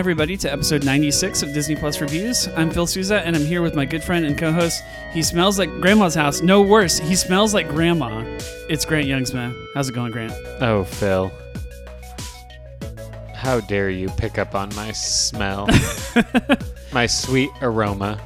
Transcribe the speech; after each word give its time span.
Everybody, 0.00 0.34
to 0.34 0.50
episode 0.50 0.82
96 0.82 1.42
of 1.42 1.52
Disney 1.52 1.76
Plus 1.76 2.00
Reviews. 2.00 2.48
I'm 2.56 2.70
Phil 2.70 2.86
Souza, 2.86 3.20
and 3.20 3.36
I'm 3.36 3.44
here 3.44 3.60
with 3.60 3.74
my 3.74 3.84
good 3.84 4.02
friend 4.02 4.24
and 4.24 4.36
co 4.36 4.50
host. 4.50 4.82
He 5.12 5.22
smells 5.22 5.58
like 5.58 5.68
grandma's 5.82 6.14
house. 6.14 6.40
No 6.40 6.62
worse, 6.62 6.98
he 6.98 7.14
smells 7.14 7.52
like 7.52 7.68
grandma. 7.68 8.24
It's 8.70 8.86
Grant 8.86 9.06
Youngsma. 9.06 9.54
How's 9.74 9.90
it 9.90 9.94
going, 9.94 10.10
Grant? 10.10 10.32
Oh, 10.62 10.84
Phil. 10.84 11.30
How 13.34 13.60
dare 13.60 13.90
you 13.90 14.08
pick 14.16 14.38
up 14.38 14.54
on 14.54 14.74
my 14.74 14.90
smell? 14.92 15.68
my 16.94 17.04
sweet 17.04 17.50
aroma. 17.60 18.18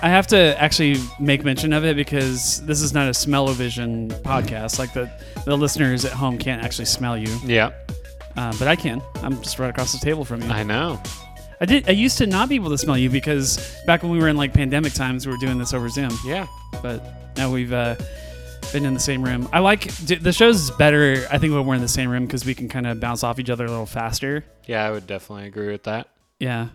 I 0.00 0.10
have 0.10 0.28
to 0.28 0.54
actually 0.62 0.98
make 1.18 1.44
mention 1.44 1.72
of 1.72 1.84
it 1.84 1.96
because 1.96 2.64
this 2.64 2.80
is 2.80 2.94
not 2.94 3.08
a 3.08 3.14
smell-o-vision 3.14 4.10
podcast. 4.22 4.78
Like 4.78 4.92
the, 4.92 5.10
the 5.44 5.56
listeners 5.58 6.04
at 6.04 6.12
home 6.12 6.38
can't 6.38 6.62
actually 6.62 6.84
smell 6.84 7.18
you, 7.18 7.36
Yeah, 7.44 7.72
uh, 8.38 8.52
but 8.58 8.68
I 8.68 8.76
can. 8.76 9.02
I'm 9.22 9.40
just 9.42 9.58
right 9.58 9.68
across 9.70 9.92
the 9.92 9.98
table 9.98 10.24
from 10.24 10.42
you. 10.42 10.48
I 10.48 10.62
know. 10.62 11.00
I 11.60 11.64
did. 11.66 11.88
I 11.88 11.92
used 11.92 12.18
to 12.18 12.26
not 12.26 12.48
be 12.48 12.54
able 12.54 12.70
to 12.70 12.78
smell 12.78 12.96
you 12.96 13.10
because 13.10 13.58
back 13.84 14.02
when 14.02 14.12
we 14.12 14.18
were 14.18 14.28
in 14.28 14.36
like 14.36 14.54
pandemic 14.54 14.92
times, 14.94 15.26
we 15.26 15.32
were 15.32 15.38
doing 15.38 15.58
this 15.58 15.74
over 15.74 15.88
Zoom. 15.88 16.16
Yeah. 16.24 16.46
but 16.82 17.02
now 17.36 17.50
we've 17.50 17.72
uh, 17.72 17.96
been 18.72 18.84
in 18.84 18.94
the 18.94 19.00
same 19.00 19.22
room. 19.24 19.48
I 19.52 19.58
like 19.58 19.88
the 19.96 20.32
show's 20.32 20.70
better. 20.72 21.26
I 21.30 21.38
think 21.38 21.52
when 21.52 21.66
we're 21.66 21.74
in 21.74 21.80
the 21.80 21.88
same 21.88 22.10
room 22.10 22.26
because 22.26 22.44
we 22.46 22.54
can 22.54 22.68
kind 22.68 22.86
of 22.86 23.00
bounce 23.00 23.24
off 23.24 23.38
each 23.40 23.50
other 23.50 23.64
a 23.64 23.70
little 23.70 23.86
faster. 23.86 24.44
Yeah, 24.66 24.84
I 24.86 24.90
would 24.92 25.06
definitely 25.08 25.46
agree 25.48 25.72
with 25.72 25.82
that. 25.84 26.08
Yeah, 26.38 26.68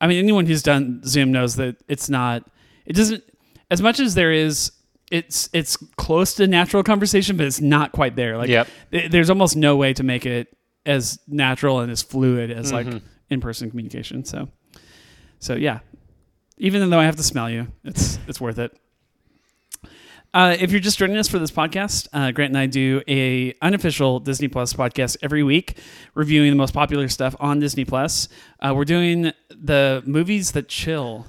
I 0.00 0.06
mean 0.06 0.18
anyone 0.18 0.46
who's 0.46 0.62
done 0.62 1.02
Zoom 1.04 1.32
knows 1.32 1.56
that 1.56 1.76
it's 1.88 2.08
not. 2.08 2.44
It 2.86 2.94
doesn't 2.96 3.22
as 3.70 3.82
much 3.82 4.00
as 4.00 4.14
there 4.14 4.32
is. 4.32 4.72
It's 5.10 5.50
it's 5.52 5.76
close 5.96 6.34
to 6.34 6.46
natural 6.46 6.82
conversation, 6.82 7.36
but 7.36 7.44
it's 7.44 7.60
not 7.60 7.92
quite 7.92 8.14
there. 8.16 8.38
Like 8.38 8.48
Yep. 8.48 8.68
th- 8.92 9.10
there's 9.10 9.28
almost 9.28 9.54
no 9.56 9.76
way 9.76 9.92
to 9.92 10.02
make 10.04 10.24
it 10.24 10.56
as 10.86 11.18
natural 11.28 11.80
and 11.80 11.90
as 11.90 12.02
fluid 12.02 12.50
as 12.50 12.72
like 12.72 12.86
in-person 13.30 13.70
communication. 13.70 14.24
So, 14.24 14.48
so 15.38 15.54
yeah, 15.54 15.80
even 16.58 16.88
though 16.90 16.98
I 16.98 17.04
have 17.04 17.16
to 17.16 17.22
smell 17.22 17.50
you, 17.50 17.68
it's 17.84 18.18
it's 18.26 18.40
worth 18.40 18.58
it. 18.58 18.76
Uh, 20.32 20.56
if 20.60 20.70
you're 20.70 20.80
just 20.80 20.96
joining 20.96 21.16
us 21.16 21.26
for 21.26 21.40
this 21.40 21.50
podcast, 21.50 22.06
uh, 22.12 22.30
Grant 22.30 22.50
and 22.50 22.58
I 22.58 22.66
do 22.66 23.02
a 23.08 23.52
unofficial 23.62 24.20
Disney 24.20 24.46
Plus 24.46 24.72
podcast 24.72 25.16
every 25.22 25.42
week, 25.42 25.78
reviewing 26.14 26.50
the 26.50 26.56
most 26.56 26.72
popular 26.72 27.08
stuff 27.08 27.34
on 27.40 27.58
Disney 27.58 27.84
Plus. 27.84 28.28
Uh, 28.60 28.72
we're 28.76 28.84
doing 28.84 29.32
the 29.50 30.02
movies 30.06 30.52
that 30.52 30.68
chill. 30.68 31.26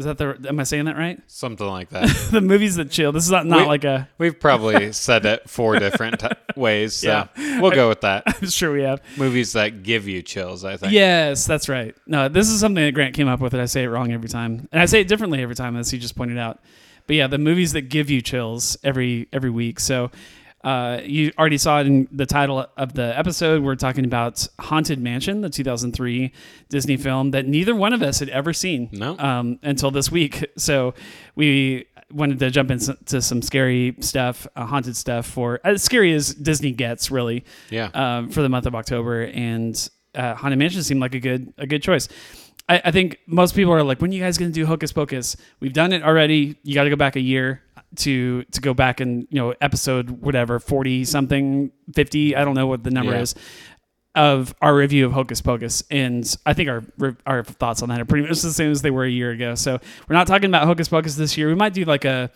Is 0.00 0.06
that 0.06 0.18
the? 0.18 0.48
Am 0.48 0.58
I 0.58 0.64
saying 0.64 0.86
that 0.86 0.96
right? 0.96 1.20
Something 1.26 1.66
like 1.66 1.90
that. 1.90 2.08
the 2.32 2.40
movies 2.40 2.76
that 2.76 2.90
chill. 2.90 3.12
This 3.12 3.24
is 3.24 3.30
not, 3.30 3.44
not 3.46 3.60
We- 3.60 3.66
like 3.66 3.84
a. 3.84 4.08
We've 4.18 4.38
probably 4.38 4.92
said 4.92 5.26
it 5.26 5.48
four 5.48 5.78
different 5.78 6.20
t- 6.20 6.28
ways, 6.56 6.94
so 6.96 7.28
we'll 7.36 7.70
go 7.70 7.88
with 7.90 8.00
that. 8.00 8.22
I'm 8.42 8.48
sure 8.48 8.72
we 8.72 8.82
have. 8.82 9.02
Movies 9.16 9.52
that 9.52 9.82
give 9.82 10.08
you 10.08 10.22
chills, 10.22 10.64
I 10.64 10.76
think. 10.78 10.92
Yes, 10.92 11.46
that's 11.46 11.68
right. 11.68 11.94
No, 12.06 12.28
this 12.28 12.48
is 12.48 12.60
something 12.60 12.82
that 12.82 12.92
Grant 12.94 13.14
came 13.14 13.28
up 13.28 13.40
with, 13.40 13.52
and 13.52 13.62
I 13.62 13.66
say 13.66 13.84
it 13.84 13.88
wrong 13.88 14.10
every 14.10 14.28
time, 14.28 14.68
and 14.72 14.80
I 14.80 14.86
say 14.86 15.00
it 15.02 15.08
differently 15.08 15.42
every 15.42 15.54
time, 15.54 15.76
as 15.76 15.90
he 15.90 15.98
just 15.98 16.16
pointed 16.16 16.38
out. 16.38 16.60
But 17.06 17.16
yeah, 17.16 17.26
the 17.26 17.38
movies 17.38 17.72
that 17.72 17.82
give 17.90 18.08
you 18.08 18.22
chills 18.22 18.76
every 18.82 19.28
every 19.32 19.50
week. 19.50 19.80
So 19.80 20.10
uh, 20.62 21.00
you 21.04 21.32
already 21.38 21.56
saw 21.58 21.80
it 21.80 21.86
in 21.86 22.06
the 22.12 22.26
title 22.26 22.66
of 22.76 22.92
the 22.94 23.16
episode. 23.18 23.62
We're 23.62 23.76
talking 23.76 24.04
about 24.04 24.46
Haunted 24.58 24.98
Mansion, 25.00 25.40
the 25.40 25.48
2003 25.50 26.32
Disney 26.68 26.96
film 26.98 27.30
that 27.30 27.46
neither 27.46 27.74
one 27.74 27.92
of 27.92 28.02
us 28.02 28.18
had 28.18 28.28
ever 28.28 28.52
seen 28.52 28.88
No. 28.92 29.16
um, 29.18 29.58
until 29.62 29.90
this 29.90 30.10
week. 30.10 30.44
So 30.58 30.94
we 31.34 31.86
wanted 32.12 32.38
to 32.40 32.50
jump 32.50 32.70
into 32.70 33.22
some 33.22 33.40
scary 33.40 33.94
stuff, 34.00 34.46
uh, 34.56 34.66
haunted 34.66 34.96
stuff 34.96 35.26
for 35.26 35.60
as 35.64 35.82
scary 35.82 36.12
as 36.12 36.34
Disney 36.34 36.72
gets, 36.72 37.10
really 37.10 37.44
Yeah. 37.70 37.88
um, 37.94 38.28
for 38.30 38.42
the 38.42 38.48
month 38.48 38.66
of 38.66 38.74
October, 38.74 39.22
and 39.22 39.88
uh, 40.14 40.34
Haunted 40.34 40.58
Mansion 40.58 40.82
seemed 40.82 41.00
like 41.00 41.14
a 41.14 41.20
good 41.20 41.54
a 41.56 41.66
good 41.66 41.82
choice. 41.82 42.08
I, 42.68 42.82
I 42.86 42.90
think 42.90 43.18
most 43.26 43.54
people 43.54 43.72
are 43.72 43.82
like, 43.84 44.00
"When 44.02 44.10
are 44.10 44.14
you 44.14 44.20
guys 44.20 44.38
going 44.38 44.50
to 44.50 44.54
do 44.54 44.66
Hocus 44.66 44.92
Pocus?" 44.92 45.36
We've 45.60 45.72
done 45.72 45.92
it 45.92 46.02
already. 46.02 46.56
You 46.64 46.74
got 46.74 46.84
to 46.84 46.90
go 46.90 46.96
back 46.96 47.14
a 47.16 47.20
year 47.20 47.62
to 47.96 48.44
to 48.44 48.60
go 48.60 48.72
back 48.74 49.00
and 49.00 49.26
you 49.30 49.36
know 49.40 49.54
episode 49.60 50.10
whatever 50.10 50.58
forty 50.58 51.04
something 51.04 51.70
fifty. 51.94 52.36
I 52.36 52.44
don't 52.44 52.54
know 52.54 52.66
what 52.66 52.84
the 52.84 52.90
number 52.90 53.12
Yeah. 53.12 53.20
is 53.22 53.34
of 54.16 54.54
our 54.60 54.74
review 54.74 55.06
of 55.06 55.12
Hocus 55.12 55.40
Pocus, 55.40 55.82
and 55.90 56.36
I 56.44 56.52
think 56.52 56.68
our 56.68 56.82
our 57.26 57.44
thoughts 57.44 57.82
on 57.82 57.88
that 57.90 58.00
are 58.00 58.04
pretty 58.04 58.26
much 58.26 58.40
the 58.42 58.52
same 58.52 58.70
as 58.72 58.82
they 58.82 58.90
were 58.90 59.04
a 59.04 59.10
year 59.10 59.30
ago. 59.30 59.54
So 59.54 59.78
we're 60.08 60.16
not 60.16 60.26
talking 60.26 60.46
about 60.50 60.66
Hocus 60.66 60.88
Pocus 60.88 61.14
this 61.16 61.36
year. 61.38 61.48
We 61.48 61.54
might 61.54 61.72
do 61.74 61.84
like 61.84 62.04
a 62.04 62.30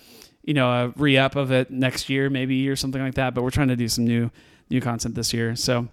you 0.44 0.54
know 0.54 0.68
a 0.70 0.88
re 0.96 1.16
up 1.16 1.36
of 1.36 1.50
it 1.50 1.70
next 1.70 2.08
year, 2.08 2.30
maybe 2.30 2.68
or 2.68 2.76
something 2.76 3.02
like 3.02 3.14
that. 3.14 3.34
But 3.34 3.42
we're 3.42 3.50
trying 3.50 3.68
to 3.68 3.76
do 3.76 3.88
some 3.88 4.04
new 4.04 4.30
new 4.70 4.80
content 4.80 5.14
this 5.14 5.32
year. 5.32 5.56
So, 5.56 5.88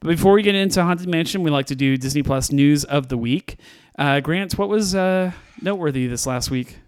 but 0.00 0.08
before 0.08 0.32
we 0.34 0.42
get 0.42 0.54
into 0.54 0.82
Haunted 0.82 1.08
Mansion, 1.08 1.42
we 1.42 1.50
like 1.50 1.66
to 1.66 1.74
do 1.76 1.96
Disney 1.96 2.22
Plus 2.22 2.52
news 2.52 2.84
of 2.84 3.08
the 3.08 3.16
week. 3.16 3.56
Uh, 3.98 4.20
Grant, 4.20 4.58
what 4.58 4.68
was 4.68 4.94
uh, 4.94 5.32
noteworthy 5.60 6.06
this 6.06 6.26
last 6.26 6.50
week? 6.50 6.78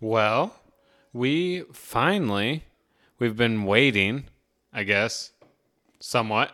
Well, 0.00 0.54
we 1.14 1.62
finally, 1.72 2.64
we've 3.18 3.36
been 3.36 3.64
waiting, 3.64 4.24
I 4.72 4.82
guess, 4.82 5.30
somewhat. 6.00 6.50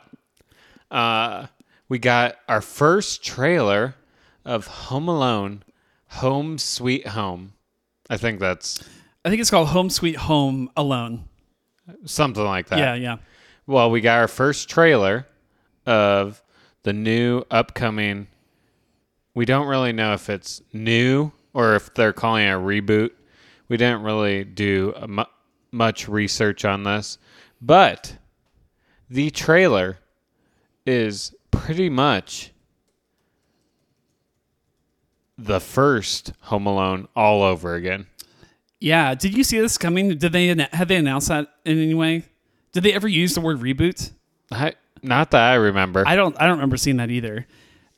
Uh, 0.90 1.46
we 1.88 1.98
got 1.98 2.36
our 2.46 2.60
first 2.60 3.24
trailer 3.24 3.96
of 4.44 4.66
Home 4.66 5.08
Alone, 5.08 5.64
Home 6.08 6.58
Sweet 6.58 7.08
Home. 7.08 7.54
I 8.08 8.16
think 8.16 8.38
that's 8.38 8.84
I 9.24 9.30
think 9.30 9.40
it's 9.40 9.50
called 9.50 9.68
Home 9.68 9.90
Sweet 9.90 10.16
Home 10.16 10.70
Alone. 10.76 11.24
something 12.04 12.44
like 12.44 12.68
that. 12.68 12.78
Yeah, 12.78 12.94
yeah. 12.94 13.16
Well, 13.66 13.90
we 13.90 14.00
got 14.00 14.18
our 14.18 14.28
first 14.28 14.68
trailer 14.68 15.26
of 15.86 16.42
the 16.82 16.92
new 16.92 17.44
upcoming. 17.50 18.28
We 19.34 19.44
don't 19.44 19.66
really 19.66 19.92
know 19.92 20.12
if 20.12 20.28
it's 20.28 20.60
new 20.72 21.32
or 21.54 21.76
if 21.76 21.94
they're 21.94 22.12
calling 22.12 22.46
it 22.46 22.50
a 22.50 22.58
reboot. 22.58 23.10
We 23.70 23.76
didn't 23.76 24.02
really 24.02 24.42
do 24.44 24.92
mu- 25.06 25.24
much 25.70 26.08
research 26.08 26.64
on 26.64 26.82
this, 26.82 27.18
but 27.62 28.16
the 29.08 29.30
trailer 29.30 29.98
is 30.84 31.34
pretty 31.52 31.88
much 31.88 32.50
the 35.38 35.60
first 35.60 36.32
Home 36.40 36.66
Alone 36.66 37.06
all 37.14 37.42
over 37.42 37.74
again. 37.74 38.06
Yeah. 38.80 39.14
Did 39.14 39.36
you 39.36 39.44
see 39.44 39.60
this 39.60 39.78
coming? 39.78 40.18
Did 40.18 40.32
they 40.32 40.48
have 40.72 40.88
they 40.88 40.96
announced 40.96 41.28
that 41.28 41.48
in 41.64 41.78
any 41.78 41.94
way? 41.94 42.24
Did 42.72 42.82
they 42.82 42.92
ever 42.92 43.06
use 43.08 43.34
the 43.34 43.40
word 43.40 43.60
reboot? 43.60 44.10
I, 44.50 44.74
not 45.02 45.30
that 45.30 45.52
I 45.52 45.54
remember. 45.54 46.02
I 46.06 46.16
don't. 46.16 46.36
I 46.40 46.46
don't 46.46 46.56
remember 46.56 46.76
seeing 46.76 46.96
that 46.96 47.10
either. 47.10 47.46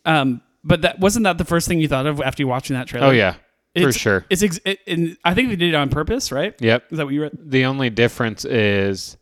Um, 0.04 0.42
but 0.64 0.82
that 0.82 1.00
wasn't 1.00 1.24
that 1.24 1.38
the 1.38 1.44
first 1.44 1.66
thing 1.66 1.80
you 1.80 1.88
thought 1.88 2.06
of 2.06 2.20
after 2.20 2.42
you 2.42 2.46
watching 2.46 2.74
that 2.74 2.88
trailer? 2.88 3.06
oh 3.06 3.10
yeah, 3.10 3.36
for 3.74 3.92
sure. 3.92 4.24
It's. 4.28 4.42
Ex- 4.42 4.60
it, 4.64 4.80
and 4.86 5.16
I 5.24 5.34
think 5.34 5.48
they 5.48 5.56
did 5.56 5.70
it 5.70 5.74
on 5.74 5.88
purpose, 5.88 6.30
right? 6.30 6.54
Yep. 6.60 6.92
Is 6.92 6.98
that 6.98 7.04
what 7.04 7.14
you 7.14 7.22
read? 7.22 7.32
The 7.38 7.64
only 7.64 7.90
difference 7.90 8.44
is 8.44 9.16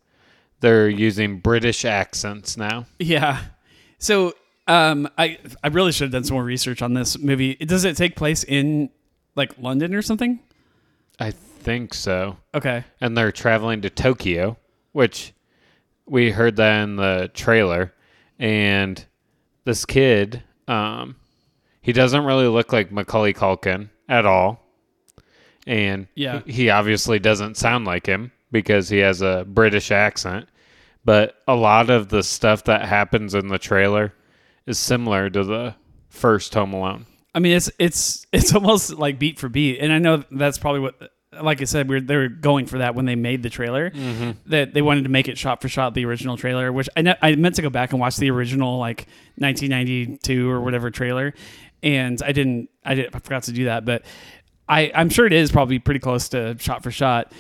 they're 0.61 0.89
using 0.89 1.39
British 1.39 1.85
accents 1.85 2.57
now. 2.57 2.87
Yeah. 2.99 3.41
So, 3.99 4.35
um, 4.67 5.09
I 5.19 5.39
I 5.63 5.69
really 5.69 5.93
should 5.93 6.05
have 6.05 6.13
done 6.13 6.25
some 6.25 6.35
more 6.35 6.45
research 6.45 6.83
on 6.83 6.95
this 6.95 7.19
movie. 7.19 7.55
Does 7.57 7.85
it 7.85 7.97
take 7.97 8.17
place 8.17 8.45
in 8.45 8.91
like 9.37 9.59
London 9.59 9.95
or 9.95 10.03
something? 10.03 10.41
I 11.19 11.31
think 11.33 11.95
so. 11.95 12.39
Okay. 12.55 12.85
And 13.01 13.17
they're 13.17 13.33
traveling 13.33 13.83
to 13.83 13.91
Tokyo, 13.91 14.57
which 14.93 15.33
we 16.07 16.31
heard 16.31 16.57
that 16.57 16.83
in 16.83 16.97
the 16.97 17.31
trailer. 17.35 17.95
And 18.39 19.05
this 19.65 19.85
kid, 19.85 20.43
um, 20.67 21.17
he 21.83 21.93
doesn't 21.93 22.25
really 22.25 22.49
look 22.49 22.73
like 22.73 22.91
Macaulay 22.91 23.35
Culkin 23.35 23.91
at 24.11 24.27
all, 24.27 24.61
and 25.67 26.07
Yeah. 26.15 26.41
he, 26.47 26.69
obviously 26.69 27.19
doesn't 27.19 27.57
sound 27.57 27.85
like 27.87 28.05
him 28.07 28.33
because 28.51 28.89
he 28.91 28.99
has 28.99 29.23
a 29.23 29.47
British 29.49 29.91
accent. 29.91 30.49
But 31.05 31.37
a 31.49 31.55
lot 31.55 31.89
of 31.89 32.09
the 32.11 32.23
stuff 32.23 32.65
that 32.65 32.85
happens 32.87 33.35
in 33.35 33.49
the 33.49 33.59
trailer 33.59 34.13
is 34.67 34.79
similar 34.79 35.31
to 35.31 35.45
the 35.45 35.75
first 36.11 36.53
Home 36.55 36.75
Alone. 36.75 37.07
I 37.35 37.39
mean, 37.39 37.57
it's 37.57 37.71
it's 37.79 38.27
it's 38.33 38.55
almost 38.55 38.93
like 38.95 39.19
beat 39.19 39.39
for 39.39 39.49
beat, 39.49 39.79
and 39.79 39.93
I 39.93 39.99
know 39.99 40.25
that's 40.31 40.59
probably 40.59 40.81
what. 40.81 41.13
Like 41.41 41.61
I 41.61 41.65
said, 41.65 41.89
we 41.89 41.95
are 41.97 42.01
they 42.01 42.17
were 42.17 42.29
going 42.29 42.67
for 42.67 42.79
that 42.79 42.97
when 42.97 43.05
they 43.07 43.15
made 43.15 43.45
the 43.45 43.51
trailer. 43.51 43.91
Mm-hmm. 43.93 44.31
That 44.47 44.75
they 44.75 44.83
wanted 44.83 45.05
to 45.05 45.11
make 45.11 45.29
it 45.29 45.39
shot 45.39 45.63
for 45.63 45.69
shot 45.69 45.95
the 45.95 46.05
original 46.05 46.37
trailer, 46.37 46.73
which 46.73 46.89
I 46.97 47.03
ne- 47.03 47.17
I 47.23 47.37
meant 47.37 47.55
to 47.55 47.63
go 47.63 47.71
back 47.71 47.93
and 47.93 48.01
watch 48.01 48.17
the 48.17 48.31
original 48.33 48.79
like 48.79 49.07
1992 49.37 50.51
or 50.51 50.61
whatever 50.61 50.91
trailer, 50.91 51.33
and 51.83 52.21
I 52.23 52.33
didn't. 52.33 52.69
I 52.85 52.95
did. 52.95 53.15
I 53.15 53.19
forgot 53.19 53.45
to 53.45 53.53
do 53.53 53.65
that, 53.67 53.85
but 53.85 54.03
I 54.69 54.91
I'm 54.95 55.09
sure 55.11 55.27
it 55.27 55.33
is 55.33 55.51
probably 55.53 55.79
pretty 55.79 56.01
close 56.01 56.29
to 56.31 56.57
shot 56.59 56.83
for 56.83 56.91
shot. 56.91 57.33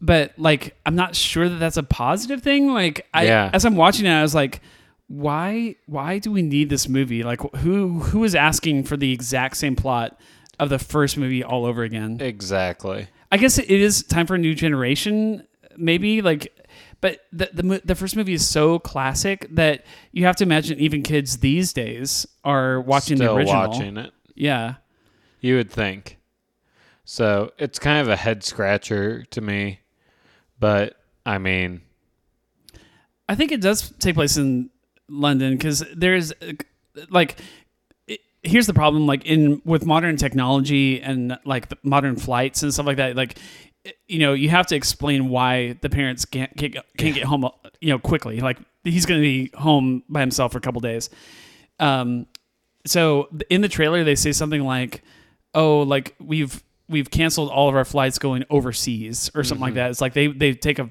But 0.00 0.32
like, 0.36 0.76
I'm 0.84 0.96
not 0.96 1.14
sure 1.14 1.48
that 1.48 1.56
that's 1.56 1.76
a 1.76 1.82
positive 1.84 2.42
thing. 2.42 2.72
Like, 2.72 3.06
I 3.14 3.24
Yeah. 3.26 3.50
as 3.52 3.64
I'm 3.64 3.76
watching 3.76 4.06
it, 4.06 4.10
I 4.10 4.22
was 4.22 4.34
like, 4.34 4.60
why 5.08 5.76
why 5.86 6.18
do 6.18 6.30
we 6.32 6.42
need 6.42 6.68
this 6.70 6.88
movie? 6.88 7.22
Like 7.22 7.40
who 7.56 8.00
who 8.00 8.24
is 8.24 8.34
asking 8.34 8.84
for 8.84 8.96
the 8.96 9.12
exact 9.12 9.56
same 9.56 9.76
plot 9.76 10.18
of 10.58 10.68
the 10.70 10.78
first 10.78 11.16
movie 11.16 11.44
all 11.44 11.64
over 11.66 11.82
again? 11.82 12.18
Exactly. 12.20 13.08
I 13.30 13.36
guess 13.38 13.58
it 13.58 13.70
is 13.70 14.02
time 14.02 14.26
for 14.26 14.34
a 14.34 14.38
new 14.38 14.54
generation, 14.54 15.46
maybe 15.76 16.20
like. 16.22 16.52
But 17.00 17.18
the, 17.32 17.50
the 17.52 17.82
the 17.84 17.94
first 17.96 18.14
movie 18.14 18.32
is 18.34 18.46
so 18.48 18.78
classic 18.78 19.46
that 19.50 19.84
you 20.12 20.24
have 20.26 20.36
to 20.36 20.44
imagine 20.44 20.78
even 20.78 21.02
kids 21.02 21.38
these 21.38 21.72
days 21.72 22.26
are 22.44 22.80
watching 22.80 23.16
Still 23.16 23.34
the 23.34 23.38
original. 23.40 23.68
watching 23.68 23.96
it. 23.96 24.12
Yeah, 24.36 24.74
You 25.42 25.56
would 25.56 25.70
think. 25.70 26.18
So 27.04 27.52
it's 27.58 27.78
kind 27.78 28.00
of 28.00 28.08
a 28.08 28.16
head 28.16 28.42
scratcher 28.44 29.24
to 29.30 29.40
me. 29.42 29.80
But 30.58 30.96
I 31.26 31.36
mean, 31.38 31.82
I 33.28 33.34
think 33.34 33.52
it 33.52 33.60
does 33.60 33.92
take 33.98 34.14
place 34.14 34.36
in 34.36 34.70
London 35.08 35.56
because 35.56 35.84
there's 35.94 36.32
like 37.10 37.38
it, 38.06 38.20
here's 38.42 38.66
the 38.66 38.74
problem 38.74 39.06
like 39.06 39.26
in 39.26 39.60
with 39.64 39.84
modern 39.84 40.16
technology 40.16 41.00
and 41.02 41.36
like 41.44 41.68
the 41.68 41.76
modern 41.82 42.16
flights 42.16 42.62
and 42.62 42.72
stuff 42.72 42.86
like 42.86 42.96
that 42.98 43.16
like 43.16 43.38
you 44.06 44.18
know 44.18 44.32
you 44.32 44.48
have 44.48 44.66
to 44.68 44.76
explain 44.76 45.28
why 45.28 45.76
the 45.80 45.90
parents 45.90 46.24
can't 46.24 46.56
can't, 46.56 46.72
get- 46.72 46.86
can't 46.96 47.14
get 47.14 47.24
home 47.24 47.48
you 47.80 47.90
know 47.90 47.98
quickly 47.98 48.40
like 48.40 48.58
he's 48.84 49.06
going 49.06 49.20
to 49.20 49.22
be 49.22 49.50
home 49.54 50.02
by 50.08 50.20
himself 50.20 50.52
for 50.52 50.58
a 50.58 50.60
couple 50.60 50.80
days 50.80 51.10
um 51.80 52.26
so 52.86 53.28
in 53.50 53.60
the 53.60 53.68
trailer 53.68 54.04
they 54.04 54.14
say 54.14 54.32
something 54.32 54.62
like 54.62 55.02
oh 55.54 55.80
like 55.82 56.14
we've 56.18 56.62
we've 56.88 57.10
canceled 57.10 57.50
all 57.50 57.68
of 57.68 57.74
our 57.76 57.84
flights 57.84 58.18
going 58.18 58.44
overseas 58.50 59.30
or 59.34 59.44
something 59.44 59.62
like 59.62 59.74
that. 59.74 59.90
It's 59.90 60.00
like 60.00 60.12
they 60.14 60.26
they 60.28 60.54
take 60.54 60.78
a 60.78 60.90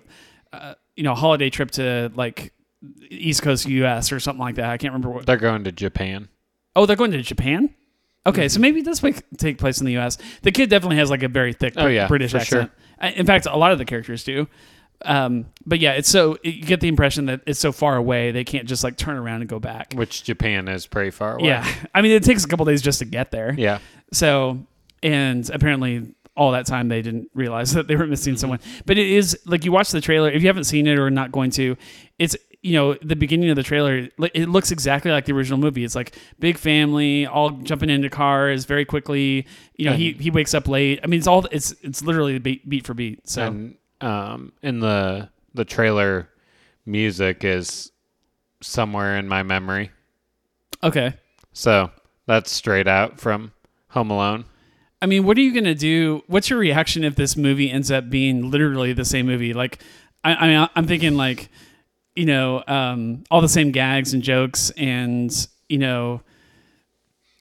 uh, 0.54 0.74
you 0.96 1.04
know 1.04 1.16
holiday 1.16 1.50
trip 1.50 1.72
to 1.72 2.12
like 2.16 2.54
east 3.10 3.42
coast 3.44 3.68
us 3.68 4.12
or 4.12 4.20
something 4.20 4.40
like 4.42 4.56
that. 4.56 4.70
I 4.70 4.78
can't 4.78 4.94
remember 4.94 5.10
what 5.10 5.26
they're 5.26 5.38
going 5.38 5.64
to 5.66 5.72
Japan. 5.72 6.30
oh 6.76 6.86
they're 6.86 6.96
going 6.96 7.12
to 7.12 7.22
japan? 7.22 7.74
Okay 8.26 8.48
so 8.50 8.60
maybe 8.60 8.82
this 8.82 9.02
might 9.04 9.22
take 9.38 9.58
place 9.58 9.80
in 9.80 9.86
the 9.88 9.98
us 9.98 10.18
the 10.44 10.52
kid 10.52 10.70
definitely 10.70 10.98
has 10.98 11.10
like 11.10 11.24
a 11.24 11.28
very 11.28 11.54
thick 11.54 11.74
Oh, 11.78 11.88
yeah, 11.88 12.08
british 12.08 12.34
accent. 12.36 12.72
I- 13.00 13.10
in 13.12 13.26
fact 13.26 13.46
a 13.48 13.58
lot 13.58 13.72
of 13.72 13.78
the 13.80 13.86
characters 13.86 14.24
do. 14.24 14.48
Um, 15.04 15.48
but 15.66 15.80
yeah 15.80 15.94
it's 15.94 16.08
so 16.10 16.38
you 16.44 16.62
get 16.64 16.80
the 16.80 16.88
impression 16.88 17.26
that 17.26 17.42
it's 17.48 17.60
so 17.60 17.72
far 17.72 17.96
away 17.96 18.30
they 18.32 18.44
can't 18.44 18.68
just 18.68 18.84
like 18.84 18.98
turn 18.98 19.18
around 19.18 19.42
and 19.42 19.50
go 19.50 19.60
back. 19.60 19.94
Which 19.94 20.24
Japan 20.24 20.68
is 20.68 20.86
pretty 20.86 21.10
far 21.10 21.38
away. 21.38 21.48
yeah. 21.48 21.68
I 21.96 22.02
mean 22.04 22.12
it 22.12 22.24
takes 22.24 22.44
a 22.46 22.48
couple 22.48 22.66
days 22.66 22.82
just 22.84 23.00
to 23.00 23.06
get 23.06 23.32
there. 23.32 23.54
Yeah. 23.58 23.80
So, 24.12 24.60
and 25.04 25.50
apparently 25.50 26.14
all 26.36 26.52
that 26.52 26.66
time 26.66 26.88
they 26.88 27.02
didn't 27.02 27.30
realize 27.34 27.74
that 27.76 27.88
they 27.88 27.96
were 27.96 28.08
missing 28.08 28.38
someone. 28.38 28.60
But 28.86 28.98
it 28.98 29.10
is 29.10 29.38
like 29.46 29.66
you 29.66 29.72
watch 29.72 29.92
the 29.92 30.02
trailer, 30.02 30.30
if 30.30 30.42
you 30.42 30.48
haven't 30.48 30.66
seen 30.66 30.88
it 30.88 30.98
or 30.98 31.10
not 31.10 31.32
going 31.32 31.52
to, 31.52 31.78
it's 32.20 32.36
you 32.64 32.74
know, 32.74 32.94
the 33.02 33.16
beginning 33.16 33.50
of 33.50 33.56
the 33.56 33.64
trailer, 33.64 34.08
it 34.20 34.48
looks 34.48 34.72
exactly 34.72 35.10
like 35.10 35.26
the 35.26 35.34
original 35.34 35.58
movie. 35.58 35.84
It's 35.84 35.96
like 35.96 36.16
big 36.40 36.60
family, 36.60 37.26
all 37.26 37.50
jumping 37.50 37.90
into 37.90 38.08
cars 38.08 38.66
very 38.66 38.86
quickly. 38.86 39.48
You 39.78 39.86
know, 39.90 39.94
he, 39.94 40.12
he 40.14 40.30
wakes 40.30 40.54
up 40.54 40.68
late. 40.68 41.00
I 41.04 41.08
mean, 41.08 41.18
it's 41.18 41.26
all 41.28 41.46
it's 41.52 41.74
it's 41.82 42.04
literally 42.04 42.38
beat, 42.38 42.70
beat 42.70 42.86
for 42.86 42.94
beat. 42.94 43.28
So 43.28 43.48
And 43.48 43.78
um, 44.00 44.54
in 44.62 44.80
the 44.80 45.30
the 45.56 45.66
trailer, 45.66 46.30
music 46.86 47.44
is 47.44 47.92
somewhere 48.62 49.18
in 49.18 49.28
my 49.28 49.42
memory. 49.42 49.90
okay, 50.84 51.16
So 51.54 51.90
that's 52.28 52.52
straight 52.52 52.88
out 52.88 53.20
from 53.20 53.54
Home 53.92 54.10
Alone. 54.12 54.46
I 55.02 55.06
mean, 55.08 55.26
what 55.26 55.38
are 55.38 55.42
you 55.42 55.54
gonna 55.54 55.74
do? 55.76 56.22
What's 56.28 56.50
your 56.50 56.60
reaction 56.60 57.04
if 57.04 57.16
this 57.16 57.36
movie 57.36 57.72
ends 57.72 57.90
up 57.92 58.10
being 58.10 58.52
literally 58.52 58.94
the 58.94 59.06
same 59.06 59.26
movie? 59.26 59.54
Like, 59.54 59.80
I, 60.24 60.36
I 60.36 60.48
mean, 60.48 60.70
I'm 60.76 60.86
thinking 60.86 61.16
like, 61.18 61.50
you 62.16 62.26
know, 62.26 62.64
um, 62.68 63.24
all 63.32 63.42
the 63.42 63.50
same 63.50 63.72
gags 63.72 64.14
and 64.14 64.22
jokes, 64.22 64.70
and 64.72 65.32
you 65.70 65.78
know, 65.80 66.22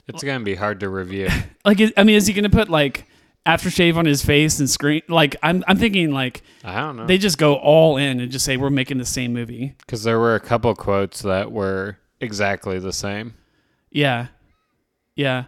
It's 0.07 0.23
gonna 0.23 0.43
be 0.43 0.55
hard 0.55 0.79
to 0.79 0.89
review. 0.89 1.29
like, 1.65 1.79
I 1.97 2.03
mean, 2.03 2.15
is 2.15 2.25
he 2.27 2.33
gonna 2.33 2.49
put 2.49 2.67
like 2.69 3.05
aftershave 3.45 3.95
on 3.95 4.05
his 4.05 4.23
face 4.23 4.59
and 4.59 4.69
scream? 4.69 5.01
Like, 5.07 5.35
I'm, 5.43 5.63
I'm 5.67 5.77
thinking 5.77 6.11
like 6.11 6.41
I 6.63 6.79
don't 6.79 6.95
know 6.97 7.05
they 7.05 7.17
just 7.17 7.37
go 7.37 7.55
all 7.55 7.97
in 7.97 8.19
and 8.19 8.31
just 8.31 8.43
say 8.45 8.57
we're 8.57 8.69
making 8.71 8.97
the 8.97 9.05
same 9.05 9.33
movie. 9.33 9.75
because 9.79 10.03
there 10.03 10.19
were 10.19 10.35
a 10.35 10.39
couple 10.39 10.73
quotes 10.75 11.21
that 11.21 11.51
were 11.51 11.97
exactly 12.19 12.79
the 12.79 12.93
same. 12.93 13.35
Yeah, 13.91 14.27
yeah. 15.15 15.45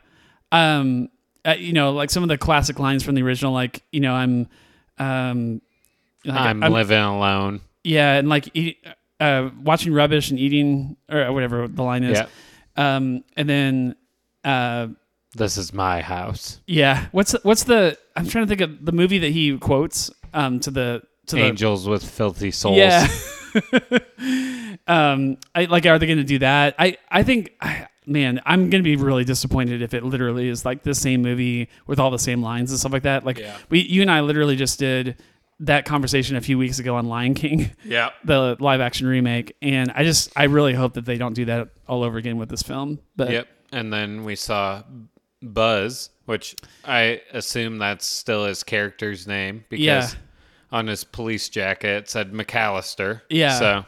Um, 0.54 1.10
uh, 1.46 1.56
you 1.58 1.74
know, 1.74 1.92
like 1.92 2.10
some 2.10 2.24
of 2.24 2.30
the 2.30 2.38
classic 2.38 2.80
lines 2.80 3.04
from 3.04 3.16
the 3.16 3.24
original, 3.24 3.52
like 3.52 3.84
you 3.92 4.00
know, 4.00 4.14
I'm, 4.14 4.48
um, 4.98 5.62
like, 6.24 6.40
I'm, 6.40 6.60
living 6.62 6.98
alone. 6.98 7.60
Yeah, 7.84 8.14
and 8.14 8.30
like 8.30 8.50
eat, 8.54 8.78
uh, 9.20 9.50
watching 9.62 9.94
rubbish 9.94 10.30
and 10.30 10.40
eating 10.40 10.96
or 11.12 11.34
whatever 11.34 11.68
the 11.68 11.84
line 11.84 12.04
is. 12.04 12.18
Yeah. 12.18 12.28
Um, 12.76 13.24
and 13.36 13.50
then 13.50 13.96
uh, 14.46 14.88
This 15.36 15.58
is 15.58 15.74
my 15.74 16.02
house. 16.02 16.62
yeah, 16.66 17.08
what's 17.12 17.34
what's 17.44 17.66
the? 17.66 17.98
I'm 18.16 18.28
trying 18.28 18.46
to 18.46 18.50
think 18.50 18.62
of 18.62 18.86
the 18.86 18.92
movie 18.92 19.20
that 19.20 19.32
he 19.32 19.58
quotes 19.58 20.12
um 20.34 20.60
to 20.62 20.72
the 20.72 21.02
to 21.28 21.38
Angels 21.38 21.88
with 21.88 22.04
filthy 22.04 22.52
souls. 22.52 22.78
yeah. 22.78 23.08
um, 24.88 25.38
I 25.54 25.66
like. 25.66 25.86
Are 25.86 26.00
they 26.00 26.08
going 26.08 26.18
to 26.18 26.24
do 26.24 26.40
that? 26.40 26.76
I 26.80 26.98
I 27.10 27.24
think. 27.24 27.52
I, 27.62 27.88
Man, 28.06 28.42
I'm 28.46 28.70
gonna 28.70 28.84
be 28.84 28.96
really 28.96 29.24
disappointed 29.24 29.82
if 29.82 29.94
it 29.94 30.04
literally 30.04 30.48
is 30.50 30.66
like 30.66 30.84
the 30.84 30.94
same 30.96 31.22
movie 31.22 31.70
with 31.88 32.00
all 32.00 32.12
the 32.12 32.20
same 32.20 32.42
lines 32.42 32.72
and 32.72 32.80
stuff 32.80 32.92
like 32.94 33.04
that. 33.04 33.26
Like 33.26 33.38
Yeah. 33.40 33.56
we, 33.70 33.80
you 33.82 34.02
and 34.02 34.12
I, 34.12 34.22
literally 34.22 34.56
just 34.56 34.80
did 34.80 35.18
that 35.60 35.86
conversation 35.86 36.36
a 36.36 36.42
few 36.42 36.58
weeks 36.58 36.80
ago 36.80 36.96
on 36.96 37.08
Lion 37.08 37.34
King. 37.36 37.72
Yeah. 37.86 38.10
the 38.26 38.58
live 38.60 38.82
action 38.82 39.06
remake 39.08 39.56
and 39.62 39.92
i 39.96 40.04
just 40.04 40.32
i 40.36 40.46
really 40.46 40.74
hope 40.74 40.94
that 40.94 41.06
they 41.06 41.18
don't 41.18 41.34
do 41.34 41.46
that 41.46 41.70
all 41.88 42.04
over 42.04 42.18
again 42.18 42.38
with 42.38 42.50
this 42.50 42.64
film 42.64 43.00
but 43.16 43.30
Yep. 43.30 43.48
And 43.72 43.92
then 43.94 44.24
we 44.24 44.36
saw 44.36 44.84
Buzz, 45.42 46.10
which 46.26 46.56
I 46.86 47.22
assume 47.34 47.78
that's 47.78 48.06
still 48.06 48.46
his 48.46 48.64
character's 48.64 49.28
name 49.28 49.66
because 49.70 49.82
Yeah. 49.84 50.10
on 50.72 50.88
his 50.88 51.04
police 51.04 51.50
jacket 51.50 51.88
it 52.04 52.10
said 52.10 52.32
McAllister. 52.34 53.22
Yeah. 53.30 53.60
So 53.60 53.86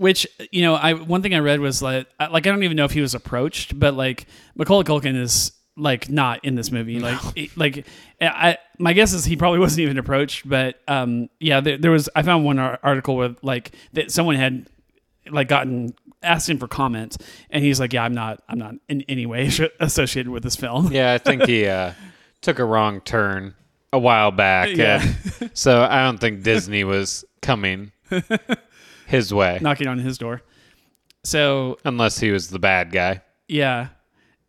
which 0.00 0.26
you 0.50 0.62
know 0.62 0.74
i 0.74 0.94
one 0.94 1.20
thing 1.22 1.34
i 1.34 1.38
read 1.38 1.60
was 1.60 1.82
like 1.82 2.06
I- 2.18 2.28
like 2.28 2.46
i 2.46 2.50
don't 2.50 2.62
even 2.64 2.76
know 2.76 2.86
if 2.86 2.92
he 2.92 3.00
was 3.02 3.14
approached 3.14 3.78
but 3.78 3.94
like 3.94 4.26
macaulay 4.56 4.84
culkin 4.84 5.14
is 5.20 5.52
like 5.76 6.08
not 6.08 6.44
in 6.44 6.54
this 6.54 6.72
movie 6.72 6.98
like 6.98 7.18
he- 7.36 7.50
like 7.54 7.86
i 8.20 8.56
my 8.78 8.92
guess 8.94 9.12
is 9.12 9.24
he 9.24 9.36
probably 9.36 9.58
wasn't 9.66 9.80
even 9.80 9.98
approached 9.98 10.48
but 10.48 10.80
um 10.88 11.28
yeah 11.38 11.60
there, 11.60 11.76
there 11.78 11.90
was 11.90 12.08
i 12.16 12.22
found 12.22 12.44
one 12.44 12.58
article 12.58 13.16
with 13.16 13.36
like 13.42 13.72
that 13.92 14.10
someone 14.10 14.36
had 14.36 14.68
like 15.30 15.48
gotten 15.48 15.94
asked 16.22 16.48
him 16.48 16.58
for 16.58 16.66
comment 16.68 17.16
and 17.50 17.62
he's 17.62 17.78
like 17.78 17.92
yeah 17.92 18.02
i'm 18.02 18.14
not 18.14 18.42
i'm 18.48 18.58
not 18.58 18.74
in 18.88 19.02
any 19.08 19.26
way 19.26 19.50
associated 19.80 20.30
with 20.30 20.42
this 20.42 20.56
film 20.56 20.90
yeah, 20.92 21.12
I 21.12 21.18
think 21.18 21.44
he 21.44 21.66
uh, 21.78 21.92
took 22.40 22.58
a 22.58 22.64
wrong 22.64 23.00
turn 23.02 23.54
a 23.92 23.98
while 23.98 24.30
back. 24.30 24.68
Yeah. 24.76 25.04
so 25.52 25.82
I 25.82 26.04
don't 26.04 26.18
think 26.18 26.42
Disney 26.44 26.84
was 26.84 27.24
coming 27.42 27.90
his 29.10 29.32
way 29.34 29.58
knocking 29.60 29.86
on 29.88 29.98
his 29.98 30.16
door 30.18 30.40
so 31.24 31.76
unless 31.84 32.18
he 32.18 32.30
was 32.30 32.48
the 32.48 32.58
bad 32.58 32.90
guy. 32.92 33.20
Yeah. 33.46 33.88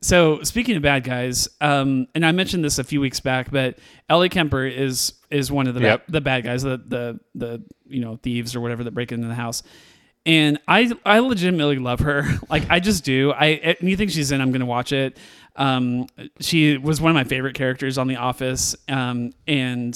So 0.02 0.42
speaking 0.44 0.76
of 0.78 0.82
bad 0.82 1.04
guys, 1.04 1.50
um, 1.60 2.08
and 2.16 2.26
I 2.26 2.32
mentioned 2.32 2.64
this 2.64 2.80
a 2.80 2.84
few 2.84 3.02
weeks 3.02 3.20
back, 3.20 3.52
but 3.52 3.78
Ellie 4.10 4.30
Kemper 4.30 4.66
is 4.66 5.14
is 5.30 5.52
one 5.52 5.68
of 5.68 5.76
the 5.76 5.82
Yep. 5.82 6.06
ba- 6.08 6.12
the 6.14 6.22
bad 6.22 6.44
guys, 6.46 6.64
the 6.64 6.82
the 6.88 7.20
the 7.36 7.62
you 7.88 8.00
know 8.00 8.16
thieves 8.24 8.56
or 8.56 8.62
whatever 8.62 8.84
that 8.86 8.92
break 8.92 9.12
into 9.12 9.28
the 9.28 9.36
house. 9.36 9.64
And 10.26 10.60
I 10.68 10.92
I 11.06 11.20
legitimately 11.20 11.78
love 11.78 12.00
her. 12.00 12.24
Like 12.50 12.64
I 12.70 12.80
just 12.80 13.04
do. 13.04 13.32
I 13.34 13.76
anything 13.82 14.08
she's 14.08 14.32
in, 14.32 14.40
I'm 14.40 14.52
gonna 14.54 14.66
watch 14.66 14.94
it. 14.94 15.18
Um, 15.58 16.08
she 16.40 16.78
was 16.78 17.02
one 17.02 17.12
of 17.12 17.16
my 17.16 17.26
favorite 17.26 17.56
characters 17.56 17.98
on 17.98 18.08
The 18.08 18.16
Office. 18.16 18.76
Um, 18.88 19.34
and 19.46 19.94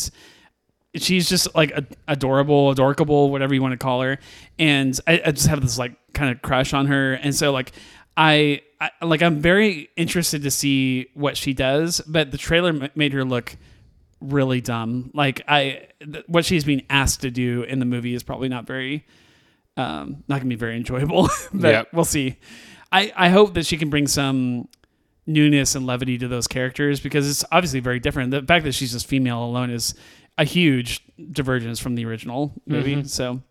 she's 0.95 1.27
just 1.29 1.53
like 1.55 1.71
adorable, 2.07 2.71
adorable, 2.71 3.29
whatever 3.31 3.53
you 3.53 3.61
want 3.61 3.73
to 3.73 3.77
call 3.77 4.01
her. 4.01 4.17
And 4.59 4.99
I, 5.07 5.21
I 5.25 5.31
just 5.31 5.47
have 5.47 5.61
this 5.61 5.77
like 5.77 5.95
kind 6.13 6.31
of 6.33 6.41
crush 6.41 6.73
on 6.73 6.87
her. 6.87 7.13
And 7.13 7.33
so 7.35 7.51
like 7.51 7.71
I, 8.17 8.61
I, 8.79 8.91
like 9.03 9.21
I'm 9.21 9.39
very 9.41 9.89
interested 9.97 10.43
to 10.43 10.51
see 10.51 11.07
what 11.13 11.37
she 11.37 11.53
does, 11.53 12.01
but 12.07 12.31
the 12.31 12.37
trailer 12.37 12.69
m- 12.69 12.89
made 12.95 13.13
her 13.13 13.23
look 13.25 13.55
really 14.21 14.61
dumb. 14.61 15.11
Like 15.13 15.41
I, 15.47 15.87
th- 16.01 16.23
what 16.27 16.45
she's 16.45 16.63
being 16.63 16.83
asked 16.89 17.21
to 17.21 17.31
do 17.31 17.63
in 17.63 17.79
the 17.79 17.85
movie 17.85 18.13
is 18.13 18.23
probably 18.23 18.47
not 18.49 18.65
very, 18.65 19.05
um, 19.77 20.23
not 20.27 20.37
gonna 20.39 20.49
be 20.49 20.55
very 20.55 20.77
enjoyable. 20.77 21.29
but 21.53 21.69
Yep. 21.71 21.87
we'll 21.93 22.05
see. 22.05 22.37
I 22.91 23.11
I 23.15 23.29
hope 23.29 23.53
that 23.55 23.65
she 23.65 23.75
can 23.77 23.89
bring 23.89 24.07
some 24.07 24.69
newness 25.27 25.75
and 25.75 25.85
levity 25.87 26.17
to 26.19 26.27
those 26.27 26.47
characters 26.47 26.99
because 26.99 27.29
it's 27.29 27.43
obviously 27.51 27.79
very 27.81 27.99
different. 27.99 28.31
The 28.31 28.43
fact 28.43 28.63
that 28.65 28.73
she's 28.73 28.91
just 28.93 29.07
female 29.07 29.43
alone 29.43 29.71
is 29.71 29.95
a 30.37 30.43
huge 30.43 31.01
divergence 31.31 31.79
from 31.79 31.95
the 31.95 32.05
original 32.05 32.53
movie. 32.65 33.03
So, 33.05 33.41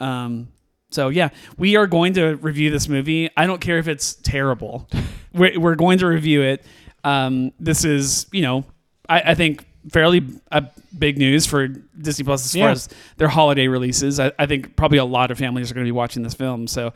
um, 0.00 0.48
so 0.90 1.08
yeah, 1.08 1.30
we 1.56 1.76
are 1.76 1.86
going 1.86 2.14
to 2.14 2.36
review 2.36 2.70
this 2.70 2.88
movie. 2.88 3.30
I 3.36 3.46
don't 3.46 3.60
care 3.60 3.78
if 3.78 3.88
it's 3.88 4.14
terrible. 4.14 4.88
we're, 5.34 5.58
we're 5.58 5.74
going 5.74 5.98
to 5.98 6.06
review 6.06 6.42
it. 6.42 6.64
Um, 7.04 7.52
this 7.60 7.84
is, 7.84 8.26
you 8.32 8.42
know, 8.42 8.64
I, 9.08 9.20
I 9.32 9.34
think 9.34 9.66
fairly 9.92 10.24
uh, 10.52 10.62
big 10.98 11.18
news 11.18 11.46
for 11.46 11.68
Disney 11.68 12.24
Plus 12.24 12.44
as 12.44 12.52
far 12.60 12.70
as 12.70 12.88
their 13.16 13.28
holiday 13.28 13.68
releases. 13.68 14.18
I, 14.20 14.32
I 14.38 14.46
think 14.46 14.76
probably 14.76 14.98
a 14.98 15.04
lot 15.04 15.30
of 15.30 15.38
families 15.38 15.70
are 15.70 15.74
going 15.74 15.84
to 15.84 15.88
be 15.88 15.92
watching 15.92 16.22
this 16.22 16.34
film. 16.34 16.66
So, 16.66 16.92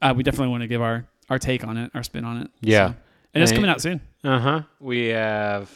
uh, 0.00 0.14
we 0.16 0.22
definitely 0.22 0.48
want 0.48 0.62
to 0.62 0.68
give 0.68 0.80
our, 0.82 1.06
our 1.28 1.38
take 1.38 1.64
on 1.64 1.76
it, 1.76 1.90
our 1.94 2.02
spin 2.02 2.24
on 2.24 2.38
it. 2.42 2.50
Yeah. 2.60 2.90
So- 2.90 2.94
and 3.34 3.42
it's 3.42 3.52
coming 3.52 3.70
out 3.70 3.80
soon. 3.82 4.00
Uh 4.24 4.38
huh. 4.40 4.62
We 4.80 5.08
have, 5.08 5.70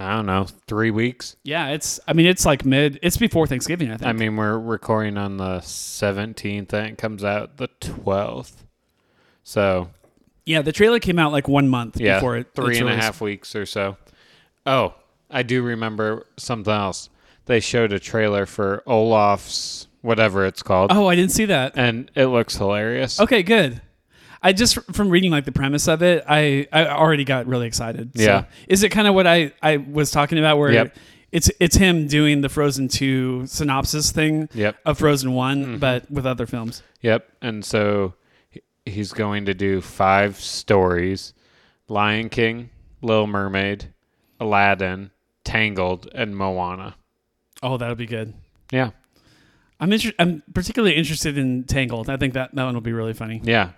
I 0.00 0.16
don't 0.16 0.24
know, 0.24 0.46
three 0.66 0.90
weeks. 0.90 1.36
Yeah, 1.42 1.68
it's. 1.68 2.00
I 2.08 2.14
mean, 2.14 2.24
it's 2.24 2.46
like 2.46 2.64
mid. 2.64 2.98
It's 3.02 3.18
before 3.18 3.46
Thanksgiving. 3.46 3.90
I 3.90 3.98
think. 3.98 4.08
I 4.08 4.12
mean, 4.12 4.34
we're 4.34 4.58
recording 4.58 5.18
on 5.18 5.36
the 5.36 5.58
17th 5.58 6.72
and 6.72 6.86
it 6.88 6.96
comes 6.96 7.22
out 7.22 7.58
the 7.58 7.68
12th. 7.80 8.64
So, 9.42 9.90
yeah, 10.46 10.62
the 10.62 10.72
trailer 10.72 11.00
came 11.00 11.18
out 11.18 11.32
like 11.32 11.48
one 11.48 11.68
month 11.68 12.00
yeah, 12.00 12.16
before 12.16 12.38
it. 12.38 12.48
three 12.54 12.78
and 12.78 12.88
a 12.88 12.96
half 12.96 13.20
weeks 13.20 13.54
or 13.54 13.66
so. 13.66 13.98
Oh, 14.64 14.94
I 15.30 15.42
do 15.42 15.62
remember 15.62 16.26
something 16.38 16.72
else. 16.72 17.10
They 17.44 17.60
showed 17.60 17.92
a 17.92 17.98
trailer 17.98 18.46
for 18.46 18.82
Olaf's, 18.86 19.86
whatever 20.00 20.46
it's 20.46 20.62
called, 20.62 20.92
Oh, 20.92 21.08
I 21.08 21.14
didn't 21.14 21.32
see 21.32 21.44
that. 21.46 21.72
and 21.76 22.10
it 22.14 22.26
looks 22.26 22.56
hilarious. 22.56 23.20
Okay, 23.20 23.42
good. 23.42 23.82
I 24.42 24.52
just 24.52 24.78
from 24.92 25.10
reading 25.10 25.30
like 25.30 25.44
the 25.44 25.52
premise 25.52 25.86
of 25.88 26.02
it, 26.02 26.24
I 26.28 26.66
I 26.72 26.86
already 26.86 27.24
got 27.24 27.46
really 27.46 27.66
excited. 27.66 28.12
So, 28.16 28.22
Yeah. 28.22 28.44
Is 28.68 28.82
it 28.82 28.88
kind 28.90 29.06
of 29.06 29.14
what 29.14 29.26
I 29.26 29.52
I 29.62 29.76
was 29.78 30.10
talking 30.10 30.38
about 30.38 30.58
where 30.58 30.72
Yep. 30.72 30.96
it's 31.32 31.50
it's 31.60 31.76
him 31.76 32.06
doing 32.06 32.40
the 32.40 32.48
Frozen 32.48 32.88
2 32.88 33.46
synopsis 33.46 34.10
thing 34.12 34.48
Yep. 34.54 34.76
of 34.86 34.98
Frozen 34.98 35.32
one 35.34 35.62
Mm-hmm. 35.64 35.76
but 35.78 36.10
with 36.10 36.26
other 36.26 36.46
films. 36.46 36.82
Yep. 37.02 37.28
And 37.42 37.64
so 37.64 38.14
he's 38.86 39.12
going 39.12 39.44
to 39.46 39.54
do 39.54 39.80
five 39.80 40.36
stories 40.40 41.34
Lion 41.88 42.28
King, 42.30 42.70
Little 43.02 43.26
Mermaid, 43.26 43.92
Aladdin, 44.38 45.10
Tangled, 45.44 46.08
and 46.14 46.36
Moana. 46.36 46.94
Oh, 47.62 47.76
that'll 47.76 47.94
be 47.96 48.06
good. 48.06 48.32
Yeah. 48.72 48.90
I'm 49.80 49.92
inter- 49.92 50.12
I'm 50.18 50.42
particularly 50.54 50.94
interested 50.94 51.36
in 51.38 51.64
Tangled. 51.64 52.08
I 52.08 52.16
think 52.16 52.34
that 52.34 52.54
that 52.54 52.64
one 52.64 52.74
will 52.74 52.80
be 52.80 52.92
really 52.92 53.12
funny. 53.12 53.40
Yeah. 53.44 53.70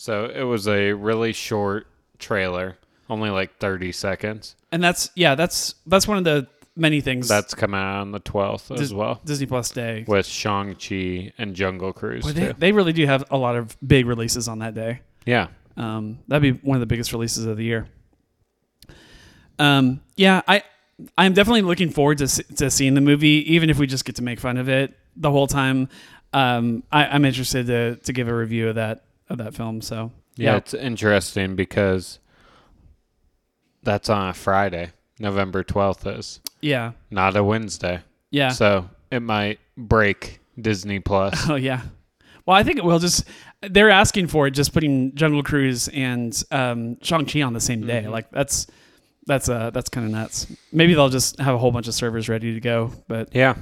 So 0.00 0.26
it 0.26 0.44
was 0.44 0.68
a 0.68 0.92
really 0.92 1.32
short 1.32 1.88
trailer, 2.20 2.78
only 3.10 3.30
like 3.30 3.58
30 3.58 3.90
seconds. 3.90 4.54
And 4.70 4.82
that's 4.82 5.10
yeah, 5.16 5.34
that's 5.34 5.74
that's 5.86 6.06
one 6.06 6.18
of 6.18 6.24
the 6.24 6.46
many 6.76 7.00
things 7.00 7.26
That's 7.26 7.52
coming 7.54 7.80
out 7.80 8.02
on 8.02 8.12
the 8.12 8.20
12th 8.20 8.70
as 8.72 8.78
Dis- 8.78 8.92
well 8.92 9.20
Disney 9.24 9.46
Plus 9.46 9.70
Day. 9.72 10.04
with 10.06 10.24
Shang-Chi 10.24 11.32
and 11.36 11.56
Jungle 11.56 11.92
Cruise 11.92 12.22
Boy, 12.22 12.32
too. 12.32 12.40
they, 12.40 12.52
they 12.52 12.72
really 12.72 12.92
do 12.92 13.04
have 13.06 13.24
a 13.32 13.36
lot 13.36 13.56
of 13.56 13.76
big 13.84 14.06
releases 14.06 14.46
on 14.46 14.60
that 14.60 14.74
day. 14.74 15.00
yeah. 15.26 15.48
Um, 15.76 16.20
that'd 16.28 16.42
be 16.42 16.60
one 16.66 16.76
of 16.76 16.80
the 16.80 16.86
biggest 16.86 17.12
releases 17.12 17.44
of 17.46 17.56
the 17.56 17.64
year. 17.64 17.88
Um, 19.58 20.00
yeah, 20.16 20.42
I 20.46 20.62
I'm 21.16 21.32
definitely 21.34 21.62
looking 21.62 21.90
forward 21.90 22.18
to 22.18 22.26
to 22.54 22.70
seeing 22.70 22.94
the 22.94 23.00
movie, 23.00 23.52
even 23.52 23.70
if 23.70 23.78
we 23.78 23.86
just 23.86 24.04
get 24.04 24.16
to 24.16 24.22
make 24.22 24.38
fun 24.40 24.56
of 24.56 24.68
it 24.68 24.94
the 25.16 25.30
whole 25.30 25.46
time. 25.46 25.88
Um, 26.32 26.82
I, 26.92 27.06
I'm 27.06 27.24
interested 27.24 27.66
to 27.66 27.96
to 27.96 28.12
give 28.12 28.28
a 28.28 28.34
review 28.34 28.68
of 28.68 28.74
that 28.76 29.04
of 29.28 29.38
that 29.38 29.54
film. 29.54 29.80
So 29.80 30.12
Yeah, 30.36 30.56
it's 30.56 30.74
interesting 30.74 31.56
because 31.56 32.18
that's 33.82 34.08
on 34.08 34.28
a 34.28 34.34
Friday. 34.34 34.90
November 35.20 35.64
12th 35.64 36.18
is 36.18 36.40
yeah, 36.60 36.92
not 37.10 37.36
a 37.36 37.42
Wednesday. 37.42 38.00
yeah. 38.30 38.50
So 38.50 38.88
it 39.10 39.20
might 39.20 39.58
break 39.76 40.40
Disney 40.60 41.00
Plus. 41.00 41.48
Oh 41.50 41.56
yeah. 41.56 41.82
Well, 42.46 42.56
I 42.56 42.62
think 42.62 42.78
it 42.78 42.84
will 42.84 42.98
just. 42.98 43.24
They're 43.60 43.90
asking 43.90 44.28
for 44.28 44.46
it, 44.46 44.52
just 44.52 44.72
putting 44.72 45.14
Jungle 45.14 45.42
Cruise 45.42 45.88
and 45.88 46.32
um, 46.50 46.96
Shang 47.02 47.26
Chi 47.26 47.42
on 47.42 47.52
the 47.52 47.60
same 47.60 47.86
day. 47.86 48.02
Mm-hmm. 48.02 48.10
Like 48.12 48.30
that's 48.30 48.66
that's 49.26 49.48
uh 49.50 49.68
that's 49.70 49.90
kind 49.90 50.06
of 50.06 50.12
nuts. 50.12 50.46
Maybe 50.72 50.94
they'll 50.94 51.10
just 51.10 51.38
have 51.40 51.54
a 51.54 51.58
whole 51.58 51.70
bunch 51.72 51.88
of 51.88 51.94
servers 51.94 52.28
ready 52.28 52.54
to 52.54 52.60
go. 52.60 52.90
But 53.06 53.34
yeah. 53.34 53.56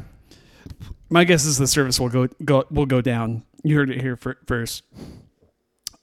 my 1.11 1.25
guess 1.25 1.45
is 1.47 1.59
the 1.59 1.67
service 1.67 1.99
will 1.99 2.11
go 2.11 2.29
go 2.45 2.65
will 2.71 2.87
go 2.87 3.01
down. 3.01 3.43
You 3.65 3.77
heard 3.77 3.91
it 3.91 4.01
here 4.01 4.17
fir- 4.17 4.39
first. 4.47 4.85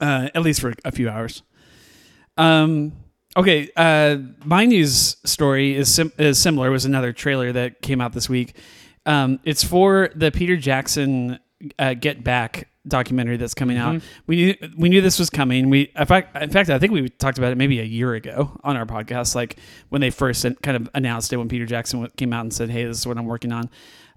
Uh, 0.04 0.28
at 0.34 0.42
least 0.42 0.60
for 0.60 0.74
a 0.84 0.92
few 0.92 1.08
hours. 1.08 1.42
Um. 2.36 2.92
Okay. 3.36 3.70
Uh, 3.76 4.18
my 4.44 4.64
news 4.64 5.16
story 5.24 5.74
is 5.74 5.92
sim- 5.92 6.12
is 6.18 6.38
similar. 6.38 6.68
It 6.68 6.72
was 6.72 6.84
another 6.84 7.12
trailer 7.12 7.52
that 7.52 7.80
came 7.80 8.00
out 8.00 8.12
this 8.12 8.28
week. 8.28 8.54
Um, 9.06 9.40
it's 9.44 9.64
for 9.64 10.10
the 10.14 10.30
Peter 10.30 10.56
Jackson 10.56 11.38
uh, 11.78 11.94
Get 11.94 12.22
Back 12.22 12.68
documentary 12.86 13.38
that's 13.38 13.54
coming 13.54 13.78
out. 13.78 14.02
We 14.26 14.36
knew 14.36 14.54
we 14.76 14.88
knew 14.88 15.00
this 15.00 15.18
was 15.18 15.30
coming. 15.30 15.70
We 15.70 15.90
in 15.96 16.06
fact 16.06 16.36
in 16.40 16.50
fact 16.50 16.70
I 16.70 16.78
think 16.78 16.92
we 16.92 17.08
talked 17.08 17.38
about 17.38 17.52
it 17.52 17.56
maybe 17.56 17.80
a 17.80 17.84
year 17.84 18.14
ago 18.14 18.58
on 18.62 18.76
our 18.76 18.86
podcast, 18.86 19.34
like 19.34 19.56
when 19.88 20.00
they 20.00 20.10
first 20.10 20.44
kind 20.62 20.76
of 20.76 20.90
announced 20.94 21.32
it 21.32 21.38
when 21.38 21.48
Peter 21.48 21.66
Jackson 21.66 22.06
came 22.16 22.32
out 22.32 22.42
and 22.42 22.52
said, 22.52 22.70
"Hey, 22.70 22.84
this 22.84 22.98
is 22.98 23.06
what 23.06 23.16
I'm 23.16 23.26
working 23.26 23.52
on." 23.52 23.70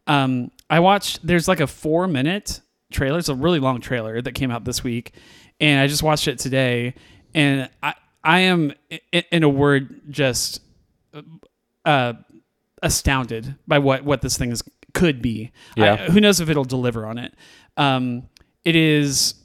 Um, 0.05 0.51
I 0.69 0.79
watched. 0.79 1.25
There's 1.25 1.47
like 1.47 1.59
a 1.61 1.67
four 1.67 2.07
minute 2.07 2.61
trailer. 2.91 3.19
It's 3.19 3.29
a 3.29 3.35
really 3.35 3.59
long 3.59 3.81
trailer 3.81 4.21
that 4.21 4.33
came 4.33 4.51
out 4.51 4.63
this 4.65 4.83
week, 4.83 5.13
and 5.59 5.79
I 5.79 5.87
just 5.87 6.03
watched 6.03 6.27
it 6.27 6.39
today, 6.39 6.93
and 7.33 7.69
I 7.83 7.93
I 8.23 8.39
am 8.41 8.73
in 9.31 9.43
a 9.43 9.49
word 9.49 10.01
just 10.11 10.61
uh, 11.85 12.13
astounded 12.83 13.55
by 13.67 13.79
what 13.79 14.03
what 14.03 14.21
this 14.21 14.37
thing 14.37 14.51
is 14.51 14.63
could 14.93 15.21
be. 15.21 15.51
Yeah. 15.75 15.93
I- 15.93 16.11
who 16.11 16.19
knows 16.19 16.39
if 16.39 16.49
it'll 16.49 16.63
deliver 16.65 17.05
on 17.05 17.17
it? 17.17 17.33
Um, 17.77 18.27
it 18.63 18.75
is. 18.75 19.35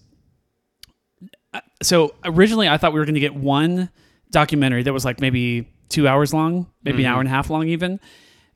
uh, 1.54 1.60
So 1.82 2.14
originally, 2.24 2.68
I 2.68 2.76
thought 2.78 2.92
we 2.92 2.98
were 2.98 3.04
going 3.04 3.14
to 3.14 3.20
get 3.20 3.34
one 3.34 3.90
documentary 4.30 4.82
that 4.82 4.92
was 4.92 5.04
like 5.04 5.20
maybe 5.20 5.68
two 5.88 6.08
hours 6.08 6.32
long, 6.32 6.66
maybe 6.82 7.04
an 7.04 7.10
hour 7.12 7.20
and 7.20 7.28
a 7.28 7.30
half 7.30 7.50
long, 7.50 7.68
even. 7.68 8.00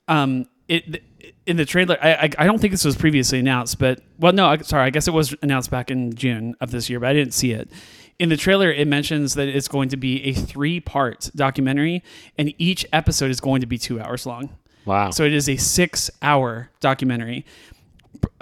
Um, 0.09 0.47
it 0.69 1.03
in 1.47 1.57
the 1.57 1.65
trailer, 1.65 1.97
I, 2.03 2.13
I 2.15 2.31
I 2.39 2.47
don't 2.47 2.59
think 2.61 2.73
this 2.73 2.85
was 2.85 2.97
previously 2.97 3.39
announced, 3.39 3.79
but 3.79 4.01
well, 4.19 4.33
no, 4.33 4.47
I- 4.47 4.59
sorry, 4.59 4.85
I 4.85 4.91
guess 4.91 5.07
it 5.09 5.13
was 5.13 5.35
announced 5.43 5.71
back 5.71 5.91
in 5.91 6.15
June 6.15 6.55
of 6.61 6.71
this 6.71 6.91
year, 6.91 7.01
but 7.01 7.09
I 7.09 7.13
didn't 7.13 7.35
see 7.35 7.53
it. 7.53 7.71
In 8.19 8.31
the 8.31 8.37
trailer, 8.37 8.73
it 8.73 8.89
mentions 8.89 9.35
that 9.35 9.47
it's 9.49 9.69
going 9.69 9.91
to 9.91 9.97
be 9.97 10.23
a 10.25 10.33
three 10.33 10.81
part 10.81 11.31
documentary, 11.37 12.03
and 12.39 12.53
each 12.59 12.87
episode 12.93 13.31
is 13.31 13.41
going 13.41 13.61
to 13.61 13.67
be 13.67 13.79
two 13.79 14.01
hours 14.01 14.25
long. 14.27 14.51
Wow. 14.87 15.11
So 15.11 15.25
it 15.25 15.33
is 15.33 15.49
a 15.49 15.57
six 15.57 16.11
hour 16.23 16.71
documentary. 16.81 17.45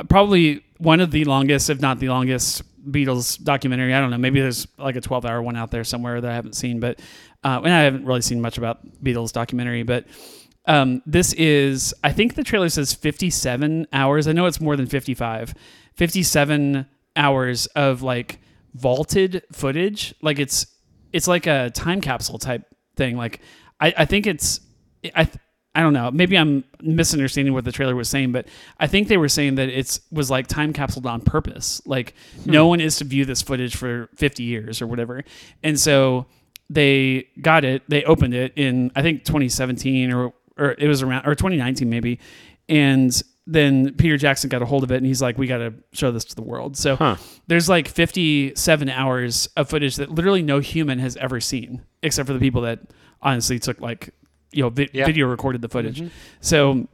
Probably 0.09 0.65
one 0.79 1.01
of 1.01 1.11
the 1.11 1.25
longest, 1.25 1.71
if 1.71 1.81
not 1.81 1.99
the 2.01 2.09
longest, 2.09 2.63
Beatles 2.91 3.43
documentary. 3.43 3.95
I 3.95 4.01
don't 4.01 4.11
know. 4.11 4.19
Maybe 4.19 4.41
there's 4.41 4.67
like 4.79 4.97
a 4.97 5.01
12 5.01 5.25
hour 5.25 5.41
one 5.43 5.57
out 5.57 5.71
there 5.71 5.85
somewhere 5.85 6.21
that 6.21 6.31
I 6.31 6.35
haven't 6.35 6.55
seen, 6.55 6.81
but 6.81 7.01
uh, 7.43 7.61
and 7.65 7.73
I 7.73 7.81
haven't 7.83 8.05
really 8.05 8.21
seen 8.23 8.41
much 8.41 8.59
about 8.59 8.87
Beatles 9.03 9.33
documentary. 9.33 9.83
But 9.83 10.07
um, 10.67 11.03
this 11.07 11.33
is, 11.35 11.95
I 12.03 12.13
think 12.13 12.35
the 12.35 12.45
trailer 12.45 12.69
says 12.69 12.95
57 12.95 13.87
hours. 13.93 14.27
I 14.27 14.33
know 14.33 14.47
it's 14.47 14.61
more 14.61 14.77
than 14.77 14.87
55. 14.87 15.55
57 15.95 16.87
hours 17.17 17.67
of 17.67 18.03
like 18.03 18.41
vaulted 18.75 19.43
footage. 19.53 20.15
Like 20.21 20.39
it's 20.39 20.67
it's 21.13 21.29
like 21.29 21.47
a 21.47 21.71
time 21.71 22.01
capsule 22.01 22.39
type 22.39 22.63
thing. 22.97 23.17
Like 23.17 23.41
I, 23.81 23.95
I 23.99 24.05
think 24.05 24.27
it's 24.27 24.61
I 25.15 25.29
I 25.77 25.81
don't 25.81 25.93
know. 25.93 26.11
Maybe 26.11 26.37
I'm 26.37 26.65
misunderstanding 26.81 27.53
what 27.53 27.65
the 27.65 27.73
trailer 27.73 27.97
was 27.97 28.09
saying, 28.09 28.33
but 28.33 28.47
I 28.79 28.87
think 28.87 29.09
they 29.09 29.17
were 29.17 29.29
saying 29.29 29.57
that 29.57 29.69
it's 29.69 30.01
was 30.11 30.31
like 30.31 30.47
time 30.47 30.73
capsuled 30.73 31.07
on 31.07 31.21
purpose. 31.21 31.83
Like 31.87 32.15
no 32.47 32.67
one 32.67 32.81
is 32.81 32.97
to 32.97 33.05
view 33.05 33.25
this 33.25 33.43
footage 33.43 33.77
for 33.77 34.09
50 34.17 34.43
years 34.43 34.81
or 34.81 34.87
whatever. 34.87 35.25
And 35.63 35.79
so 35.79 36.27
they 36.71 37.29
got 37.41 37.65
it. 37.65 37.83
They 37.89 38.05
opened 38.05 38.35
it 38.35 38.53
in 38.57 38.91
I 38.97 39.03
think 39.03 39.25
2017 39.25 40.13
or 40.13 40.33
or 40.59 40.75
it 40.79 40.87
was 40.89 41.03
around 41.03 41.27
or 41.27 41.35
2019 41.35 41.89
maybe. 41.89 42.19
And 42.69 43.23
then 43.47 43.95
Peter 43.95 44.17
Jackson 44.17 44.49
got 44.49 44.63
a 44.63 44.67
hold 44.67 44.85
of 44.85 44.91
it 44.91 44.97
and 44.97 45.05
he's 45.07 45.21
like, 45.21 45.37
we 45.37 45.47
got 45.47 45.59
to 45.59 45.75
show 45.93 46.11
this 46.11 46.25
to 46.27 46.35
the 46.35 46.43
world. 46.43 46.77
So 46.79 46.97
Huh. 46.97 47.17
there's 47.47 47.69
like 47.69 47.89
57 47.89 48.89
hours 48.89 49.49
of 49.57 49.69
footage 49.69 49.97
that 49.97 50.11
literally 50.11 50.43
no 50.43 50.61
human 50.61 50.99
has 50.99 51.17
ever 51.19 51.41
seen, 51.41 51.83
except 52.03 52.27
for 52.27 52.33
the 52.33 52.39
people 52.39 52.63
that 52.63 52.81
honestly 53.21 53.59
took 53.59 53.81
like, 53.81 54.11
you 54.53 54.63
know, 54.63 54.71
vi- 54.71 54.89
Yeah. 54.93 55.05
video 55.07 55.27
recorded 55.27 55.61
the 55.61 55.69
footage. 55.69 56.03
So 56.41 56.89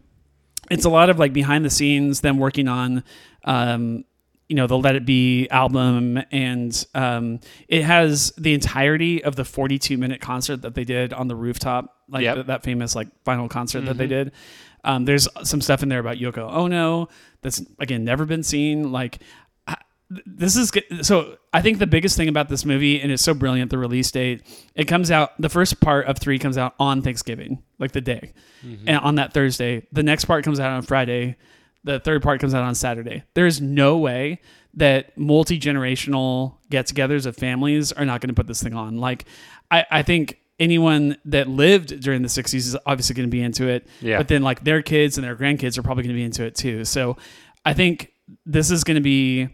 it's 0.70 0.84
a 0.84 0.90
lot 0.90 1.08
of 1.10 1.18
like 1.20 1.32
behind 1.32 1.64
the 1.64 1.70
scenes, 1.70 2.20
them 2.20 2.38
working 2.38 2.66
on, 2.66 3.04
um, 3.44 4.04
you 4.50 4.56
know 4.56 4.66
the 4.66 4.76
Let 4.76 4.96
It 4.96 5.06
Be 5.06 5.48
album, 5.48 6.20
and 6.32 6.86
um, 6.94 7.38
it 7.68 7.84
has 7.84 8.32
the 8.36 8.52
entirety 8.52 9.22
of 9.22 9.36
the 9.36 9.44
42 9.44 9.96
minute 9.96 10.20
concert 10.20 10.62
that 10.62 10.74
they 10.74 10.82
did 10.84 11.12
on 11.12 11.28
the 11.28 11.36
rooftop, 11.36 11.96
like 12.08 12.24
Yep. 12.24 12.34
th- 12.34 12.46
that 12.48 12.62
famous 12.64 12.94
like 12.96 13.08
final 13.24 13.48
concert 13.48 13.82
that 13.86 13.96
they 13.96 14.08
did. 14.08 14.32
Um, 14.82 15.04
there's 15.04 15.28
some 15.44 15.60
stuff 15.60 15.82
in 15.84 15.88
there 15.88 16.00
about 16.00 16.16
Yoko 16.16 16.50
Ono 16.52 17.08
that's 17.42 17.62
again 17.78 18.04
never 18.04 18.24
been 18.26 18.42
seen. 18.42 18.90
Like 18.90 19.20
I- 19.68 19.76
this 20.26 20.56
is 20.56 20.72
so. 21.02 21.36
I 21.52 21.62
think 21.62 21.78
the 21.78 21.86
biggest 21.86 22.16
thing 22.16 22.28
about 22.28 22.48
this 22.48 22.64
movie, 22.64 23.00
and 23.00 23.12
it's 23.12 23.22
so 23.22 23.34
brilliant, 23.34 23.70
the 23.70 23.78
release 23.78 24.10
date. 24.10 24.42
It 24.74 24.86
comes 24.86 25.12
out. 25.12 25.40
The 25.40 25.48
first 25.48 25.80
part 25.80 26.06
of 26.06 26.18
three 26.18 26.38
comes 26.40 26.58
out 26.58 26.74
on 26.80 27.02
Thanksgiving, 27.02 27.62
like 27.78 27.92
the 27.92 28.00
day, 28.00 28.32
and 28.64 28.98
on 28.98 29.14
that 29.14 29.32
Thursday. 29.32 29.86
The 29.92 30.02
next 30.02 30.24
part 30.24 30.44
comes 30.44 30.58
out 30.58 30.72
on 30.72 30.82
Friday. 30.82 31.36
The 31.84 31.98
third 32.00 32.22
part 32.22 32.40
comes 32.40 32.54
out 32.54 32.62
on 32.62 32.74
Saturday. 32.74 33.22
There 33.34 33.46
is 33.46 33.60
no 33.60 33.98
way 33.98 34.40
that 34.74 35.16
multi 35.18 35.58
generational 35.58 36.56
get-togethers 36.70 37.26
of 37.26 37.36
families 37.36 37.90
are 37.92 38.04
not 38.04 38.20
going 38.20 38.28
to 38.28 38.34
put 38.34 38.46
this 38.46 38.62
thing 38.62 38.74
on. 38.74 38.98
Like, 38.98 39.24
I, 39.70 39.84
I 39.90 40.02
think 40.02 40.38
anyone 40.58 41.16
that 41.24 41.48
lived 41.48 42.00
during 42.00 42.22
the 42.22 42.28
60s 42.28 42.54
is 42.54 42.76
obviously 42.86 43.14
going 43.14 43.28
to 43.28 43.30
be 43.30 43.42
into 43.42 43.66
it. 43.66 43.86
Yeah. 44.00 44.18
But 44.18 44.28
then, 44.28 44.42
like, 44.42 44.62
their 44.62 44.82
kids 44.82 45.16
and 45.16 45.24
their 45.24 45.34
grandkids 45.34 45.78
are 45.78 45.82
probably 45.82 46.02
going 46.04 46.14
to 46.14 46.18
be 46.18 46.24
into 46.24 46.44
it 46.44 46.54
too. 46.54 46.84
So, 46.84 47.16
I 47.64 47.72
think 47.72 48.12
this 48.46 48.70
is 48.70 48.84
going 48.84 48.96
to 48.96 49.00
be 49.00 49.48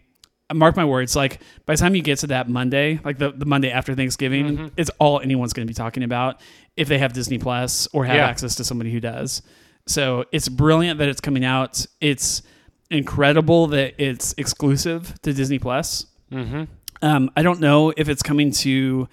mark 0.53 0.77
my 0.77 0.85
words 0.85 1.13
like 1.15 1.41
by 1.65 1.73
the 1.73 1.77
time 1.77 1.93
you 1.93 2.01
get 2.01 2.19
to 2.19 2.27
that 2.27 2.47
monday 2.47 3.01
like 3.03 3.17
the, 3.17 3.31
the 3.31 3.45
monday 3.45 3.69
after 3.69 3.93
thanksgiving 3.95 4.45
mm-hmm. 4.57 4.67
it's 4.77 4.89
all 4.97 5.19
anyone's 5.19 5.51
going 5.51 5.67
to 5.67 5.69
be 5.69 5.75
talking 5.75 6.03
about 6.03 6.39
if 6.77 6.87
they 6.87 6.97
have 6.97 7.11
disney 7.11 7.37
plus 7.37 7.87
or 7.91 8.05
have 8.05 8.15
Yeah. 8.15 8.27
access 8.27 8.55
to 8.55 8.63
somebody 8.63 8.91
who 8.91 9.01
does 9.01 9.41
so 9.87 10.23
it's 10.31 10.47
brilliant 10.49 10.99
that 10.99 11.07
it's 11.07 11.19
coming 11.21 11.43
out 11.43 11.85
it's 12.01 12.43
incredible 12.91 13.67
that 13.67 13.95
it's 13.97 14.33
exclusive 14.37 15.13
to 15.21 15.33
disney 15.33 15.59
plus 15.59 16.05
Mm-hmm. 16.31 16.63
um, 17.01 17.31
i 17.35 17.41
don't 17.41 17.59
know 17.61 17.93
if 17.97 18.07
it's 18.09 18.21
coming 18.21 18.51
to 18.51 19.07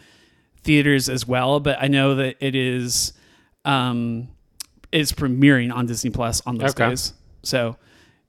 theaters 0.62 1.08
as 1.08 1.26
well 1.26 1.60
but 1.60 1.76
i 1.80 1.86
know 1.88 2.16
that 2.16 2.36
it 2.40 2.54
is 2.54 3.12
um, 3.64 4.28
it's 4.92 5.12
premiering 5.12 5.72
on 5.72 5.86
disney 5.86 6.10
plus 6.10 6.42
on 6.46 6.58
those 6.58 6.70
Okay. 6.70 6.88
days 6.90 7.12
so 7.42 7.76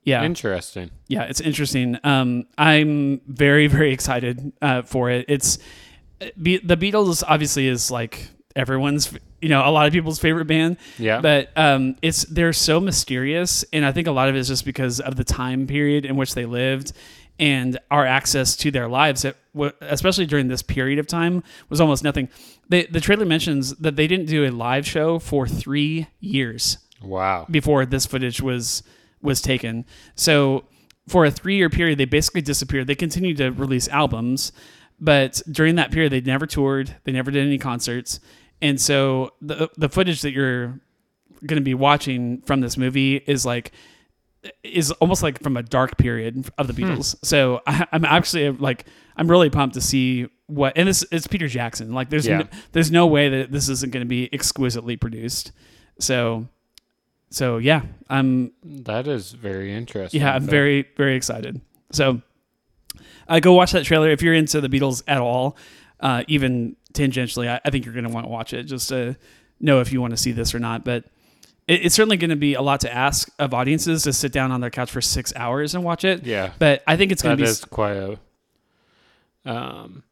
yeah 0.04 0.24
Interesting. 0.24 0.92
yeah, 1.08 1.24
it's 1.24 1.42
interesting. 1.42 1.98
Um, 2.04 2.46
I'm 2.60 3.22
very, 3.28 3.66
very 3.66 3.92
excited 3.92 4.54
uh, 4.62 4.84
for 4.84 5.10
it. 5.10 5.26
It's 5.28 5.58
be, 6.40 6.58
the 6.60 6.78
Beatles 6.78 7.24
obviously 7.28 7.68
is 7.68 7.90
like 7.90 8.28
everyone's, 8.56 9.12
you 9.42 9.50
know, 9.50 9.68
a 9.68 9.72
lot 9.72 9.88
of 9.88 9.94
people's 9.94 10.20
favorite 10.20 10.46
band. 10.46 10.78
Yeah. 10.98 11.22
But 11.22 11.50
um, 11.56 11.96
it's 12.02 12.24
they're 12.26 12.54
so 12.54 12.80
mysterious, 12.80 13.66
and 13.74 13.86
I 13.86 13.92
think 13.92 14.08
a 14.08 14.12
lot 14.12 14.30
of 14.30 14.36
it 14.36 14.40
is 14.40 14.48
just 14.48 14.66
because 14.66 15.00
of 15.00 15.16
the 15.16 15.24
time 15.24 15.68
period 15.68 16.06
in 16.06 16.16
which 16.16 16.34
they 16.36 16.46
lived, 16.46 16.94
and 17.40 17.78
our 17.92 18.06
access 18.06 18.56
to 18.58 18.72
their 18.72 18.88
lives, 18.88 19.26
especially 19.82 20.26
during 20.26 20.48
this 20.48 20.62
period 20.62 21.00
of 21.00 21.08
time, 21.08 21.44
was 21.70 21.82
almost 21.82 22.04
nothing. 22.04 22.30
The 22.70 22.88
the 22.90 23.02
trailer 23.02 23.26
mentions 23.26 23.76
that 23.76 23.96
they 23.96 24.08
didn't 24.08 24.28
do 24.28 24.46
a 24.46 24.52
live 24.52 24.88
show 24.88 25.20
for 25.20 25.48
three 25.48 26.08
years 26.20 26.78
Wow. 27.04 27.46
before 27.52 27.86
this 27.86 28.06
footage 28.06 28.42
was 28.42 28.84
was 29.22 29.42
taken. 29.42 29.86
So 30.16 30.64
for 31.08 31.26
a 31.26 31.32
three 31.32 31.58
year 31.58 31.70
period, 31.70 31.98
they 32.00 32.06
basically 32.06 32.42
disappeared. 32.42 32.88
They 32.88 32.96
continued 32.96 33.38
to 33.38 33.50
release 33.52 33.88
albums, 33.90 34.52
but 35.00 35.42
during 35.52 35.76
that 35.76 35.92
period, 35.92 36.12
they 36.12 36.22
never 36.22 36.48
toured. 36.48 36.96
They 37.04 37.12
never 37.12 37.30
did 37.32 37.46
any 37.46 37.58
concerts, 37.58 38.20
and 38.66 38.80
so 38.82 39.32
the 39.42 39.70
the 39.78 39.90
footage 39.90 40.22
that 40.22 40.32
you're 40.32 40.80
going 41.46 41.58
to 41.58 41.62
be 41.62 41.74
watching 41.74 42.42
from 42.42 42.62
this 42.62 42.78
movie 42.78 43.18
is 43.18 43.46
like 43.46 43.72
is 44.64 44.92
almost 45.02 45.24
like 45.24 45.42
from 45.42 45.58
a 45.58 45.64
dark 45.64 45.98
period 45.98 46.50
of 46.58 46.68
the 46.68 46.74
Beatles. 46.74 47.16
So 47.24 47.62
I, 47.68 47.86
I'm 47.92 48.06
actually 48.06 48.50
like 48.52 48.86
I'm 49.18 49.30
really 49.30 49.50
pumped 49.50 49.74
to 49.76 49.82
see 49.82 50.28
what 50.48 50.74
and 50.76 50.88
this 50.88 51.04
it's 51.12 51.28
Peter 51.28 51.48
Jackson. 51.48 51.94
Like 51.94 52.10
there's 52.10 52.28
Yeah. 52.28 52.40
no, 52.40 52.48
there's 52.72 52.92
no 52.92 53.08
way 53.08 53.30
that 53.30 53.52
this 53.52 53.70
isn't 53.70 53.92
going 53.92 54.06
to 54.06 54.10
be 54.10 54.30
exquisitely 54.34 54.98
produced. 54.98 55.52
So 56.00 56.48
so 57.30 57.58
yeah, 57.58 57.82
I'm 58.10 58.52
That 58.64 59.08
is 59.08 59.32
very 59.32 59.74
interesting. 59.74 60.22
yeah, 60.22 60.36
I'm 60.36 60.46
though. 60.46 60.52
very 60.52 60.88
very 60.98 61.16
excited. 61.16 61.62
So 61.92 62.22
uh, 63.28 63.40
go 63.40 63.54
watch 63.54 63.72
that 63.72 63.86
trailer 63.86 64.10
if 64.10 64.22
you're 64.22 64.34
into 64.36 64.62
the 64.62 64.70
Beatles 64.70 65.02
at 65.08 65.20
all, 65.20 65.58
uh, 66.00 66.24
even 66.28 66.76
tangentially. 66.96 67.48
I, 67.48 67.62
I 67.64 67.70
think 67.70 67.86
you're 67.86 67.94
going 67.94 68.06
to 68.06 68.10
want 68.10 68.26
to 68.26 68.30
watch 68.30 68.54
it 68.54 68.64
just 68.64 68.90
to 68.90 69.16
know 69.60 69.80
if 69.82 69.92
you 69.92 70.02
want 70.02 70.12
to 70.12 70.18
see 70.18 70.32
this 70.32 70.56
or 70.56 70.60
not. 70.60 70.84
But 70.84 71.06
it, 71.68 71.86
it's 71.86 71.96
certainly 71.96 72.18
going 72.18 72.32
to 72.32 72.36
be 72.36 72.54
a 72.56 72.62
lot 72.62 72.80
to 72.82 72.94
ask 72.94 73.30
of 73.38 73.54
audiences 73.54 74.04
to 74.04 74.14
sit 74.14 74.32
down 74.32 74.52
on 74.52 74.62
their 74.62 74.70
couch 74.70 74.90
for 74.90 75.02
six 75.02 75.34
hours 75.36 75.76
and 75.76 75.84
watch 75.84 76.04
it. 76.04 76.26
Yeah. 76.26 76.52
But 76.58 76.84
I 76.88 76.98
think 76.98 77.12
it's 77.12 77.22
going 77.22 77.38
to 77.38 77.44
be 77.44 77.50
is 77.50 77.64
quite 77.66 77.98
a 77.98 78.20
um 79.46 80.04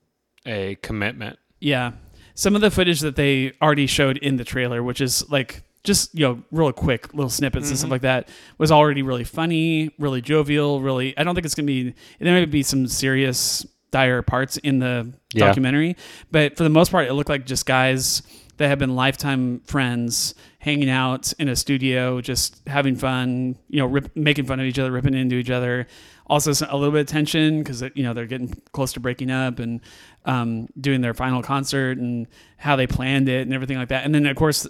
a 0.45 0.75
commitment. 0.81 1.39
Yeah. 1.59 1.93
Some 2.35 2.55
of 2.55 2.61
the 2.61 2.71
footage 2.71 2.99
that 3.01 3.15
they 3.15 3.53
already 3.61 3.87
showed 3.87 4.17
in 4.17 4.37
the 4.37 4.43
trailer, 4.43 4.83
which 4.83 5.01
is 5.01 5.29
like 5.29 5.63
just, 5.83 6.13
you 6.17 6.25
know, 6.25 6.43
real 6.51 6.71
quick 6.71 7.13
little 7.13 7.29
snippets 7.29 7.69
and 7.69 7.77
stuff 7.77 7.91
like 7.91 8.01
that, 8.01 8.29
was 8.57 8.71
already 8.71 9.01
really 9.01 9.23
funny, 9.23 9.93
really 9.99 10.21
jovial, 10.21 10.81
really. 10.81 11.17
I 11.17 11.23
don't 11.23 11.35
think 11.35 11.45
it's 11.45 11.55
going 11.55 11.67
to 11.67 11.73
be, 11.73 11.93
there 12.19 12.39
might 12.39 12.49
be 12.49 12.63
some 12.63 12.87
serious, 12.87 13.65
dire 13.93 14.21
parts 14.21 14.57
in 14.57 14.79
the 14.79 15.13
Yeah. 15.33 15.45
documentary, 15.47 15.95
but 16.31 16.57
for 16.57 16.63
the 16.63 16.69
most 16.69 16.91
part, 16.91 17.07
it 17.07 17.13
looked 17.13 17.29
like 17.29 17.45
just 17.45 17.65
guys 17.65 18.21
that 18.57 18.67
have 18.67 18.77
been 18.79 18.95
lifetime 18.95 19.61
friends 19.65 20.35
hanging 20.59 20.89
out 20.89 21.31
in 21.39 21.47
a 21.47 21.55
studio, 21.55 22.21
just 22.21 22.61
having 22.67 22.95
fun, 22.95 23.55
you 23.69 23.79
know, 23.79 23.85
rip, 23.87 24.15
making 24.15 24.45
fun 24.45 24.59
of 24.59 24.65
each 24.65 24.77
other, 24.79 24.91
ripping 24.91 25.13
into 25.15 25.35
each 25.35 25.49
other. 25.49 25.87
Also, 26.27 26.51
a 26.69 26.77
little 26.77 26.91
bit 26.91 27.01
of 27.01 27.07
tension 27.07 27.59
because 27.59 27.81
you 27.95 28.03
know 28.03 28.13
they're 28.13 28.25
getting 28.27 28.47
close 28.71 28.93
to 28.93 28.99
breaking 28.99 29.29
up 29.29 29.59
and 29.59 29.81
um, 30.25 30.67
doing 30.79 31.01
their 31.01 31.13
final 31.13 31.41
concert 31.43 31.97
and 31.97 32.27
how 32.57 32.75
they 32.77 32.87
planned 32.87 33.27
it 33.27 33.41
and 33.41 33.53
everything 33.53 33.77
like 33.77 33.89
that. 33.89 34.05
And 34.05 34.15
then, 34.15 34.25
of 34.27 34.35
course, 34.37 34.65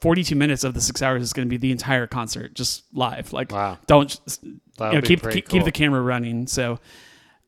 42 0.00 0.36
minutes 0.36 0.62
of 0.62 0.74
the 0.74 0.80
six 0.80 1.02
hours 1.02 1.22
is 1.22 1.32
going 1.32 1.48
to 1.48 1.50
be 1.50 1.56
the 1.56 1.72
entire 1.72 2.06
concert, 2.06 2.54
just 2.54 2.84
live. 2.94 3.32
Like, 3.32 3.50
Wow. 3.50 3.78
don't 3.88 4.16
you 4.42 4.60
know, 4.80 5.00
keep 5.02 5.28
keep, 5.30 5.48
keep 5.48 5.64
the 5.64 5.72
camera 5.72 6.00
running. 6.02 6.46
So 6.46 6.78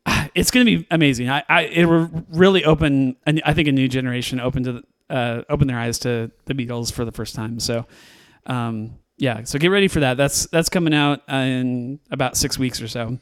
it's 0.35 0.51
going 0.51 0.67
to 0.67 0.79
be 0.79 0.87
amazing. 0.91 1.29
I, 1.29 1.43
I 1.49 1.63
it 1.63 1.87
will 1.87 2.11
really 2.31 2.65
open. 2.65 3.17
and 3.27 3.43
I 3.45 3.55
think 3.55 3.69
a 3.69 3.73
new 3.73 3.89
generation 3.89 4.41
open 4.41 4.63
to 4.65 4.73
the, 4.73 4.83
uh, 5.11 5.43
open 5.49 5.69
their 5.69 5.79
eyes 5.79 5.99
to 6.01 6.31
the 6.45 6.55
Beatles 6.55 6.93
for 6.93 7.05
the 7.05 7.13
first 7.13 7.35
time. 7.35 7.61
So 7.61 7.87
um, 8.47 8.99
yeah, 9.17 9.45
so 9.45 9.59
get 9.59 9.69
ready 9.69 9.89
for 9.89 10.01
that. 10.01 10.17
That's 10.17 10.47
that's 10.47 10.69
coming 10.69 10.95
out 10.95 11.23
in 11.29 11.99
about 12.11 12.37
six 12.37 12.59
weeks 12.59 12.81
or 12.81 12.89
so. 12.89 13.19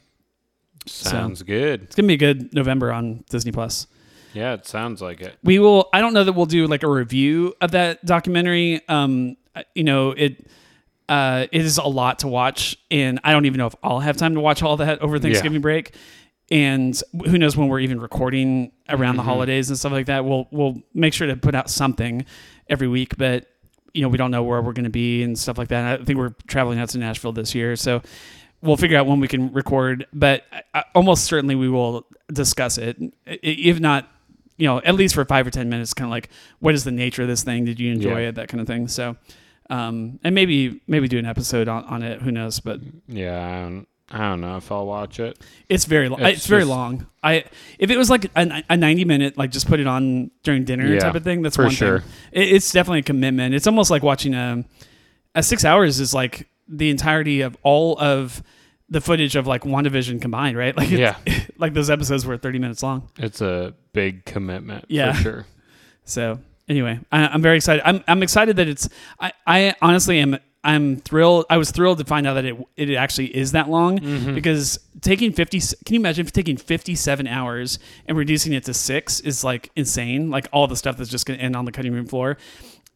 Sounds 0.85 1.43
good. 1.43 1.83
It's 1.83 1.95
gonna 1.95 2.07
be 2.07 2.13
a 2.13 2.17
good 2.17 2.53
November 2.53 2.91
on 2.91 3.23
Disney 3.29 3.51
Plus. 3.51 3.87
Yeah, 4.33 4.53
it 4.53 4.65
sounds 4.67 5.01
like 5.01 5.21
it. 5.21 5.35
We 5.43 5.59
will. 5.59 5.89
I 5.91 6.01
don't 6.01 6.13
know 6.13 6.23
that 6.23 6.33
we'll 6.33 6.45
do 6.45 6.67
like 6.67 6.83
a 6.83 6.89
review 6.89 7.55
of 7.59 7.71
that 7.71 8.05
documentary. 8.05 8.87
Um, 8.87 9.37
you 9.73 9.83
know 9.83 10.11
it. 10.11 10.47
Uh, 11.09 11.47
it 11.53 11.61
is 11.61 11.77
a 11.77 11.87
lot 11.87 12.19
to 12.19 12.27
watch, 12.27 12.77
and 12.91 13.19
I 13.23 13.31
don't 13.31 13.45
even 13.45 13.57
know 13.57 13.67
if 13.67 13.75
I'll 13.81 14.01
have 14.01 14.17
time 14.17 14.35
to 14.35 14.41
watch 14.41 14.61
all 14.61 14.77
that 14.77 15.01
over 15.01 15.17
Thanksgiving 15.19 15.61
break. 15.61 15.95
And 16.49 17.01
who 17.25 17.37
knows 17.37 17.57
when 17.57 17.67
we're 17.67 17.81
even 17.81 17.99
recording 17.99 18.71
around 18.87 19.17
the 19.17 19.23
holidays 19.23 19.69
and 19.69 19.77
stuff 19.77 19.91
like 19.91 20.05
that. 20.05 20.23
We'll 20.23 20.47
we'll 20.51 20.81
make 20.93 21.13
sure 21.13 21.27
to 21.27 21.35
put 21.35 21.55
out 21.55 21.69
something 21.69 22.25
every 22.69 22.87
week, 22.87 23.17
but 23.17 23.47
you 23.93 24.01
know 24.01 24.07
we 24.07 24.17
don't 24.17 24.31
know 24.31 24.43
where 24.43 24.61
we're 24.61 24.73
going 24.73 24.85
to 24.85 24.89
be 24.89 25.23
and 25.23 25.37
stuff 25.37 25.57
like 25.57 25.67
that. 25.69 25.99
I 25.99 26.03
think 26.05 26.17
we're 26.17 26.35
traveling 26.47 26.79
out 26.79 26.89
to 26.89 26.97
Nashville 26.99 27.33
this 27.33 27.53
year, 27.53 27.75
so 27.75 28.01
we'll 28.61 28.77
figure 28.77 28.97
out 28.97 29.07
when 29.07 29.19
we 29.19 29.27
can 29.27 29.51
record. 29.51 30.07
But 30.13 30.43
I, 30.73 30.83
almost 30.95 31.25
certainly 31.25 31.55
we 31.55 31.67
will 31.67 32.05
discuss 32.31 32.77
it, 32.77 32.97
if 33.25 33.79
not 33.79 34.07
you 34.59 34.65
know, 34.65 34.79
at 34.81 34.95
least 34.95 35.13
for 35.13 35.23
five 35.25 35.45
or 35.45 35.51
ten 35.51 35.69
minutes, 35.69 35.93
kind 35.93 36.07
of 36.07 36.11
like 36.11 36.29
what 36.59 36.73
is 36.73 36.83
the 36.83 36.91
nature 36.91 37.21
of 37.23 37.27
this 37.27 37.43
thing? 37.43 37.65
Did 37.65 37.79
you 37.79 37.91
enjoy 37.91 38.21
Yeah. 38.21 38.29
it? 38.29 38.35
That 38.35 38.47
kind 38.47 38.59
of 38.59 38.65
thing. 38.67 38.87
So, 38.87 39.15
um, 39.69 40.19
and 40.23 40.33
maybe 40.33 40.81
maybe 40.87 41.07
do 41.07 41.19
an 41.19 41.25
episode 41.27 41.67
on, 41.67 41.83
on 41.85 42.01
it. 42.03 42.21
Who 42.23 42.31
knows? 42.31 42.59
But 42.59 42.79
Yeah, 43.07 43.57
I 43.57 43.61
don't, 43.63 43.87
I 44.09 44.19
don't 44.29 44.39
know 44.41 44.55
if 44.57 44.71
I'll 44.71 44.85
watch 44.87 45.19
it. 45.19 45.37
it's 45.67 45.83
very 45.85 46.07
long. 46.07 46.21
It's, 46.21 46.37
It's 46.39 46.47
very 46.47 46.61
just- 46.61 46.69
long. 46.69 47.07
I 47.21 47.43
if 47.77 47.89
it 47.91 47.97
was 47.97 48.09
like 48.09 48.25
a, 48.37 48.63
a 48.69 48.77
ninety 48.77 49.03
minute, 49.03 49.37
like 49.37 49.51
just 49.51 49.67
put 49.67 49.79
it 49.81 49.87
on 49.87 50.31
during 50.43 50.63
dinner 50.63 50.87
Yeah, 50.87 50.99
type 50.99 51.15
of 51.15 51.23
thing. 51.23 51.41
That's 51.41 51.57
for 51.57 51.63
one 51.63 51.71
sure. 51.71 51.99
thing. 51.99 52.09
It, 52.31 52.53
it's 52.53 52.71
definitely 52.71 52.99
a 52.99 53.03
commitment. 53.03 53.53
It's 53.53 53.67
almost 53.67 53.91
like 53.91 54.03
watching 54.03 54.33
a 54.33 54.63
a 55.35 55.43
six 55.43 55.65
hours 55.65 55.99
is 55.99 56.13
like 56.13 56.47
the 56.69 56.89
entirety 56.89 57.41
of 57.41 57.57
all 57.63 57.99
of 57.99 58.41
the 58.89 59.01
footage 59.01 59.35
of 59.35 59.45
like 59.47 59.63
WandaVision 59.63 60.21
combined, 60.21 60.57
right? 60.57 60.75
Like 60.77 60.89
Yeah. 60.89 61.17
like 61.57 61.73
those 61.73 61.89
episodes 61.89 62.25
were 62.25 62.37
thirty 62.37 62.59
minutes 62.59 62.81
long. 62.83 63.09
It's 63.17 63.41
a 63.41 63.73
big 63.91 64.23
commitment 64.23 64.85
Yeah. 64.87 65.13
for 65.13 65.21
sure. 65.21 65.45
So 66.05 66.39
anyway, 66.69 66.97
I, 67.11 67.27
I'm 67.27 67.41
very 67.41 67.57
excited. 67.57 67.81
I'm 67.85 68.01
I'm 68.07 68.23
excited 68.23 68.55
that 68.55 68.69
it's. 68.69 68.87
I 69.19 69.33
I 69.45 69.75
honestly 69.81 70.19
am. 70.19 70.37
I'm 70.63 70.97
thrilled. 70.97 71.45
I 71.49 71.57
was 71.57 71.71
thrilled 71.71 71.99
to 71.99 72.05
find 72.05 72.27
out 72.27 72.33
that 72.33 72.45
it 72.45 72.57
it 72.75 72.93
actually 72.95 73.35
is 73.35 73.53
that 73.53 73.69
long 73.69 73.99
mm-hmm. 73.99 74.35
because 74.35 74.79
taking 75.01 75.31
50. 75.31 75.59
Can 75.85 75.93
you 75.93 75.99
imagine 75.99 76.25
taking 76.25 76.57
57 76.57 77.27
hours 77.27 77.79
and 78.07 78.17
reducing 78.17 78.53
it 78.53 78.65
to 78.65 78.73
six 78.73 79.19
is 79.19 79.43
like 79.43 79.71
insane? 79.75 80.29
Like 80.29 80.47
all 80.51 80.67
the 80.67 80.75
stuff 80.75 80.97
that's 80.97 81.09
just 81.09 81.25
going 81.25 81.39
to 81.39 81.45
end 81.45 81.55
on 81.55 81.65
the 81.65 81.71
cutting 81.71 81.93
room 81.93 82.05
floor. 82.05 82.37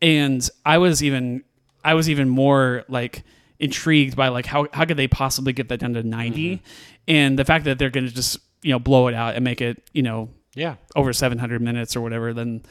And 0.01 0.47
I 0.65 0.79
was 0.79 1.03
even 1.03 1.43
I 1.83 1.93
was 1.93 2.09
even 2.09 2.29
more 2.29 2.83
like 2.87 3.23
intrigued 3.59 4.15
by 4.15 4.29
like 4.29 4.45
how 4.45 4.67
how 4.73 4.85
could 4.85 4.97
they 4.97 5.07
possibly 5.07 5.53
get 5.53 5.69
that 5.69 5.79
down 5.79 5.93
to 5.93 6.01
90 6.01 6.55
mm-hmm. 6.55 6.63
and 7.07 7.37
the 7.37 7.45
fact 7.45 7.65
that 7.65 7.77
they're 7.77 7.91
going 7.91 8.07
to 8.07 8.13
just 8.13 8.39
you 8.63 8.71
know 8.71 8.79
blow 8.79 9.07
it 9.07 9.13
out 9.13 9.35
and 9.35 9.43
make 9.43 9.61
it 9.61 9.87
you 9.93 10.01
know 10.01 10.29
Yeah. 10.55 10.75
over 10.95 11.13
700 11.13 11.61
minutes 11.61 11.95
or 11.95 12.01
whatever 12.01 12.33
then 12.33 12.63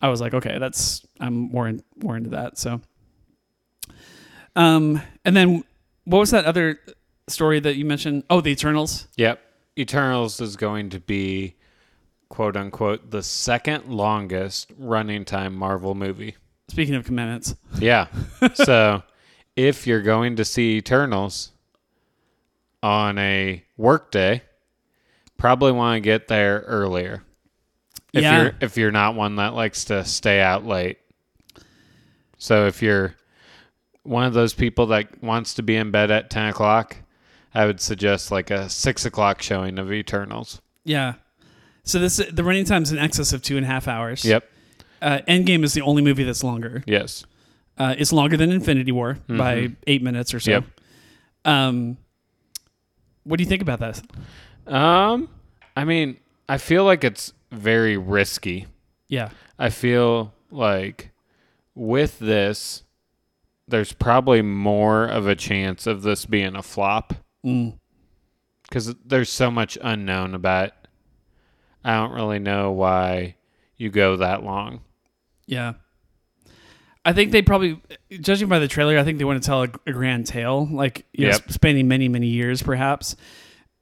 i 0.00 0.08
was 0.08 0.22
like 0.22 0.32
okay 0.32 0.58
that's 0.58 1.06
i'm 1.20 1.34
more 1.34 1.68
in, 1.68 1.82
more 2.02 2.16
into 2.16 2.30
that 2.30 2.56
so 2.56 2.80
um 4.58 5.00
and 5.24 5.34
then 5.34 5.64
what 6.04 6.18
was 6.18 6.30
that 6.32 6.44
other 6.44 6.78
story 7.28 7.60
that 7.60 7.76
you 7.76 7.84
mentioned 7.86 8.24
oh 8.28 8.40
the 8.42 8.50
eternals 8.50 9.08
Yep. 9.16 9.40
Eternals 9.78 10.40
is 10.40 10.56
going 10.56 10.90
to 10.90 10.98
be 11.00 11.54
quote 12.28 12.56
unquote 12.56 13.10
the 13.10 13.22
second 13.22 13.86
longest 13.86 14.72
running 14.76 15.24
time 15.24 15.54
Marvel 15.54 15.94
movie. 15.94 16.34
speaking 16.68 16.94
of 16.96 17.04
commitments 17.06 17.54
Yeah. 17.78 18.08
so 18.54 19.02
if 19.56 19.86
you're 19.86 20.02
going 20.02 20.36
to 20.36 20.44
see 20.44 20.76
Eternals 20.76 21.52
on 22.82 23.18
a 23.18 23.64
work 23.76 24.10
day, 24.12 24.42
probably 25.36 25.72
want 25.72 25.96
to 25.96 26.00
get 26.00 26.28
there 26.28 26.60
earlier. 26.66 27.24
If 28.12 28.22
Yeah. 28.22 28.42
you're 28.42 28.52
if 28.60 28.76
you're 28.76 28.92
not 28.92 29.14
one 29.16 29.36
that 29.36 29.54
likes 29.54 29.84
to 29.86 30.04
stay 30.04 30.40
out 30.40 30.64
late. 30.64 30.98
So 32.38 32.66
if 32.66 32.82
you're 32.82 33.14
one 34.08 34.24
of 34.24 34.32
those 34.34 34.54
people 34.54 34.86
that 34.86 35.22
wants 35.22 35.54
to 35.54 35.62
be 35.62 35.76
in 35.76 35.90
bed 35.90 36.10
at 36.10 36.30
ten 36.30 36.46
o'clock, 36.48 36.96
I 37.54 37.66
would 37.66 37.80
suggest 37.80 38.30
like 38.30 38.50
a 38.50 38.68
six 38.68 39.04
o'clock 39.04 39.42
showing 39.42 39.78
of 39.78 39.92
Eternals. 39.92 40.60
yeah 40.84 41.14
so 41.84 41.98
this 41.98 42.16
the 42.32 42.44
running 42.44 42.64
time 42.66 42.82
is 42.82 42.92
in 42.92 42.98
excess 42.98 43.32
of 43.32 43.40
two 43.42 43.56
and 43.56 43.64
a 43.64 43.68
half 43.68 43.88
hours 43.88 44.24
Yep. 44.24 44.44
uh, 45.00 45.20
endgame 45.28 45.64
is 45.64 45.72
the 45.74 45.80
only 45.82 46.02
movie 46.02 46.24
that's 46.24 46.44
longer 46.44 46.82
Yes. 46.86 47.24
Uh, 47.78 47.94
it's 47.96 48.12
longer 48.12 48.36
than 48.36 48.50
Infinity 48.50 48.90
War 48.92 49.18
by 49.28 49.70
eight 49.86 50.02
minutes 50.02 50.34
or 50.34 50.40
so. 50.40 50.50
Yep. 50.50 50.64
Um, 51.44 51.96
what 53.22 53.36
do 53.38 53.44
you 53.44 53.48
think 53.48 53.62
about 53.62 53.78
this? 53.78 54.02
Um, 54.66 55.28
I 55.76 55.84
mean, 55.84 56.16
I 56.48 56.58
feel 56.58 56.82
like 56.84 57.04
it's 57.04 57.32
very 57.52 57.96
risky. 57.96 58.66
Yeah, 59.08 59.30
I 59.60 59.70
feel 59.70 60.34
like 60.50 61.12
with 61.76 62.18
this, 62.18 62.82
there's 63.68 63.92
probably 63.92 64.42
more 64.42 65.04
of 65.04 65.26
a 65.26 65.34
chance 65.34 65.86
of 65.86 66.02
this 66.02 66.26
being 66.26 66.56
a 66.56 66.62
flop 66.62 67.12
mm. 67.44 67.74
because 68.64 68.94
there's 69.04 69.30
so 69.30 69.50
much 69.50 69.76
unknown 69.82 70.34
about 70.34 70.68
it. 70.68 70.74
I 71.84 71.94
don't 71.96 72.12
really 72.12 72.38
know 72.38 72.72
why 72.72 73.36
you 73.76 73.90
go 73.90 74.16
that 74.16 74.42
long. 74.42 74.80
yeah. 75.46 75.74
I 77.04 77.14
think 77.14 77.32
they 77.32 77.40
probably, 77.40 77.80
judging 78.20 78.48
by 78.48 78.58
the 78.58 78.68
trailer, 78.68 78.98
I 78.98 79.04
think 79.04 79.16
they 79.16 79.24
want 79.24 79.42
to 79.42 79.46
tell 79.46 79.62
a, 79.62 79.68
a 79.86 79.92
grand 79.92 80.26
tale, 80.26 80.68
like 80.70 81.06
you 81.12 81.26
know, 81.26 81.32
Yep. 81.32 81.52
spanning 81.52 81.88
many, 81.88 82.06
many 82.06 82.26
years, 82.26 82.62
perhaps. 82.62 83.16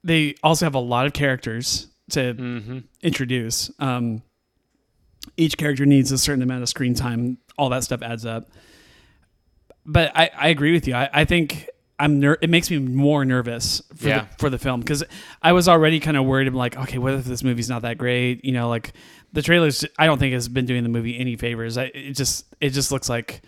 They 0.05 0.37
also 0.45 0.65
have 0.67 0.77
a 0.77 0.81
lot 0.81 1.07
of 1.07 1.13
characters 1.13 1.89
to 2.11 2.35
Mm-hmm. 2.35 2.79
introduce. 3.03 3.69
Um, 3.81 4.23
each 5.37 5.57
character 5.57 5.85
needs 5.87 6.13
a 6.13 6.19
certain 6.19 6.43
amount 6.43 6.63
of 6.63 6.69
screen 6.69 6.95
time. 6.95 7.39
All 7.59 7.69
that 7.71 7.83
stuff 7.83 8.01
adds 8.01 8.25
up. 8.25 8.49
But 9.87 10.13
I, 10.17 10.31
I 10.37 10.49
agree 10.49 10.73
with 10.73 10.87
you. 10.89 10.95
I, 10.95 11.09
I 11.13 11.25
think 11.25 11.69
I'm 11.99 12.19
ner- 12.21 12.39
it 12.43 12.51
makes 12.51 12.71
me 12.71 12.79
more 12.79 13.25
nervous 13.25 13.81
for 13.97 14.09
Yeah. 14.09 14.21
the, 14.23 14.29
for 14.39 14.51
the 14.51 14.59
film 14.59 14.81
because 14.81 15.03
I 15.43 15.53
was 15.53 15.69
already 15.69 16.01
kind 16.01 16.17
of 16.17 16.25
worried. 16.27 16.47
I'm 16.49 16.55
like, 16.55 16.77
okay, 16.77 16.99
what 16.99 17.15
if 17.15 17.25
this 17.25 17.43
movie's 17.43 17.69
not 17.71 17.83
that 17.83 17.97
great? 17.97 18.45
You 18.45 18.53
know, 18.53 18.69
like 18.69 18.93
the 19.33 19.43
trailers. 19.43 19.85
I 19.99 20.07
don't 20.07 20.19
think 20.19 20.33
has 20.35 20.49
been 20.49 20.67
doing 20.67 20.83
the 20.83 20.89
movie 20.89 21.19
any 21.19 21.37
favors. 21.37 21.79
I, 21.79 21.85
it 21.85 22.13
just 22.13 22.45
it 22.61 22.71
just 22.71 22.91
looks 22.93 23.09
like 23.09 23.43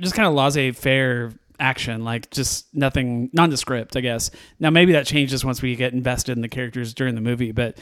just 0.00 0.14
kind 0.14 0.26
of 0.26 0.34
laissez 0.34 0.72
faire 0.72 1.32
action, 1.60 2.04
like 2.04 2.30
just 2.30 2.66
nothing 2.74 3.30
nondescript, 3.32 3.96
I 3.96 4.00
guess. 4.00 4.30
Now 4.58 4.70
maybe 4.70 4.92
that 4.92 5.06
changes 5.06 5.44
once 5.44 5.62
we 5.62 5.76
get 5.76 5.92
invested 5.92 6.32
in 6.36 6.42
the 6.42 6.48
characters 6.48 6.92
during 6.92 7.14
the 7.14 7.20
movie, 7.20 7.52
but 7.52 7.78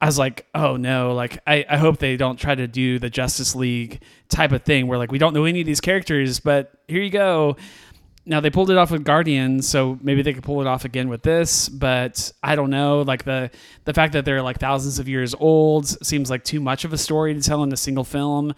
I 0.00 0.06
was 0.06 0.18
like, 0.18 0.46
oh 0.54 0.76
no, 0.76 1.14
like 1.14 1.38
I, 1.46 1.64
I 1.68 1.76
hope 1.78 1.98
they 1.98 2.16
don't 2.16 2.38
try 2.38 2.54
to 2.54 2.66
do 2.66 2.98
the 2.98 3.08
Justice 3.08 3.54
League 3.54 4.02
type 4.28 4.52
of 4.52 4.62
thing 4.62 4.86
where 4.86 4.98
like 4.98 5.10
we 5.10 5.18
don't 5.18 5.32
know 5.34 5.44
any 5.44 5.60
of 5.60 5.66
these 5.66 5.80
characters, 5.80 6.40
but 6.40 6.72
here 6.86 7.02
you 7.02 7.10
go. 7.10 7.56
Now 8.28 8.40
they 8.40 8.50
pulled 8.50 8.70
it 8.70 8.76
off 8.76 8.90
with 8.90 9.04
Guardians, 9.04 9.68
so 9.68 9.98
maybe 10.02 10.20
they 10.20 10.32
could 10.34 10.42
pull 10.42 10.60
it 10.60 10.66
off 10.66 10.84
again 10.84 11.08
with 11.08 11.22
this, 11.22 11.68
but 11.68 12.32
I 12.42 12.56
don't 12.56 12.70
know. 12.70 13.02
Like 13.02 13.24
the 13.24 13.50
the 13.84 13.94
fact 13.94 14.12
that 14.14 14.24
they're 14.24 14.42
like 14.42 14.58
thousands 14.58 14.98
of 14.98 15.08
years 15.08 15.34
old 15.38 15.86
seems 16.04 16.28
like 16.28 16.44
too 16.44 16.60
much 16.60 16.84
of 16.84 16.92
a 16.92 16.98
story 16.98 17.32
to 17.34 17.40
tell 17.40 17.62
in 17.62 17.72
a 17.72 17.76
single 17.76 18.04
film 18.04 18.52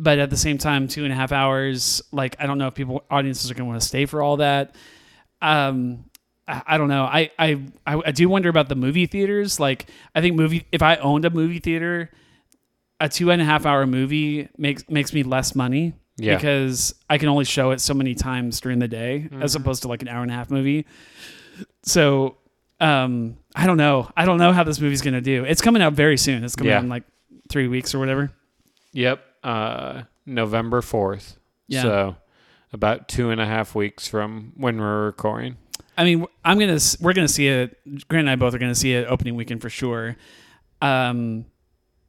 but 0.00 0.18
at 0.18 0.30
the 0.30 0.36
same 0.36 0.56
time, 0.56 0.88
two 0.88 1.04
and 1.04 1.12
a 1.12 1.16
half 1.16 1.30
hours. 1.30 2.02
Like 2.10 2.34
I 2.38 2.46
don't 2.46 2.58
know 2.58 2.68
if 2.68 2.74
people 2.74 3.04
audiences 3.10 3.50
are 3.50 3.54
going 3.54 3.66
to 3.66 3.68
want 3.68 3.80
to 3.80 3.86
stay 3.86 4.06
for 4.06 4.22
all 4.22 4.38
that. 4.38 4.74
Um, 5.42 6.06
I, 6.66 6.78
don't 6.78 6.88
know. 6.88 7.04
I, 7.04 7.30
I 7.38 7.60
I 7.86 8.10
do 8.12 8.28
wonder 8.28 8.48
about 8.48 8.68
the 8.68 8.74
movie 8.74 9.06
theaters. 9.06 9.60
Like 9.60 9.86
I 10.14 10.20
think 10.20 10.36
movie 10.36 10.66
if 10.72 10.82
I 10.82 10.96
owned 10.96 11.24
a 11.24 11.30
movie 11.30 11.58
theater, 11.60 12.10
a 12.98 13.08
two 13.08 13.30
and 13.30 13.40
a 13.40 13.44
half 13.44 13.66
hour 13.66 13.86
movie 13.86 14.48
makes 14.58 14.88
makes 14.88 15.12
me 15.12 15.22
less 15.22 15.54
money. 15.54 15.94
Yeah. 16.16 16.34
Because 16.36 16.94
I 17.08 17.16
can 17.18 17.28
only 17.28 17.44
show 17.46 17.70
it 17.70 17.80
so 17.80 17.94
many 17.94 18.14
times 18.14 18.60
during 18.60 18.78
the 18.78 18.88
day 18.88 19.28
as 19.40 19.54
opposed 19.54 19.82
to 19.82 19.88
like 19.88 20.02
an 20.02 20.08
hour 20.08 20.22
and 20.22 20.30
a 20.30 20.34
half 20.34 20.50
movie. 20.50 20.86
So 21.82 22.36
um 22.80 23.36
I 23.54 23.66
don't 23.66 23.76
know. 23.78 24.10
I 24.16 24.24
don't 24.24 24.38
know 24.38 24.52
how 24.52 24.64
this 24.64 24.80
movie's 24.80 25.02
gonna 25.02 25.20
do. 25.20 25.44
It's 25.44 25.60
coming 25.62 25.82
out 25.82 25.94
very 25.94 26.16
soon. 26.16 26.44
It's 26.44 26.56
coming 26.56 26.70
Yeah. 26.70 26.78
out 26.78 26.82
in 26.84 26.88
like 26.88 27.04
three 27.48 27.68
weeks 27.68 27.94
or 27.94 27.98
whatever. 27.98 28.30
Yep. 28.92 29.22
Uh, 29.42 30.02
November 30.26 30.80
4th. 30.80 31.36
Yeah. 31.68 31.82
So 31.82 32.16
about 32.72 33.08
two 33.08 33.30
and 33.30 33.40
a 33.40 33.46
half 33.46 33.74
weeks 33.74 34.06
from 34.06 34.52
when 34.56 34.78
we're 34.80 35.06
recording. 35.06 35.56
I 36.00 36.04
mean, 36.04 36.26
I'm 36.44 36.58
gonna 36.58 36.78
we're 37.00 37.12
gonna 37.12 37.28
see 37.28 37.46
it. 37.48 37.76
Grant 38.08 38.22
and 38.26 38.30
I 38.30 38.36
both 38.36 38.54
are 38.54 38.58
gonna 38.58 38.74
see 38.74 38.94
it 38.94 39.06
opening 39.08 39.34
weekend 39.36 39.60
for 39.60 39.68
sure. 39.68 40.16
Um, 40.80 41.44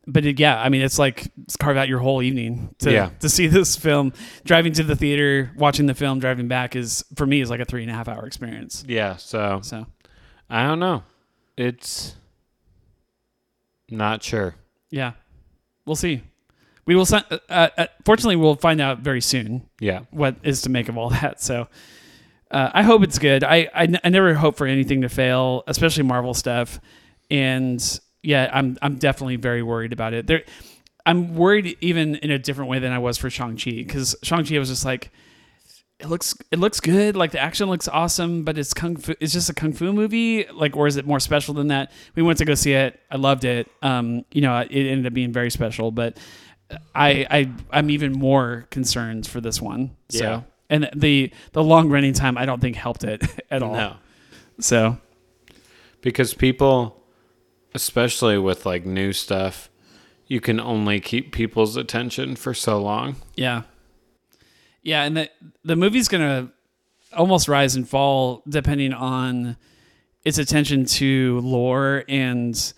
but 0.08 0.26
it, 0.26 0.40
yeah, 0.40 0.60
I 0.60 0.70
mean, 0.70 0.82
it's 0.82 0.98
like 0.98 1.28
it's 1.44 1.58
carve 1.58 1.76
out 1.78 1.88
your 1.90 2.00
whole 2.00 2.22
evening 2.22 2.74
to 2.80 2.92
Yeah. 2.92 3.10
to 3.20 3.28
see 3.30 3.48
this 3.58 3.76
film. 3.76 4.14
Driving 4.46 4.72
to 4.74 4.84
the 4.84 4.96
theater, 4.96 5.52
watching 5.58 5.86
the 5.88 5.94
film, 5.94 6.20
driving 6.20 6.48
back 6.48 6.76
is 6.76 7.04
for 7.16 7.26
me 7.28 7.42
is 7.42 7.50
like 7.50 7.60
a 7.60 7.66
three 7.66 7.82
and 7.84 7.92
a 7.92 7.94
half 7.94 8.08
hour 8.08 8.26
experience. 8.26 8.84
Yeah. 8.88 9.18
So 9.18 9.60
So 9.62 9.86
I 10.50 10.66
don't 10.68 10.80
know. 10.80 11.04
It's 11.58 12.16
not 13.90 14.24
sure. 14.24 14.56
yeah, 14.90 15.12
we'll 15.86 15.96
see. 15.98 16.24
We 16.86 16.96
will. 16.96 17.06
Uh, 17.14 17.38
uh, 17.50 17.88
fortunately, 18.06 18.38
we'll 18.38 18.56
find 18.56 18.82
out 18.82 19.00
very 19.00 19.22
soon 19.22 19.70
Yeah. 19.80 20.02
what 20.12 20.36
is 20.44 20.62
to 20.64 20.70
make 20.70 20.90
of 20.90 20.98
all 20.98 21.10
that. 21.22 21.42
So 21.42 21.68
uh, 22.52 22.70
I 22.74 22.84
hope 22.84 23.04
it's 23.04 23.18
good. 23.20 23.44
I, 23.44 23.70
I 23.74 23.84
n- 23.84 24.00
I 24.04 24.10
never 24.10 24.34
hope 24.34 24.58
for 24.58 24.68
anything 24.68 25.02
to 25.02 25.10
fail, 25.10 25.64
especially 25.68 26.04
Marvel 26.04 26.34
stuff. 26.34 26.80
And 27.30 28.00
yeah, 28.24 28.50
I'm 28.54 28.78
I'm 28.82 28.96
definitely 28.96 29.38
very 29.38 29.64
worried 29.64 29.94
about 29.94 30.14
it. 30.14 30.28
There, 30.28 30.44
I'm 31.06 31.36
worried 31.36 31.78
even 31.82 32.16
in 32.16 32.30
a 32.30 32.38
different 32.38 32.70
way 32.70 32.80
than 32.80 32.92
I 32.92 33.00
was 33.00 33.18
for 33.18 33.30
Shang 33.30 33.58
Chi 33.58 33.72
because 33.72 34.16
Shang 34.24 34.46
Chi 34.46 34.58
was 34.60 34.70
just 34.70 34.86
like. 34.86 35.12
It 36.00 36.10
looks 36.10 36.36
it 36.50 36.58
looks 36.58 36.80
good, 36.80 37.16
like 37.16 37.30
the 37.32 37.38
action 37.40 37.70
looks 37.70 37.88
awesome, 37.88 38.44
but 38.44 38.58
it's 38.58 38.74
kung 38.74 38.96
fu. 38.96 39.14
It's 39.20 39.34
just 39.34 39.52
a 39.52 39.54
kung 39.54 39.72
fu 39.72 39.94
movie, 39.94 40.48
like, 40.52 40.76
or 40.76 40.88
is 40.88 40.98
it 40.98 41.06
more 41.06 41.20
special 41.20 41.54
than 41.54 41.68
that? 41.68 41.92
We 42.16 42.24
went 42.24 42.40
to 42.40 42.46
go 42.46 42.56
see 42.56 42.74
it. 42.74 43.00
I 43.12 43.18
loved 43.18 43.46
it. 43.46 43.68
Um, 43.84 44.26
you 44.32 44.42
know, 44.42 44.58
it 44.58 44.72
ended 44.72 45.06
up 45.06 45.14
being 45.14 45.32
very 45.32 45.52
special, 45.52 45.92
but 45.92 46.18
I, 46.96 47.28
I 47.30 47.52
I'm 47.70 47.92
even 47.92 48.14
more 48.14 48.66
concerned 48.72 49.28
for 49.28 49.42
this 49.42 49.62
one. 49.62 49.96
So 50.10 50.24
Yeah. 50.24 50.42
And 50.72 50.90
the 50.96 51.32
the 51.52 51.64
long 51.64 51.90
running 51.90 52.14
time 52.14 52.36
I 52.38 52.46
don't 52.48 52.60
think 52.60 52.76
helped 52.76 53.04
it 53.04 53.24
at 53.52 53.62
all. 53.62 53.76
No. 53.76 53.96
So 54.60 54.98
Because 56.02 56.34
people, 56.34 57.04
especially 57.76 58.38
with 58.40 58.66
like 58.66 58.86
new 58.86 59.14
stuff, 59.14 59.70
you 60.28 60.42
can 60.42 60.60
only 60.60 61.00
keep 61.00 61.32
people's 61.32 61.76
attention 61.78 62.36
for 62.36 62.54
so 62.56 62.82
long. 62.82 63.18
yeah. 63.36 63.64
Yeah, 64.84 65.04
and 65.04 65.16
the 65.16 65.30
the 65.64 65.76
movie's 65.76 66.08
gonna 66.08 66.52
almost 67.14 67.48
rise 67.48 67.76
and 67.76 67.88
fall 67.88 68.42
depending 68.50 68.94
on 68.94 69.58
its 70.26 70.38
attention 70.40 70.86
to 70.86 71.40
lore 71.42 72.04
and 72.08 72.74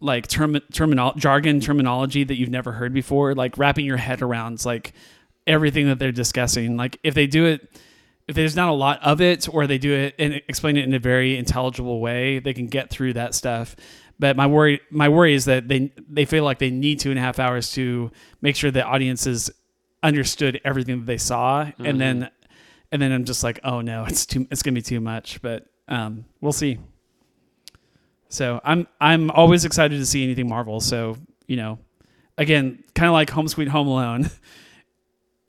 like 0.00 0.28
term 0.28 0.58
terminal 0.72 1.12
jargon 1.16 1.58
terminology 1.60 2.22
that 2.24 2.36
you've 2.36 2.50
never 2.50 2.70
heard 2.72 2.92
before, 2.94 3.34
like 3.34 3.58
wrapping 3.58 3.84
your 3.84 3.96
head 3.96 4.22
around 4.22 4.64
like 4.64 4.92
everything 5.46 5.86
that 5.88 5.98
they're 5.98 6.12
discussing. 6.12 6.76
Like 6.76 6.98
if 7.02 7.14
they 7.14 7.26
do 7.26 7.46
it 7.46 7.68
if 8.30 8.36
there's 8.36 8.54
not 8.54 8.68
a 8.68 8.72
lot 8.72 9.02
of 9.02 9.20
it 9.20 9.52
or 9.52 9.66
they 9.66 9.76
do 9.76 9.92
it 9.92 10.14
and 10.16 10.34
explain 10.46 10.76
it 10.76 10.84
in 10.84 10.94
a 10.94 11.00
very 11.00 11.36
intelligible 11.36 12.00
way, 12.00 12.38
they 12.38 12.54
can 12.54 12.68
get 12.68 12.88
through 12.88 13.12
that 13.14 13.34
stuff. 13.34 13.74
But 14.20 14.36
my 14.36 14.46
worry 14.46 14.80
my 14.88 15.08
worry 15.08 15.34
is 15.34 15.46
that 15.46 15.66
they 15.66 15.92
they 16.08 16.24
feel 16.24 16.44
like 16.44 16.60
they 16.60 16.70
need 16.70 17.00
two 17.00 17.10
and 17.10 17.18
a 17.18 17.22
half 17.22 17.40
hours 17.40 17.72
to 17.72 18.12
make 18.40 18.54
sure 18.54 18.70
the 18.70 18.84
audiences 18.84 19.50
understood 20.02 20.60
everything 20.64 21.00
that 21.00 21.06
they 21.06 21.18
saw 21.18 21.72
and 21.80 22.00
then 22.00 22.30
and 22.92 23.02
then 23.02 23.10
I'm 23.10 23.24
just 23.24 23.42
like, 23.42 23.58
oh 23.64 23.80
no, 23.80 24.04
it's 24.04 24.26
too 24.26 24.46
it's 24.48 24.62
gonna 24.62 24.76
be 24.76 24.82
too 24.82 25.00
much. 25.00 25.42
But 25.42 25.66
um 25.88 26.24
we'll 26.40 26.52
see. 26.52 26.78
So 28.28 28.60
I'm 28.62 28.86
I'm 29.00 29.32
always 29.32 29.64
excited 29.64 29.98
to 29.98 30.06
see 30.06 30.22
anything 30.22 30.48
Marvel. 30.48 30.78
So, 30.78 31.16
you 31.48 31.56
know, 31.56 31.80
again, 32.38 32.84
kind 32.94 33.08
of 33.08 33.12
like 33.12 33.30
Home 33.30 33.48
Sweet 33.48 33.66
Home 33.68 33.88
Alone. 33.88 34.30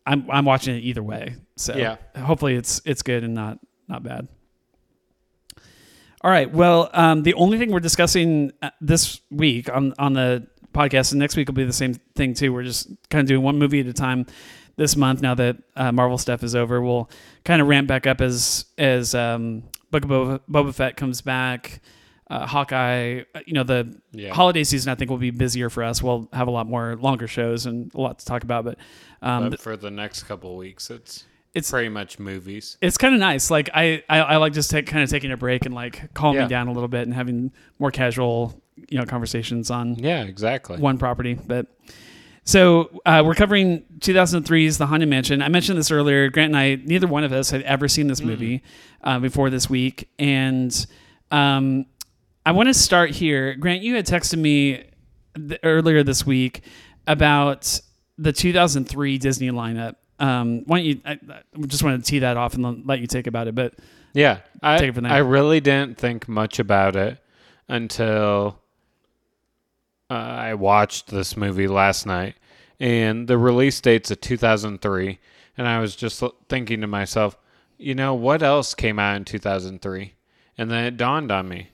I'm 0.05 0.29
I'm 0.29 0.45
watching 0.45 0.75
it 0.75 0.79
either 0.79 1.03
way. 1.03 1.35
So 1.57 1.75
Yeah. 1.75 1.97
hopefully 2.17 2.55
it's 2.55 2.81
it's 2.85 3.01
good 3.03 3.23
and 3.23 3.33
not 3.33 3.59
not 3.87 4.03
bad. 4.03 4.27
All 6.23 6.29
right. 6.29 6.51
Well, 6.51 6.89
um, 6.93 7.23
the 7.23 7.33
only 7.33 7.57
thing 7.57 7.71
we're 7.71 7.79
discussing 7.79 8.51
uh, 8.61 8.69
this 8.79 9.21
week 9.31 9.69
on 9.73 9.93
on 9.97 10.13
the 10.13 10.47
podcast, 10.73 11.11
and 11.11 11.19
next 11.19 11.35
week 11.35 11.47
will 11.47 11.55
be 11.55 11.63
the 11.63 11.73
same 11.73 11.95
thing 12.15 12.33
too. 12.33 12.53
We're 12.53 12.63
just 12.63 12.89
kind 13.09 13.21
of 13.23 13.27
doing 13.27 13.41
one 13.43 13.57
movie 13.57 13.79
at 13.79 13.87
a 13.87 13.93
time 13.93 14.27
this 14.75 14.95
month. 14.95 15.21
Now 15.21 15.33
that 15.35 15.57
uh, 15.75 15.91
Marvel 15.91 16.17
stuff 16.19 16.43
is 16.43 16.55
over, 16.55 16.79
we'll 16.81 17.09
kind 17.43 17.61
of 17.61 17.67
ramp 17.67 17.87
back 17.87 18.05
up 18.05 18.21
as 18.21 18.65
as 18.77 19.15
um, 19.15 19.63
Book 19.89 20.03
of 20.03 20.09
Boba, 20.11 20.39
Boba 20.49 20.73
Fett 20.73 20.95
comes 20.95 21.21
back. 21.21 21.81
Uh, 22.31 22.47
Hawkeye, 22.47 23.23
uh, 23.35 23.39
you 23.45 23.51
know, 23.53 23.63
the 23.63 23.93
Yeah. 24.13 24.33
holiday 24.33 24.63
season 24.63 24.89
I 24.89 24.95
think 24.95 25.11
will 25.11 25.17
be 25.17 25.31
busier 25.31 25.69
for 25.69 25.83
us. 25.83 26.01
We'll 26.01 26.29
have 26.31 26.47
a 26.47 26.51
lot 26.51 26.65
more 26.65 26.95
longer 26.95 27.27
shows 27.27 27.65
and 27.65 27.93
a 27.93 27.99
lot 27.99 28.19
to 28.19 28.25
talk 28.25 28.43
about. 28.43 28.63
But 28.63 28.77
um, 29.21 29.49
but 29.49 29.59
for 29.59 29.75
the 29.75 29.91
next 29.91 30.23
couple 30.23 30.55
weeks, 30.55 30.89
it's 30.89 31.25
It's- 31.53 31.69
pretty 31.69 31.89
much 31.89 32.19
movies. 32.19 32.77
it's 32.81 32.97
kind 32.97 33.13
of 33.13 33.19
nice. 33.19 33.51
Like 33.51 33.69
I, 33.73 34.01
I, 34.09 34.19
I 34.19 34.37
like 34.37 34.53
just 34.53 34.71
take, 34.71 34.87
kind 34.87 35.03
of 35.03 35.09
taking 35.09 35.31
a 35.33 35.35
break 35.37 35.65
and 35.65 35.75
like 35.75 36.13
calming 36.13 36.43
Yeah. 36.43 36.47
down 36.47 36.69
a 36.69 36.71
little 36.71 36.87
bit 36.87 37.01
and 37.05 37.13
having 37.13 37.51
more 37.79 37.91
casual, 37.91 38.61
you 38.89 38.97
know, 38.97 39.03
conversations 39.05 39.69
on 39.69 39.95
Yeah, 39.95 40.23
exactly. 40.23 40.77
one 40.77 40.97
property. 40.97 41.33
But 41.33 41.67
so 42.45 43.01
uh, 43.05 43.23
we're 43.25 43.35
covering 43.35 43.83
2003's 43.99 44.77
The 44.77 44.85
Haunted 44.87 45.09
Mansion. 45.09 45.41
I 45.41 45.49
mentioned 45.49 45.77
this 45.77 45.91
earlier. 45.91 46.29
Grant 46.29 46.51
and 46.55 46.57
I, 46.57 46.75
neither 46.85 47.07
one 47.07 47.25
of 47.25 47.33
us 47.33 47.49
had 47.51 47.61
ever 47.63 47.89
seen 47.89 48.07
this 48.07 48.21
movie 48.21 48.63
uh, 49.03 49.19
before 49.19 49.49
this 49.49 49.69
week, 49.69 50.07
and 50.17 50.85
um, 51.29 51.85
I 52.45 52.51
want 52.51 52.67
to 52.67 52.73
start 52.73 53.11
here. 53.11 53.53
Grant, 53.55 53.83
you 53.83 53.95
had 53.95 54.05
texted 54.05 54.39
me 54.39 54.83
th- 55.35 55.59
earlier 55.63 56.03
this 56.03 56.25
week 56.25 56.61
about 57.07 57.79
the 58.17 58.33
2003 58.33 59.17
Disney 59.17 59.49
lineup. 59.51 59.95
Um, 60.19 60.63
why 60.65 60.77
don't 60.77 60.85
you? 60.85 61.01
I, 61.05 61.19
I 61.31 61.65
just 61.67 61.83
wanted 61.83 62.03
to 62.03 62.09
tee 62.09 62.19
that 62.19 62.37
off 62.37 62.53
and 62.53 62.85
let 62.85 62.99
you 62.99 63.07
take 63.07 63.27
about 63.27 63.47
it. 63.47 63.55
But 63.55 63.75
Yeah, 64.13 64.39
I 64.61 64.77
Take 64.77 64.89
it 64.89 64.93
from 64.93 65.03
there. 65.03 65.13
I 65.13 65.17
really 65.17 65.59
didn't 65.59 65.97
think 65.97 66.27
much 66.27 66.59
about 66.59 66.95
it 66.95 67.17
until 67.67 68.59
uh, 70.09 70.13
I 70.13 70.53
watched 70.55 71.07
this 71.07 71.37
movie 71.37 71.67
last 71.67 72.05
night, 72.05 72.35
and 72.79 73.27
the 73.27 73.37
release 73.37 73.79
date's 73.81 74.11
of 74.11 74.21
2003, 74.21 75.19
and 75.57 75.67
I 75.67 75.79
was 75.79 75.95
just 75.95 76.23
thinking 76.49 76.81
to 76.81 76.87
myself, 76.87 77.37
you 77.77 77.95
know, 77.95 78.13
what 78.13 78.43
else 78.43 78.75
came 78.75 78.99
out 78.99 79.15
in 79.15 79.25
2003? 79.25 80.13
And 80.57 80.69
then 80.69 80.85
it 80.85 80.97
dawned 80.97 81.31
on 81.31 81.47
me, 81.47 81.70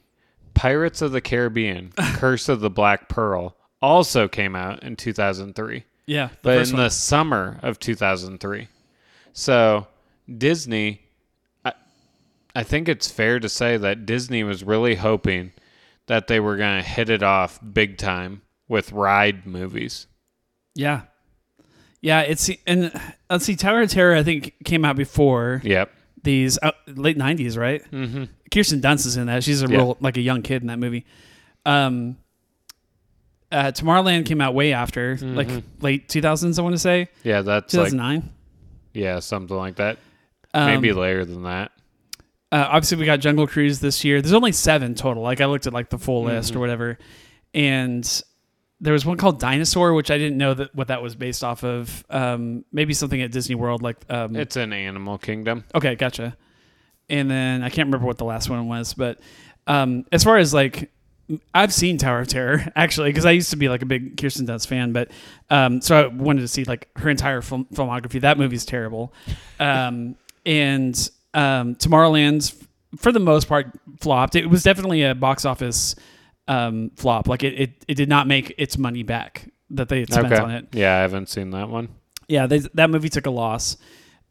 Pirates 0.57 1.01
of 1.01 1.11
the 1.11 1.21
Caribbean: 1.21 1.93
Curse 1.97 2.49
of 2.49 2.59
the 2.59 2.69
Black 2.69 3.07
Pearl 3.09 3.55
also 3.81 4.27
came 4.27 4.55
out 4.55 4.83
in 4.83 4.95
2003 4.95 5.83
yeah, 6.07 6.29
but 6.41 6.57
in 6.57 6.73
one. 6.73 6.83
the 6.83 6.89
summer 6.89 7.59
of 7.61 7.79
2003. 7.79 8.69
So 9.33 9.87
Disney, 10.35 11.01
I, 11.63 11.73
I 12.55 12.63
think 12.63 12.87
it's 12.87 13.11
fair 13.11 13.39
to 13.39 13.49
say 13.49 13.77
that 13.77 14.05
Disney 14.05 14.43
was 14.43 14.63
really 14.63 14.95
hoping 14.95 15.51
that 16.07 16.27
they 16.27 16.39
were 16.39 16.55
going 16.55 16.81
to 16.81 16.89
hit 16.89 17.09
it 17.09 17.21
off 17.21 17.59
big 17.73 17.97
time 17.97 18.41
with 18.69 18.93
ride 18.93 19.45
movies. 19.45 20.07
yeah, 20.73 21.01
yeah. 22.01 22.21
It's 22.21 22.49
and 22.65 22.91
let's 23.29 23.45
see, 23.45 23.57
Tower 23.57 23.81
of 23.81 23.91
Terror. 23.91 24.15
I 24.15 24.23
think 24.23 24.55
came 24.63 24.85
out 24.85 24.95
before. 24.95 25.61
Yep. 25.63 25.91
these 26.23 26.57
uh, 26.61 26.71
late 26.87 27.17
'90s, 27.17 27.57
right? 27.57 27.83
Mm-hmm. 27.91 28.23
Kirsten 28.53 28.81
Dunst 28.81 29.05
is 29.05 29.17
in 29.17 29.27
that. 29.27 29.43
She's 29.43 29.61
a 29.61 29.67
Yeah. 29.67 29.77
real 29.77 29.97
like 29.99 30.17
a 30.17 30.21
young 30.21 30.41
kid 30.41 30.61
in 30.61 30.67
that 30.67 30.79
movie. 30.79 31.05
Um, 31.65 32.17
uh, 33.51 33.71
Tomorrowland 33.71 34.25
came 34.25 34.41
out 34.41 34.53
way 34.53 34.73
after, 34.73 35.17
like 35.21 35.49
late 35.81 36.07
2000s. 36.09 36.59
I 36.59 36.61
want 36.61 36.73
to 36.75 36.79
say 36.79 37.09
Yeah, 37.23 37.41
that's 37.41 37.73
like 37.73 37.89
2009. 37.91 38.29
yeah, 38.93 39.19
something 39.19 39.55
like 39.55 39.75
that. 39.77 39.97
Um, 40.53 40.67
Maybe 40.67 40.91
later 40.93 41.23
than 41.25 41.43
that. 41.43 41.71
uh, 42.51 42.65
obviously 42.69 42.97
we 42.97 43.05
got 43.05 43.17
Jungle 43.17 43.47
Cruise 43.47 43.79
this 43.79 44.03
year. 44.03 44.21
There's 44.21 44.33
only 44.33 44.51
seven 44.51 44.95
total. 44.95 45.23
Like 45.23 45.39
I 45.41 45.45
looked 45.45 45.67
at 45.67 45.73
like 45.73 45.89
the 45.89 45.97
full 45.97 46.23
list 46.23 46.49
Mm-hmm. 46.49 46.57
or 46.57 46.61
whatever, 46.61 46.97
and 47.53 48.23
there 48.79 48.93
was 48.93 49.05
one 49.05 49.17
called 49.17 49.39
Dinosaur, 49.39 49.93
which 49.93 50.11
I 50.11 50.17
didn't 50.17 50.37
know 50.37 50.53
that 50.53 50.75
what 50.75 50.87
that 50.89 51.01
was 51.01 51.15
based 51.15 51.43
off 51.43 51.63
of. 51.63 52.05
Um, 52.09 52.63
maybe 52.71 52.93
something 52.93 53.21
at 53.21 53.31
Disney 53.31 53.55
World, 53.55 53.81
like 53.81 53.97
um, 54.09 54.35
It's 54.35 54.55
an 54.55 54.71
Animal 54.73 55.17
Kingdom. 55.17 55.63
Okay, 55.73 55.95
gotcha. 55.95 56.35
And 57.09 57.29
then 57.31 57.63
I 57.63 57.69
can't 57.69 57.87
remember 57.87 58.05
what 58.05 58.17
the 58.17 58.25
last 58.25 58.49
one 58.49 58.67
was, 58.67 58.93
but 58.93 59.19
um, 59.65 60.05
as 60.11 60.23
far 60.23 60.37
as 60.37 60.53
like, 60.53 60.91
I've 61.53 61.73
seen 61.73 61.97
Tower 61.97 62.21
of 62.21 62.27
Terror 62.27 62.65
actually 62.75 63.09
because 63.09 63.25
I 63.25 63.31
used 63.31 63.49
to 63.51 63.55
be 63.57 63.69
like 63.69 63.81
a 63.81 63.85
big 63.85 64.17
Kirsten 64.17 64.45
Dunst 64.47 64.67
fan, 64.67 64.91
but 64.93 65.11
um, 65.49 65.81
so 65.81 65.95
I 65.97 66.07
wanted 66.07 66.41
to 66.41 66.47
see 66.47 66.63
like 66.65 66.89
her 66.97 67.09
entire 67.09 67.41
film- 67.41 67.67
filmography. 67.73 68.21
That 68.21 68.37
movie's 68.37 68.65
terrible, 68.65 69.13
um, 69.59 70.15
and 70.45 71.09
um, 71.33 71.75
Tomorrowland's 71.75 72.55
for 72.97 73.11
the 73.11 73.19
most 73.19 73.47
part 73.47 73.67
flopped. 73.99 74.35
It 74.35 74.49
was 74.49 74.63
definitely 74.63 75.03
a 75.03 75.13
box 75.15 75.43
office 75.45 75.95
um, 76.47 76.91
flop. 76.95 77.27
Like 77.27 77.43
it, 77.43 77.53
it, 77.59 77.85
it 77.87 77.95
did 77.95 78.07
not 78.09 78.27
make 78.27 78.53
its 78.57 78.77
money 78.77 79.03
back 79.03 79.49
that 79.71 79.89
they 79.89 79.99
had 79.99 80.11
spent 80.13 80.31
Okay. 80.31 80.41
on 80.41 80.51
it. 80.51 80.67
Yeah, 80.73 80.95
I 80.97 81.01
haven't 81.01 81.27
seen 81.29 81.49
that 81.51 81.69
one. 81.69 81.89
Yeah, 82.29 82.47
they, 82.47 82.59
that 82.73 82.89
movie 82.89 83.09
took 83.09 83.25
a 83.25 83.29
loss. 83.31 83.75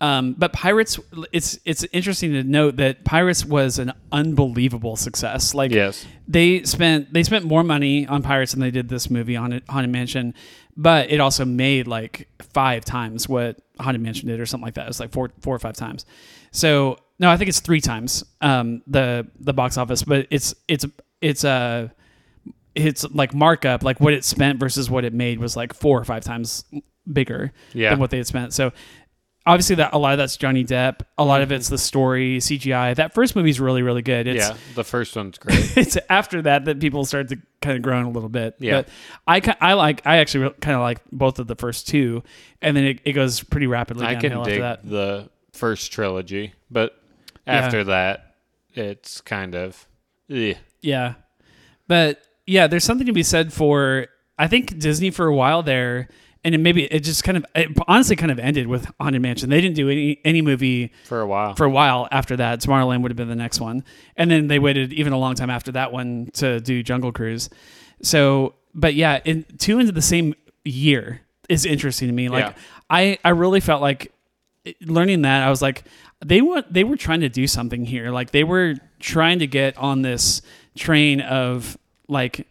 Um, 0.00 0.34
but 0.36 0.52
Pirates, 0.52 0.98
it's 1.32 1.58
it's 1.64 1.84
interesting 1.92 2.32
to 2.32 2.42
note 2.44 2.76
that 2.76 3.04
Pirates 3.04 3.46
was 3.46 3.78
an 3.78 3.92
unbelievable 4.12 4.94
success. 4.96 5.54
Like, 5.54 5.70
Yes. 5.72 6.04
they 6.28 6.62
spent 6.64 7.12
they 7.14 7.22
spent 7.22 7.46
more 7.46 7.64
money 7.64 8.06
on 8.06 8.22
Pirates 8.22 8.52
than 8.52 8.60
they 8.60 8.70
did 8.70 8.88
this 8.90 9.08
movie 9.10 9.36
on 9.36 9.62
Haunted 9.70 9.90
Mansion, 9.90 10.34
but 10.76 11.10
it 11.10 11.18
also 11.20 11.46
made 11.46 11.86
like 11.88 12.28
five 12.52 12.84
times 12.84 13.26
what 13.26 13.56
Haunted 13.80 14.02
Mansion 14.02 14.28
did, 14.28 14.38
or 14.38 14.44
something 14.44 14.66
like 14.66 14.74
that. 14.74 14.84
It 14.84 14.88
was 14.88 15.00
like 15.00 15.12
four 15.12 15.30
four 15.40 15.54
or 15.54 15.58
five 15.58 15.76
times. 15.76 16.04
So 16.50 16.98
no, 17.18 17.30
I 17.30 17.38
think 17.38 17.48
it's 17.48 17.60
three 17.60 17.80
times 17.80 18.22
um, 18.42 18.82
the 18.86 19.26
the 19.40 19.54
box 19.54 19.78
office, 19.78 20.02
but 20.02 20.26
it's 20.30 20.54
it's 20.68 20.84
it's 21.22 21.42
uh, 21.42 21.88
it's 22.74 23.04
like 23.12 23.32
markup, 23.32 23.82
like 23.82 23.98
what 23.98 24.12
it 24.12 24.24
spent 24.24 24.60
versus 24.60 24.90
what 24.90 25.06
it 25.06 25.14
made 25.14 25.38
was 25.38 25.56
like 25.56 25.72
four 25.72 25.98
or 25.98 26.04
five 26.04 26.22
times 26.22 26.64
bigger 27.10 27.52
Yeah. 27.72 27.90
than 27.90 27.98
what 27.98 28.10
they 28.10 28.18
had 28.18 28.26
spent. 28.26 28.52
So 28.52 28.72
obviously 29.46 29.76
that 29.76 29.94
a 29.94 29.98
lot 29.98 30.12
of 30.12 30.18
that's 30.18 30.36
Johnny 30.36 30.64
Depp, 30.64 31.00
a 31.16 31.24
lot 31.24 31.40
of 31.40 31.52
it's 31.52 31.68
the 31.68 31.78
story, 31.78 32.38
CGI. 32.38 32.96
That 32.96 33.14
first 33.14 33.36
movie's 33.36 33.60
really 33.60 33.82
really 33.82 34.02
good. 34.02 34.26
It's 34.26 34.48
yeah, 34.48 34.56
the 34.74 34.84
first 34.84 35.16
one's 35.16 35.38
great. 35.38 35.76
it's 35.76 35.96
after 36.10 36.42
that 36.42 36.64
that 36.66 36.80
people 36.80 37.04
start 37.04 37.28
to 37.28 37.38
kind 37.62 37.76
of 37.76 37.82
groan 37.82 38.04
a 38.04 38.10
little 38.10 38.28
bit. 38.28 38.56
Yeah. 38.58 38.82
But 38.82 38.88
I 39.26 39.54
I 39.60 39.72
like 39.74 40.06
I 40.06 40.18
actually 40.18 40.50
kind 40.60 40.74
of 40.74 40.82
like 40.82 41.00
both 41.12 41.38
of 41.38 41.46
the 41.46 41.56
first 41.56 41.88
two, 41.88 42.22
and 42.60 42.76
then 42.76 42.84
it, 42.84 43.00
it 43.04 43.12
goes 43.12 43.42
pretty 43.42 43.66
rapidly 43.66 44.04
I 44.04 44.16
can 44.16 44.32
after 44.32 44.50
dig 44.50 44.60
that. 44.60 44.88
the 44.88 45.30
first 45.52 45.92
trilogy, 45.92 46.52
but 46.70 47.00
after 47.46 47.84
that, 47.84 48.34
it's 48.74 49.20
kind 49.20 49.54
of 49.54 49.86
eh. 50.28 50.54
Yeah, 50.80 51.14
but 51.88 52.20
yeah, 52.46 52.66
there's 52.66 52.84
something 52.84 53.06
to 53.06 53.12
be 53.12 53.22
said 53.22 53.52
for 53.52 54.08
I 54.38 54.48
think 54.48 54.78
Disney 54.78 55.10
for 55.10 55.26
a 55.26 55.34
while 55.34 55.62
there, 55.62 56.08
and 56.46 56.54
it 56.54 56.58
maybe 56.58 56.84
it 56.84 57.00
just 57.00 57.24
kind 57.24 57.36
of 57.36 57.44
it 57.56 57.76
honestly 57.88 58.14
kind 58.14 58.30
of 58.30 58.38
ended 58.38 58.68
with 58.68 58.88
Haunted 59.00 59.20
Mansion. 59.20 59.50
They 59.50 59.60
didn't 59.60 59.74
do 59.74 59.90
any 59.90 60.20
any 60.24 60.42
movie 60.42 60.92
for 61.04 61.20
a 61.20 61.26
while. 61.26 61.56
for 61.56 61.64
a 61.64 61.70
while 61.70 62.06
after 62.12 62.36
that. 62.36 62.60
Tomorrowland 62.60 63.02
would 63.02 63.10
have 63.10 63.16
been 63.16 63.28
the 63.28 63.34
next 63.34 63.60
one, 63.60 63.82
and 64.16 64.30
then 64.30 64.46
they 64.46 64.60
waited 64.60 64.92
even 64.92 65.12
a 65.12 65.18
long 65.18 65.34
time 65.34 65.50
after 65.50 65.72
that 65.72 65.90
one 65.90 66.30
to 66.34 66.60
do 66.60 66.84
Jungle 66.84 67.10
Cruise. 67.10 67.50
So, 68.00 68.54
but 68.74 68.94
yeah, 68.94 69.20
in 69.24 69.44
two 69.58 69.80
into 69.80 69.90
the 69.90 70.00
same 70.00 70.34
year 70.64 71.22
is 71.48 71.66
interesting 71.66 72.06
to 72.06 72.14
me. 72.14 72.28
Like 72.28 72.44
Yeah. 72.46 72.52
I, 72.88 73.18
I 73.24 73.30
really 73.30 73.60
felt 73.60 73.82
like 73.82 74.12
learning 74.82 75.22
that 75.22 75.42
I 75.42 75.50
was 75.50 75.60
like, 75.60 75.82
they 76.24 76.40
want 76.42 76.72
they 76.72 76.84
were 76.84 76.96
trying 76.96 77.22
to 77.22 77.28
do 77.28 77.48
something 77.48 77.84
here. 77.84 78.12
Like 78.12 78.30
they 78.30 78.44
were 78.44 78.76
trying 79.00 79.40
to 79.40 79.48
get 79.48 79.76
on 79.78 80.02
this 80.02 80.42
train 80.76 81.20
of 81.20 81.76
like 82.08 82.46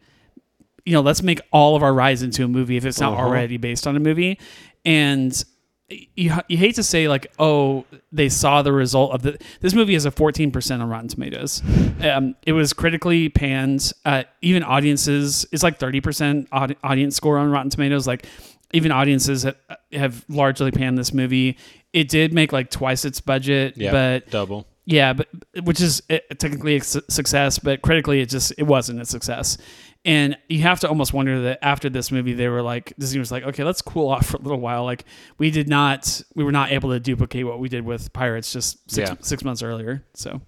you 0.86 0.93
know, 0.93 1.02
let's 1.02 1.21
make 1.24 1.41
all 1.52 1.76
of 1.76 1.84
our 1.84 1.93
rides 1.93 2.21
into 2.24 2.43
a 2.43 2.48
movie 2.48 2.78
if 2.78 2.86
it's 2.86 3.00
not 3.00 3.13
Uh-huh. 3.13 3.24
already 3.24 3.58
based 3.58 3.88
on 3.88 3.95
a 3.95 4.00
movie. 4.00 4.39
And 4.86 5.43
you, 5.89 6.32
you 6.48 6.58
hate 6.58 6.76
to 6.76 6.84
say 6.84 7.08
like, 7.08 7.28
oh, 7.39 7.86
they 8.12 8.30
saw 8.30 8.62
the 8.62 8.71
result 8.71 9.12
of 9.12 9.21
the. 9.21 9.38
This 9.62 9.74
movie 9.74 9.93
has 9.93 10.06
a 10.06 10.12
14% 10.12 10.80
on 10.82 10.89
Rotten 10.89 11.08
Tomatoes. 11.08 11.62
Um, 12.02 12.36
it 12.45 12.54
was 12.54 12.74
critically 12.74 13.30
panned. 13.30 13.91
Uh, 14.04 14.24
even 14.41 14.63
audiences, 14.63 15.45
it's 15.52 15.63
like 15.63 15.78
30% 15.80 16.48
audi- 16.52 16.76
audience 16.84 17.15
score 17.15 17.38
on 17.38 17.52
Rotten 17.52 17.69
Tomatoes. 17.69 18.08
Like 18.08 18.26
even 18.74 18.91
audiences 18.91 19.43
have, 19.43 19.56
have 19.93 20.26
largely 20.28 20.71
panned 20.71 20.98
this 20.98 21.13
movie. 21.13 21.58
It 21.93 22.10
did 22.10 22.34
make 22.34 22.52
like 22.52 22.69
twice 22.71 23.06
its 23.06 23.21
budget, 23.21 23.76
yeah, 23.78 23.91
but 23.91 24.30
double. 24.30 24.67
yeah, 24.86 25.13
but 25.13 25.28
which 25.63 25.80
is 25.82 26.02
uh, 26.10 26.17
technically 26.38 26.76
a 26.78 26.84
su- 26.84 27.02
success, 27.10 27.58
but 27.60 27.82
critically 27.84 28.19
it 28.21 28.30
just 28.30 28.54
it 28.58 28.63
wasn't 28.63 29.00
a 29.02 29.06
success. 29.06 29.58
And 30.06 30.38
you 30.48 30.62
have 30.62 30.80
to 30.82 30.88
almost 30.88 31.13
wonder 31.13 31.41
that 31.41 31.60
after 31.63 31.89
this 31.89 32.12
movie, 32.12 32.34
they 32.34 32.48
were 32.48 32.62
like 32.62 32.94
Disney 33.00 33.18
was 33.20 33.32
like, 33.32 33.44
okay, 33.44 33.63
let's 33.63 33.82
cool 33.82 34.08
off 34.10 34.28
for 34.28 34.38
a 34.38 34.41
little 34.41 34.60
while. 34.60 34.84
Like 34.86 35.04
we 35.39 35.50
did 35.50 35.68
not, 35.68 36.22
we 36.36 36.44
were 36.44 36.52
not 36.52 36.72
able 36.72 36.91
to 36.91 37.00
duplicate 37.00 37.46
what 37.46 37.60
we 37.60 37.70
did 37.70 37.84
with 37.84 38.13
Pirates 38.13 38.54
just 38.54 38.89
six, 38.89 39.10
Yeah. 39.10 39.15
six 39.22 39.44
months 39.44 39.63
earlier. 39.63 40.04
So, 40.13 40.41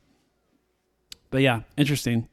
but 1.31 1.41
yeah, 1.41 1.61
interesting. 1.75 2.29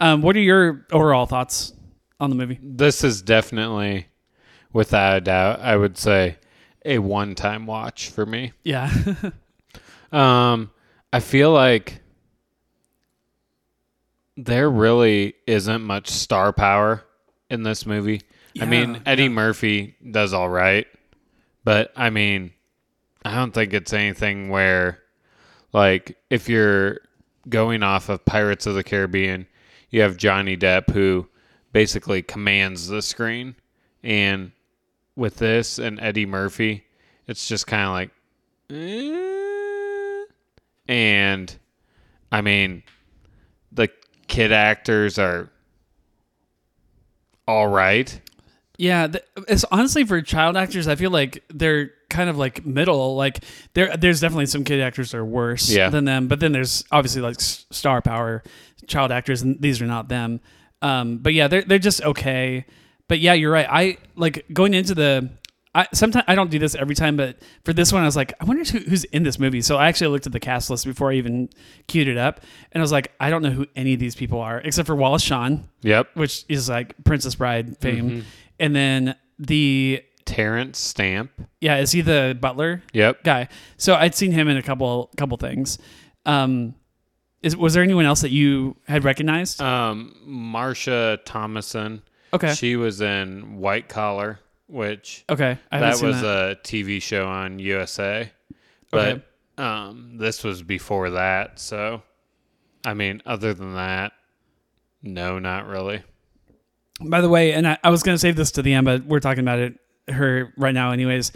Um, 0.00 0.20
what 0.22 0.36
are 0.36 0.40
your 0.40 0.86
overall 0.92 1.24
thoughts 1.26 1.72
on 2.20 2.28
the 2.30 2.36
movie? 2.36 2.58
This 2.62 3.02
is 3.04 3.22
definitely, 3.22 4.08
without 4.72 5.16
a 5.16 5.20
doubt, 5.22 5.60
I 5.60 5.76
would 5.76 5.96
say, 5.98 6.36
a 6.84 6.98
one-time 6.98 7.66
watch 7.66 8.10
for 8.10 8.24
me. 8.26 8.52
Yeah, 8.64 8.92
Um, 10.12 10.70
I 11.12 11.20
feel 11.20 11.52
like 11.52 12.00
there 14.44 14.70
really 14.70 15.34
isn't 15.46 15.82
much 15.82 16.08
star 16.08 16.52
power 16.52 17.04
in 17.50 17.62
this 17.62 17.84
movie. 17.84 18.22
I 18.60 18.64
mean, 18.64 18.94
Yeah, 18.94 19.00
Eddie 19.06 19.28
Murphy 19.28 19.96
does 20.10 20.32
all 20.32 20.48
right, 20.48 20.86
but 21.64 21.92
I 21.94 22.10
mean, 22.10 22.52
I 23.24 23.34
don't 23.34 23.52
think 23.52 23.72
it's 23.74 23.92
anything 23.92 24.48
where, 24.48 24.98
like, 25.72 26.16
if 26.30 26.48
you're 26.48 27.00
going 27.48 27.82
off 27.82 28.08
of 28.08 28.24
Pirates 28.24 28.66
of 28.66 28.74
the 28.74 28.82
Caribbean, 28.82 29.46
you 29.90 30.00
have 30.00 30.16
Johnny 30.16 30.56
Depp 30.56 30.90
who 30.90 31.28
basically 31.72 32.22
commands 32.22 32.88
the 32.88 33.02
screen, 33.02 33.54
and 34.02 34.52
with 35.16 35.36
this 35.36 35.78
and 35.78 36.00
Eddie 36.00 36.26
Murphy, 36.26 36.84
it's 37.26 37.46
just 37.46 37.66
kind 37.66 37.84
of 37.84 37.92
like, 37.92 38.10
eh. 38.70 40.24
and 40.88 41.56
I 42.32 42.40
mean, 42.40 42.82
kid 44.30 44.52
actors 44.52 45.18
are 45.18 45.50
all 47.46 47.68
right. 47.68 48.20
Yeah, 48.78 49.08
th- 49.08 49.24
it's 49.48 49.64
honestly 49.70 50.04
for 50.04 50.22
child 50.22 50.56
actors. 50.56 50.88
I 50.88 50.94
feel 50.94 51.10
like 51.10 51.44
they're 51.52 51.90
kind 52.08 52.30
of 52.30 52.38
like 52.38 52.64
middle. 52.64 53.14
Like 53.16 53.44
there, 53.74 53.94
there's 53.96 54.20
definitely 54.20 54.46
some 54.46 54.64
kid 54.64 54.80
actors 54.80 55.10
that 55.10 55.18
are 55.18 55.24
worse 55.24 55.68
Yeah. 55.68 55.90
than 55.90 56.04
them, 56.06 56.28
but 56.28 56.40
then 56.40 56.52
there's 56.52 56.84
obviously 56.90 57.20
like 57.20 57.40
star 57.40 58.00
power 58.00 58.42
child 58.86 59.12
actors, 59.12 59.42
and 59.42 59.60
these 59.60 59.82
are 59.82 59.86
not 59.86 60.08
them. 60.08 60.40
Um, 60.80 61.18
but 61.18 61.34
yeah, 61.34 61.48
they're 61.48 61.62
they're 61.62 61.78
just 61.78 62.02
okay. 62.02 62.64
But 63.08 63.18
yeah, 63.18 63.34
you're 63.34 63.52
right. 63.52 63.66
I 63.68 63.98
like 64.16 64.46
going 64.52 64.72
into 64.72 64.94
the. 64.94 65.28
I 65.74 65.86
sometimes 65.94 66.24
I 66.26 66.34
don't 66.34 66.50
do 66.50 66.58
this 66.58 66.74
every 66.74 66.94
time, 66.96 67.16
but 67.16 67.38
for 67.64 67.72
this 67.72 67.92
one, 67.92 68.02
I 68.02 68.04
was 68.04 68.16
like, 68.16 68.32
I 68.40 68.44
wonder 68.44 68.64
who, 68.64 68.78
who's 68.80 69.04
in 69.04 69.22
this 69.22 69.38
movie. 69.38 69.60
So 69.62 69.76
I 69.76 69.86
actually 69.88 70.08
looked 70.08 70.26
at 70.26 70.32
the 70.32 70.40
cast 70.40 70.68
list 70.68 70.84
before 70.84 71.12
I 71.12 71.14
even 71.14 71.48
queued 71.86 72.08
it 72.08 72.16
up, 72.16 72.40
and 72.72 72.80
I 72.80 72.82
was 72.82 72.90
like, 72.92 73.12
I 73.20 73.30
don't 73.30 73.42
know 73.42 73.50
who 73.50 73.66
any 73.76 73.94
of 73.94 74.00
these 74.00 74.16
people 74.16 74.40
are 74.40 74.58
except 74.60 74.86
for 74.86 74.96
Wallace 74.96 75.22
Shawn, 75.22 75.68
Yep. 75.82 76.08
which 76.14 76.44
is 76.48 76.68
like 76.68 76.94
Princess 77.04 77.36
Bride 77.36 77.78
fame, 77.78 78.10
Mm-hmm. 78.10 78.20
and 78.58 78.74
then 78.76 79.14
the 79.38 80.02
Terence 80.24 80.78
Stamp. 80.78 81.30
yeah, 81.60 81.78
is 81.78 81.92
he 81.92 82.00
the 82.00 82.36
butler 82.40 82.82
Yep. 82.92 83.22
guy? 83.24 83.48
So 83.76 83.94
I'd 83.94 84.14
seen 84.16 84.32
him 84.32 84.48
in 84.48 84.56
a 84.56 84.62
couple 84.62 85.10
couple 85.16 85.36
things. 85.36 85.78
Um, 86.26 86.74
is 87.42 87.56
was 87.56 87.74
there 87.74 87.82
anyone 87.84 88.04
else 88.06 88.20
that 88.22 88.30
you 88.30 88.76
had 88.88 89.04
recognized? 89.04 89.62
Um, 89.62 90.14
Marsha 90.28 91.18
Thomason. 91.24 92.02
Okay, 92.34 92.54
She 92.54 92.76
was 92.76 93.00
in 93.00 93.56
White 93.58 93.88
Collar, 93.88 94.38
which 94.70 95.24
okay, 95.28 95.58
I 95.70 95.80
that 95.80 96.02
was 96.02 96.20
that. 96.22 96.50
a 96.50 96.56
TV 96.56 97.00
show 97.02 97.26
on 97.26 97.58
USA. 97.58 98.30
But 98.90 99.22
um, 99.56 100.16
this 100.18 100.42
was 100.42 100.62
before 100.62 101.10
that. 101.10 101.60
So, 101.60 102.02
I 102.84 102.94
mean, 102.94 103.22
other 103.24 103.54
than 103.54 103.74
that, 103.74 104.12
no, 105.02 105.38
not 105.38 105.66
really. 105.66 106.02
By 107.00 107.20
the 107.20 107.28
way, 107.28 107.52
and 107.52 107.66
I, 107.66 107.78
I 107.82 107.90
was 107.90 108.02
going 108.02 108.14
to 108.14 108.18
save 108.18 108.36
this 108.36 108.52
to 108.52 108.62
the 108.62 108.74
end, 108.74 108.84
but 108.84 109.04
we're 109.04 109.20
talking 109.20 109.40
about 109.42 109.58
it 109.58 109.78
her 110.08 110.52
right 110.56 110.74
now, 110.74 110.92
anyways. 110.92 111.32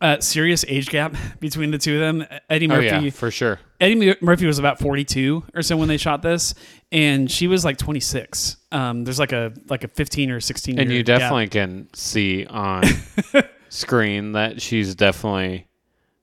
Uh, 0.00 0.18
serious 0.20 0.64
age 0.66 0.88
gap 0.88 1.14
between 1.40 1.70
the 1.70 1.76
two 1.78 1.94
of 1.96 2.00
them. 2.00 2.26
Eddie 2.48 2.66
Oh 2.66 2.76
Murphy. 2.76 3.04
yeah, 3.06 3.10
for 3.10 3.30
sure. 3.30 3.60
Eddie 3.80 4.14
Murphy 4.22 4.46
was 4.46 4.58
about 4.58 4.78
42 4.78 5.44
or 5.54 5.60
so 5.62 5.76
when 5.76 5.88
they 5.88 5.98
shot 5.98 6.22
this, 6.22 6.54
and 6.90 7.30
she 7.30 7.46
was 7.46 7.64
like 7.66 7.76
26. 7.76 8.56
Um, 8.72 9.04
there's 9.04 9.18
like 9.18 9.32
a 9.32 9.52
like 9.68 9.84
a 9.84 9.88
15 9.88 10.30
or 10.30 10.40
16. 10.40 10.78
And 10.78 10.90
you 10.90 11.02
gap. 11.02 11.18
definitely 11.20 11.48
can 11.48 11.88
see 11.94 12.46
on 12.46 12.84
screen 13.68 14.32
that 14.32 14.60
she's 14.62 14.94
definitely 14.94 15.66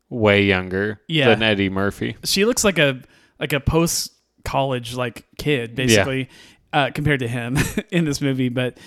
way 0.09 0.43
younger 0.43 1.01
Yeah. 1.07 1.29
than 1.29 1.43
Eddie 1.43 1.69
Murphy. 1.69 2.15
she 2.23 2.45
looks 2.45 2.63
like 2.63 2.79
a 2.79 3.01
like 3.39 3.53
a 3.53 3.59
post 3.59 4.11
college 4.45 4.95
like 4.95 5.25
kid 5.37 5.75
basically 5.75 6.29
uh, 6.73 6.89
compared 6.93 7.19
to 7.19 7.27
him 7.27 7.57
in 7.91 8.05
this 8.05 8.21
movie 8.21 8.47
but 8.49 8.77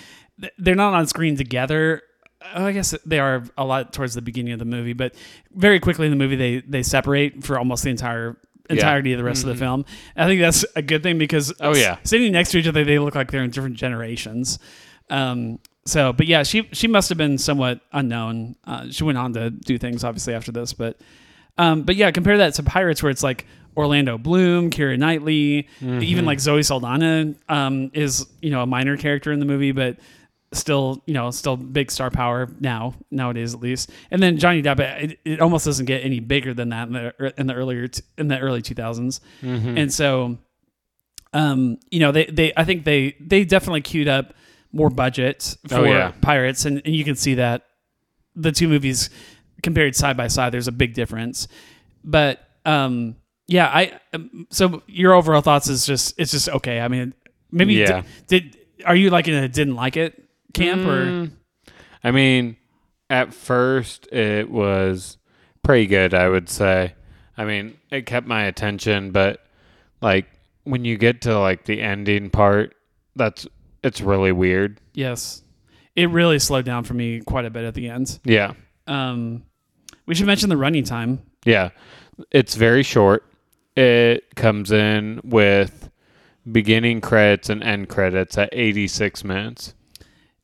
they're 0.57 0.73
not 0.75 0.93
on 0.95 1.05
screen 1.07 1.35
together 1.37 2.01
Oh, 2.03 2.07
I 2.53 2.71
guess 2.71 2.95
they 3.05 3.19
are 3.19 3.43
a 3.57 3.63
lot 3.65 3.93
towards 3.93 4.13
the 4.13 4.21
beginning 4.21 4.53
of 4.53 4.59
the 4.59 4.65
movie, 4.65 4.93
but 4.93 5.13
very 5.53 5.79
quickly 5.79 6.05
in 6.07 6.11
the 6.11 6.17
movie 6.17 6.35
they 6.35 6.59
they 6.61 6.83
separate 6.83 7.43
for 7.43 7.57
almost 7.57 7.83
the 7.83 7.89
entire 7.89 8.37
entirety 8.69 9.11
of 9.13 9.17
the 9.17 9.23
rest 9.23 9.43
of 9.43 9.49
the 9.49 9.55
film. 9.55 9.85
I 10.15 10.25
think 10.27 10.39
that's 10.41 10.63
a 10.75 10.81
good 10.81 11.03
thing 11.03 11.17
because 11.17 11.53
Oh, 11.59 11.75
yeah. 11.75 11.97
sitting 12.03 12.31
next 12.31 12.51
to 12.51 12.57
each 12.57 12.67
other 12.67 12.83
they 12.83 12.99
look 12.99 13.15
like 13.15 13.31
they're 13.31 13.43
in 13.43 13.49
different 13.51 13.75
generations. 13.75 14.59
Um, 15.09 15.59
so, 15.85 16.13
but 16.13 16.25
yeah, 16.27 16.43
she 16.43 16.69
she 16.71 16.87
must 16.87 17.09
have 17.09 17.17
been 17.17 17.37
somewhat 17.37 17.81
unknown. 17.91 18.55
Uh, 18.65 18.87
she 18.91 19.03
went 19.03 19.17
on 19.17 19.33
to 19.33 19.49
do 19.49 19.77
things 19.77 20.03
obviously 20.03 20.33
after 20.33 20.51
this, 20.51 20.73
but 20.73 20.99
um, 21.57 21.83
but 21.83 21.95
yeah, 21.95 22.11
compare 22.11 22.37
that 22.37 22.53
to 22.55 22.63
Pirates, 22.63 23.01
where 23.03 23.09
it's 23.09 23.23
like 23.23 23.45
Orlando 23.75 24.17
Bloom, 24.17 24.69
Keira 24.69 24.97
Knightley, 24.97 25.67
even 25.81 26.25
like 26.25 26.39
Zoe 26.39 26.63
Saldana 26.63 27.33
um, 27.49 27.91
is 27.93 28.25
you 28.41 28.51
know 28.51 28.61
a 28.61 28.65
minor 28.67 28.95
character 28.95 29.31
in 29.31 29.39
the 29.39 29.45
movie, 29.45 29.71
but 29.71 29.97
still 30.53 31.01
you 31.05 31.13
know 31.13 31.31
still 31.31 31.55
big 31.55 31.89
star 31.89 32.11
power 32.11 32.49
now 32.59 32.93
nowadays 33.09 33.53
at 33.53 33.61
least. 33.61 33.89
And 34.11 34.21
then 34.21 34.37
Johnny 34.37 34.61
Depp, 34.61 34.79
it, 34.79 35.19
it 35.23 35.39
almost 35.41 35.65
doesn't 35.65 35.85
get 35.85 36.03
any 36.03 36.19
bigger 36.19 36.53
than 36.53 36.69
that 36.69 36.87
in 36.87 36.93
the 36.93 37.33
in 37.37 37.47
the 37.47 37.53
earlier 37.53 37.87
t- 37.87 38.03
in 38.17 38.27
the 38.27 38.37
early 38.39 38.61
two 38.61 38.75
and 39.41 39.93
so 39.93 40.37
um, 41.33 41.77
you 41.89 41.99
know 41.99 42.11
they 42.11 42.25
they 42.25 42.51
I 42.57 42.65
think 42.65 42.83
they 42.83 43.15
they 43.19 43.45
definitely 43.45 43.81
queued 43.81 44.07
up 44.07 44.33
more 44.73 44.89
budget 44.89 45.55
for 45.67 45.75
Oh, 45.79 45.83
yeah. 45.85 46.11
Pirates, 46.21 46.65
and, 46.65 46.81
and 46.85 46.95
you 46.95 47.03
can 47.03 47.15
see 47.15 47.35
that 47.35 47.65
the 48.35 48.51
two 48.51 48.67
movies 48.67 49.09
compared 49.63 49.95
side 49.95 50.15
by 50.17 50.27
side, 50.27 50.51
there's 50.53 50.67
a 50.67 50.71
big 50.73 50.93
difference. 50.93 51.47
But 52.03 52.39
um, 52.65 53.15
yeah, 53.47 53.67
I 53.67 53.99
um, 54.13 54.47
so 54.49 54.81
your 54.87 55.13
overall 55.13 55.41
thoughts 55.41 55.67
is 55.69 55.85
just 55.85 56.15
it's 56.17 56.31
just 56.31 56.49
okay. 56.49 56.79
I 56.81 56.87
mean, 56.89 57.13
maybe 57.51 57.75
Yeah. 57.75 58.03
did, 58.27 58.53
did 58.53 58.57
are 58.85 58.95
you 58.95 59.09
like 59.09 59.27
a 59.27 59.47
didn't 59.47 59.75
like 59.75 59.95
it 59.97 60.17
camp 60.53 60.85
or 60.85 61.05
Mm, 61.05 61.31
I 62.03 62.11
mean, 62.11 62.57
at 63.09 63.33
first 63.33 64.07
it 64.11 64.49
was 64.49 65.17
pretty 65.63 65.85
good, 65.87 66.13
I 66.13 66.29
would 66.29 66.49
say. 66.49 66.95
I 67.37 67.45
mean, 67.45 67.77
it 67.91 68.05
kept 68.05 68.27
my 68.27 68.43
attention, 68.43 69.11
but 69.11 69.45
like 70.01 70.25
when 70.63 70.85
you 70.85 70.97
get 70.97 71.21
to 71.21 71.37
like 71.39 71.65
the 71.65 71.81
ending 71.81 72.29
part, 72.29 72.75
that's 73.15 73.47
it's 73.83 74.01
really 74.01 74.31
weird. 74.31 74.79
yes, 74.93 75.41
it 75.95 76.09
really 76.09 76.39
slowed 76.39 76.65
down 76.65 76.83
for 76.83 76.93
me 76.93 77.19
quite 77.21 77.45
a 77.45 77.49
bit 77.49 77.63
at 77.65 77.73
the 77.73 77.89
end. 77.89 78.19
Yeah. 78.23 78.53
Um, 78.87 79.43
we 80.05 80.15
should 80.15 80.25
mention 80.27 80.49
the 80.49 80.57
running 80.57 80.83
time. 80.85 81.21
Yeah. 81.45 81.69
It's 82.31 82.55
very 82.55 82.83
short. 82.83 83.25
It 83.75 84.35
comes 84.35 84.71
in 84.71 85.19
with 85.23 85.89
beginning 86.49 87.01
credits 87.01 87.49
and 87.49 87.61
end 87.63 87.89
credits 87.89 88.37
at 88.37 88.49
86 88.51 89.23
minutes. 89.23 89.73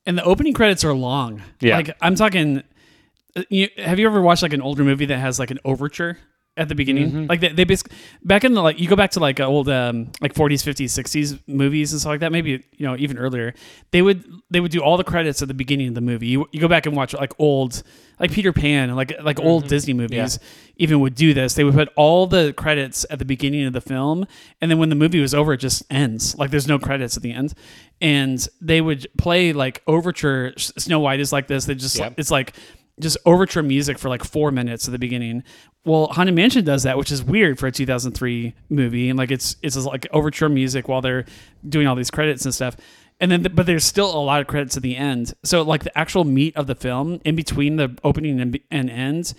And 0.08 0.18
the 0.18 0.24
opening 0.24 0.54
credits 0.54 0.84
are 0.84 0.94
long. 0.94 1.44
Yeah. 1.60 1.76
Like 1.78 1.96
I'm 2.02 2.16
talking. 2.16 2.64
uh, 3.36 3.44
You, 3.50 3.68
have 3.78 4.00
you 4.00 4.08
ever 4.08 4.22
watched 4.22 4.42
like 4.42 4.54
an 4.54 4.62
older 4.62 4.84
movie 4.84 5.06
that 5.06 5.18
has 5.20 5.38
like 5.38 5.52
an 5.52 5.60
overture 5.66 6.18
at 6.58 6.68
the 6.70 6.76
beginning? 6.76 7.08
Mm-hmm. 7.12 7.26
Like 7.28 7.40
they, 7.40 7.50
they 7.50 7.64
basically 7.64 7.96
back 8.24 8.44
in 8.44 8.54
the 8.54 8.62
like 8.62 8.80
you 8.80 8.88
go 8.88 8.96
back 8.96 9.12
to 9.12 9.20
like 9.20 9.40
old 9.40 9.70
um 9.70 10.12
like 10.22 10.34
40s, 10.34 10.64
50s, 10.68 10.86
60s 10.86 11.40
movies 11.48 11.92
and 11.94 12.02
stuff 12.02 12.12
like 12.12 12.20
that. 12.22 12.32
Maybe 12.32 12.64
you 12.74 12.86
know 12.88 12.96
even 12.98 13.18
earlier. 13.18 13.54
They 13.92 14.02
would 14.02 14.24
they 14.50 14.60
would 14.60 14.72
do 14.72 14.80
all 14.82 14.98
the 14.98 15.04
credits 15.04 15.42
at 15.42 15.48
the 15.48 15.54
beginning 15.54 15.90
of 15.90 15.96
the 15.96 16.02
movie. 16.02 16.28
You, 16.28 16.48
you 16.52 16.60
go 16.60 16.68
back 16.68 16.86
and 16.86 16.96
watch 16.96 17.14
like 17.14 17.34
old 17.40 17.84
like 18.20 18.32
Peter 18.32 18.52
Pan 18.52 18.96
like 18.96 19.14
like 19.22 19.40
old 19.40 19.64
Mm-hmm. 19.64 19.70
Disney 19.70 19.94
movies 19.94 20.40
even 20.78 21.00
would 21.00 21.16
do 21.16 21.34
this. 21.34 21.54
They 21.56 21.64
would 21.64 21.74
put 21.74 21.90
all 21.96 22.28
the 22.28 22.54
credits 22.54 23.06
at 23.10 23.18
the 23.20 23.26
beginning 23.26 23.66
of 23.66 23.74
the 23.74 23.82
film, 23.82 24.26
and 24.62 24.70
then 24.70 24.78
when 24.78 24.90
the 24.90 24.96
movie 24.96 25.20
was 25.20 25.34
over, 25.34 25.54
it 25.54 25.58
just 25.58 25.84
ends. 25.90 26.36
Like 26.38 26.52
there's 26.52 26.68
no 26.68 26.78
credits 26.78 27.18
at 27.18 27.24
the 27.24 27.32
end, 27.32 27.54
and 28.00 28.48
they 28.62 28.80
would 28.82 29.08
play 29.18 29.54
like 29.54 29.82
overture. 29.88 30.54
Snow 30.58 31.00
White 31.00 31.20
is 31.20 31.32
like 31.34 31.48
this. 31.48 31.66
They 31.66 31.74
just 31.76 31.98
Yep. 31.98 32.14
it's 32.18 32.30
like 32.32 32.54
just 33.00 33.18
overture 33.26 33.62
music 33.64 33.98
for 34.00 34.10
like 34.10 34.24
four 34.24 34.52
minutes 34.52 34.88
at 34.88 34.92
the 34.92 35.00
beginning. 35.00 35.44
Well, 35.86 36.08
Haunted 36.08 36.36
Mansion 36.36 36.66
does 36.66 36.84
that, 36.84 36.98
which 36.98 37.12
is 37.12 37.24
weird 37.24 37.60
for 37.60 37.68
a 37.68 37.72
2003 37.72 38.54
movie, 38.70 39.10
and 39.10 39.18
like 39.18 39.32
it's 39.32 39.56
it's 39.62 39.76
like 39.78 40.08
overture 40.12 40.50
music 40.50 40.88
while 40.88 41.02
they're 41.02 41.26
doing 41.68 41.88
all 41.88 41.96
these 41.96 42.12
credits 42.12 42.44
and 42.46 42.54
stuff. 42.54 42.76
And 43.20 43.32
then, 43.32 43.42
but 43.54 43.66
there's 43.66 43.84
still 43.84 44.16
a 44.16 44.22
lot 44.22 44.42
of 44.42 44.48
credits 44.48 44.78
at 44.78 44.84
the 44.84 44.96
end. 44.96 45.34
So, 45.44 45.64
like 45.64 45.84
the 45.84 45.98
actual 45.98 46.24
meat 46.24 46.56
of 46.56 46.68
the 46.68 46.76
film, 46.76 47.20
in 47.26 47.36
between 47.36 47.78
the 47.78 47.98
opening 48.04 48.40
and, 48.40 48.60
and 48.70 48.90
end, 48.92 49.34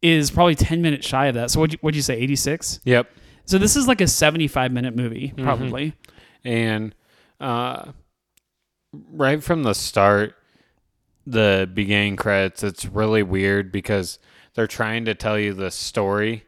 is 0.00 0.30
probably 0.30 0.54
10 0.54 0.80
minutes 0.80 1.06
shy 1.06 1.26
of 1.26 1.34
that. 1.34 1.50
So, 1.50 1.60
what'd 1.60 1.74
you, 1.74 1.78
what'd 1.82 1.94
you 1.96 2.00
say, 2.00 2.16
86? 2.16 2.80
Yep. 2.84 3.10
So, 3.44 3.58
this 3.58 3.76
is 3.76 3.86
like 3.86 4.00
a 4.00 4.06
75 4.06 4.72
minute 4.72 4.96
movie, 4.96 5.28
Mm-hmm. 5.28 5.44
probably. 5.44 5.92
And 6.42 6.94
uh, 7.38 7.92
right 9.12 9.42
from 9.42 9.62
the 9.62 9.74
start, 9.74 10.34
the 11.30 11.68
beginning 11.72 12.16
credits, 12.16 12.62
it's 12.62 12.84
really 12.86 13.22
weird 13.22 13.70
because 13.72 14.18
they're 14.54 14.66
trying 14.66 15.04
to 15.06 15.14
tell 15.14 15.38
you 15.38 15.52
the 15.54 15.70
story, 15.70 16.44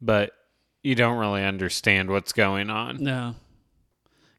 but 0.00 0.32
you 0.82 0.94
don't 0.94 1.18
really 1.18 1.44
understand 1.44 2.10
what's 2.10 2.32
going 2.32 2.70
on. 2.70 3.02
No. 3.02 3.34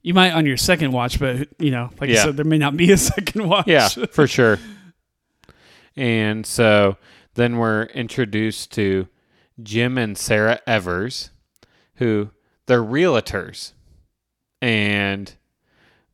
You 0.01 0.13
might 0.13 0.31
on 0.31 0.45
your 0.45 0.57
second 0.57 0.91
watch, 0.91 1.19
but, 1.19 1.47
you 1.59 1.71
know, 1.71 1.89
like 2.01 2.09
Yeah. 2.09 2.23
said, 2.23 2.35
there 2.37 2.43
may 2.45 2.57
not 2.57 2.75
be 2.75 2.91
a 2.91 2.97
second 3.13 3.47
watch. 3.47 3.67
Yeah, 3.67 3.87
for 3.87 4.27
sure. 4.37 4.59
And 5.95 6.45
so 6.45 6.97
then 7.35 7.57
we're 7.57 7.83
introduced 7.83 8.71
to 8.73 9.07
Jim 9.61 9.97
and 9.97 10.17
Sarah 10.17 10.59
Evers, 10.67 11.29
who 11.95 12.31
they're 12.65 12.83
realtors. 12.83 13.73
And 14.61 15.33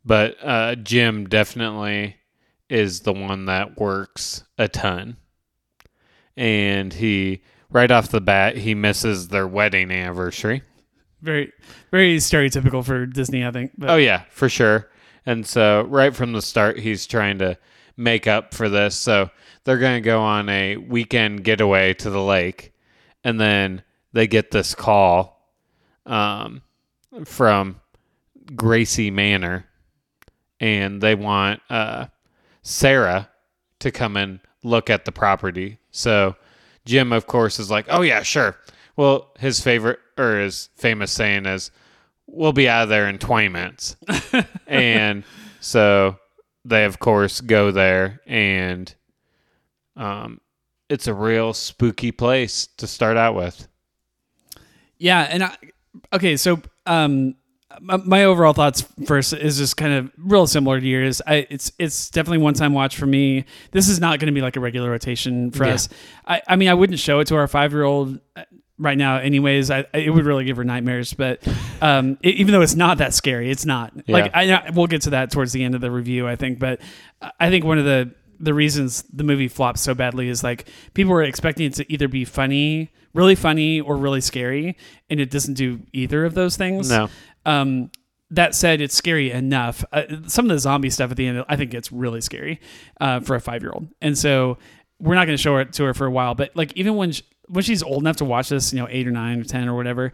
but 0.05 0.35
uh 0.43 0.75
Jim 0.75 1.27
definitely 1.29 2.17
is 2.69 3.01
the 3.01 3.13
one 3.13 3.45
that 3.45 3.79
works 3.79 4.43
a 4.57 4.67
ton. 4.67 5.17
And 6.37 6.93
he 6.93 7.41
right 7.69 7.91
off 7.91 8.09
the 8.09 8.21
bat 8.21 8.57
he 8.57 8.73
misses 8.75 9.27
their 9.27 9.47
wedding 9.47 9.91
anniversary. 9.91 10.63
Very, 11.21 11.51
very 11.91 12.17
stereotypical 12.17 12.83
for 12.83 13.05
Disney, 13.05 13.45
I 13.45 13.51
think. 13.51 13.73
But 13.77 13.89
Oh 13.89 13.97
yeah, 13.97 14.23
for 14.29 14.47
sure. 14.47 14.89
And 15.25 15.45
so 15.45 15.83
right 15.83 16.15
from 16.15 16.31
the 16.31 16.41
start, 16.41 16.79
he's 16.79 17.05
trying 17.05 17.39
to 17.39 17.57
make 17.97 18.25
up 18.25 18.53
for 18.53 18.69
this. 18.69 18.95
So 18.95 19.29
they're 19.63 19.77
going 19.77 20.01
to 20.01 20.05
go 20.05 20.21
on 20.21 20.47
a 20.49 20.77
weekend 20.77 21.43
getaway 21.43 21.93
to 21.95 22.09
the 22.09 22.23
lake, 22.23 22.73
and 23.23 23.39
then 23.39 23.83
they 24.13 24.25
get 24.25 24.51
this 24.51 24.73
call 24.73 25.53
um, 26.05 26.61
from 27.25 27.81
Gracey 28.45 29.11
Manor, 29.11 29.65
and 30.59 31.01
they 31.01 31.15
want 31.15 31.61
uh, 31.69 32.07
Sarah 32.61 33.29
to 33.79 33.91
come 33.91 34.17
and 34.17 34.39
look 34.63 34.89
at 34.89 35.05
the 35.05 35.11
property. 35.11 35.79
So 35.91 36.35
Jim, 36.85 37.11
of 37.11 37.27
course, 37.27 37.59
is 37.59 37.69
like, 37.69 37.85
"Oh 37.89 38.01
yeah, 38.01 38.23
sure." 38.23 38.57
Well, 38.95 39.31
his 39.39 39.59
favorite 39.61 39.99
or 40.17 40.39
his 40.39 40.69
famous 40.75 41.11
saying 41.11 41.45
is, 41.45 41.71
"We'll 42.27 42.53
be 42.53 42.67
out 42.67 42.83
of 42.83 42.89
there 42.89 43.07
in 43.07 43.17
twenty 43.17 43.49
minutes," 43.49 43.95
and 44.67 45.23
so 45.59 46.17
they, 46.65 46.85
of 46.85 46.99
course, 46.99 47.41
go 47.41 47.71
there, 47.71 48.21
and 48.25 48.93
um, 49.95 50.41
it's 50.89 51.07
a 51.07 51.13
real 51.13 51.53
spooky 51.53 52.11
place 52.11 52.67
to 52.77 52.87
start 52.87 53.17
out 53.17 53.35
with. 53.35 53.67
Yeah, 54.97 55.21
and 55.29 55.43
I, 55.43 55.55
okay, 56.11 56.35
so 56.35 56.61
um, 56.85 57.35
my, 57.81 57.97
my 57.97 58.23
overall 58.25 58.53
thoughts 58.53 58.81
first 59.05 59.33
is 59.33 59.57
just 59.57 59.77
kind 59.77 59.93
of 59.93 60.11
real 60.17 60.47
similar 60.47 60.79
to 60.79 60.85
yours. 60.85 61.21
I 61.25 61.47
it's 61.49 61.71
it's 61.79 62.09
definitely 62.09 62.39
one 62.39 62.53
time 62.53 62.73
watch 62.73 62.97
for 62.97 63.05
me. 63.05 63.45
This 63.71 63.89
is 63.89 63.99
not 63.99 64.19
going 64.19 64.27
to 64.27 64.33
be 64.33 64.41
like 64.41 64.55
a 64.55 64.59
regular 64.59 64.89
rotation 64.89 65.51
for 65.51 65.65
Yeah. 65.65 65.73
us. 65.73 65.89
I 66.25 66.41
I 66.47 66.55
mean 66.55 66.69
I 66.69 66.73
wouldn't 66.73 66.99
show 66.99 67.19
it 67.19 67.27
to 67.27 67.35
our 67.35 67.47
five 67.47 67.71
year 67.71 67.83
old 67.83 68.19
right 68.77 68.97
now. 68.97 69.17
Anyways, 69.17 69.69
I 69.71 69.85
it 69.93 70.09
would 70.09 70.25
really 70.25 70.45
give 70.45 70.57
her 70.57 70.63
nightmares. 70.63 71.13
But 71.13 71.45
um, 71.81 72.17
e- 72.23 72.29
even 72.29 72.53
though 72.53 72.61
it's 72.61 72.75
not 72.75 72.97
that 72.99 73.13
scary, 73.13 73.49
it's 73.51 73.65
not. 73.65 73.93
Like 74.07 74.31
I 74.35 74.51
I 74.53 74.69
we'll 74.71 74.87
get 74.87 75.01
to 75.03 75.09
that 75.11 75.31
towards 75.31 75.51
the 75.51 75.63
end 75.63 75.75
of 75.75 75.81
the 75.81 75.91
review. 75.91 76.27
I 76.27 76.35
think, 76.35 76.59
but 76.59 76.79
I 77.39 77.49
think 77.49 77.65
one 77.65 77.77
of 77.77 77.85
the 77.85 78.11
the 78.39 78.53
reasons 78.53 79.03
the 79.11 79.23
movie 79.25 79.49
flops 79.49 79.81
so 79.81 79.93
badly 79.93 80.29
is 80.29 80.43
like 80.43 80.67
people 80.93 81.11
were 81.11 81.23
expecting 81.23 81.65
it 81.65 81.73
to 81.73 81.91
either 81.91 82.07
be 82.07 82.23
funny, 82.23 82.89
really 83.13 83.35
funny, 83.35 83.81
or 83.81 83.97
really 83.97 84.21
scary, 84.21 84.77
and 85.09 85.19
it 85.19 85.29
doesn't 85.29 85.55
do 85.55 85.81
either 85.91 86.23
of 86.23 86.35
those 86.35 86.55
things. 86.55 86.89
No. 86.89 87.09
Um, 87.45 87.91
that 88.31 88.53
said, 88.53 88.79
it's 88.81 88.93
scary 88.95 89.31
enough. 89.31 89.83
Uh, 89.91 90.03
some 90.27 90.45
of 90.45 90.49
the 90.49 90.59
zombie 90.59 90.89
stuff 90.91 91.09
at 91.11 91.17
the 91.17 91.25
end, 91.27 91.43
I 91.49 91.55
think 91.55 91.73
it's 91.73 91.91
really 91.91 92.21
scary 92.21 92.59
uh, 93.01 93.21
for 93.21 93.35
a 93.35 93.41
five 93.41 93.63
year 93.63 93.71
old, 93.73 93.87
and 94.01 94.17
so 94.17 94.57
we're 94.99 95.15
not 95.15 95.25
going 95.25 95.37
to 95.37 95.41
show 95.41 95.57
it 95.57 95.73
to 95.73 95.85
her 95.85 95.93
for 95.93 96.05
a 96.05 96.11
while. 96.11 96.35
But 96.35 96.55
like 96.55 96.73
even 96.75 96.95
when 96.95 97.11
she, 97.13 97.23
when 97.47 97.63
she's 97.63 97.81
old 97.81 98.03
enough 98.03 98.17
to 98.17 98.25
watch 98.25 98.49
this, 98.49 98.71
you 98.73 98.79
know, 98.79 98.87
eight 98.91 99.07
or 99.07 99.11
nine 99.11 99.39
or 99.39 99.43
ten 99.43 99.67
or 99.67 99.75
whatever. 99.75 100.11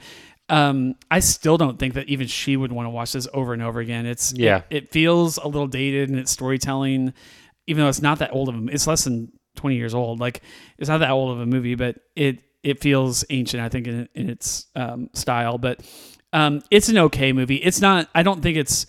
Um, 0.48 0.94
I 1.10 1.22
still 1.22 1.58
don't 1.58 1.80
think 1.80 1.96
that 1.96 2.08
even 2.08 2.28
she 2.28 2.56
would 2.56 2.72
want 2.72 2.86
to 2.86 2.92
watch 2.92 3.14
this 3.14 3.28
over 3.34 3.52
and 3.54 3.64
over 3.64 3.80
again. 3.80 4.06
It's 4.06 4.32
Yeah. 4.38 4.58
it, 4.70 4.84
it 4.84 4.92
feels 4.92 5.38
a 5.38 5.48
little 5.48 5.66
dated 5.66 6.12
in 6.12 6.20
its 6.20 6.30
storytelling, 6.30 7.14
even 7.66 7.84
though 7.84 7.90
it's 7.90 8.00
not 8.04 8.20
that 8.20 8.32
old 8.32 8.50
of 8.50 8.56
a. 8.56 8.66
It's 8.72 8.86
less 8.86 9.06
than 9.06 9.32
twenty 9.56 9.76
years 9.76 9.96
old. 9.96 10.20
Like 10.20 10.44
it's 10.78 10.88
not 10.88 11.00
that 11.00 11.10
old 11.10 11.32
of 11.32 11.40
a 11.42 11.48
movie, 11.48 11.74
but 11.74 11.96
it 12.16 12.42
it 12.62 12.80
feels 12.80 13.26
ancient. 13.32 13.64
I 13.64 13.70
think 13.70 13.88
in, 13.88 14.08
in 14.14 14.30
its 14.30 14.68
um, 14.76 15.10
style, 15.14 15.58
but 15.58 15.82
um, 16.36 16.62
it's 16.70 16.90
an 16.90 16.98
okay 16.98 17.32
movie. 17.34 17.56
It's 17.56 17.80
not. 17.82 18.10
I 18.14 18.22
don't 18.24 18.42
think 18.42 18.58
it's 18.58 18.86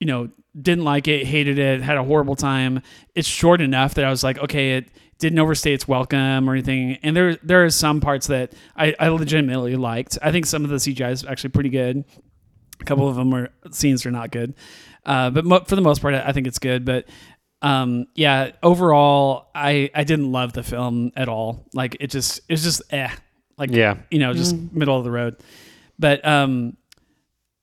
you 0.00 0.06
know 0.06 0.30
didn't 0.60 0.84
like 0.84 1.06
it, 1.06 1.26
hated 1.26 1.58
it, 1.58 1.82
had 1.82 1.96
a 1.98 2.02
horrible 2.02 2.34
time. 2.34 2.82
It's 3.14 3.28
short 3.28 3.60
enough 3.60 3.94
that 3.94 4.04
I 4.04 4.10
was 4.10 4.24
like, 4.24 4.38
okay, 4.38 4.76
it 4.78 4.88
didn't 5.18 5.38
overstay 5.38 5.72
its 5.74 5.86
welcome 5.86 6.48
or 6.48 6.54
anything. 6.54 6.98
And 7.02 7.14
there 7.16 7.36
there 7.42 7.64
are 7.64 7.70
some 7.70 8.00
parts 8.00 8.28
that 8.28 8.54
I, 8.76 8.94
I 8.98 9.08
legitimately 9.08 9.76
liked. 9.76 10.18
I 10.22 10.32
think 10.32 10.46
some 10.46 10.64
of 10.64 10.70
the 10.70 10.76
CGI 10.76 11.12
is 11.12 11.24
actually 11.24 11.50
pretty 11.50 11.70
good. 11.70 12.04
A 12.80 12.84
couple 12.84 13.08
of 13.08 13.16
them 13.16 13.34
are 13.34 13.50
scenes 13.72 14.06
are 14.06 14.10
not 14.12 14.30
good, 14.30 14.54
uh, 15.04 15.30
but 15.30 15.44
mo- 15.44 15.64
for 15.66 15.74
the 15.76 15.82
most 15.82 16.00
part, 16.00 16.14
I 16.14 16.28
I 16.28 16.32
think 16.32 16.46
it's 16.46 16.58
good. 16.60 16.84
But 16.84 17.08
um, 17.60 18.06
yeah, 18.14 18.52
overall, 18.62 19.50
I 19.54 19.90
I 19.94 20.04
didn't 20.04 20.30
love 20.32 20.52
the 20.52 20.62
film 20.62 21.10
at 21.16 21.28
all. 21.28 21.66
Like 21.74 21.96
it 22.00 22.10
just 22.10 22.40
it's 22.48 22.62
just 22.62 22.82
eh, 22.90 23.10
like 23.58 23.70
Yeah. 23.72 23.96
you 24.10 24.20
know, 24.20 24.32
just 24.32 24.56
middle 24.72 24.96
of 24.96 25.04
the 25.04 25.10
road. 25.10 25.36
But 25.98 26.24
um, 26.26 26.76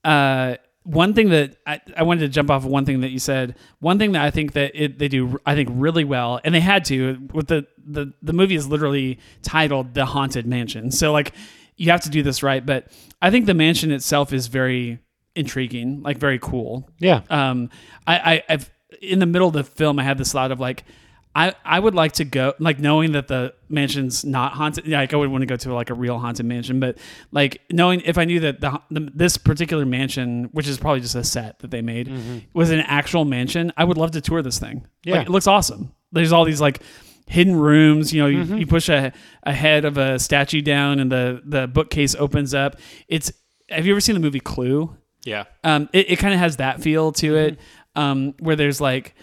uh, 0.04 0.56
one 0.84 1.14
thing 1.14 1.30
that 1.30 1.58
I, 1.66 1.82
I 1.98 2.04
wanted 2.04 2.22
to 2.22 2.28
jump 2.30 2.50
off 2.52 2.64
of 2.64 2.70
one 2.70 2.86
thing 2.86 3.02
that 3.02 3.10
you 3.10 3.20
said. 3.20 3.56
One 3.80 3.98
thing 3.98 4.12
that 4.12 4.22
I 4.24 4.30
think 4.32 4.54
that 4.54 4.72
it, 4.76 5.00
they 5.00 5.08
do, 5.08 5.40
I 5.46 5.56
think, 5.56 5.70
really 5.72 6.04
well, 6.04 6.40
and 6.44 6.54
they 6.54 6.60
had 6.60 6.86
to 6.86 7.28
with 7.34 7.48
the 7.48 7.66
the 7.86 8.14
the 8.22 8.34
movie 8.34 8.56
is 8.56 8.68
literally 8.68 9.20
titled 9.42 9.94
"The 9.94 10.06
Haunted 10.06 10.46
Mansion," 10.46 10.92
so 10.92 11.12
like 11.12 11.34
you 11.78 11.92
have 11.92 12.02
to 12.02 12.10
do 12.10 12.24
this 12.24 12.44
right. 12.44 12.66
But 12.66 12.88
I 13.22 13.32
think 13.32 13.46
the 13.48 13.54
mansion 13.54 13.92
itself 13.92 14.32
is 14.32 14.48
very 14.48 15.00
intriguing, 15.36 16.02
like 16.02 16.18
very 16.18 16.40
cool 16.40 16.90
Yeah. 17.00 17.22
um, 17.30 17.70
I, 18.08 18.16
I, 18.36 18.44
I've 18.48 18.72
in 19.02 19.20
the 19.20 19.26
middle 19.26 19.50
of 19.50 19.54
the 19.54 19.66
film, 19.66 20.00
I 20.00 20.04
had 20.04 20.18
this 20.18 20.32
thought 20.32 20.52
of 20.52 20.60
like, 20.62 20.86
I, 21.38 21.54
I 21.66 21.80
would 21.80 21.94
like 21.94 22.14
to 22.14 22.24
go, 22.24 22.54
like 22.60 22.80
knowing 22.80 23.12
that 23.12 23.28
the 23.28 23.54
mansion's 23.68 24.24
not 24.24 24.54
haunted. 24.54 24.88
Like 24.88 25.14
I 25.14 25.18
would 25.18 25.30
want 25.30 25.42
to 25.42 25.46
go 25.46 25.58
to 25.58 25.74
like 25.74 25.90
a 25.90 25.94
real 25.94 26.18
haunted 26.18 26.46
mansion, 26.46 26.80
but 26.80 26.98
like 27.32 27.62
knowing 27.70 28.02
if 28.06 28.18
I 28.18 28.24
knew 28.24 28.40
that 28.40 28.62
the, 28.62 28.82
the 28.90 29.12
this 29.14 29.38
particular 29.38 29.86
mansion, 29.86 30.46
which 30.54 30.68
is 30.68 30.78
probably 30.78 31.02
just 31.02 31.16
a 31.16 31.24
set 31.26 31.60
that 31.60 31.72
they 31.72 31.82
made, 31.82 32.10
was 32.54 32.72
an 32.72 32.80
actual 32.80 33.26
mansion, 33.26 33.74
I 33.76 33.84
would 33.84 33.98
love 33.98 34.12
to 34.12 34.22
tour 34.22 34.42
this 34.42 34.60
thing. 34.60 34.88
Yeah. 35.04 35.18
Like, 35.18 35.28
it 35.28 35.30
looks 35.30 35.48
awesome. 35.48 35.92
There's 36.14 36.32
all 36.32 36.46
these 36.46 36.62
like 36.62 36.82
hidden 37.28 37.56
rooms. 37.56 38.14
You 38.14 38.22
know, 38.22 38.28
you, 38.28 38.44
you 38.56 38.66
push 38.66 38.88
a, 38.88 39.12
a 39.44 39.52
head 39.52 39.84
of 39.84 39.98
a 39.98 40.18
statue 40.20 40.62
down, 40.62 41.00
and 41.00 41.12
the 41.12 41.42
the 41.46 41.68
bookcase 41.68 42.16
opens 42.16 42.54
up. 42.54 42.78
It's. 43.10 43.32
Have 43.70 43.86
you 43.86 43.94
ever 43.94 44.00
seen 44.00 44.14
the 44.14 44.22
movie 44.22 44.40
Clue? 44.40 44.96
Yeah. 45.26 45.46
um, 45.64 45.90
it, 45.92 46.12
it 46.12 46.16
kind 46.20 46.36
of 46.36 46.40
has 46.40 46.58
that 46.58 46.82
feel 46.82 47.12
to 47.14 47.36
it, 47.36 47.60
um, 47.96 48.36
where 48.40 48.56
there's 48.56 48.80
like 48.80 49.16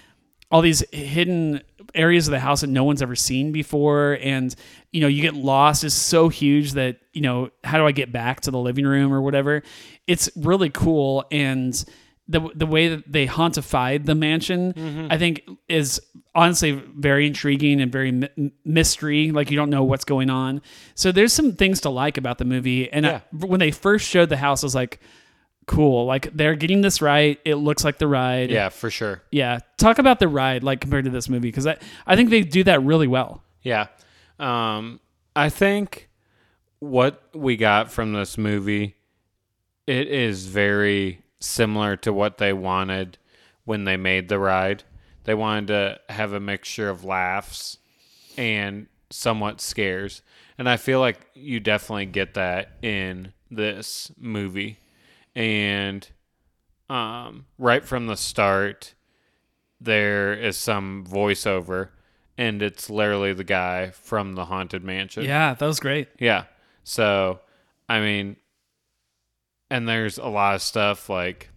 all 0.50 0.60
these 0.60 0.82
hidden 0.92 1.62
areas 1.94 2.26
of 2.28 2.32
the 2.32 2.40
house 2.40 2.62
that 2.62 2.68
no 2.68 2.84
one's 2.84 3.02
ever 3.02 3.16
seen 3.16 3.52
before, 3.52 4.18
and 4.20 4.54
you 4.90 5.00
know 5.00 5.08
you 5.08 5.22
get 5.22 5.34
lost. 5.34 5.84
is 5.84 5.94
so 5.94 6.28
huge 6.28 6.72
that 6.72 6.98
you 7.12 7.20
know 7.20 7.50
how 7.64 7.78
do 7.78 7.86
I 7.86 7.92
get 7.92 8.12
back 8.12 8.42
to 8.42 8.50
the 8.50 8.58
living 8.58 8.86
room 8.86 9.12
or 9.12 9.20
whatever. 9.20 9.62
It's 10.06 10.30
really 10.36 10.70
cool, 10.70 11.24
and 11.30 11.84
the 12.28 12.40
the 12.54 12.66
way 12.66 12.88
that 12.88 13.10
they 13.10 13.26
hauntified 13.26 14.06
the 14.06 14.14
mansion, 14.14 14.72
mm-hmm. 14.72 15.06
I 15.10 15.18
think, 15.18 15.42
is 15.68 16.00
honestly 16.34 16.72
very 16.72 17.26
intriguing 17.26 17.80
and 17.80 17.90
very 17.90 18.12
mi- 18.12 18.52
mystery. 18.64 19.30
Like 19.32 19.50
you 19.50 19.56
don't 19.56 19.70
know 19.70 19.84
what's 19.84 20.04
going 20.04 20.30
on. 20.30 20.62
So 20.94 21.12
there's 21.12 21.32
some 21.32 21.52
things 21.52 21.80
to 21.82 21.90
like 21.90 22.16
about 22.16 22.38
the 22.38 22.44
movie, 22.44 22.90
and 22.92 23.06
I, 23.06 23.22
when 23.32 23.60
they 23.60 23.70
first 23.70 24.08
showed 24.08 24.28
the 24.28 24.36
house, 24.36 24.62
I 24.62 24.66
was 24.66 24.74
like 24.74 25.00
cool. 25.72 26.06
Like 26.06 26.34
they're 26.34 26.54
getting 26.54 26.80
this 26.82 27.00
right. 27.00 27.40
It 27.44 27.56
looks 27.56 27.84
like 27.84 27.98
the 27.98 28.06
ride. 28.06 28.50
Yeah, 28.50 28.68
for 28.68 28.90
sure. 28.90 29.22
Yeah. 29.30 29.60
Talk 29.78 29.98
about 29.98 30.18
the 30.18 30.28
ride, 30.28 30.62
like 30.62 30.80
compared 30.80 31.04
to 31.04 31.10
this 31.10 31.28
movie, 31.28 31.48
because 31.48 31.66
I, 31.66 31.78
I 32.06 32.16
think 32.16 32.30
they 32.30 32.42
do 32.42 32.64
that 32.64 32.82
really 32.82 33.06
well. 33.06 33.42
Yeah. 33.62 33.86
Um, 34.38 35.00
I 35.34 35.48
think 35.48 36.08
what 36.78 37.22
we 37.34 37.56
got 37.56 37.90
from 37.90 38.12
this 38.12 38.36
movie, 38.36 38.96
it 39.86 40.08
is 40.08 40.46
very 40.46 41.22
similar 41.40 41.96
to 41.96 42.12
what 42.12 42.38
they 42.38 42.52
wanted 42.52 43.18
when 43.64 43.84
they 43.84 43.96
made 43.96 44.28
the 44.28 44.38
ride. 44.38 44.84
They 45.24 45.34
wanted 45.34 45.68
to 45.68 46.00
have 46.08 46.32
a 46.32 46.40
mixture 46.40 46.88
of 46.88 47.04
laughs 47.04 47.78
and 48.36 48.88
somewhat 49.10 49.60
scares. 49.60 50.22
And 50.58 50.68
I 50.68 50.76
feel 50.76 51.00
like 51.00 51.18
you 51.34 51.60
definitely 51.60 52.06
get 52.06 52.34
that 52.34 52.72
in 52.82 53.32
this 53.50 54.10
movie. 54.18 54.78
And 55.34 56.06
um, 56.90 57.46
right 57.58 57.84
from 57.84 58.06
the 58.06 58.16
start, 58.16 58.94
there 59.80 60.32
is 60.34 60.56
some 60.56 61.04
voiceover, 61.08 61.88
and 62.36 62.62
it's 62.62 62.90
literally 62.90 63.32
the 63.32 63.44
guy 63.44 63.90
from 63.90 64.34
the 64.34 64.44
Haunted 64.46 64.84
Mansion. 64.84 65.24
Yeah, 65.24 65.54
that 65.54 65.66
was 65.66 65.80
great. 65.80 66.08
Yeah. 66.18 66.44
So, 66.84 67.40
I 67.88 68.00
mean, 68.00 68.36
and 69.70 69.88
there's 69.88 70.18
a 70.18 70.26
lot 70.26 70.54
of 70.54 70.62
stuff 70.62 71.08
like 71.08 71.48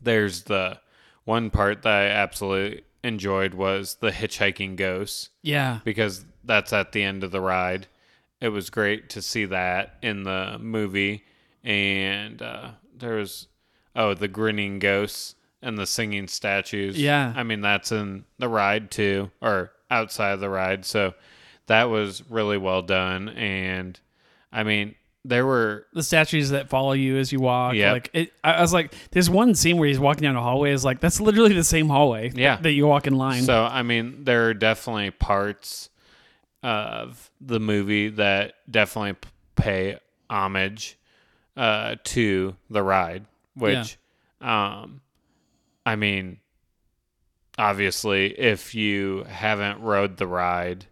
there's 0.00 0.44
the 0.44 0.78
one 1.24 1.50
part 1.50 1.82
that 1.82 1.92
I 1.92 2.06
absolutely 2.06 2.82
enjoyed 3.04 3.54
was 3.54 3.96
the 3.96 4.10
hitchhiking 4.10 4.76
ghosts 4.76 5.30
Yeah. 5.42 5.80
because 5.84 6.24
that's 6.44 6.72
at 6.72 6.92
the 6.92 7.02
end 7.02 7.22
of 7.24 7.30
the 7.30 7.40
ride. 7.40 7.86
It 8.40 8.48
was 8.48 8.70
great 8.70 9.08
to 9.10 9.22
see 9.22 9.44
that 9.46 9.96
in 10.02 10.24
the 10.24 10.58
movie, 10.60 11.24
and 11.64 12.40
uh, 12.42 12.70
there 12.96 13.16
was 13.16 13.48
oh 13.94 14.14
the 14.14 14.28
grinning 14.28 14.78
ghosts 14.78 15.34
and 15.60 15.78
the 15.78 15.86
singing 15.86 16.28
statues. 16.28 17.00
Yeah. 17.00 17.32
I 17.34 17.42
mean 17.42 17.60
that's 17.60 17.92
in 17.92 18.24
the 18.38 18.48
ride 18.48 18.90
too, 18.90 19.30
or 19.40 19.72
outside 19.90 20.32
of 20.32 20.40
the 20.40 20.50
ride. 20.50 20.84
So 20.84 21.14
that 21.66 21.84
was 21.84 22.28
really 22.28 22.58
well 22.58 22.82
done, 22.82 23.28
and 23.30 23.98
I 24.52 24.62
mean 24.64 24.94
there 25.24 25.46
were 25.46 25.86
the 25.92 26.02
statues 26.02 26.50
that 26.50 26.68
follow 26.68 26.92
you 26.92 27.16
as 27.16 27.30
you 27.30 27.38
walk. 27.38 27.74
Yep. 27.74 27.92
Like 27.92 28.10
it, 28.12 28.32
I 28.42 28.60
was 28.60 28.72
like, 28.72 28.92
there's 29.12 29.30
one 29.30 29.54
scene 29.54 29.76
where 29.78 29.88
he's 29.88 30.00
walking 30.00 30.24
down 30.24 30.34
a 30.34 30.42
hallway. 30.42 30.72
Is 30.72 30.84
like 30.84 31.00
that's 31.00 31.20
literally 31.20 31.54
the 31.54 31.64
same 31.64 31.88
hallway. 31.88 32.32
Yeah. 32.34 32.56
that, 32.56 32.72
you 32.72 32.86
walk 32.86 33.06
in 33.06 33.16
line. 33.16 33.42
So 33.42 33.62
I 33.62 33.82
mean, 33.82 34.24
there 34.24 34.48
are 34.48 34.54
definitely 34.54 35.12
parts 35.12 35.90
of 36.62 37.30
the 37.40 37.60
movie 37.60 38.08
that 38.08 38.54
definitely 38.70 39.16
pay 39.56 39.98
homage 40.28 40.98
uh, 41.56 41.96
to 42.04 42.56
the 42.70 42.82
ride, 42.82 43.26
which, 43.54 43.98
um, 44.40 45.00
I 45.84 45.96
mean, 45.96 46.38
obviously, 47.58 48.38
if 48.38 48.74
you 48.74 49.24
haven't 49.24 49.80
rode 49.82 50.16
the 50.16 50.26
ride 50.26 50.86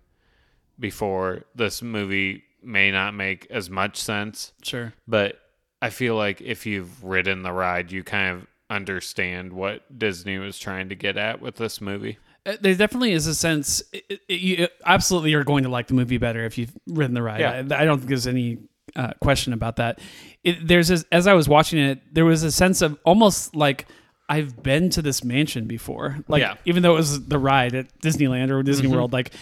before, 0.78 1.44
this 1.54 1.82
movie 1.82 2.44
may 2.62 2.90
not 2.90 3.14
make 3.14 3.46
as 3.50 3.70
much 3.70 3.96
sense. 3.96 4.52
sure. 4.62 4.92
But 5.08 5.40
I 5.82 5.90
feel 5.90 6.16
like 6.16 6.40
if 6.40 6.66
you've 6.66 7.02
ridden 7.02 7.42
the 7.42 7.52
ride, 7.52 7.90
you 7.90 8.04
kind 8.04 8.36
of 8.36 8.46
understand 8.68 9.52
what 9.52 9.98
Disney 9.98 10.38
was 10.38 10.58
trying 10.58 10.90
to 10.90 10.94
get 10.94 11.16
at 11.16 11.40
with 11.40 11.56
this 11.56 11.80
movie. 11.80 12.18
Uh, 12.46 12.56
There 12.60 12.74
definitely 12.74 13.12
is 13.12 13.26
a 13.26 13.34
sense. 13.34 13.82
It, 13.92 14.20
it, 14.28 14.40
you 14.40 14.68
absolutely 14.84 15.34
are 15.34 15.44
going 15.44 15.64
to 15.64 15.70
like 15.70 15.88
the 15.88 15.94
movie 15.94 16.18
better 16.18 16.44
if 16.44 16.56
you've 16.58 16.72
ridden 16.86 17.14
the 17.14 17.22
ride. 17.22 17.40
Yeah. 17.40 17.76
I, 17.76 17.82
I 17.82 17.84
don't 17.84 17.98
think 17.98 18.08
there's 18.08 18.26
any 18.26 18.58
uh, 18.96 19.12
question 19.20 19.52
about 19.52 19.76
that. 19.76 19.98
It, 20.44 20.66
there's 20.66 20.90
a, 20.90 20.98
as 21.12 21.26
I 21.26 21.34
was 21.34 21.48
watching 21.48 21.78
it, 21.78 22.00
there 22.14 22.24
was 22.24 22.42
a 22.42 22.50
sense 22.52 22.82
of 22.82 22.98
almost 23.04 23.54
like 23.54 23.86
I've 24.28 24.62
been 24.62 24.90
to 24.90 25.02
this 25.02 25.24
mansion 25.24 25.66
before. 25.66 26.18
Like 26.28 26.40
Yeah. 26.42 26.54
even 26.64 26.82
though 26.82 26.94
it 26.94 26.98
was 26.98 27.26
the 27.26 27.38
ride 27.38 27.74
at 27.74 27.86
Disneyland 28.00 28.50
or 28.50 28.62
Disney 28.62 28.88
World, 28.88 29.12
like 29.12 29.32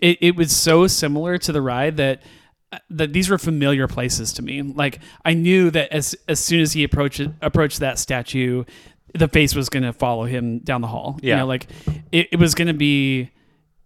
it, 0.00 0.18
it 0.20 0.36
was 0.36 0.54
so 0.54 0.86
similar 0.86 1.38
to 1.38 1.52
the 1.52 1.60
ride 1.62 1.96
that 1.98 2.22
uh, 2.72 2.78
that 2.90 3.12
these 3.12 3.28
were 3.28 3.36
familiar 3.38 3.86
places 3.86 4.32
to 4.34 4.42
me. 4.42 4.62
Like 4.62 5.00
I 5.24 5.34
knew 5.34 5.70
that 5.72 5.92
as 5.92 6.16
as 6.28 6.40
soon 6.40 6.60
as 6.60 6.72
he 6.72 6.82
approached 6.84 7.20
approached 7.42 7.80
that 7.80 7.98
statue, 7.98 8.64
the 9.14 9.28
face 9.28 9.54
was 9.54 9.68
going 9.68 9.82
to 9.82 9.92
follow 9.92 10.24
him 10.24 10.60
down 10.60 10.80
the 10.80 10.86
hall. 10.88 11.18
You 11.22 11.28
Yeah. 11.30 11.36
know, 11.40 11.46
like 11.46 11.66
it, 12.10 12.28
it 12.32 12.38
was 12.38 12.54
going 12.54 12.68
to 12.68 12.74
be. 12.74 13.30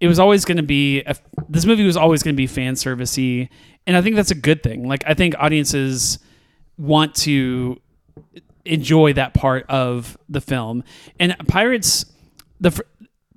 It 0.00 0.08
was 0.08 0.18
always 0.18 0.44
going 0.44 0.58
to 0.58 0.62
be. 0.62 1.02
A, 1.02 1.16
this 1.48 1.64
movie 1.64 1.84
was 1.84 1.96
always 1.96 2.22
going 2.22 2.34
to 2.34 2.36
be 2.36 2.46
fan 2.46 2.74
servicey, 2.74 3.48
and 3.86 3.96
I 3.96 4.02
think 4.02 4.16
that's 4.16 4.30
a 4.30 4.36
good 4.36 4.62
thing. 4.62 4.86
Like 4.86 5.04
I 5.06 5.14
think 5.14 5.34
audiences 5.38 6.18
want 6.76 7.14
to 7.16 7.80
enjoy 8.64 9.12
that 9.14 9.32
part 9.32 9.64
of 9.68 10.18
the 10.28 10.40
film, 10.40 10.84
and 11.18 11.36
Pirates, 11.48 12.04
the 12.60 12.72
fr- 12.72 12.82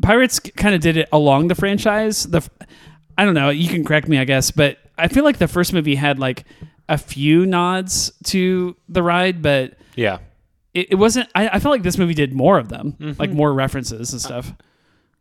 Pirates 0.02 0.40
kind 0.40 0.76
of 0.76 0.82
did 0.82 0.98
it 0.98 1.08
along 1.12 1.48
the 1.48 1.56
franchise. 1.56 2.24
The 2.24 2.48
I 3.18 3.26
don't 3.26 3.34
know. 3.36 3.50
You 3.50 3.70
can 3.70 3.84
correct 3.84 4.08
me, 4.08 4.18
I 4.18 4.26
guess, 4.26 4.52
but 4.52 4.78
I 4.98 5.08
feel 5.08 5.24
like 5.24 5.38
the 5.38 5.48
first 5.48 5.74
movie 5.74 5.96
had 5.96 6.20
like 6.20 6.46
a 6.88 6.98
few 6.98 7.46
nods 7.46 8.12
to 8.26 8.76
the 8.88 9.04
ride, 9.04 9.42
but 9.42 9.74
Yeah. 9.96 10.20
it, 10.74 10.94
it 10.94 10.96
wasn't. 10.96 11.30
I, 11.36 11.50
I 11.50 11.60
felt 11.60 11.72
like 11.74 11.84
this 11.84 11.98
movie 11.98 12.14
did 12.14 12.34
more 12.34 12.58
of 12.58 12.70
them, 12.70 12.96
like 13.00 13.30
mm-hmm. 13.30 13.38
more 13.38 13.54
references 13.54 14.12
and 14.12 14.22
stuff. 14.22 14.54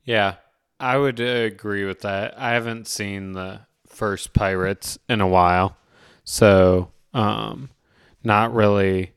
Yeah. 0.04 0.36
I 0.80 0.96
would 0.96 1.18
agree 1.20 1.84
with 1.84 2.00
that. 2.00 2.38
I 2.38 2.52
haven't 2.52 2.86
seen 2.86 3.32
the 3.32 3.60
first 3.86 4.32
Pirates 4.32 4.98
in 5.08 5.20
a 5.20 5.26
while. 5.26 5.76
So, 6.24 6.92
um, 7.12 7.70
not 8.22 8.54
really. 8.54 9.12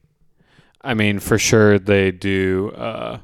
I 0.82 0.96
mean, 0.96 1.20
for 1.20 1.38
sure 1.38 1.78
they 1.78 2.12
do 2.12 2.72
uh, 2.72 3.20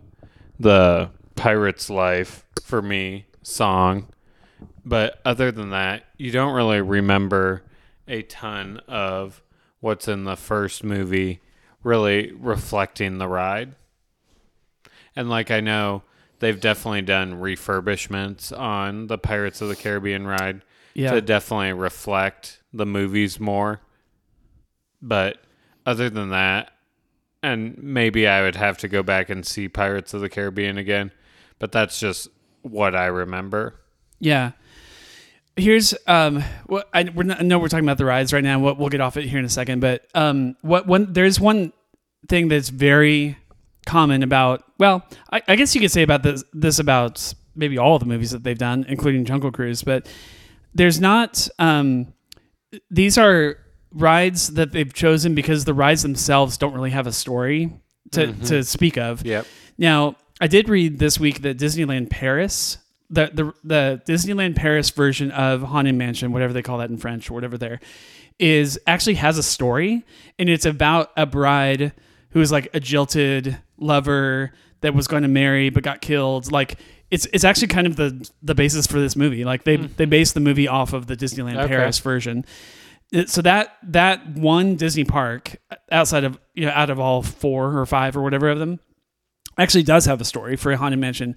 the 0.59 1.09
Pirates 1.35 1.89
Life 1.89 2.45
for 2.61 2.81
me 2.81 3.25
song. 3.41 4.09
But 4.85 5.19
other 5.25 5.51
than 5.51 5.71
that, 5.71 6.05
you 6.17 6.31
don't 6.31 6.53
really 6.53 6.81
remember 6.81 7.63
a 8.07 8.21
ton 8.21 8.81
of 8.87 9.41
what's 9.79 10.07
in 10.07 10.23
the 10.23 10.35
first 10.35 10.83
movie 10.83 11.41
really 11.83 12.31
reflecting 12.33 13.17
the 13.17 13.27
ride. 13.27 13.75
And 15.15 15.29
like 15.29 15.49
I 15.49 15.61
know 15.61 16.03
they've 16.39 16.59
definitely 16.59 17.01
done 17.01 17.33
refurbishments 17.41 18.57
on 18.57 19.07
the 19.07 19.17
Pirates 19.17 19.61
of 19.61 19.69
the 19.69 19.75
Caribbean 19.75 20.27
ride 20.27 20.61
Yeah, 20.93 21.11
to 21.11 21.21
definitely 21.21 21.73
reflect 21.73 22.61
the 22.73 22.85
movies 22.85 23.39
more. 23.39 23.81
But 25.01 25.37
other 25.85 26.09
than 26.09 26.29
that, 26.29 26.71
and 27.43 27.77
maybe 27.81 28.27
I 28.27 28.41
would 28.41 28.55
have 28.55 28.77
to 28.79 28.87
go 28.87 29.03
back 29.03 29.29
and 29.29 29.45
see 29.45 29.69
Pirates 29.69 30.13
of 30.13 30.21
the 30.21 30.29
Caribbean 30.29 30.77
again, 30.77 31.11
but 31.59 31.71
that's 31.71 31.99
just 31.99 32.27
what 32.61 32.95
I 32.95 33.05
remember. 33.05 33.75
yeah. 34.19 34.51
Here's 35.55 35.95
um 36.05 36.43
what 36.67 36.87
I 36.93 37.09
we're 37.15 37.23
not, 37.23 37.39
I 37.39 37.43
know 37.43 37.57
we're 37.57 37.67
talking 37.67 37.83
about 37.83 37.97
the 37.97 38.05
rides 38.05 38.31
right 38.31 38.43
now. 38.43 38.59
We'll, 38.59 38.75
we'll 38.75 38.89
get 38.89 39.01
off 39.01 39.17
it 39.17 39.25
here 39.25 39.39
in 39.39 39.45
a 39.45 39.49
second, 39.49 39.79
but 39.79 40.05
um 40.13 40.55
what 40.61 40.85
one 40.85 41.13
there's 41.13 41.39
one 41.39 41.73
thing 42.27 42.47
that's 42.47 42.69
very 42.69 43.37
common 43.87 44.21
about 44.21 44.63
well 44.77 45.03
I, 45.31 45.41
I 45.47 45.55
guess 45.55 45.73
you 45.73 45.81
could 45.81 45.91
say 45.91 46.03
about 46.03 46.21
this 46.21 46.43
this 46.53 46.77
about 46.77 47.33
maybe 47.55 47.77
all 47.77 47.97
the 47.97 48.05
movies 48.05 48.31
that 48.31 48.43
they've 48.43 48.57
done, 48.57 48.85
including 48.87 49.25
Jungle 49.25 49.51
Cruise, 49.51 49.81
but 49.81 50.07
there's 50.75 50.99
not 50.99 51.47
um 51.57 52.13
these 52.91 53.17
are 53.17 53.57
rides 53.91 54.53
that 54.53 54.71
they've 54.71 54.93
chosen 54.93 55.33
because 55.33 55.65
the 55.65 55.73
rides 55.73 56.03
themselves 56.03 56.57
don't 56.57 56.73
really 56.73 56.91
have 56.91 57.07
a 57.07 57.11
story 57.11 57.71
to, 58.11 58.33
to 58.33 58.63
speak 58.63 58.97
of. 58.97 59.25
Yep. 59.25 59.45
Now, 59.77 60.15
I 60.39 60.47
did 60.47 60.69
read 60.69 60.99
this 60.99 61.19
week 61.19 61.41
that 61.41 61.57
Disneyland 61.57 62.09
Paris, 62.09 62.77
the, 63.09 63.31
the 63.33 63.53
the 63.63 64.01
Disneyland 64.05 64.55
Paris 64.55 64.89
version 64.89 65.31
of 65.31 65.61
Haunted 65.61 65.95
Mansion, 65.95 66.31
whatever 66.31 66.53
they 66.53 66.61
call 66.61 66.77
that 66.77 66.89
in 66.89 66.97
French 66.97 67.29
or 67.29 67.33
whatever 67.33 67.57
there, 67.57 67.79
is 68.37 68.79
actually 68.85 69.15
has 69.15 69.37
a 69.37 69.43
story, 69.43 70.03
and 70.37 70.49
it's 70.49 70.65
about 70.65 71.11
a 71.17 71.25
bride 71.25 71.93
who 72.31 72.41
is 72.41 72.51
like 72.51 72.69
a 72.73 72.79
jilted 72.79 73.57
lover 73.77 74.51
that 74.81 74.93
was 74.93 75.07
going 75.07 75.23
to 75.23 75.29
marry 75.29 75.69
but 75.69 75.83
got 75.83 76.01
killed. 76.01 76.51
Like 76.51 76.79
it's 77.11 77.25
it's 77.33 77.43
actually 77.43 77.67
kind 77.67 77.87
of 77.87 77.95
the 77.95 78.29
the 78.41 78.55
basis 78.55 78.87
for 78.87 78.99
this 78.99 79.15
movie. 79.15 79.43
Like 79.45 79.63
they 79.63 79.77
hmm. 79.77 79.87
they 79.97 80.05
based 80.05 80.33
the 80.33 80.39
movie 80.39 80.67
off 80.67 80.93
of 80.93 81.07
the 81.07 81.15
Disneyland 81.15 81.57
Okay. 81.57 81.67
Paris 81.67 81.99
version. 81.99 82.45
Uh, 83.13 83.25
so 83.25 83.41
that 83.41 83.77
that 83.83 84.27
one 84.35 84.75
Disney 84.75 85.05
park 85.05 85.57
uh, 85.71 85.75
outside 85.91 86.23
of 86.23 86.39
you 86.53 86.65
know 86.65 86.71
out 86.71 86.89
of 86.89 86.99
all 86.99 87.21
four 87.21 87.77
or 87.77 87.85
five 87.85 88.17
or 88.17 88.21
whatever 88.21 88.49
of 88.49 88.59
them 88.59 88.79
actually 89.57 89.83
does 89.83 90.05
have 90.05 90.21
a 90.21 90.25
story 90.25 90.55
for 90.55 90.75
Haunted 90.75 90.99
Mansion, 90.99 91.35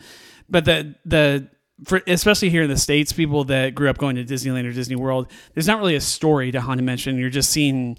but 0.49 0.65
the 0.65 0.95
the 1.05 1.49
for 1.85 2.03
especially 2.07 2.51
here 2.51 2.65
in 2.65 2.69
the 2.69 2.77
states, 2.77 3.13
people 3.13 3.45
that 3.45 3.75
grew 3.75 3.89
up 3.89 3.97
going 3.97 4.17
to 4.17 4.25
Disneyland 4.25 4.67
or 4.69 4.73
Disney 4.73 4.97
World, 4.97 5.31
there's 5.55 5.67
not 5.67 5.79
really 5.79 5.95
a 5.95 6.01
story 6.01 6.51
to 6.53 6.61
Haunted 6.61 6.85
Mansion. 6.85 7.17
You're 7.17 7.31
just 7.31 7.51
seeing 7.51 7.99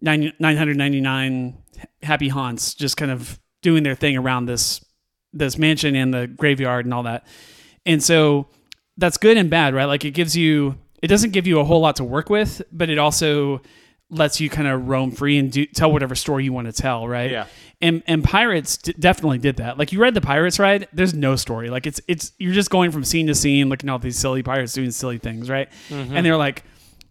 nine 0.00 0.32
nine 0.38 0.56
hundred 0.56 0.76
ninety 0.76 1.00
nine 1.00 1.58
happy 2.02 2.28
haunts 2.28 2.74
just 2.74 2.96
kind 2.96 3.10
of 3.10 3.38
doing 3.62 3.82
their 3.82 3.94
thing 3.94 4.16
around 4.16 4.46
this 4.46 4.84
this 5.32 5.56
mansion 5.56 5.96
and 5.96 6.12
the 6.12 6.26
graveyard 6.26 6.84
and 6.84 6.92
all 6.92 7.04
that, 7.04 7.26
and 7.86 8.02
so 8.02 8.48
that's 8.96 9.16
good 9.16 9.36
and 9.36 9.48
bad, 9.48 9.74
right? 9.74 9.86
Like 9.86 10.04
it 10.04 10.12
gives 10.12 10.36
you 10.36 10.76
it 11.02 11.08
doesn't 11.08 11.30
give 11.30 11.46
you 11.46 11.58
a 11.58 11.64
whole 11.64 11.80
lot 11.80 11.96
to 11.96 12.04
work 12.04 12.30
with, 12.30 12.62
but 12.70 12.88
it 12.88 12.98
also 12.98 13.60
lets 14.12 14.40
you 14.40 14.50
kind 14.50 14.68
of 14.68 14.88
roam 14.88 15.10
free 15.10 15.38
and 15.38 15.50
do, 15.50 15.64
tell 15.64 15.90
whatever 15.90 16.14
story 16.14 16.44
you 16.44 16.52
want 16.52 16.66
to 16.66 16.72
tell, 16.72 17.08
right? 17.08 17.30
Yeah. 17.30 17.46
And 17.80 18.02
and 18.06 18.22
Pirates 18.22 18.76
d- 18.76 18.94
definitely 18.98 19.38
did 19.38 19.56
that. 19.56 19.78
Like 19.78 19.90
you 19.90 20.00
read 20.00 20.14
the 20.14 20.20
Pirates 20.20 20.58
ride, 20.58 20.86
there's 20.92 21.14
no 21.14 21.34
story. 21.34 21.70
Like 21.70 21.86
it's 21.86 22.00
it's 22.06 22.32
you're 22.38 22.52
just 22.52 22.70
going 22.70 22.92
from 22.92 23.04
scene 23.04 23.26
to 23.26 23.34
scene, 23.34 23.68
looking 23.68 23.88
at 23.88 23.92
all 23.92 23.98
these 23.98 24.18
silly 24.18 24.42
pirates 24.42 24.74
doing 24.74 24.90
silly 24.90 25.18
things, 25.18 25.50
right? 25.50 25.68
Mm-hmm. 25.88 26.16
And 26.16 26.24
they're 26.24 26.36
like, 26.36 26.62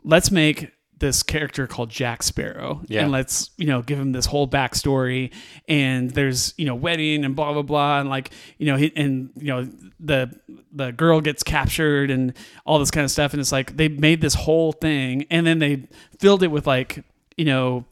let's 0.03 0.31
make 0.31 0.71
this 1.01 1.21
character 1.21 1.67
called 1.67 1.89
Jack 1.89 2.23
Sparrow, 2.23 2.81
Yeah. 2.87 3.01
and 3.01 3.11
let's 3.11 3.49
you 3.57 3.65
know 3.67 3.81
give 3.81 3.99
him 3.99 4.13
this 4.13 4.25
whole 4.25 4.47
backstory. 4.47 5.31
And 5.67 6.09
there's 6.11 6.53
you 6.57 6.65
know 6.65 6.75
wedding 6.75 7.25
and 7.25 7.35
blah 7.35 7.51
blah 7.51 7.61
blah, 7.63 7.99
and 7.99 8.09
like 8.09 8.31
you 8.57 8.67
know 8.67 8.77
he, 8.77 8.93
and 8.95 9.29
you 9.35 9.47
know 9.47 9.69
the 9.99 10.31
the 10.71 10.91
girl 10.93 11.19
gets 11.19 11.43
captured 11.43 12.09
and 12.09 12.33
all 12.65 12.79
this 12.79 12.91
kind 12.91 13.03
of 13.03 13.11
stuff. 13.11 13.33
And 13.33 13.41
it's 13.41 13.51
like 13.51 13.75
they 13.75 13.89
made 13.89 14.21
this 14.21 14.33
whole 14.35 14.71
thing, 14.71 15.25
and 15.29 15.45
then 15.45 15.59
they 15.59 15.87
filled 16.19 16.43
it 16.43 16.47
with 16.47 16.65
like 16.65 17.03
you 17.35 17.45
know 17.45 17.85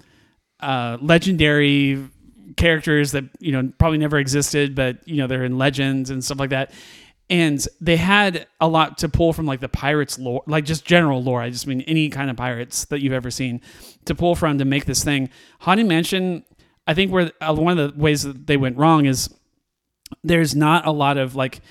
uh, 0.61 0.97
legendary 1.01 2.07
characters 2.57 3.11
that 3.11 3.23
you 3.39 3.51
know 3.51 3.71
probably 3.77 3.97
never 3.97 4.17
existed, 4.17 4.75
but 4.75 5.05
you 5.07 5.17
know 5.17 5.27
they're 5.27 5.43
in 5.45 5.57
legends 5.57 6.09
and 6.09 6.23
stuff 6.23 6.39
like 6.39 6.49
that. 6.51 6.71
And 7.29 7.65
they 7.79 7.97
had 7.97 8.47
a 8.59 8.67
lot 8.67 8.97
to 8.99 9.09
pull 9.09 9.33
from 9.33 9.45
like 9.45 9.59
the 9.59 9.69
pirates 9.69 10.17
lore, 10.17 10.43
like 10.47 10.65
just 10.65 10.83
general 10.83 11.21
lore. 11.21 11.41
I 11.41 11.49
just 11.49 11.67
mean 11.67 11.81
any 11.81 12.09
kind 12.09 12.29
of 12.29 12.37
pirates 12.37 12.85
that 12.85 13.01
you've 13.01 13.13
ever 13.13 13.29
seen 13.29 13.61
to 14.05 14.15
pull 14.15 14.35
from 14.35 14.57
to 14.57 14.65
make 14.65 14.85
this 14.85 15.03
thing. 15.03 15.29
Haunted 15.59 15.85
Mansion, 15.85 16.43
I 16.87 16.95
think 16.95 17.11
where 17.11 17.31
uh, 17.39 17.53
one 17.53 17.77
of 17.77 17.93
the 17.93 18.01
ways 18.01 18.23
that 18.23 18.47
they 18.47 18.57
went 18.57 18.77
wrong 18.77 19.05
is 19.05 19.29
there's 20.23 20.55
not 20.55 20.87
a 20.87 20.91
lot 20.91 21.17
of 21.17 21.35
like 21.35 21.61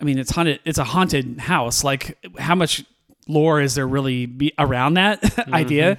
I 0.00 0.04
mean 0.04 0.18
it's 0.18 0.30
haunted 0.30 0.60
it's 0.64 0.78
a 0.78 0.84
haunted 0.84 1.38
house 1.38 1.82
like 1.82 2.18
how 2.38 2.54
much 2.54 2.84
lore 3.28 3.60
is 3.60 3.74
there 3.74 3.86
really 3.86 4.26
be 4.26 4.52
around 4.58 4.94
that 4.94 5.48
idea 5.52 5.96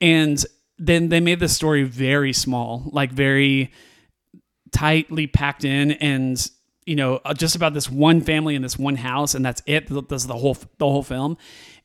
and 0.00 0.44
then 0.78 1.08
they 1.08 1.20
made 1.20 1.40
the 1.40 1.48
story 1.48 1.82
very 1.82 2.32
small 2.32 2.88
like 2.92 3.10
very 3.10 3.72
tightly 4.70 5.26
packed 5.26 5.64
in 5.64 5.92
and 5.92 6.50
you 6.88 6.96
know 6.96 7.20
uh, 7.24 7.34
just 7.34 7.54
about 7.54 7.74
this 7.74 7.90
one 7.90 8.20
family 8.20 8.54
in 8.54 8.62
this 8.62 8.78
one 8.78 8.96
house 8.96 9.34
and 9.34 9.44
that's 9.44 9.62
it 9.66 9.88
that's 10.08 10.24
the 10.24 10.34
whole 10.34 10.56
the 10.78 10.86
whole 10.86 11.02
film 11.02 11.36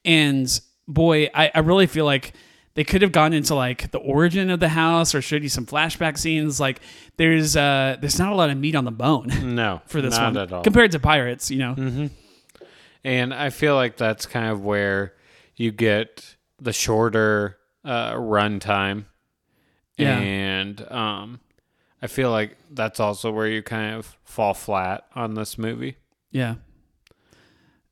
and 0.05 0.61
boy 0.87 1.29
I, 1.33 1.51
I 1.53 1.59
really 1.59 1.87
feel 1.87 2.05
like 2.05 2.33
they 2.75 2.83
could 2.83 3.01
have 3.03 3.11
gone 3.11 3.33
into 3.33 3.53
like 3.53 3.91
the 3.91 3.99
origin 3.99 4.49
of 4.49 4.59
the 4.59 4.69
house 4.69 5.13
or 5.13 5.21
showed 5.21 5.43
you 5.43 5.49
some 5.49 5.65
flashback 5.65 6.17
scenes. 6.17 6.59
Like 6.59 6.79
there's 7.17 7.55
uh 7.55 7.97
there's 8.01 8.17
not 8.17 8.31
a 8.31 8.35
lot 8.35 8.49
of 8.49 8.57
meat 8.57 8.75
on 8.75 8.83
the 8.83 8.91
bone 8.91 9.27
No, 9.55 9.81
for 9.85 10.01
this 10.01 10.17
not 10.17 10.33
one 10.33 10.37
at 10.37 10.51
all. 10.51 10.63
compared 10.63 10.91
to 10.93 10.99
Pirates. 10.99 11.51
You 11.51 11.59
know, 11.59 11.75
Mm-hmm. 11.75 12.07
And 13.05 13.33
I 13.33 13.49
feel 13.49 13.75
like 13.75 13.97
that's 13.97 14.25
kind 14.25 14.49
of 14.49 14.63
where 14.63 15.13
you 15.55 15.71
get 15.71 16.35
the 16.59 16.71
shorter 16.71 17.57
uh, 17.83 18.15
run 18.17 18.59
time. 18.59 19.07
Yeah. 19.97 20.17
And 20.17 20.89
um, 20.89 21.39
I 22.03 22.07
feel 22.07 22.29
like 22.29 22.57
that's 22.69 22.99
also 22.99 23.31
where 23.31 23.47
you 23.47 23.63
kind 23.63 23.95
of 23.95 24.17
fall 24.25 24.53
flat 24.53 25.05
on 25.15 25.33
this 25.33 25.57
movie. 25.57 25.95
Yeah. 26.31 26.55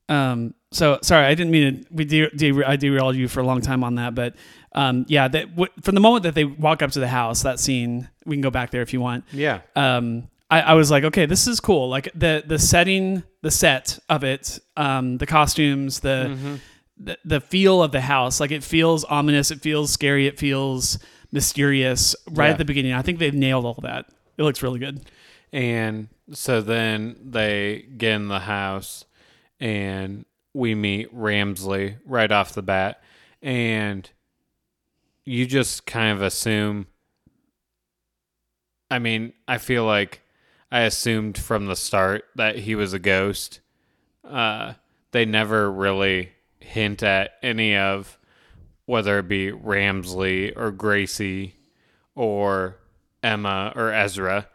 Um. 0.09 0.53
So 0.73 0.99
sorry, 1.01 1.25
I 1.25 1.35
didn't 1.35 1.51
mean 1.51 1.83
to. 1.83 1.87
We 1.91 2.05
de- 2.05 2.29
de- 2.29 2.63
I 2.65 2.75
derailed 2.75 3.15
you 3.15 3.27
for 3.27 3.39
a 3.39 3.43
long 3.45 3.61
time 3.61 3.83
on 3.83 3.95
that, 3.95 4.13
but 4.13 4.35
um. 4.73 5.05
Yeah. 5.07 5.27
That 5.29 5.51
w- 5.55 5.71
from 5.81 5.95
the 5.95 6.01
moment 6.01 6.23
that 6.23 6.35
they 6.35 6.43
walk 6.43 6.81
up 6.81 6.91
to 6.91 6.99
the 6.99 7.07
house, 7.07 7.43
that 7.43 7.59
scene, 7.59 8.09
we 8.25 8.35
can 8.35 8.41
go 8.41 8.51
back 8.51 8.71
there 8.71 8.81
if 8.81 8.91
you 8.93 8.99
want. 9.01 9.23
Yeah. 9.31 9.61
Um. 9.75 10.27
I, 10.49 10.61
I 10.61 10.73
was 10.73 10.91
like, 10.91 11.05
okay, 11.05 11.25
this 11.25 11.47
is 11.47 11.61
cool. 11.61 11.87
Like 11.87 12.09
the 12.13 12.43
the 12.45 12.59
setting, 12.59 13.23
the 13.41 13.51
set 13.51 13.99
of 14.09 14.25
it, 14.25 14.59
um, 14.75 15.17
the 15.17 15.25
costumes, 15.25 16.01
the 16.01 16.59
the, 16.97 17.17
the 17.23 17.39
feel 17.39 17.81
of 17.81 17.93
the 17.93 18.01
house. 18.01 18.41
Like 18.41 18.51
it 18.51 18.61
feels 18.63 19.05
ominous. 19.05 19.49
It 19.51 19.61
feels 19.61 19.93
scary. 19.93 20.27
It 20.27 20.37
feels 20.37 20.99
mysterious 21.31 22.15
right 22.29 22.47
Yeah. 22.47 22.51
at 22.51 22.57
the 22.57 22.65
beginning. 22.65 22.93
I 22.93 23.01
think 23.01 23.19
they've 23.19 23.33
nailed 23.33 23.65
all 23.65 23.79
that. 23.83 24.05
It 24.37 24.43
looks 24.43 24.61
really 24.63 24.79
good. 24.79 25.09
And 25.53 26.07
so 26.31 26.61
then 26.61 27.17
they 27.23 27.85
get 27.97 28.13
in 28.13 28.27
the 28.27 28.39
house 28.41 29.05
and 29.59 30.25
we 30.53 30.75
meet 30.75 31.13
Ramsley 31.15 31.97
right 32.05 32.31
off 32.31 32.53
the 32.53 32.61
bat. 32.61 33.01
And 33.41 34.09
you 35.25 35.45
just 35.45 35.85
kind 35.85 36.11
of 36.11 36.21
assume. 36.21 36.87
I 38.89 38.99
mean, 38.99 39.33
I 39.47 39.57
feel 39.57 39.85
like 39.85 40.21
I 40.71 40.81
assumed 40.81 41.37
from 41.37 41.67
the 41.67 41.75
start 41.75 42.25
that 42.35 42.57
he 42.59 42.75
was 42.75 42.93
a 42.93 42.99
ghost. 42.99 43.59
Uh, 44.23 44.73
they 45.11 45.25
never 45.25 45.71
really 45.71 46.31
hint 46.59 47.03
at 47.03 47.31
any 47.41 47.75
of 47.75 48.17
whether 48.91 49.19
it 49.19 49.27
be 49.27 49.51
Ramsley 49.51 50.53
or 50.55 50.71
Gracey 50.71 51.53
or 52.15 52.77
Emma 53.23 53.73
or 53.75 53.91
Ezra 53.91 54.47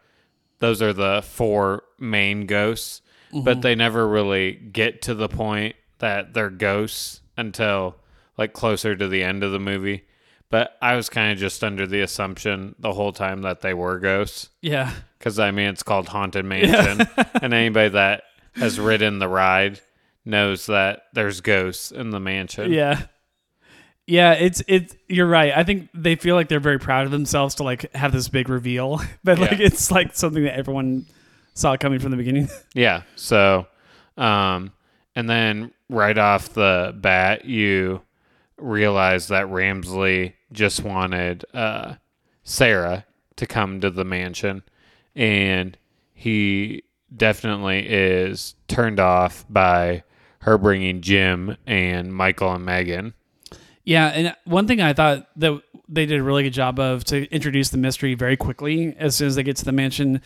those 0.59 0.81
are 0.81 0.93
the 0.93 1.23
four 1.25 1.83
main 1.99 2.45
ghosts, 2.45 3.01
but 3.31 3.57
mhm. 3.57 3.61
they 3.61 3.75
never 3.75 4.07
really 4.07 4.53
get 4.53 5.01
to 5.03 5.13
the 5.13 5.29
point 5.29 5.75
that 5.99 6.33
they're 6.33 6.49
ghosts 6.49 7.21
until 7.35 7.95
like 8.37 8.53
closer 8.53 8.95
to 8.95 9.07
the 9.07 9.23
end 9.23 9.43
of 9.43 9.51
the 9.51 9.59
movie. 9.59 10.05
But 10.49 10.77
I 10.81 10.95
was 10.95 11.09
kind 11.09 11.33
of 11.33 11.37
just 11.37 11.63
under 11.63 11.85
the 11.85 12.01
assumption 12.01 12.75
the 12.79 12.93
whole 12.93 13.11
time 13.11 13.41
that 13.41 13.61
they 13.61 13.73
were 13.73 13.99
ghosts 13.99 14.49
Yeah. 14.61 14.93
because 15.17 15.39
I 15.39 15.51
mean 15.51 15.69
it's 15.69 15.83
called 15.83 16.07
Haunted 16.07 16.45
Mansion, 16.45 17.07
and 17.41 17.53
anybody 17.53 17.89
that 17.89 18.23
has 18.55 18.79
ridden 18.79 19.19
the 19.19 19.27
ride 19.27 19.81
knows 20.25 20.65
that 20.67 21.03
there's 21.13 21.41
ghosts 21.41 21.91
in 21.91 22.09
the 22.11 22.19
mansion. 22.19 22.71
Yeah. 22.71 23.03
Yeah, 24.07 24.31
it's 24.33 24.63
it's 24.67 24.95
you're 25.07 25.27
right. 25.27 25.51
I 25.55 25.63
think 25.63 25.89
they 25.93 26.15
feel 26.15 26.35
like 26.35 26.47
they're 26.47 26.59
very 26.61 26.79
proud 26.79 27.05
of 27.05 27.11
themselves 27.11 27.55
to 27.55 27.63
like 27.63 27.93
have 27.93 28.11
this 28.13 28.29
big 28.29 28.47
reveal. 28.49 29.01
But 29.23 29.37
like 29.39 29.51
Yeah. 29.59 29.65
it's 29.67 29.91
like 29.91 30.15
something 30.15 30.43
that 30.45 30.57
everyone 30.57 31.05
saw 31.53 31.75
coming 31.77 31.99
from 31.99 32.11
the 32.11 32.17
beginning. 32.17 32.47
Yeah. 32.73 33.01
So, 33.17 33.67
um, 34.17 34.71
and 35.15 35.29
then 35.29 35.71
right 35.89 36.17
off 36.17 36.53
the 36.53 36.93
bat, 36.95 37.45
you 37.45 38.01
realize 38.57 39.27
that 39.27 39.47
Ramsley 39.47 40.33
just 40.53 40.83
wanted 40.83 41.43
uh, 41.53 41.95
Sarah 42.43 43.05
to 43.35 43.45
come 43.45 43.81
to 43.81 43.89
the 43.91 44.05
mansion, 44.05 44.63
and 45.15 45.77
he 46.13 46.83
definitely 47.15 47.85
is 47.87 48.55
turned 48.67 48.99
off 48.99 49.45
by 49.49 50.03
her 50.39 50.57
bringing 50.57 51.01
Jim 51.01 51.57
and 51.67 52.13
Michael 52.13 52.53
and 52.53 52.65
Megan. 52.65 53.13
Yeah, 53.87 54.07
and 54.07 54.35
one 54.43 54.67
thing 54.67 54.81
I 54.81 54.91
thought 54.91 55.29
that 55.37 55.61
they 55.87 56.05
did 56.05 56.19
a 56.19 56.23
really 56.23 56.43
good 56.43 56.51
job 56.51 56.77
of 56.77 57.05
to 57.05 57.25
introduce 57.33 57.69
the 57.69 57.77
mystery 57.77 58.15
very 58.15 58.35
quickly 58.35 58.93
as 58.99 59.15
soon 59.15 59.29
as 59.29 59.35
they 59.35 59.43
get 59.43 59.55
to 59.55 59.65
the 59.65 59.71
mansion, 59.71 60.21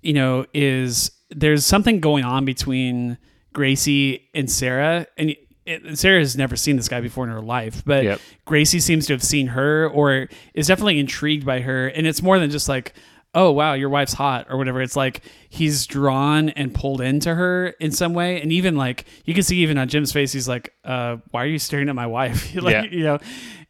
you 0.00 0.12
know, 0.12 0.46
is 0.54 1.10
there's 1.28 1.66
something 1.66 1.98
going 1.98 2.22
on 2.22 2.44
between 2.44 3.18
Gracey 3.52 4.22
and 4.32 4.48
Sarah, 4.48 5.08
and 5.18 5.34
it, 5.66 5.98
Sarah 5.98 6.20
has 6.20 6.36
never 6.36 6.54
seen 6.54 6.76
this 6.76 6.88
guy 6.88 7.00
before 7.00 7.24
in 7.24 7.30
her 7.30 7.40
life, 7.40 7.82
but 7.84 8.04
Yep. 8.04 8.20
Gracey 8.46 8.80
seems 8.80 9.06
to 9.08 9.12
have 9.12 9.24
seen 9.24 9.48
her 9.48 9.88
or 9.88 10.28
is 10.54 10.68
definitely 10.68 11.00
intrigued 11.00 11.44
by 11.44 11.62
her, 11.62 11.88
and 11.88 12.06
it's 12.06 12.22
more 12.22 12.38
than 12.38 12.48
just 12.48 12.68
like. 12.68 12.94
Oh 13.34 13.52
wow, 13.52 13.74
your 13.74 13.88
wife's 13.90 14.12
hot 14.12 14.46
or 14.50 14.56
whatever. 14.56 14.82
It's 14.82 14.96
like 14.96 15.22
he's 15.48 15.86
drawn 15.86 16.48
and 16.50 16.74
pulled 16.74 17.00
into 17.00 17.34
her 17.34 17.68
in 17.80 17.92
some 17.92 18.12
way, 18.12 18.40
and 18.42 18.50
even 18.52 18.76
like 18.76 19.04
you 19.24 19.34
can 19.34 19.42
see 19.44 19.58
even 19.58 19.78
on 19.78 19.88
Jim's 19.88 20.10
face, 20.12 20.32
he's 20.32 20.48
like, 20.48 20.72
uh, 20.84 21.18
"Why 21.30 21.44
are 21.44 21.46
you 21.46 21.58
staring 21.60 21.88
at 21.88 21.94
my 21.94 22.06
wife?" 22.06 22.54
like, 22.60 22.72
Yeah. 22.72 22.82
you 22.84 23.04
know 23.04 23.18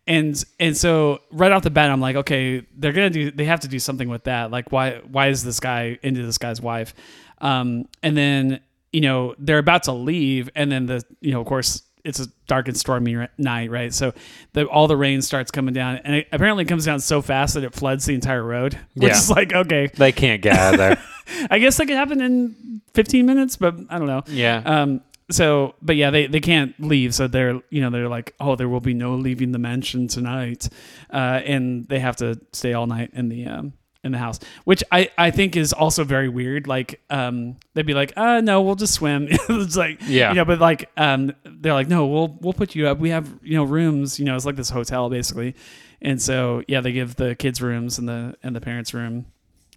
and 0.06 0.42
and 0.58 0.74
so 0.74 1.18
right 1.30 1.52
off 1.52 1.62
the 1.62 1.68
bat 1.68 1.90
i'm 1.90 2.00
like 2.00 2.16
okay 2.16 2.66
they're 2.78 2.94
gonna 2.94 3.10
do 3.10 3.30
they 3.30 3.44
have 3.44 3.60
to 3.60 3.68
do 3.68 3.78
something 3.78 4.08
with 4.08 4.24
that 4.24 4.50
like 4.50 4.72
why 4.72 4.92
why 5.10 5.28
is 5.28 5.44
this 5.44 5.60
guy 5.60 5.98
into 6.02 6.24
this 6.24 6.38
guy's 6.38 6.58
wife 6.58 6.94
um 7.42 7.84
and 8.02 8.16
then 8.16 8.60
you 8.94 9.02
know 9.02 9.34
they're 9.38 9.58
about 9.58 9.82
to 9.82 9.92
leave 9.92 10.48
and 10.56 10.72
then 10.72 10.86
the 10.86 11.04
you 11.20 11.32
know 11.32 11.40
of 11.42 11.46
course 11.46 11.82
it's 12.04 12.20
a 12.20 12.26
dark 12.46 12.68
and 12.68 12.76
stormy 12.76 13.26
night 13.38 13.70
right 13.70 13.92
so 13.94 14.12
the 14.52 14.66
all 14.66 14.86
the 14.88 14.96
rain 14.96 15.22
starts 15.22 15.50
coming 15.50 15.74
down 15.74 15.96
and 16.04 16.14
it 16.16 16.28
apparently 16.32 16.64
comes 16.64 16.84
down 16.84 17.00
so 17.00 17.20
fast 17.22 17.54
that 17.54 17.64
it 17.64 17.74
floods 17.74 18.06
the 18.06 18.14
entire 18.14 18.42
road 18.42 18.74
which 18.94 19.08
Yeah. 19.10 19.16
is 19.18 19.30
like 19.30 19.52
okay 19.52 19.88
They 19.94 20.12
can't 20.12 20.42
get 20.42 20.56
out 20.56 20.74
of 20.74 20.78
there. 20.78 21.02
i 21.50 21.58
guess 21.58 21.76
that 21.76 21.86
could 21.86 21.96
happen 21.96 22.20
in 22.20 22.80
15 22.94 23.24
minutes 23.26 23.56
but 23.56 23.74
i 23.90 23.98
don't 23.98 24.06
know 24.08 24.22
yeah. 24.28 24.62
um. 24.64 25.00
So, 25.32 25.76
but 25.80 25.94
yeah, 25.94 26.10
they, 26.10 26.26
they 26.26 26.40
can't 26.40 26.74
leave. 26.80 27.14
So 27.14 27.28
they're 27.28 27.60
you 27.70 27.80
know 27.80 27.90
they're 27.90 28.08
like, 28.08 28.34
oh, 28.40 28.56
there 28.56 28.68
will 28.68 28.80
be 28.80 28.94
no 28.94 29.14
leaving 29.14 29.52
the 29.52 29.60
mansion 29.60 30.08
tonight, 30.08 30.68
uh, 31.08 31.40
and 31.44 31.86
they 31.86 32.00
have 32.00 32.16
to 32.16 32.40
stay 32.52 32.72
all 32.72 32.88
night 32.88 33.10
in 33.12 33.28
the 33.28 33.46
um 33.46 33.72
in 34.02 34.12
the 34.12 34.18
house, 34.18 34.40
which 34.64 34.82
I 34.90 35.10
I 35.18 35.30
think 35.30 35.56
is 35.56 35.72
also 35.72 36.04
very 36.04 36.28
weird. 36.28 36.66
Like, 36.66 37.00
um, 37.10 37.56
they'd 37.74 37.86
be 37.86 37.94
like, 37.94 38.12
uh, 38.16 38.40
no, 38.40 38.62
we'll 38.62 38.74
just 38.74 38.94
swim. 38.94 39.28
it's 39.30 39.76
like, 39.76 40.00
Yeah. 40.06 40.30
you 40.30 40.36
know, 40.36 40.44
but 40.44 40.58
like, 40.58 40.88
um, 40.96 41.32
they're 41.44 41.74
like, 41.74 41.88
no, 41.88 42.06
we'll 42.06 42.38
we'll 42.40 42.52
put 42.54 42.74
you 42.74 42.86
up. 42.88 42.98
We 42.98 43.10
have 43.10 43.28
you 43.42 43.56
know 43.56 43.64
rooms. 43.64 44.18
You 44.18 44.24
know, 44.24 44.36
it's 44.36 44.46
like 44.46 44.56
this 44.56 44.70
hotel 44.70 45.10
basically, 45.10 45.54
and 46.00 46.20
so 46.20 46.62
yeah, 46.68 46.80
they 46.80 46.92
give 46.92 47.16
the 47.16 47.34
kids 47.34 47.60
rooms 47.60 47.98
and 47.98 48.08
the 48.08 48.36
and 48.42 48.56
the 48.56 48.60
parents 48.60 48.94
room 48.94 49.26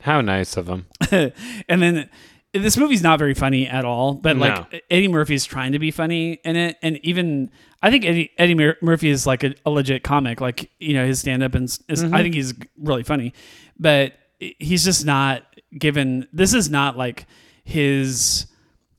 How 0.02 0.22
nice 0.22 0.56
of 0.58 0.66
them. 0.68 0.86
and 1.12 1.82
then 1.82 2.10
this 2.54 2.78
movie's 2.78 3.02
not 3.02 3.18
very 3.18 3.34
funny 3.34 3.68
at 3.68 3.84
all 3.84 4.14
but 4.14 4.38
No. 4.38 4.46
like 4.46 4.84
eddie 4.92 5.08
murphy's 5.08 5.44
trying 5.44 5.72
to 5.72 5.80
be 5.80 5.90
funny 5.90 6.34
in 6.46 6.56
it 6.56 6.78
and 6.84 6.98
even 7.04 7.50
i 7.84 7.92
think 7.92 8.04
eddie, 8.06 8.32
eddie 8.40 8.56
Mur- 8.56 8.78
murphy 8.82 9.10
is 9.10 9.28
like 9.28 9.44
a, 9.44 9.54
a 9.66 9.70
legit 9.70 10.04
comic 10.04 10.42
like 10.42 10.72
you 10.80 10.94
know 10.96 11.06
his 11.06 11.20
stand-up 11.20 11.54
and 11.54 11.66
s- 11.66 11.80
is, 11.88 12.04
i 12.04 12.24
think 12.24 12.34
he's 12.34 12.54
really 12.80 13.04
funny 13.04 13.34
but 13.78 14.14
he's 14.40 14.84
just 14.84 15.06
not 15.06 15.44
given 15.78 16.28
this 16.34 16.54
is 16.56 16.70
not 16.70 16.98
like 16.98 17.28
his 17.64 18.48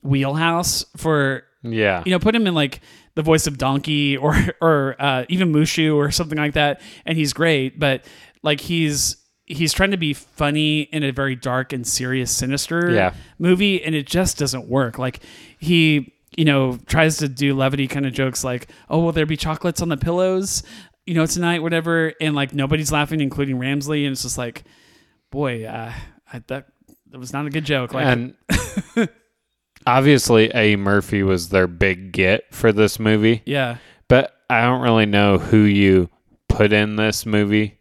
wheelhouse 0.01 0.85
for 0.97 1.43
Yeah. 1.63 2.03
you 2.05 2.11
know, 2.11 2.19
put 2.19 2.35
him 2.35 2.47
in 2.47 2.53
like 2.53 2.81
the 3.15 3.21
voice 3.21 3.47
of 3.47 3.57
Donkey 3.57 4.17
or 4.25 4.35
or 4.61 4.95
uh, 4.99 5.25
even 5.29 5.51
Mushu 5.51 5.95
or 5.95 6.11
something 6.11 6.37
like 6.37 6.53
that, 6.53 6.81
and 7.05 7.17
he's 7.17 7.33
great. 7.33 7.79
But 7.79 8.05
like 8.43 8.59
he's 8.61 9.17
he's 9.45 9.71
trying 9.73 9.91
to 9.91 9.97
be 9.97 10.13
funny 10.13 10.81
in 10.81 11.03
a 11.03 11.11
very 11.11 11.35
dark 11.35 11.71
and 11.73 11.85
serious, 11.87 12.31
sinister 12.31 12.91
Yeah. 12.91 13.13
movie, 13.39 13.83
and 13.83 13.95
it 13.95 14.05
just 14.07 14.37
doesn't 14.37 14.67
work. 14.67 14.97
Like 14.99 15.19
he 15.59 16.13
you 16.37 16.45
know 16.45 16.77
tries 16.85 17.17
to 17.17 17.27
do 17.27 17.55
levity 17.55 17.87
kind 17.87 18.05
of 18.05 18.13
jokes 18.13 18.43
like, 18.43 18.67
oh, 18.89 18.99
will 18.99 19.11
there 19.11 19.25
be 19.25 19.37
chocolates 19.37 19.81
on 19.81 19.89
the 19.89 19.97
pillows? 19.97 20.63
You 21.05 21.13
know, 21.13 21.25
tonight, 21.25 21.61
whatever, 21.61 22.13
and 22.19 22.35
like 22.35 22.53
nobody's 22.53 22.91
laughing, 22.91 23.21
including 23.21 23.57
Ramsley, 23.57 24.03
and 24.05 24.13
it's 24.13 24.23
just 24.23 24.37
like, 24.37 24.63
boy, 25.31 25.65
uh, 25.65 25.93
I, 26.31 26.39
that 26.47 26.67
that 27.11 27.19
was 27.19 27.31
not 27.31 27.45
a 27.45 27.49
good 27.49 27.65
joke. 27.65 27.93
Like, 27.93 28.05
and 28.05 28.35
obviously, 29.87 30.51
A. 30.53 30.75
Murphy 30.75 31.23
was 31.23 31.49
their 31.49 31.67
big 31.67 32.11
get 32.11 32.53
for 32.53 32.71
this 32.71 32.99
movie. 32.99 33.41
yeah, 33.45 33.77
But 34.07 34.35
I 34.49 34.61
don't 34.61 34.81
really 34.81 35.05
know 35.05 35.37
who 35.37 35.59
you 35.59 36.09
put 36.49 36.73
in 36.73 36.95
this 36.95 37.25
movie 37.25 37.79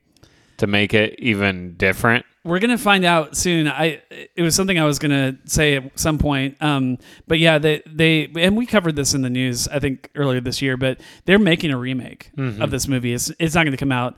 to 0.58 0.66
make 0.66 0.94
it 0.94 1.18
even 1.18 1.74
different. 1.76 2.26
We're 2.44 2.58
gonna 2.58 2.76
find 2.78 3.04
out 3.04 3.36
soon. 3.36 3.66
I 3.68 4.02
it 4.10 4.42
was 4.42 4.54
something 4.54 4.78
I 4.78 4.84
was 4.84 4.98
gonna 4.98 5.38
say 5.46 5.76
at 5.76 5.98
some 5.98 6.18
point. 6.18 6.56
Um, 6.62 6.98
but 7.26 7.38
yeah, 7.38 7.58
they 7.58 7.82
they 7.86 8.30
and 8.36 8.56
we 8.56 8.66
covered 8.66 8.96
this 8.96 9.14
in 9.14 9.22
the 9.22 9.30
news 9.30 9.66
I 9.68 9.78
think 9.78 10.10
earlier 10.14 10.40
this 10.40 10.60
year. 10.62 10.76
But 10.76 11.00
they're 11.24 11.38
making 11.38 11.70
a 11.70 11.78
remake 11.78 12.30
of 12.36 12.70
this 12.70 12.86
movie. 12.86 13.12
It's 13.14 13.32
it's 13.38 13.54
not 13.54 13.64
gonna 13.64 13.76
come 13.78 13.92
out 13.92 14.16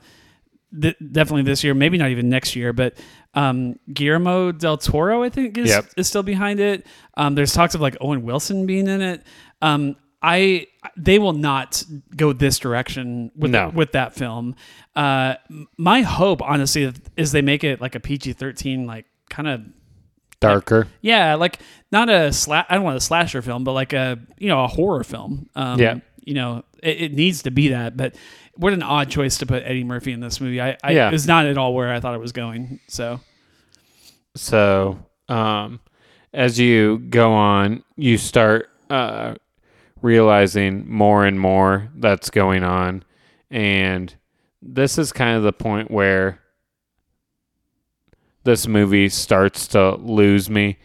th- 0.79 0.97
definitely 1.11 1.43
this 1.43 1.63
year, 1.63 1.73
maybe 1.73 1.97
not 1.97 2.09
even 2.11 2.27
next 2.29 2.55
year. 2.55 2.73
But 2.73 2.97
um, 3.33 3.77
Guillermo 3.93 4.51
del 4.51 4.77
Toro 4.77 5.23
I 5.23 5.29
think 5.29 5.57
is 5.57 5.69
Yep. 5.69 5.85
is 5.95 6.07
still 6.07 6.23
behind 6.23 6.59
it. 6.59 6.85
Um, 7.15 7.33
there's 7.35 7.53
talks 7.53 7.75
of 7.75 7.81
like 7.81 7.95
Owen 8.01 8.23
Wilson 8.23 8.65
being 8.65 8.87
in 8.87 9.01
it. 9.01 9.23
Um, 9.61 9.95
I 10.29 10.67
they 10.97 11.19
will 11.19 11.33
not 11.33 11.83
go 12.15 12.33
this 12.33 12.59
direction 12.59 13.31
with 13.35 13.51
No. 13.51 13.69
with 13.69 13.91
that 13.93 14.13
film. 14.13 14.55
Uh, 14.95 15.35
my 15.77 16.01
hope, 16.01 16.41
honestly, 16.41 16.91
is 17.15 17.31
they 17.31 17.41
make 17.41 17.63
it 17.63 17.79
like 17.81 17.95
a 17.95 17.99
PG 17.99 18.33
thirteen, 18.33 18.85
like 18.85 19.05
kind 19.29 19.47
of 19.47 19.61
Darker. 20.39 20.87
yeah, 21.01 21.35
like 21.35 21.59
not 21.91 22.09
a 22.09 22.29
sla- 22.29 22.65
I 22.69 22.75
don't 22.75 22.83
want 22.83 22.97
a 22.97 23.01
slasher 23.01 23.41
film, 23.41 23.63
but 23.63 23.73
like 23.73 23.93
a 23.93 24.19
you 24.37 24.47
know 24.49 24.63
a 24.63 24.67
horror 24.67 25.03
film. 25.03 25.49
Um, 25.55 25.79
Yeah. 25.79 25.99
you 26.25 26.33
know 26.33 26.63
it, 26.83 27.01
it 27.01 27.13
needs 27.13 27.43
to 27.43 27.51
be 27.51 27.69
that. 27.69 27.95
But 27.97 28.15
what 28.55 28.73
an 28.73 28.83
odd 28.83 29.09
choice 29.09 29.37
to 29.39 29.45
put 29.45 29.63
Eddie 29.63 29.83
Murphy 29.83 30.11
in 30.11 30.19
this 30.19 30.41
movie. 30.41 30.59
I, 30.61 30.77
I 30.83 30.91
Yeah. 30.91 31.07
it 31.09 31.11
was 31.11 31.25
not 31.27 31.45
at 31.45 31.57
all 31.57 31.73
where 31.73 31.91
I 31.93 31.99
thought 31.99 32.13
it 32.15 32.19
was 32.21 32.31
going. 32.33 32.79
So 32.87 33.19
So, 34.35 34.99
um, 35.29 35.79
as 36.33 36.59
you 36.59 36.99
go 36.99 37.33
on, 37.33 37.83
you 37.95 38.17
start 38.17 38.69
uh, 38.89 39.35
realizing 40.01 40.89
more 40.89 41.25
and 41.25 41.39
more 41.39 41.89
that's 41.95 42.29
going 42.29 42.63
on. 42.63 43.03
And 43.49 44.13
this 44.61 44.97
is 44.97 45.11
kind 45.11 45.37
of 45.37 45.43
the 45.43 45.53
point 45.53 45.91
where 45.91 46.39
this 48.43 48.67
movie 48.67 49.09
starts 49.09 49.67
to 49.67 49.95
lose 49.95 50.49
me 50.49 50.77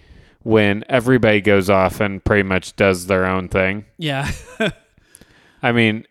when 0.43 0.85
everybody 0.89 1.41
goes 1.41 1.71
off 1.71 2.01
and 2.01 2.25
pretty 2.25 2.43
much 2.43 2.75
does 2.75 3.07
their 3.07 3.25
own 3.25 3.49
thing. 3.49 3.85
yeah, 3.99 4.31
I 5.63 5.71
mean, 5.71 6.05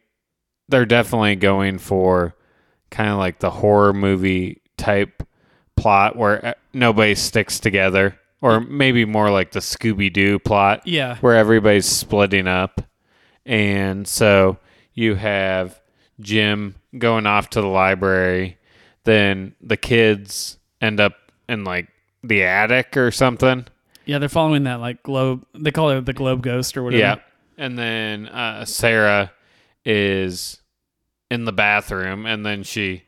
they're 0.70 0.86
definitely 0.86 1.36
going 1.36 1.78
for 1.78 2.36
kind 2.90 3.10
of 3.10 3.18
like 3.18 3.40
the 3.40 3.50
horror 3.50 3.92
movie 3.92 4.62
type 4.78 5.24
plot 5.76 6.16
where 6.16 6.46
uh, 6.46 6.54
nobody 6.74 7.16
sticks 7.16 7.60
together, 7.60 8.18
or 8.42 8.62
maybe 8.62 9.04
more 9.04 9.30
like 9.30 9.52
the 9.52 9.60
Scooby 9.60 10.12
Doo 10.12 10.40
plot 10.40 10.88
yeah, 10.88 11.18
where 11.18 11.36
everybody's 11.36 11.86
splitting 11.86 12.48
up. 12.48 12.82
And 13.46 14.08
so 14.08 14.58
you 14.94 15.16
have 15.16 15.80
Jim 16.20 16.76
going 16.98 17.26
off 17.26 17.50
to 17.52 17.62
the 17.62 17.68
library, 17.68 18.58
then 19.04 19.56
the 19.62 19.78
kids 19.78 20.58
end 20.80 21.00
up 21.00 21.14
in 21.50 21.64
like 21.64 21.88
the 22.24 22.44
attic 22.44 22.96
or 22.98 23.12
something. 23.12 23.66
yeah. 24.06 24.20
They're 24.20 24.30
following 24.30 24.64
that 24.66 24.80
like 24.80 25.04
globe. 25.04 25.46
They 25.54 25.72
call 25.72 25.90
it 25.90 26.06
the 26.06 26.14
globe 26.14 26.44
ghost 26.44 26.78
or 26.78 26.84
whatever. 26.84 27.02
Yeah. 27.02 27.16
And 27.58 27.78
then 27.78 28.28
uh, 28.28 28.66
Sarah 28.66 29.32
is 29.86 30.62
in 31.30 31.46
the 31.46 31.54
bathroom 31.54 32.26
and 32.26 32.46
then 32.46 32.64
she 32.64 33.04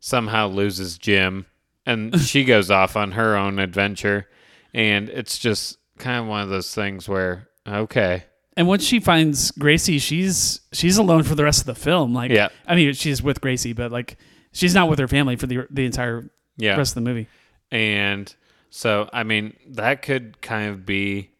somehow 0.00 0.48
loses 0.48 0.98
Jim 0.98 1.46
and 1.86 2.18
she 2.20 2.44
goes 2.44 2.70
off 2.70 2.96
on 2.96 3.12
her 3.12 3.36
own 3.36 3.58
adventure. 3.58 4.28
And 4.74 5.08
it's 5.08 5.38
just 5.38 5.78
kind 5.98 6.20
of 6.20 6.26
one 6.26 6.42
of 6.42 6.48
those 6.48 6.74
things 6.74 7.08
where, 7.08 7.48
okay. 7.66 8.24
And 8.60 8.68
once 8.68 8.84
she 8.84 9.00
finds 9.00 9.52
Gracey, 9.52 9.98
she's 9.98 10.60
she's 10.72 10.98
alone 10.98 11.22
for 11.22 11.34
the 11.34 11.44
rest 11.44 11.60
of 11.60 11.66
the 11.66 11.74
film. 11.74 12.12
Like, 12.12 12.30
Yeah. 12.30 12.48
I 12.66 12.74
mean, 12.74 12.92
she's 12.92 13.22
with 13.22 13.40
Gracey, 13.40 13.74
but 13.74 13.90
like, 13.90 14.18
she's 14.52 14.74
not 14.74 14.90
with 14.90 14.98
her 14.98 15.08
family 15.08 15.36
for 15.36 15.46
the 15.46 15.66
the 15.70 15.86
entire 15.86 16.28
Yeah. 16.58 16.76
rest 16.76 16.90
of 16.90 17.02
the 17.02 17.08
movie. 17.08 17.26
And 17.70 18.34
so, 18.68 19.08
I 19.14 19.22
mean, 19.22 19.56
that 19.66 20.02
could 20.02 20.42
kind 20.42 20.68
of 20.68 20.84
be 20.84 21.30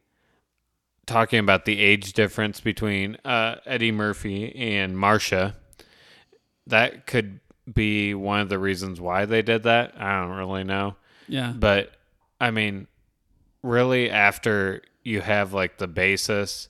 talking 1.04 1.40
about 1.40 1.66
the 1.66 1.78
age 1.78 2.14
difference 2.14 2.60
between 2.60 3.18
uh, 3.22 3.56
Eddie 3.66 3.92
Murphy 3.92 4.54
and 4.56 4.96
Marsha. 4.96 5.54
That 6.68 7.06
could 7.06 7.40
be 7.70 8.14
one 8.14 8.40
of 8.40 8.48
the 8.48 8.58
reasons 8.58 8.98
why 8.98 9.26
they 9.26 9.42
did 9.42 9.64
that. 9.64 9.92
I 10.00 10.20
don't 10.22 10.36
really 10.38 10.64
know. 10.64 10.96
Yeah, 11.28 11.52
But, 11.54 11.92
I 12.40 12.50
mean, 12.50 12.86
really, 13.62 14.10
after 14.10 14.80
you 15.04 15.20
have 15.20 15.52
like 15.52 15.76
the 15.78 15.86
basis, 15.88 16.68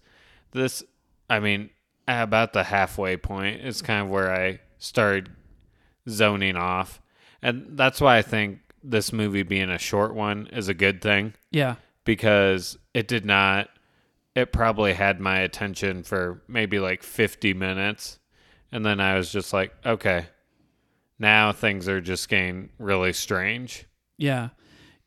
this, 0.53 0.83
I 1.29 1.41
mean, 1.41 1.71
about 2.07 2.53
the 2.53 2.65
halfway 2.65 3.17
point 3.17 3.61
is 3.61 3.83
kind 3.83 4.03
of 4.03 4.11
where 4.11 4.33
I 4.35 4.61
started 4.79 5.31
zoning 6.09 6.57
off. 6.57 7.01
And 7.43 7.79
that's 7.79 8.01
why 8.01 8.19
I 8.19 8.23
think 8.23 8.61
this 8.83 9.13
movie 9.13 9.43
being 9.43 9.71
a 9.71 9.79
short 9.79 10.15
one 10.15 10.49
is 10.53 10.69
a 10.69 10.75
good 10.75 11.03
thing 11.03 11.35
yeah, 11.51 11.75
because 12.05 12.79
it 12.95 13.07
did 13.09 13.27
not 13.27 13.69
it 14.35 14.53
probably 14.53 14.95
had 14.95 15.21
my 15.21 15.41
attention 15.41 16.03
for 16.03 16.41
maybe 16.49 16.79
like 16.79 17.03
50 17.03 17.53
minutes 17.53 18.21
and 18.73 18.87
then 18.87 19.01
I 19.01 19.17
was 19.17 19.31
just 19.33 19.53
like, 19.53 19.75
okay. 19.85 20.27
Now 21.19 21.53
things 21.53 21.89
are 21.89 22.01
just 22.01 22.29
getting 22.29 22.71
really 22.79 23.13
strange. 23.13 23.87
yeah, 24.17 24.51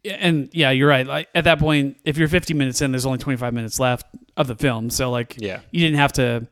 Yeah, 0.03 0.17
and 0.19 0.49
yeah, 0.51 0.69
you're 0.71 0.89
right. 0.89 1.07
Like 1.07 1.29
at 1.33 1.45
that 1.45 1.59
point, 1.59 1.97
if 2.03 2.17
you're 2.17 2.27
50 2.27 2.53
minutes 2.53 2.81
in, 2.81 2.91
there's 2.91 3.05
only 3.05 3.19
25 3.19 3.53
minutes 3.53 3.79
left 3.79 4.05
of 4.37 4.47
the 4.47 4.55
film. 4.55 4.89
So 4.89 5.09
like, 5.11 5.35
Yeah. 5.39 5.59
you 5.71 5.79
didn't 5.81 5.97
have 5.99 6.13
to, 6.13 6.47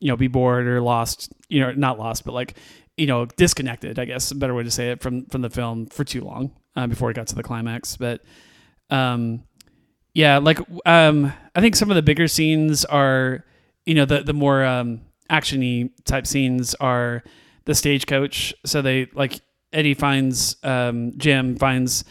you 0.00 0.08
know, 0.08 0.16
be 0.16 0.28
bored 0.28 0.66
or 0.66 0.80
lost. 0.80 1.32
You 1.48 1.60
know, 1.60 1.72
not 1.72 1.98
lost, 1.98 2.24
but 2.24 2.32
like, 2.34 2.54
you 2.96 3.06
know, 3.06 3.26
disconnected. 3.26 3.98
I 3.98 4.04
guess 4.04 4.30
a 4.30 4.34
better 4.34 4.54
way 4.54 4.62
to 4.64 4.70
say 4.70 4.90
it 4.90 5.00
from 5.02 5.26
from 5.26 5.42
the 5.42 5.50
film 5.50 5.86
for 5.86 6.04
too 6.04 6.20
long 6.22 6.52
uh, 6.76 6.86
before 6.86 7.10
it 7.10 7.14
got 7.14 7.26
to 7.28 7.34
the 7.34 7.42
climax. 7.42 7.96
But, 7.96 8.20
um, 8.90 9.44
yeah, 10.14 10.38
like 10.38 10.58
um, 10.86 11.32
I 11.54 11.60
think 11.60 11.74
some 11.76 11.90
of 11.90 11.96
the 11.96 12.02
bigger 12.02 12.28
scenes 12.28 12.84
are, 12.84 13.44
you 13.86 13.94
know, 13.94 14.04
the 14.04 14.22
the 14.22 14.32
more 14.34 14.64
um 14.64 15.00
actiony 15.30 15.90
type 16.04 16.26
scenes 16.26 16.74
are 16.76 17.24
the 17.64 17.74
stagecoach. 17.74 18.54
So 18.64 18.80
they 18.82 19.08
like 19.14 19.40
Eddie 19.72 19.94
finds 19.94 20.56
um 20.62 21.12
Jim 21.16 21.56
finds 21.56 22.04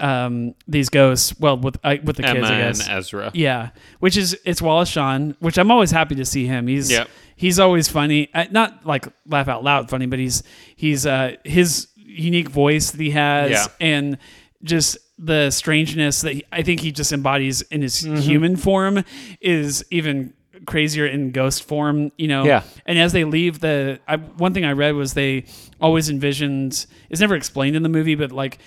um 0.00 0.54
these 0.66 0.88
ghosts. 0.88 1.38
Well, 1.38 1.56
with 1.58 1.78
I 1.84 2.00
with 2.02 2.16
the 2.16 2.26
Emma 2.26 2.40
kids, 2.40 2.50
I 2.50 2.58
guess. 2.58 2.88
and. 2.88 2.98
Ezra. 2.98 3.30
Yeah, 3.34 3.70
which 4.00 4.16
is 4.16 4.38
it's 4.44 4.62
Wallace 4.62 4.88
Shawn, 4.88 5.36
which 5.40 5.58
I'm 5.58 5.70
always 5.70 5.90
happy 5.90 6.14
to 6.16 6.24
see 6.24 6.46
him. 6.46 6.66
He's 6.66 6.90
Yep. 6.90 7.08
he's 7.36 7.58
always 7.58 7.88
funny, 7.88 8.28
uh, 8.34 8.46
not 8.50 8.86
like 8.86 9.06
laugh 9.26 9.48
out 9.48 9.64
loud 9.64 9.90
funny, 9.90 10.06
but 10.06 10.18
he's 10.18 10.42
he's 10.76 11.06
uh 11.06 11.36
his 11.44 11.88
unique 11.96 12.48
voice 12.48 12.90
that 12.90 13.00
he 13.00 13.10
has, 13.10 13.50
Yeah. 13.50 13.66
and 13.80 14.18
just 14.62 14.98
the 15.18 15.50
strangeness 15.50 16.20
that 16.22 16.32
he, 16.34 16.44
I 16.52 16.62
think 16.62 16.80
he 16.80 16.92
just 16.92 17.12
embodies 17.12 17.62
in 17.62 17.82
his 17.82 18.02
Mm-hmm. 18.02 18.16
human 18.16 18.56
form 18.56 19.04
is 19.40 19.84
even 19.90 20.32
crazier 20.66 21.06
in 21.06 21.30
ghost 21.32 21.64
form, 21.64 22.12
you 22.18 22.28
know. 22.28 22.44
Yeah. 22.44 22.62
And 22.86 22.98
as 22.98 23.12
they 23.12 23.24
leave 23.24 23.60
the, 23.60 24.00
I, 24.06 24.16
one 24.16 24.52
thing 24.54 24.64
I 24.64 24.72
read 24.72 24.94
was 24.94 25.14
they 25.14 25.44
always 25.80 26.08
envisioned. 26.10 26.86
It's 27.10 27.20
never 27.20 27.34
explained 27.36 27.74
in 27.76 27.82
the 27.82 27.88
movie, 27.88 28.14
but 28.16 28.32
like 28.32 28.58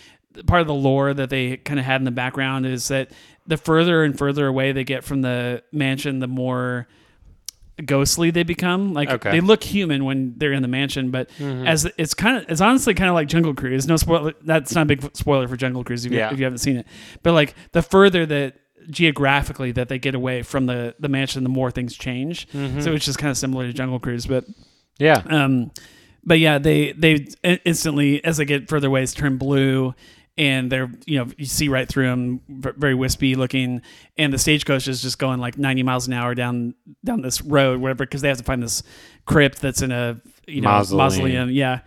part 0.48 0.62
of 0.62 0.68
the 0.68 0.74
lore 0.74 1.14
that 1.14 1.30
they 1.30 1.58
kind 1.58 1.80
of 1.80 1.86
had 1.86 2.00
in 2.02 2.06
the 2.06 2.12
background 2.12 2.66
is 2.66 2.88
that 2.90 3.12
the 3.48 3.58
further 3.58 4.04
and 4.04 4.18
further 4.18 4.48
away 4.48 4.72
they 4.72 4.84
get 4.84 5.04
from 5.04 5.22
the 5.22 5.64
mansion, 5.72 6.20
the 6.20 6.28
more 6.28 6.88
ghostly 7.86 8.30
they 8.32 8.44
become. 8.44 8.94
Like 8.94 9.10
Okay. 9.10 9.32
they 9.32 9.42
look 9.42 9.64
human 9.64 10.06
when 10.06 10.36
they're 10.38 10.54
in 10.54 10.62
the 10.62 10.68
mansion, 10.68 11.10
but 11.12 11.30
Mm-hmm. 11.40 11.68
as 11.68 11.90
it's 11.98 12.14
kind 12.14 12.38
of, 12.38 12.46
it's 12.50 12.62
honestly 12.62 12.94
kind 12.94 13.10
of 13.10 13.16
like 13.16 13.28
Jungle 13.28 13.54
Cruise. 13.56 13.88
No 13.88 13.98
spoiler. 13.98 14.34
That's 14.44 14.76
not 14.76 14.84
a 14.84 14.86
big 14.86 15.16
spoiler 15.16 15.48
for 15.48 15.58
Jungle 15.58 15.84
Cruise 15.84 16.06
if 16.06 16.12
you, 16.12 16.20
if 16.20 16.38
you 16.38 16.44
haven't 16.44 16.60
seen 16.60 16.78
it. 16.78 16.88
But 17.24 17.34
like 17.34 17.56
the 17.72 17.82
further 17.82 18.26
that 18.28 18.58
geographically 18.90 19.72
that 19.74 19.90
they 19.90 20.00
get 20.00 20.16
away 20.16 20.44
from 20.44 20.66
the 20.68 20.96
the 21.00 21.08
mansion, 21.10 21.44
the 21.44 21.50
more 21.50 21.72
things 21.72 21.96
change. 21.96 22.48
Mm-hmm. 22.50 22.82
So 22.82 22.94
it's 22.94 23.06
just 23.06 23.18
kind 23.20 23.32
of 23.32 23.38
similar 23.38 23.66
to 23.68 23.74
Jungle 23.74 24.00
Cruise, 24.00 24.26
but 24.28 24.46
Yeah. 25.00 25.22
um, 25.30 25.72
but 26.24 26.38
yeah, 26.40 26.60
they 26.60 26.92
they 26.94 27.28
instantly 27.66 28.24
as 28.24 28.38
they 28.38 28.46
get 28.46 28.70
further 28.70 28.88
away, 28.88 29.02
it's 29.04 29.14
turn 29.14 29.38
blue, 29.38 29.96
and 30.38 30.72
they're 30.72 30.90
you 31.06 31.20
know 31.20 31.28
you 31.38 31.46
see 31.46 31.68
right 31.70 31.88
through 31.88 32.08
them, 32.08 32.42
very 32.50 32.96
wispy 32.96 33.36
looking, 33.36 33.82
and 34.18 34.34
the 34.34 34.38
stagecoach 34.38 34.88
is 34.88 35.02
just 35.02 35.20
going 35.20 35.40
like 35.40 35.58
ninety 35.58 35.84
miles 35.84 36.08
an 36.08 36.14
hour 36.14 36.34
down 36.36 36.74
down 37.04 37.22
this 37.22 37.42
road, 37.42 37.80
whatever, 37.82 38.06
because 38.06 38.22
they 38.22 38.28
have 38.30 38.38
to 38.38 38.44
find 38.44 38.64
this 38.64 38.82
crypt 39.26 39.62
that's 39.62 39.82
in 39.82 39.92
a 39.92 40.22
you 40.48 40.62
know 40.62 40.70
Mausoleum. 40.70 40.98
mausoleum, 41.06 41.50
yeah, 41.52 41.80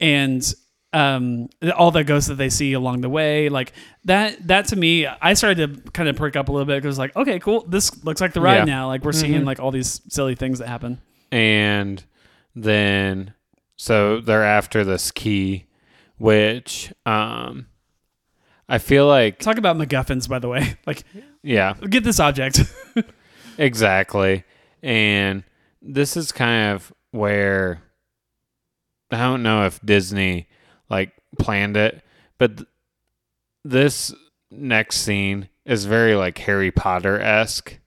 and 0.00 0.54
um 0.92 1.48
all 1.76 1.90
the 1.90 2.04
ghosts 2.04 2.28
that 2.28 2.36
they 2.36 2.48
see 2.48 2.72
along 2.72 3.00
the 3.00 3.08
way 3.08 3.48
like 3.48 3.72
that 4.04 4.46
that 4.46 4.66
to 4.68 4.76
me 4.76 5.04
i 5.20 5.34
started 5.34 5.84
to 5.84 5.90
kind 5.90 6.08
of 6.08 6.14
perk 6.14 6.36
up 6.36 6.48
a 6.48 6.52
little 6.52 6.64
bit 6.64 6.80
because 6.80 6.96
like 6.96 7.14
okay 7.16 7.40
cool 7.40 7.64
this 7.68 8.04
looks 8.04 8.20
like 8.20 8.32
the 8.32 8.40
ride 8.40 8.58
Yeah. 8.58 8.64
now 8.64 8.86
like 8.86 9.04
we're 9.04 9.10
seeing 9.12 9.44
like 9.44 9.58
all 9.58 9.72
these 9.72 10.00
silly 10.08 10.36
things 10.36 10.60
that 10.60 10.68
happen 10.68 11.00
and 11.32 12.02
then 12.54 13.34
so 13.74 14.20
they're 14.20 14.44
after 14.44 14.84
this 14.84 15.10
key 15.10 15.66
which 16.18 16.92
um 17.04 17.66
I 18.68 18.78
feel 18.78 19.06
like 19.06 19.38
talk 19.38 19.58
about 19.58 19.76
macguffins 19.76 20.28
by 20.28 20.38
the 20.38 20.48
way. 20.48 20.76
Like 20.86 21.04
yeah, 21.42 21.74
get 21.74 22.04
this 22.04 22.20
object. 22.20 22.60
Exactly. 23.58 24.44
And 24.82 25.44
this 25.80 26.16
is 26.16 26.32
kind 26.32 26.74
of 26.74 26.92
where 27.10 27.82
I 29.10 29.18
don't 29.18 29.42
know 29.42 29.64
if 29.64 29.80
Disney 29.80 30.48
like 30.90 31.12
planned 31.38 31.76
it, 31.76 32.02
but 32.38 32.58
th- 32.58 32.68
this 33.64 34.14
next 34.50 34.98
scene 34.98 35.48
is 35.64 35.84
very 35.86 36.14
like 36.14 36.38
Harry 36.38 36.70
Potter 36.70 37.18
esque, 37.20 37.78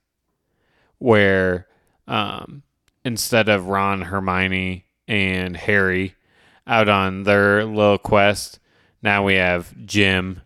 where 0.98 1.66
um, 2.08 2.62
instead 3.04 3.48
of 3.48 3.68
Ron, 3.68 4.02
Hermione, 4.02 4.86
and 5.06 5.56
Harry 5.56 6.14
out 6.66 6.88
on 6.88 7.22
their 7.24 7.64
little 7.64 7.98
quest, 7.98 8.58
now 9.02 9.24
we 9.24 9.34
have 9.34 9.74
Jim, 9.86 10.42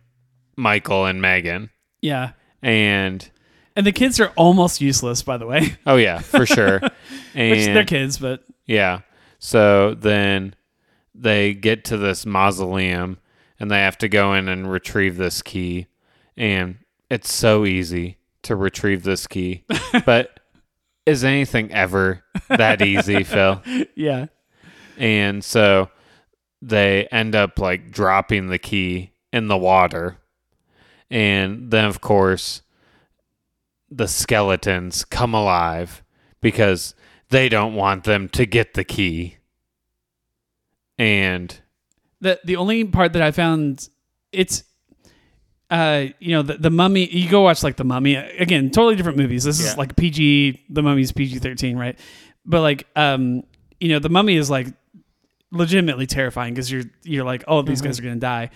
Michael, 0.55 1.05
and 1.05 1.21
Megan. 1.21 1.69
yeah 2.01 2.31
And 2.61 3.29
and 3.75 3.85
the 3.85 3.91
kids 3.91 4.19
are 4.19 4.31
almost 4.35 4.81
useless 4.81 5.21
by 5.21 5.37
the 5.37 5.45
way 5.45 5.77
oh 5.85 5.97
yeah, 5.97 6.19
for 6.19 6.45
sure. 6.45 6.81
And 7.33 7.51
Which 7.51 7.65
they're 7.65 7.85
kids, 7.85 8.17
but 8.17 8.43
Yeah. 8.65 9.01
So 9.39 9.93
then 9.93 10.55
they 11.13 11.53
get 11.53 11.85
to 11.85 11.97
this 11.97 12.25
mausoleum 12.25 13.19
and 13.59 13.69
they 13.71 13.79
have 13.79 13.97
to 13.99 14.07
go 14.07 14.33
in 14.33 14.47
and 14.47 14.69
retrieve 14.71 15.17
this 15.17 15.41
key. 15.41 15.87
And 16.35 16.77
it's 17.09 17.31
so 17.31 17.65
easy 17.65 18.17
to 18.43 18.55
retrieve 18.55 19.03
this 19.03 19.27
key. 19.27 19.63
but 20.05 20.39
is 21.05 21.23
anything 21.23 21.71
ever 21.71 22.23
that 22.49 22.81
easy, 22.81 23.23
Phil? 23.23 23.61
yeah. 23.95 24.27
And 24.97 25.43
so 25.43 25.89
they 26.61 27.07
end 27.11 27.35
up 27.35 27.59
like 27.59 27.91
dropping 27.91 28.47
the 28.47 28.57
key 28.57 29.11
in 29.31 29.47
the 29.47 29.57
water. 29.57 30.17
And 31.09 31.71
then, 31.71 31.85
of 31.85 32.01
course, 32.01 32.61
the 33.89 34.07
skeletons 34.07 35.05
come 35.05 35.33
alive 35.33 36.03
because 36.41 36.95
they 37.29 37.49
don't 37.49 37.75
want 37.75 38.03
them 38.03 38.27
to 38.29 38.45
get 38.45 38.73
the 38.73 38.83
key. 38.83 39.37
And 40.97 41.57
The 42.21 42.39
the 42.43 42.55
only 42.55 42.83
part 42.85 43.13
that 43.13 43.21
I 43.21 43.31
found 43.31 43.89
it's 44.31 44.63
uh 45.69 46.05
you 46.19 46.31
know 46.31 46.41
the, 46.41 46.53
the 46.57 46.69
mummy 46.69 47.07
you 47.09 47.29
go 47.29 47.41
watch 47.41 47.63
like 47.63 47.75
the 47.75 47.83
mummy. 47.83 48.15
Again 48.15 48.69
totally 48.71 48.95
different 48.95 49.17
movies. 49.17 49.43
This 49.43 49.59
is 49.59 49.77
like 49.77 49.95
PG 49.95 50.65
the 50.69 50.81
mummy's 50.81 51.11
PG-13 51.11 51.77
right? 51.77 51.99
But 52.45 52.61
like 52.61 52.87
um 52.95 53.43
you 53.79 53.89
know 53.89 53.99
the 53.99 54.09
mummy 54.09 54.35
is 54.35 54.49
like 54.49 54.67
legitimately 55.51 56.05
terrifying 56.07 56.53
because 56.53 56.71
you're 56.71 56.83
you're 57.03 57.25
like 57.25 57.43
oh 57.47 57.61
these 57.61 57.81
guys 57.81 57.99
are 57.99 58.03
gonna 58.03 58.15
die 58.15 58.49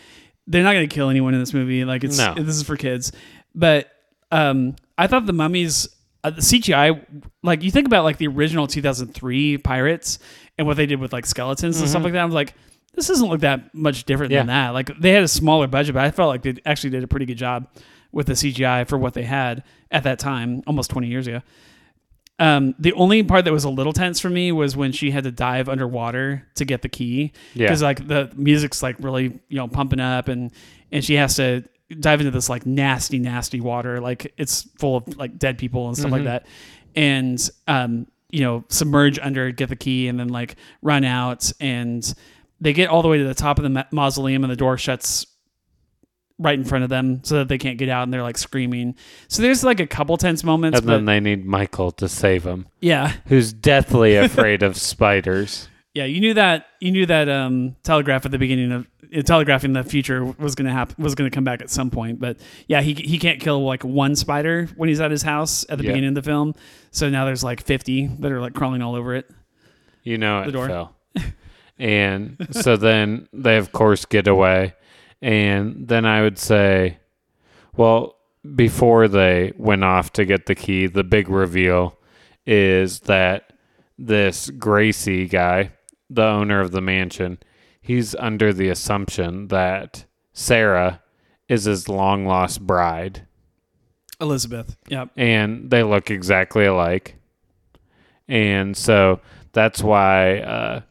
they're 0.50 0.64
not 0.64 0.74
gonna 0.74 0.88
kill 0.88 1.10
anyone 1.10 1.34
in 1.34 1.40
this 1.40 1.54
movie 1.54 1.86
like 1.86 2.04
it's 2.04 2.18
No. 2.18 2.34
this 2.34 2.56
is 2.58 2.64
for 2.64 2.76
kids 2.76 3.12
but 3.56 3.90
um 4.32 4.76
I 4.98 5.08
thought 5.08 5.26
the 5.26 5.32
mummies 5.34 5.88
uh, 6.24 6.32
the 6.32 6.42
CGI 6.42 7.02
like 7.44 7.64
you 7.64 7.72
think 7.72 7.88
about 7.88 8.04
like 8.04 8.18
the 8.18 8.28
original 8.28 8.68
2003 8.68 9.60
pirates 9.60 10.20
and 10.58 10.68
what 10.68 10.76
they 10.76 10.86
did 10.86 11.00
with 11.00 11.14
like 11.14 11.26
skeletons 11.26 11.80
and 11.80 11.90
stuff 11.90 12.04
like 12.04 12.14
that 12.14 12.22
I'm 12.24 12.32
like 12.32 12.54
this 12.96 13.08
doesn't 13.08 13.30
look 13.30 13.42
that 13.42 13.74
much 13.74 14.04
different 14.04 14.32
than 14.32 14.42
Mm-hmm. 14.42 14.50
Yeah. 14.50 14.68
that 14.68 14.74
like 14.74 15.00
they 15.00 15.12
had 15.12 15.24
a 15.24 15.28
smaller 15.30 15.68
budget 15.68 15.94
but 15.94 16.04
I 16.04 16.12
felt 16.12 16.28
like 16.30 16.42
they 16.42 16.56
actually 16.66 16.90
did 16.90 17.04
a 17.04 17.08
pretty 17.08 17.26
good 17.26 17.38
job 17.38 17.68
with 18.12 18.28
the 18.28 18.34
CGI 18.34 18.88
for 18.88 18.98
what 18.98 19.14
they 19.14 19.24
had 19.24 19.64
at 19.92 20.04
that 20.04 20.20
time 20.20 20.64
almost 20.68 20.90
20 20.90 21.08
years 21.08 21.28
ago 21.28 21.42
um, 22.40 22.74
the 22.80 22.94
only 22.94 23.22
part 23.22 23.46
that 23.46 23.52
was 23.52 23.66
a 23.66 23.70
little 23.70 23.94
tense 23.94 24.20
for 24.20 24.30
me 24.30 24.52
was 24.52 24.76
when 24.76 24.92
she 24.92 25.12
had 25.12 25.26
to 25.26 25.32
dive 25.32 25.68
underwater 25.70 26.48
to 26.56 26.66
get 26.66 26.82
the 26.82 26.90
key. 26.90 27.34
Yeah. 27.54 27.68
because 27.68 27.82
like 27.82 28.08
the 28.08 28.32
music's 28.36 28.82
like 28.82 28.96
really 29.00 29.40
you 29.50 29.58
know 29.58 29.68
pumping 29.68 30.00
up 30.00 30.28
and 30.30 30.52
and 30.92 31.04
she 31.04 31.16
has 31.16 31.36
to 31.36 31.64
dive 32.00 32.22
into 32.22 32.32
this 32.32 32.50
like 32.50 32.66
nasty 32.66 33.20
nasty 33.20 33.60
water. 33.60 34.00
Like 34.00 34.34
it's 34.38 34.64
full 34.78 34.98
of 34.98 35.18
like 35.18 35.38
dead 35.38 35.58
people 35.58 35.88
and 35.88 35.98
stuff 35.98 36.12
like 36.12 36.24
that. 36.24 36.48
And 36.96 37.50
um 37.68 38.08
you 38.32 38.42
know 38.42 38.64
submerge 38.70 39.20
under 39.20 39.52
get 39.52 39.70
the 39.70 39.76
key 39.76 40.08
and 40.08 40.20
then 40.20 40.30
like 40.30 40.56
run 40.82 41.04
out. 41.04 41.52
And 41.60 42.12
they 42.62 42.74
get 42.74 42.90
all 42.90 43.02
the 43.02 43.08
way 43.10 43.18
to 43.18 43.24
the 43.24 43.34
top 43.34 43.58
of 43.58 43.64
the 43.64 43.70
ma- 43.70 43.86
mausoleum 43.92 44.44
and 44.44 44.52
the 44.52 44.56
door 44.58 44.78
shuts 44.78 45.26
right 46.40 46.58
in 46.58 46.64
front 46.64 46.84
of 46.84 46.90
them 46.90 47.22
so 47.24 47.36
that 47.36 47.48
they 47.50 47.58
can't 47.58 47.78
get 47.78 47.90
out 47.90 48.04
and 48.04 48.14
they're 48.14 48.24
like 48.24 48.38
screaming 48.38 48.96
so 49.28 49.42
there's 49.42 49.64
like 49.64 49.80
a 49.80 49.86
couple 49.88 50.16
tense 50.18 50.44
moments 50.44 50.78
and 50.78 50.88
but 50.88 50.94
then 50.94 51.06
they 51.06 51.20
need 51.20 51.46
Michael 51.46 51.92
to 51.92 52.08
save 52.10 52.44
them, 52.44 52.66
yeah 52.80 53.14
who's 53.28 53.54
deathly 53.54 54.16
afraid 54.26 54.64
of 54.64 54.76
spiders. 54.78 55.68
Yeah, 55.96 56.06
you 56.06 56.22
knew 56.22 56.36
that. 56.36 56.68
You 56.80 56.92
knew 56.92 57.08
that 57.08 57.28
um, 57.28 57.76
telegraph 57.82 58.24
at 58.24 58.32
the 58.32 58.38
beginning 58.38 58.72
of 58.72 58.88
uh, 59.14 59.24
telegraphing 59.24 59.74
the 59.74 59.84
future 59.84 60.24
was 60.24 60.54
going 60.54 60.68
to 60.68 60.72
happen. 60.72 61.04
Was 61.04 61.16
going 61.16 61.30
to 61.30 61.34
come 61.34 61.44
back 61.44 61.62
at 61.62 61.70
some 61.72 61.90
point. 61.90 62.20
But 62.20 62.38
yeah, 62.68 62.82
he 62.82 62.94
he 62.94 63.18
can't 63.18 63.40
kill 63.42 63.66
like 63.66 63.84
one 63.84 64.16
spider 64.16 64.68
when 64.78 64.88
he's 64.88 65.02
at 65.02 65.10
his 65.10 65.24
house 65.24 65.66
at 65.68 65.80
the 65.80 65.84
Yeah. 65.84 65.90
beginning 65.90 66.10
of 66.10 66.16
the 66.16 66.22
film. 66.22 66.54
So 66.92 67.10
now 67.10 67.26
there's 67.26 67.44
like 67.44 67.64
50 67.64 68.06
that 68.20 68.32
are 68.32 68.40
like 68.40 68.54
crawling 68.54 68.84
all 68.84 68.94
over 68.96 69.16
it. 69.16 69.30
You 70.04 70.20
know 70.20 70.44
The 70.44 70.50
it, 70.50 70.52
door. 70.52 70.68
Phil. 70.68 70.96
and 71.80 72.38
so 72.52 72.78
then 72.78 73.28
they, 73.34 73.58
of 73.58 73.72
course, 73.72 74.06
get 74.06 74.28
away. 74.28 74.76
And 75.22 75.88
then 75.88 76.06
I 76.06 76.22
would 76.22 76.38
say, 76.38 77.00
well, 77.76 78.16
before 78.56 79.08
they 79.08 79.54
went 79.58 79.84
off 79.84 80.14
to 80.14 80.26
get 80.26 80.46
the 80.46 80.56
key, 80.56 80.88
the 80.88 81.04
big 81.04 81.30
reveal 81.30 81.98
is 82.46 83.02
that 83.02 83.54
this 83.98 84.50
Gracey 84.50 85.30
guy, 85.30 85.72
the 86.10 86.24
owner 86.24 86.62
of 86.62 86.72
the 86.72 86.82
mansion, 86.82 87.40
he's 87.82 88.16
under 88.16 88.54
the 88.54 88.70
assumption 88.70 89.48
that 89.50 90.06
Sarah 90.32 91.02
is 91.48 91.66
his 91.66 91.90
long 91.90 92.26
lost 92.26 92.66
bride. 92.66 93.26
Elizabeth. 94.22 94.78
Yep. 94.90 95.12
and 95.16 95.70
they 95.70 95.84
look 95.84 96.12
exactly 96.12 96.66
alike. 96.66 97.16
And 98.28 98.76
so 98.76 99.22
that's 99.54 99.82
why 99.82 100.40
uh, 100.40 100.82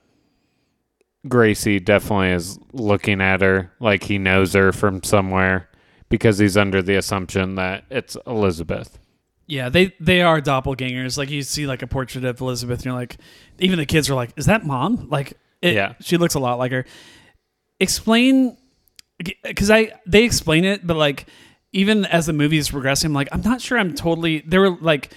Gracey 1.29 1.85
definitely 1.85 2.31
is 2.31 2.59
looking 2.73 3.21
at 3.21 3.41
her 3.41 3.73
like 3.81 4.05
he 4.05 4.19
knows 4.19 4.55
her 4.55 4.73
from 4.73 5.03
somewhere 5.03 5.69
because 6.09 6.39
he's 6.39 6.57
under 6.57 6.83
the 6.83 6.97
assumption 6.97 7.57
that 7.57 7.85
it's 7.91 8.17
Elizabeth. 8.27 8.99
Yeah, 9.47 9.69
they 9.71 9.95
they 10.01 10.21
are 10.23 10.41
doppelgangers. 10.41 11.17
Like 11.17 11.31
you 11.31 11.43
see 11.43 11.67
like 11.67 11.83
a 11.83 11.87
portrait 11.87 12.25
of 12.25 12.41
Elizabeth, 12.41 12.81
and 12.81 12.87
you're 12.87 12.95
like, 12.95 13.17
even 13.59 13.79
the 13.79 13.87
kids 13.87 14.11
are 14.11 14.15
like, 14.15 14.31
"Is 14.37 14.47
that 14.47 14.65
mom?" 14.67 15.09
Like, 15.09 15.35
it, 15.63 15.75
Yeah. 15.75 15.95
she 16.01 16.17
looks 16.19 16.35
a 16.35 16.39
lot 16.41 16.59
like 16.59 16.71
her. 16.73 16.85
Explain, 17.81 18.57
because 19.45 19.71
I 19.71 19.93
they 20.07 20.25
explain 20.25 20.65
it, 20.65 20.87
but 20.87 20.97
like 20.97 21.27
even 21.73 22.05
as 22.07 22.27
the 22.27 22.33
movie 22.33 22.59
is 22.59 22.71
progressing, 22.71 23.09
I'm 23.11 23.15
like, 23.15 23.29
I'm 23.33 23.41
not 23.43 23.61
sure. 23.61 23.79
I'm 23.79 23.95
totally. 23.95 24.41
There 24.41 24.61
were 24.61 24.77
like, 24.81 25.13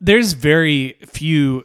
there's 0.00 0.32
very 0.34 0.96
few 1.06 1.64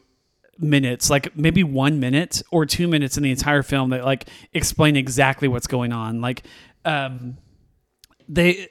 minutes, 0.61 1.09
like 1.09 1.35
maybe 1.35 1.63
one 1.63 1.99
minute 1.99 2.41
or 2.51 2.65
two 2.65 2.87
minutes 2.87 3.17
in 3.17 3.23
the 3.23 3.31
entire 3.31 3.63
film 3.63 3.89
that 3.89 4.05
like 4.05 4.27
explain 4.53 4.95
exactly 4.95 5.47
what's 5.47 5.67
going 5.67 5.91
on. 5.91 6.21
Like, 6.21 6.43
um, 6.85 7.37
they 8.29 8.67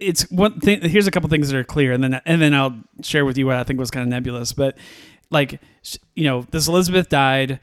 it's 0.00 0.28
one 0.30 0.58
thing 0.58 0.80
here's 0.80 1.06
a 1.06 1.10
couple 1.10 1.28
things 1.28 1.48
that 1.48 1.56
are 1.56 1.62
clear 1.62 1.92
and 1.92 2.02
then 2.02 2.20
and 2.26 2.42
then 2.42 2.52
I'll 2.52 2.76
share 3.02 3.24
with 3.24 3.38
you 3.38 3.46
what 3.46 3.54
I 3.56 3.62
think 3.62 3.78
was 3.78 3.92
kind 3.92 4.02
of 4.02 4.08
nebulous 4.08 4.52
but 4.52 4.76
like 5.30 5.60
you 6.16 6.24
know 6.24 6.44
this 6.50 6.66
Elizabeth 6.66 7.08
died 7.08 7.60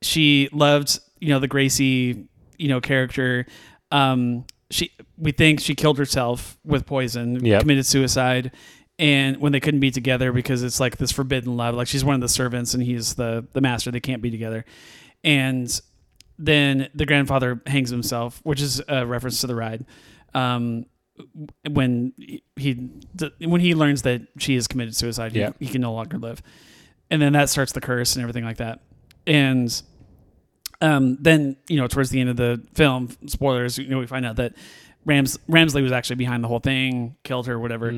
she 0.00 0.48
loved 0.52 1.00
you 1.18 1.30
know 1.30 1.40
the 1.40 1.48
Gracey 1.48 2.28
you 2.56 2.68
know 2.68 2.80
character 2.80 3.46
um 3.90 4.44
she 4.70 4.92
we 5.18 5.32
think 5.32 5.58
she 5.58 5.74
killed 5.74 5.98
herself 5.98 6.56
with 6.64 6.86
poison 6.86 7.44
Yep. 7.44 7.62
committed 7.62 7.84
suicide 7.84 8.52
and 8.98 9.36
when 9.38 9.52
they 9.52 9.60
couldn't 9.60 9.80
be 9.80 9.90
together 9.90 10.32
because 10.32 10.62
it's 10.62 10.80
like 10.80 10.96
this 10.96 11.12
forbidden 11.12 11.56
love 11.56 11.74
like 11.74 11.86
she's 11.86 12.04
one 12.04 12.14
of 12.14 12.20
the 12.22 12.28
servants 12.28 12.72
and 12.74 12.82
he's 12.82 13.14
the 13.14 13.46
the 13.52 13.60
master 13.60 13.90
they 13.90 14.00
can't 14.00 14.22
be 14.22 14.30
together 14.30 14.64
and 15.24 15.80
then 16.38 16.88
the 16.94 17.06
grandfather 17.06 17.62
hangs 17.66 17.88
himself, 17.88 18.40
which 18.44 18.60
is 18.60 18.82
a 18.88 19.06
reference 19.06 19.40
to 19.40 19.46
the 19.46 19.54
ride. 19.54 19.86
Um, 20.34 20.84
when 21.70 22.12
he 22.56 22.90
when 23.40 23.60
he 23.62 23.74
learns 23.74 24.02
that 24.02 24.20
she 24.38 24.54
has 24.54 24.68
committed 24.68 24.94
suicide, 24.94 25.32
he, 25.32 25.40
Yeah. 25.40 25.52
he 25.58 25.66
can 25.66 25.80
no 25.80 25.94
longer 25.94 26.18
live, 26.18 26.42
and 27.10 27.22
then 27.22 27.32
that 27.32 27.48
starts 27.48 27.72
the 27.72 27.80
curse 27.80 28.16
and 28.16 28.22
everything 28.22 28.44
like 28.44 28.58
that. 28.58 28.82
And 29.26 29.82
um, 30.82 31.16
then 31.20 31.56
you 31.68 31.78
know 31.78 31.86
towards 31.86 32.10
the 32.10 32.20
end 32.20 32.28
of 32.28 32.36
the 32.36 32.62
film, 32.74 33.08
spoilers, 33.26 33.78
you 33.78 33.88
know 33.88 33.98
we 33.98 34.06
find 34.06 34.26
out 34.26 34.36
that 34.36 34.52
Rams 35.06 35.38
Ramsley 35.48 35.82
was 35.82 35.92
actually 35.92 36.16
behind 36.16 36.44
the 36.44 36.48
whole 36.48 36.58
thing, 36.58 37.16
killed 37.24 37.46
her, 37.46 37.58
whatever. 37.58 37.94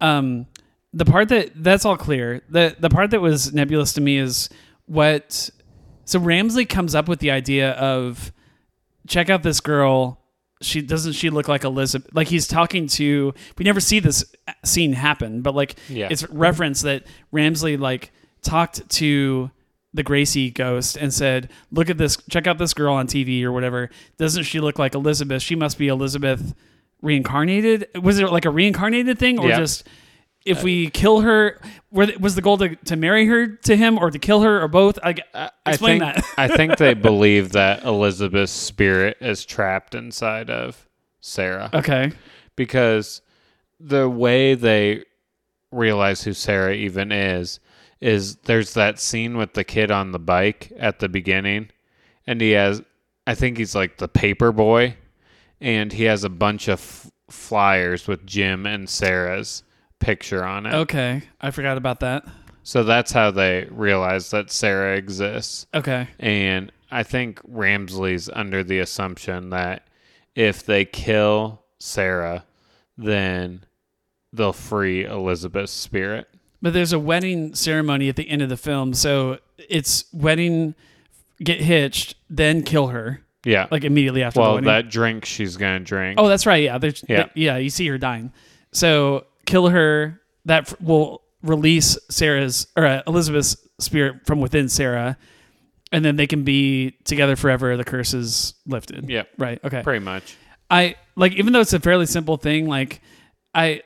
Um, 0.00 0.46
the 0.92 1.04
part 1.06 1.28
that 1.30 1.52
that's 1.54 1.84
all 1.86 1.96
clear. 1.96 2.42
the 2.50 2.76
The 2.78 2.90
part 2.90 3.12
that 3.12 3.20
was 3.22 3.54
nebulous 3.54 3.92
to 3.94 4.00
me 4.02 4.18
is 4.18 4.50
what. 4.86 5.48
So 6.04 6.18
Ramsley 6.20 6.68
comes 6.68 6.94
up 6.96 7.06
with 7.08 7.20
the 7.20 7.30
idea 7.30 7.70
of 7.72 8.32
check 9.06 9.30
out 9.30 9.42
this 9.44 9.60
girl. 9.60 10.18
She 10.60 10.82
doesn't 10.82 11.12
she 11.12 11.30
look 11.30 11.46
like 11.48 11.62
Elizabeth? 11.64 12.10
Like 12.12 12.26
he's 12.28 12.46
talking 12.48 12.86
to. 12.88 13.32
We 13.56 13.64
never 13.64 13.80
see 13.80 14.00
this 14.00 14.24
scene 14.64 14.92
happen, 14.92 15.40
but 15.42 15.54
like 15.54 15.76
Yeah. 15.88 16.08
it's 16.10 16.28
reference 16.28 16.82
that 16.82 17.04
Ramsley 17.32 17.78
like 17.78 18.10
talked 18.42 18.90
to 18.90 19.50
the 19.92 20.04
Gracey 20.04 20.52
ghost 20.54 20.96
and 20.96 21.12
said, 21.12 21.50
"Look 21.70 21.90
at 21.90 21.98
this. 21.98 22.16
Check 22.30 22.46
out 22.46 22.58
this 22.58 22.74
girl 22.74 22.94
on 22.94 23.06
TV 23.06 23.42
or 23.44 23.52
whatever. 23.52 23.90
Doesn't 24.18 24.44
she 24.44 24.60
look 24.60 24.78
like 24.78 24.94
Elizabeth? 24.94 25.42
She 25.42 25.54
must 25.56 25.78
be 25.78 25.88
Elizabeth 25.88 26.54
reincarnated. 27.02 27.88
Was 28.00 28.18
it 28.18 28.30
like 28.30 28.44
a 28.44 28.50
reincarnated 28.50 29.18
thing 29.18 29.38
or 29.38 29.48
Yeah. 29.48 29.58
just?" 29.58 29.86
If 30.46 30.62
we 30.62 30.88
kill 30.88 31.20
her, 31.20 31.60
were 31.90 32.06
th- 32.06 32.18
was 32.18 32.34
the 32.34 32.40
goal 32.40 32.56
to, 32.58 32.74
to 32.74 32.96
marry 32.96 33.26
her 33.26 33.46
to 33.46 33.76
him 33.76 33.98
or 33.98 34.10
to 34.10 34.18
kill 34.18 34.40
her 34.40 34.62
or 34.62 34.68
both? 34.68 34.98
I, 35.04 35.16
I 35.34 35.50
explain 35.66 36.00
think, 36.00 36.14
that. 36.14 36.24
I 36.38 36.48
think 36.48 36.78
they 36.78 36.94
believe 37.10 37.52
that 37.52 37.84
Elizabeth's 37.84 38.50
spirit 38.50 39.18
is 39.20 39.44
trapped 39.44 39.94
inside 39.94 40.48
of 40.48 40.88
Sarah. 41.20 41.68
okay. 41.74 42.12
because 42.56 43.20
the 43.78 44.08
way 44.08 44.54
they 44.54 45.04
realize 45.70 46.22
who 46.22 46.32
Sarah 46.32 46.72
even 46.72 47.12
is 47.12 47.60
is 48.00 48.36
there's 48.36 48.74
that 48.74 48.98
scene 48.98 49.36
with 49.36 49.54
the 49.54 49.64
kid 49.64 49.90
on 49.90 50.12
the 50.12 50.18
bike 50.18 50.72
at 50.78 50.98
the 50.98 51.08
beginning 51.08 51.68
and 52.26 52.40
he 52.40 52.50
has 52.52 52.82
I 53.26 53.34
think 53.34 53.58
he's 53.58 53.74
like 53.74 53.98
the 53.98 54.08
paper 54.08 54.52
boy 54.52 54.96
and 55.60 55.92
he 55.92 56.04
has 56.04 56.24
a 56.24 56.30
bunch 56.30 56.68
of 56.68 56.80
f- 56.80 57.10
flyers 57.30 58.08
with 58.08 58.26
Jim 58.26 58.66
and 58.66 58.88
Sarah's 58.88 59.62
picture 59.98 60.44
on 60.44 60.66
it. 60.66 60.74
Okay. 60.74 61.22
I 61.40 61.50
forgot 61.50 61.76
about 61.76 62.00
that. 62.00 62.24
So 62.62 62.82
that's 62.82 63.12
how 63.12 63.30
they 63.30 63.66
realize 63.70 64.30
that 64.30 64.50
Sarah 64.50 64.96
exists. 64.96 65.66
Okay. 65.74 66.08
And 66.18 66.72
I 66.90 67.02
think 67.02 67.40
Ramsley's 67.42 68.28
under 68.28 68.64
the 68.64 68.78
assumption 68.78 69.50
that 69.50 69.86
if 70.34 70.64
they 70.64 70.84
kill 70.84 71.62
Sarah, 71.78 72.44
then 72.96 73.64
they'll 74.32 74.52
free 74.52 75.04
Elizabeth's 75.04 75.72
spirit. 75.72 76.28
But 76.62 76.72
there's 76.74 76.92
a 76.92 76.98
wedding 76.98 77.54
ceremony 77.54 78.08
at 78.08 78.16
the 78.16 78.28
end 78.28 78.42
of 78.42 78.48
the 78.50 78.56
film, 78.56 78.92
so 78.94 79.38
it's 79.56 80.04
wedding, 80.12 80.74
get 81.42 81.60
hitched, 81.60 82.16
then 82.28 82.62
kill 82.62 82.88
her, 82.88 83.22
Yeah. 83.44 83.66
like 83.70 83.84
immediately 83.84 84.22
after 84.22 84.36
the 84.38 84.40
well, 84.42 84.54
wedding. 84.56 84.66
that 84.66 84.90
drink 84.90 85.24
she's 85.24 85.56
going 85.56 85.78
to 85.78 85.84
drink. 85.84 86.20
oh, 86.20 86.28
that's 86.28 86.44
right. 86.44 86.64
Yeah. 86.64 86.76
There's, 86.78 87.02
Yeah. 87.08 87.26
yeah. 87.34 87.56
You 87.56 87.70
see 87.70 87.86
her 87.88 87.96
dying. 87.98 88.32
So 88.72 89.24
kill 89.46 89.68
her. 89.68 90.20
That 90.46 90.70
f- 90.70 90.80
will 90.80 91.22
release 91.42 91.96
Sarah's 92.10 92.66
or 92.76 92.84
uh, 92.86 93.02
Elizabeth's 93.06 93.56
spirit 93.78 94.26
from 94.26 94.40
within 94.40 94.68
Sarah, 94.68 95.16
and 95.92 96.04
then 96.04 96.16
they 96.16 96.26
can 96.26 96.44
be 96.44 96.92
together 97.04 97.36
forever. 97.36 97.76
The 97.76 97.84
curse 97.84 98.14
is 98.14 98.54
lifted. 98.66 99.08
Yep. 99.08 99.28
Right. 99.38 99.58
Okay. 99.64 99.82
Pretty 99.82 100.04
much. 100.04 100.36
I 100.70 100.96
like 101.16 101.32
even 101.34 101.52
though 101.52 101.60
it's 101.60 101.72
a 101.72 101.80
fairly 101.80 102.06
simple 102.06 102.36
thing, 102.36 102.66
like 102.68 103.00
I 103.54 103.82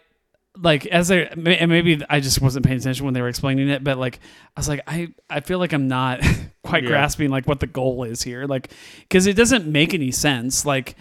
like 0.57 0.87
as 0.87 1.09
they 1.09 1.27
and 1.27 1.69
maybe 1.71 2.01
I 2.09 2.21
just 2.21 2.41
wasn't 2.41 2.65
paying 2.65 2.79
attention 2.79 3.05
when 3.05 3.15
they 3.15 3.21
were 3.23 3.29
explaining 3.29 3.69
it, 3.69 3.83
but 3.83 3.99
like 3.99 4.21
I 4.57 4.61
was 4.61 4.69
like 4.69 4.81
I 4.87 5.09
I 5.29 5.41
feel 5.41 5.59
like 5.59 5.73
I'm 5.73 5.89
not 5.89 6.21
quite 6.63 6.85
Yeah. 6.85 6.91
grasping 6.91 7.31
like 7.31 7.47
what 7.49 7.61
the 7.61 7.67
goal 7.67 8.05
is 8.05 8.23
here, 8.23 8.47
like 8.47 8.71
because 9.01 9.27
it 9.27 9.35
doesn't 9.35 9.67
make 9.67 9.95
any 9.95 10.11
sense, 10.11 10.65
like. 10.65 10.97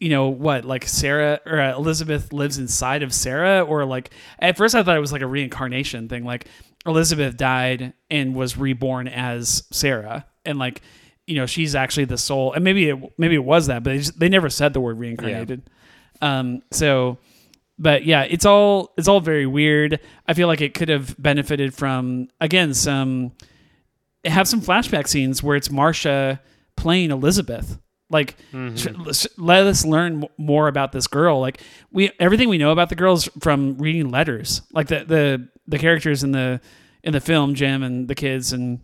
You 0.00 0.10
know 0.10 0.28
what? 0.28 0.64
Like 0.64 0.86
Sarah 0.86 1.40
or 1.44 1.60
uh, 1.60 1.74
Elizabeth 1.76 2.32
lives 2.32 2.56
inside 2.56 3.02
of 3.02 3.12
Sarah, 3.12 3.62
or 3.64 3.84
like 3.84 4.12
at 4.38 4.56
first 4.56 4.76
I 4.76 4.84
thought 4.84 4.96
it 4.96 5.00
was 5.00 5.10
like 5.10 5.22
a 5.22 5.26
reincarnation 5.26 6.08
thing. 6.08 6.24
Like 6.24 6.46
Elizabeth 6.86 7.36
died 7.36 7.94
and 8.08 8.32
was 8.36 8.56
reborn 8.56 9.08
as 9.08 9.64
Sarah, 9.72 10.24
and 10.44 10.56
like 10.56 10.82
you 11.26 11.34
know 11.34 11.46
she's 11.46 11.74
actually 11.74 12.04
the 12.04 12.16
soul, 12.16 12.52
and 12.52 12.62
maybe 12.62 12.90
it 12.90 13.18
maybe 13.18 13.34
it 13.34 13.42
was 13.44 13.66
that, 13.66 13.82
but 13.82 13.90
they, 13.90 13.98
just, 13.98 14.20
they 14.20 14.28
never 14.28 14.48
said 14.48 14.72
the 14.72 14.78
word 14.80 15.00
reincarnated. 15.00 15.62
Um, 16.22 16.62
so, 16.70 17.18
but 17.78 18.04
yeah, 18.04 18.22
it's 18.22 18.44
all 18.44 18.92
it's 18.96 19.08
all 19.08 19.20
very 19.20 19.46
weird. 19.46 20.00
I 20.26 20.34
feel 20.34 20.48
like 20.48 20.60
it 20.60 20.74
could 20.74 20.88
have 20.88 21.14
benefited 21.20 21.74
from 21.74 22.28
again 22.40 22.74
some 22.74 23.32
have 24.24 24.48
some 24.48 24.60
flashback 24.60 25.06
scenes 25.06 25.42
where 25.42 25.56
it's 25.56 25.68
Marsha 25.68 26.40
playing 26.76 27.10
Elizabeth. 27.10 27.78
Like, 28.10 28.36
mm-hmm. 28.52 29.10
sh- 29.12 29.26
let 29.36 29.66
us 29.66 29.84
learn 29.84 30.24
more 30.38 30.68
about 30.68 30.92
this 30.92 31.06
girl. 31.06 31.40
Like, 31.40 31.60
we 31.92 32.10
everything 32.18 32.48
we 32.48 32.58
know 32.58 32.70
about 32.70 32.88
the 32.88 32.94
girls 32.94 33.28
from 33.40 33.76
reading 33.78 34.10
letters. 34.10 34.62
Like 34.72 34.88
the 34.88 35.04
the 35.04 35.48
the 35.66 35.78
characters 35.78 36.24
in 36.24 36.32
the 36.32 36.60
in 37.02 37.12
the 37.12 37.20
film, 37.20 37.54
Jim 37.54 37.82
and 37.82 38.08
the 38.08 38.14
kids 38.14 38.52
and 38.52 38.80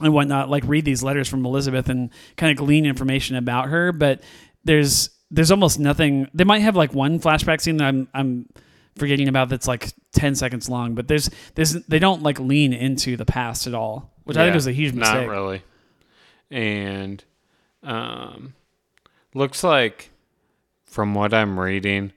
and 0.00 0.12
whatnot, 0.12 0.48
like 0.50 0.64
read 0.66 0.84
these 0.84 1.02
letters 1.02 1.28
from 1.28 1.44
Elizabeth 1.44 1.88
and 1.88 2.10
kind 2.36 2.50
of 2.50 2.56
glean 2.56 2.86
information 2.86 3.36
about 3.36 3.68
her. 3.68 3.92
But 3.92 4.22
there's 4.64 5.10
there's 5.34 5.50
almost 5.50 5.78
nothing. 5.78 6.28
They 6.32 6.44
might 6.44 6.60
have 6.60 6.76
like 6.76 6.94
one 6.94 7.18
flashback 7.20 7.60
scene 7.60 7.76
that 7.78 7.86
I'm 7.86 8.08
I'm 8.14 8.48
forgetting 8.96 9.28
about 9.28 9.48
that's 9.48 9.66
like 9.66 9.92
ten 10.12 10.34
seconds 10.34 10.68
long. 10.68 10.94
But 10.94 11.08
there's 11.08 11.28
there's 11.54 11.72
they 11.86 11.98
don't 11.98 12.22
like 12.22 12.38
lean 12.38 12.72
into 12.72 13.16
the 13.16 13.24
past 13.24 13.66
at 13.66 13.74
all, 13.74 14.12
which 14.24 14.36
I 14.36 14.42
think 14.44 14.52
Yeah, 14.52 14.56
was 14.56 14.66
a 14.66 14.72
huge 14.72 14.94
mistake. 14.94 15.26
Not 15.26 15.32
really. 15.32 15.62
And 16.50 17.24
um, 17.82 18.54
looks 19.34 19.64
like, 19.64 20.10
from 20.84 21.14
what 21.14 21.34
I'm 21.34 21.58
reading, 21.58 22.12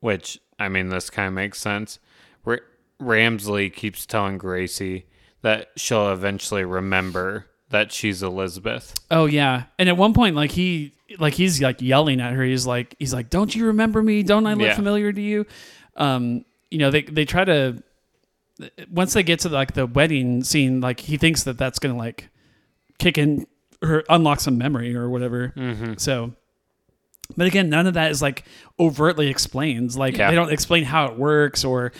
which 0.00 0.38
I 0.58 0.68
mean, 0.68 0.88
this 0.88 1.10
kind 1.10 1.28
of 1.28 1.34
makes 1.34 1.58
sense. 1.60 1.98
R- 2.44 2.62
Ramsley 3.00 3.72
keeps 3.72 4.04
telling 4.06 4.38
Gracey 4.38 5.04
that 5.42 5.70
she'll 5.76 6.10
eventually 6.12 6.64
remember 6.64 7.46
that 7.72 7.90
she's 7.92 8.22
Elizabeth. 8.22 8.94
Oh 9.10 9.26
yeah, 9.26 9.64
and 9.78 9.88
at 9.88 9.96
one 9.96 10.14
point, 10.14 10.36
like 10.36 10.52
he, 10.52 10.92
like 11.18 11.34
he's 11.34 11.60
like 11.60 11.82
yelling 11.82 12.20
at 12.20 12.32
her. 12.32 12.44
He's 12.44 12.66
like, 12.66 12.94
he's 12.98 13.12
like, 13.12 13.28
"Don't 13.28 13.54
you 13.54 13.66
remember 13.66 14.02
me? 14.02 14.22
Don't 14.22 14.46
I 14.46 14.54
look 14.54 14.68
Yeah. 14.68 14.74
familiar 14.76 15.12
to 15.12 15.20
you?" 15.20 15.44
Um, 15.96 16.44
you 16.70 16.78
know, 16.78 16.90
they 16.90 17.02
they 17.02 17.24
try 17.24 17.44
to 17.44 17.82
once 18.90 19.12
they 19.14 19.22
get 19.22 19.40
to 19.40 19.48
like 19.48 19.74
the 19.74 19.86
wedding 19.86 20.44
scene, 20.44 20.80
like 20.80 21.00
he 21.00 21.16
thinks 21.16 21.42
that 21.44 21.58
that's 21.58 21.78
gonna 21.78 21.96
like 21.96 22.28
kick 22.98 23.18
in 23.18 23.46
or 23.82 24.04
unlock 24.08 24.40
some 24.40 24.56
memory 24.56 24.94
or 24.94 25.10
whatever. 25.10 25.52
Mm-hmm. 25.56 25.94
So, 25.96 26.32
but 27.36 27.46
again, 27.46 27.68
none 27.68 27.86
of 27.86 27.94
that 27.94 28.10
is 28.10 28.22
like 28.22 28.44
overtly 28.78 29.28
explained. 29.28 29.94
Like 29.96 30.16
Yeah. 30.16 30.30
they 30.30 30.36
don't 30.36 30.52
explain 30.52 30.84
how 30.84 31.06
it 31.06 31.18
works 31.18 31.64
or 31.64 31.92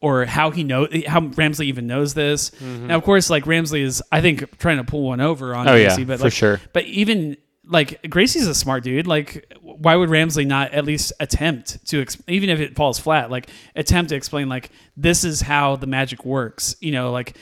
or 0.00 0.24
how 0.24 0.50
he 0.50 0.62
know 0.64 0.86
how 1.06 1.20
Ramsley 1.20 1.66
even 1.66 1.86
knows 1.86 2.14
this. 2.14 2.52
Now, 2.60 2.96
of 2.96 3.02
course, 3.02 3.30
like 3.30 3.44
Ramsley 3.44 3.82
is, 3.82 4.02
I 4.12 4.20
think, 4.20 4.58
trying 4.58 4.76
to 4.76 4.84
pull 4.84 5.02
one 5.02 5.20
over 5.20 5.54
on 5.54 5.66
Mm-hmm. 5.66 5.74
Oh 5.74 5.76
yeah, 5.76 5.88
Gracey, 5.90 6.06
but 6.06 6.18
for 6.18 6.24
like, 6.24 6.32
sure. 6.32 6.60
but 6.72 6.84
even 6.84 7.36
like 7.64 8.00
Gracey's 8.02 8.46
a 8.46 8.54
smart 8.54 8.84
dude. 8.84 9.06
Like, 9.06 9.52
why 9.60 9.96
would 9.96 10.08
Ramsley 10.08 10.46
not 10.46 10.72
at 10.72 10.84
least 10.84 11.12
attempt 11.20 11.84
to, 11.88 12.00
ex- 12.00 12.16
even 12.28 12.48
if 12.48 12.60
it 12.60 12.76
falls 12.76 12.98
flat, 12.98 13.30
like 13.30 13.50
attempt 13.76 14.10
to 14.10 14.16
explain 14.16 14.48
like 14.48 14.70
this 14.96 15.24
is 15.24 15.40
how 15.40 15.76
the 15.76 15.86
magic 15.86 16.24
works? 16.24 16.76
You 16.80 16.92
know, 16.92 17.10
like 17.12 17.36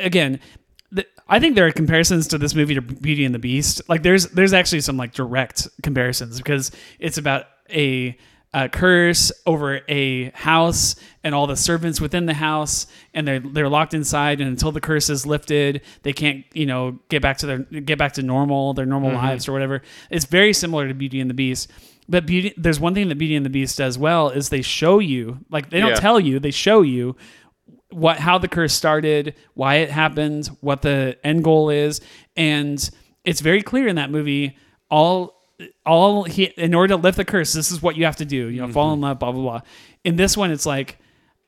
again. 0.00 0.40
I 1.30 1.38
think 1.40 1.56
there 1.56 1.66
are 1.66 1.72
comparisons 1.72 2.28
to 2.28 2.38
this 2.38 2.54
movie 2.54 2.74
to 2.74 2.80
Beauty 2.80 3.26
and 3.26 3.34
the 3.34 3.38
Beast. 3.38 3.82
Like 3.86 4.02
there's 4.02 4.28
there's 4.28 4.54
actually 4.54 4.80
some 4.80 4.96
like 4.96 5.12
direct 5.12 5.68
comparisons 5.82 6.38
because 6.38 6.70
it's 6.98 7.18
about 7.18 7.44
a, 7.68 8.16
a 8.54 8.68
curse 8.68 9.30
over 9.44 9.80
a 9.88 10.30
house 10.30 10.96
and 11.22 11.34
all 11.34 11.46
the 11.46 11.56
servants 11.56 12.00
within 12.00 12.24
the 12.24 12.34
house 12.34 12.86
and 13.12 13.28
they're 13.28 13.40
they're 13.40 13.68
locked 13.68 13.92
inside 13.92 14.40
and 14.40 14.48
until 14.48 14.72
the 14.72 14.80
curse 14.80 15.10
is 15.10 15.26
lifted 15.26 15.82
they 16.02 16.14
can't 16.14 16.46
you 16.54 16.64
know 16.64 16.98
get 17.10 17.20
back 17.20 17.36
to 17.36 17.46
their 17.46 17.58
get 17.58 17.98
back 17.98 18.12
to 18.14 18.22
normal 18.22 18.72
their 18.72 18.86
normal 18.86 19.10
mm-hmm. 19.10 19.18
lives 19.18 19.48
or 19.48 19.52
whatever. 19.52 19.82
It's 20.10 20.24
very 20.24 20.52
similar 20.52 20.88
to 20.88 20.94
Beauty 20.94 21.20
and 21.20 21.28
the 21.28 21.34
Beast. 21.34 21.70
But 22.08 22.24
beauty, 22.24 22.54
there's 22.56 22.80
one 22.80 22.94
thing 22.94 23.08
that 23.08 23.18
Beauty 23.18 23.36
and 23.36 23.44
the 23.44 23.50
Beast 23.50 23.76
does 23.76 23.98
well 23.98 24.30
is 24.30 24.48
they 24.48 24.62
show 24.62 24.98
you, 24.98 25.40
like 25.50 25.68
they 25.68 25.80
don't 25.80 25.90
Yeah. 25.90 25.96
tell 25.96 26.18
you, 26.18 26.38
they 26.38 26.50
show 26.50 26.80
you 26.80 27.16
what 27.90 28.18
how 28.18 28.38
the 28.38 28.48
curse 28.48 28.72
started, 28.72 29.34
why 29.54 29.76
it 29.76 29.90
happened, 29.90 30.46
what 30.60 30.82
the 30.82 31.18
end 31.22 31.44
goal 31.44 31.68
is, 31.68 32.00
and 32.36 32.90
it's 33.24 33.40
very 33.40 33.62
clear 33.62 33.86
in 33.86 33.96
that 33.96 34.10
movie. 34.10 34.56
All 34.90 35.37
all 35.84 36.24
he 36.24 36.44
in 36.44 36.74
order 36.74 36.94
to 36.94 37.00
lift 37.00 37.16
the 37.16 37.24
curse, 37.24 37.52
this 37.52 37.70
is 37.72 37.82
what 37.82 37.96
you 37.96 38.04
have 38.04 38.16
to 38.16 38.24
do. 38.24 38.48
You 38.48 38.60
know, 38.66 38.68
fall 38.72 38.86
Mm-hmm. 38.88 38.94
in 38.94 39.00
love, 39.00 39.18
blah 39.18 39.32
blah 39.32 39.42
blah. 39.42 39.60
In 40.04 40.16
this 40.16 40.36
one, 40.36 40.50
it's 40.50 40.66
like 40.66 40.98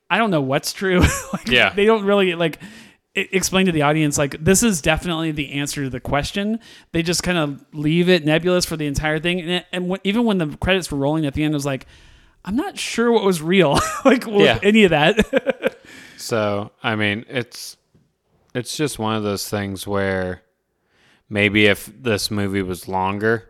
I 0.08 0.18
don't 0.18 0.30
know 0.30 0.40
what's 0.40 0.72
true. 0.72 1.00
like, 1.32 1.46
Yeah. 1.48 1.72
they 1.72 1.84
don't 1.84 2.04
really 2.04 2.34
like 2.34 2.58
explain 3.14 3.66
to 3.66 3.72
the 3.72 3.82
audience 3.82 4.16
like 4.18 4.36
this 4.42 4.62
is 4.62 4.80
definitely 4.80 5.32
the 5.32 5.52
answer 5.52 5.82
to 5.84 5.90
the 5.90 6.00
question. 6.00 6.60
They 6.92 7.02
just 7.02 7.22
kind 7.22 7.38
of 7.38 7.64
leave 7.72 8.08
it 8.08 8.24
nebulous 8.24 8.64
for 8.64 8.76
the 8.76 8.86
entire 8.86 9.18
thing, 9.18 9.40
and, 9.40 9.64
and 9.72 9.88
when, 9.88 10.00
even 10.04 10.24
when 10.24 10.38
the 10.38 10.56
credits 10.56 10.90
were 10.90 10.98
rolling 10.98 11.26
at 11.26 11.34
the 11.34 11.42
end, 11.44 11.54
it 11.54 11.56
was 11.56 11.66
like. 11.66 11.86
I'm 12.42 12.56
not 12.56 12.78
sure 12.78 13.12
what 13.12 13.22
was 13.22 13.42
real, 13.42 13.78
like 14.06 14.24
Yeah. 14.26 14.58
any 14.62 14.84
of 14.84 14.90
that. 14.90 15.76
So 16.16 16.70
I 16.82 16.96
mean, 16.96 17.26
it's 17.28 17.76
it's 18.54 18.78
just 18.78 18.98
one 18.98 19.14
of 19.14 19.22
those 19.22 19.46
things 19.48 19.86
where 19.86 20.40
maybe 21.28 21.66
if 21.66 21.90
this 22.02 22.30
movie 22.30 22.62
was 22.62 22.88
longer, 22.88 23.49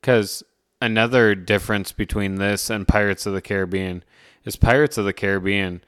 because 0.00 0.42
another 0.80 1.34
difference 1.34 1.92
between 1.92 2.36
this 2.36 2.70
and 2.70 2.86
Pirates 2.86 3.26
of 3.26 3.32
the 3.34 3.40
Caribbean 3.42 4.04
is 4.44 4.56
Pirates 4.56 4.96
of 4.98 5.04
the 5.04 5.12
Caribbean. 5.12 5.82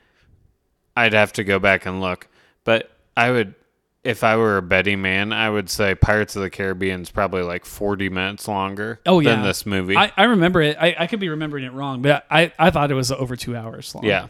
I'd 0.97 1.13
have 1.13 1.33
to 1.35 1.45
go 1.45 1.59
back 1.59 1.87
and 1.87 2.01
look, 2.01 2.29
but 2.65 2.91
I 3.17 3.31
would, 3.31 3.55
if 4.03 4.25
I 4.25 4.37
were 4.37 4.57
a 4.57 4.63
betting 4.63 5.01
man, 5.03 5.33
I 5.33 5.49
would 5.49 5.71
say 5.71 5.95
Pirates 5.95 6.35
of 6.37 6.43
the 6.43 6.51
Caribbean 6.51 7.03
is 7.03 7.11
probably 7.11 7.43
like 7.43 7.65
forty 7.65 8.09
minutes 8.09 8.49
longer. 8.49 8.99
Oh, 9.07 9.21
yeah. 9.21 9.35
than 9.37 9.45
this 9.45 9.65
movie. 9.65 9.97
I, 9.97 10.13
I 10.17 10.25
remember 10.25 10.61
it. 10.63 10.77
I, 10.81 10.97
I 10.99 11.07
could 11.07 11.21
be 11.21 11.29
remembering 11.29 11.65
it 11.65 11.73
wrong, 11.73 12.03
but 12.03 12.27
I, 12.31 12.53
I 12.59 12.71
thought 12.71 12.91
it 12.91 12.95
was 12.95 13.13
over 13.13 13.37
two 13.37 13.55
hours 13.57 13.95
long. 13.95 14.05
yeah, 14.05 14.27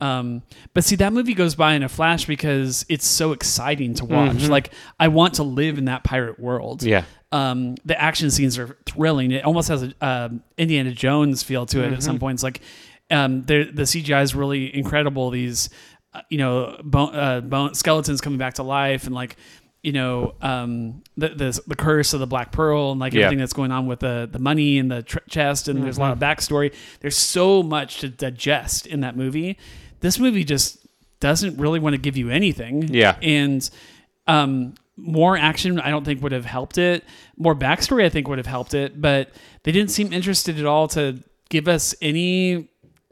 Um, 0.00 0.42
but 0.74 0.84
see, 0.84 0.96
that 0.96 1.12
movie 1.12 1.34
goes 1.34 1.54
by 1.54 1.74
in 1.74 1.82
a 1.82 1.88
flash 1.88 2.26
because 2.26 2.84
it's 2.88 3.06
so 3.06 3.32
exciting 3.32 3.94
to 3.94 4.04
watch. 4.04 4.36
Mm-hmm. 4.36 4.50
Like, 4.50 4.70
I 5.00 5.08
want 5.08 5.34
to 5.34 5.42
live 5.42 5.78
in 5.78 5.86
that 5.86 6.04
pirate 6.04 6.38
world. 6.38 6.82
yeah, 6.82 7.04
Um, 7.32 7.74
the 7.84 8.00
action 8.00 8.30
scenes 8.30 8.58
are 8.58 8.76
thrilling. 8.86 9.30
It 9.32 9.44
almost 9.44 9.68
has 9.68 9.82
a 9.82 9.92
um, 10.06 10.42
Indiana 10.58 10.92
Jones 10.92 11.42
feel 11.42 11.66
to 11.66 11.80
it 11.80 11.86
at 11.86 11.90
Mm-hmm. 11.92 12.00
some 12.00 12.18
points. 12.18 12.42
Like, 12.42 12.60
um, 13.10 13.42
the 13.44 13.64
CGI 13.74 14.22
is 14.22 14.34
really 14.34 14.74
incredible. 14.74 15.30
These, 15.30 15.70
uh, 16.14 16.20
you 16.28 16.38
know, 16.38 16.78
bone, 16.84 17.14
uh, 17.14 17.40
bone 17.40 17.74
skeletons 17.74 18.20
coming 18.20 18.38
back 18.38 18.54
to 18.54 18.62
life, 18.62 19.04
and 19.06 19.14
like, 19.14 19.36
you 19.82 19.92
know, 19.92 20.34
um, 20.42 21.02
the, 21.16 21.30
the 21.30 21.60
the 21.66 21.74
curse 21.74 22.12
of 22.14 22.20
the 22.20 22.26
Black 22.26 22.52
Pearl, 22.52 22.92
and 22.92 23.00
like 23.00 23.14
Yeah. 23.14 23.22
everything 23.24 23.38
that's 23.40 23.52
going 23.54 23.72
on 23.72 23.86
with 23.86 24.00
the 24.00 24.28
the 24.30 24.38
money 24.38 24.78
and 24.78 24.90
the 24.90 25.02
tr- 25.02 25.18
chest, 25.28 25.68
and 25.68 25.82
there's 25.82 25.96
a 25.96 26.00
lot 26.00 26.12
of 26.12 26.18
Mm-hmm. 26.18 26.24
backstory. 26.54 26.74
There's 27.00 27.16
so 27.16 27.62
much 27.62 27.98
to 28.00 28.08
digest 28.10 28.86
in 28.86 29.00
that 29.00 29.16
movie. 29.16 29.58
This 30.00 30.18
movie 30.18 30.44
just 30.44 30.78
doesn't 31.20 31.58
really 31.58 31.80
want 31.80 31.94
to 31.94 31.98
give 32.00 32.16
you 32.16 32.28
anything. 32.30 32.92
Yeah. 32.92 33.16
and 33.22 33.68
um, 34.26 34.74
more 34.96 35.36
action 35.36 35.80
I 35.80 35.90
don't 35.90 36.04
think 36.04 36.22
would 36.22 36.32
have 36.32 36.44
helped 36.44 36.78
it. 36.78 37.04
More 37.36 37.54
backstory 37.54 38.04
I 38.04 38.08
think 38.08 38.28
would 38.28 38.38
have 38.38 38.46
helped 38.46 38.74
it, 38.74 39.00
but 39.00 39.30
they 39.62 39.72
didn't 39.72 39.90
seem 39.90 40.12
interested 40.12 40.58
at 40.58 40.66
all 40.66 40.88
to 40.88 41.22
give 41.48 41.68
us 41.68 41.94
any 42.02 42.68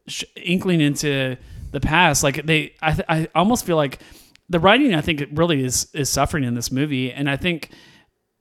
sh- 0.06 0.24
inkling 0.36 0.80
into 0.80 1.36
the 1.72 1.80
past. 1.80 2.22
Like 2.22 2.44
they, 2.46 2.74
I, 2.82 2.92
th- 2.92 3.06
I 3.08 3.28
almost 3.34 3.64
feel 3.64 3.76
like 3.76 4.00
the 4.48 4.60
writing. 4.60 4.94
I 4.94 5.00
think 5.00 5.24
really 5.32 5.64
is 5.64 5.88
is 5.94 6.08
suffering 6.08 6.44
in 6.44 6.54
this 6.54 6.70
movie, 6.72 7.12
and 7.12 7.30
I 7.30 7.36
think, 7.36 7.70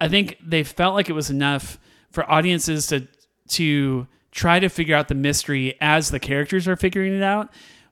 I 0.01 0.09
think 0.09 0.37
they 0.43 0.63
felt 0.63 0.95
like 0.95 1.09
it 1.09 1.13
was 1.13 1.29
enough 1.29 1.79
for 2.11 2.29
audiences 2.29 2.87
to 2.87 3.07
to 3.49 4.07
try 4.31 4.59
to 4.59 4.69
figure 4.69 4.95
out 4.95 5.07
the 5.07 5.15
mystery 5.15 5.75
as 5.81 6.09
the 6.11 6.19
characters 6.19 6.67
are 6.67 6.75
figuring 6.75 7.13
it 7.13 7.23
out. 7.23 7.49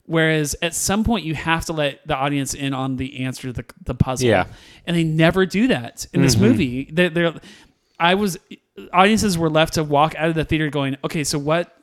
Whereas 0.07 0.55
at 0.61 0.73
some 0.73 1.03
point 1.03 1.25
you 1.25 1.35
have 1.35 1.65
to 1.65 1.73
let 1.73 2.05
the 2.07 2.15
audience 2.15 2.53
in 2.53 2.73
on 2.73 2.95
the 2.95 3.25
answer 3.25 3.49
to 3.49 3.53
the, 3.53 3.65
the 3.83 3.93
puzzle. 3.93 4.27
Yeah. 4.27 4.47
And 4.85 4.95
they 4.95 5.03
never 5.03 5.45
do 5.45 5.67
that 5.67 6.07
in 6.13 6.21
this 6.21 6.35
mm-hmm. 6.35 6.45
movie. 6.45 6.89
They're, 6.91 7.09
they're, 7.09 7.33
I 7.99 8.15
was 8.15 8.37
audiences 8.93 9.37
were 9.37 9.49
left 9.49 9.73
to 9.73 9.83
walk 9.83 10.15
out 10.15 10.29
of 10.29 10.35
the 10.35 10.45
theater 10.45 10.69
going, 10.69 10.97
okay, 11.03 11.23
so 11.23 11.37
what 11.37 11.73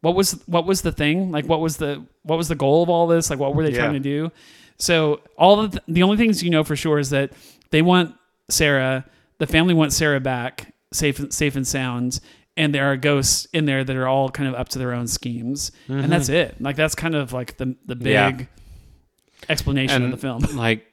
what 0.00 0.14
was 0.14 0.32
what 0.46 0.66
was 0.66 0.82
the 0.82 0.92
thing? 0.92 1.30
Like 1.30 1.46
what 1.46 1.60
was 1.60 1.78
the 1.78 2.04
what 2.22 2.36
was 2.36 2.48
the 2.48 2.54
goal 2.54 2.82
of 2.82 2.90
all 2.90 3.06
this? 3.06 3.30
Like 3.30 3.38
what 3.38 3.54
were 3.54 3.62
they 3.62 3.72
Yeah. 3.72 3.78
trying 3.78 3.94
to 3.94 4.00
do? 4.00 4.30
So 4.76 5.20
all 5.36 5.68
the, 5.68 5.80
the 5.88 6.02
only 6.02 6.16
things 6.16 6.42
you 6.42 6.50
know 6.50 6.64
for 6.64 6.76
sure 6.76 6.98
is 6.98 7.10
that 7.10 7.32
they 7.70 7.82
want 7.82 8.14
Sarah, 8.48 9.04
the 9.38 9.46
family 9.46 9.74
wants 9.74 9.96
Sarah 9.96 10.20
back, 10.20 10.74
safe 10.92 11.32
safe 11.32 11.56
and 11.56 11.66
sound, 11.66 12.20
and 12.60 12.74
there 12.74 12.92
are 12.92 12.96
ghosts 12.96 13.46
in 13.54 13.64
there 13.64 13.82
that 13.82 13.96
are 13.96 14.06
all 14.06 14.28
kind 14.28 14.46
of 14.46 14.54
up 14.54 14.68
to 14.68 14.78
their 14.78 14.92
own 14.92 15.06
schemes, 15.06 15.72
and 15.88 16.12
that's 16.12 16.26
mm-hmm. 16.26 16.52
it. 16.52 16.60
Like 16.60 16.76
that's 16.76 16.94
kind 16.94 17.14
of 17.14 17.32
like 17.32 17.56
the 17.56 17.74
the 17.86 17.96
big 17.96 18.12
Yeah. 18.12 18.46
explanation 19.48 20.02
and 20.02 20.12
of 20.12 20.20
the 20.20 20.26
film. 20.26 20.42
like 20.56 20.86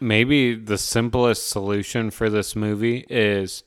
maybe 0.00 0.56
the 0.56 0.76
simplest 0.76 1.48
solution 1.48 2.10
for 2.10 2.28
this 2.28 2.56
movie 2.56 3.06
is 3.08 3.62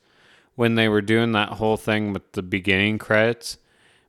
when 0.56 0.76
they 0.76 0.90
were 0.90 1.02
doing 1.02 1.32
that 1.32 1.54
whole 1.54 1.78
thing 1.78 2.12
with 2.12 2.34
the 2.34 2.44
beginning 2.44 2.98
credits 2.98 3.58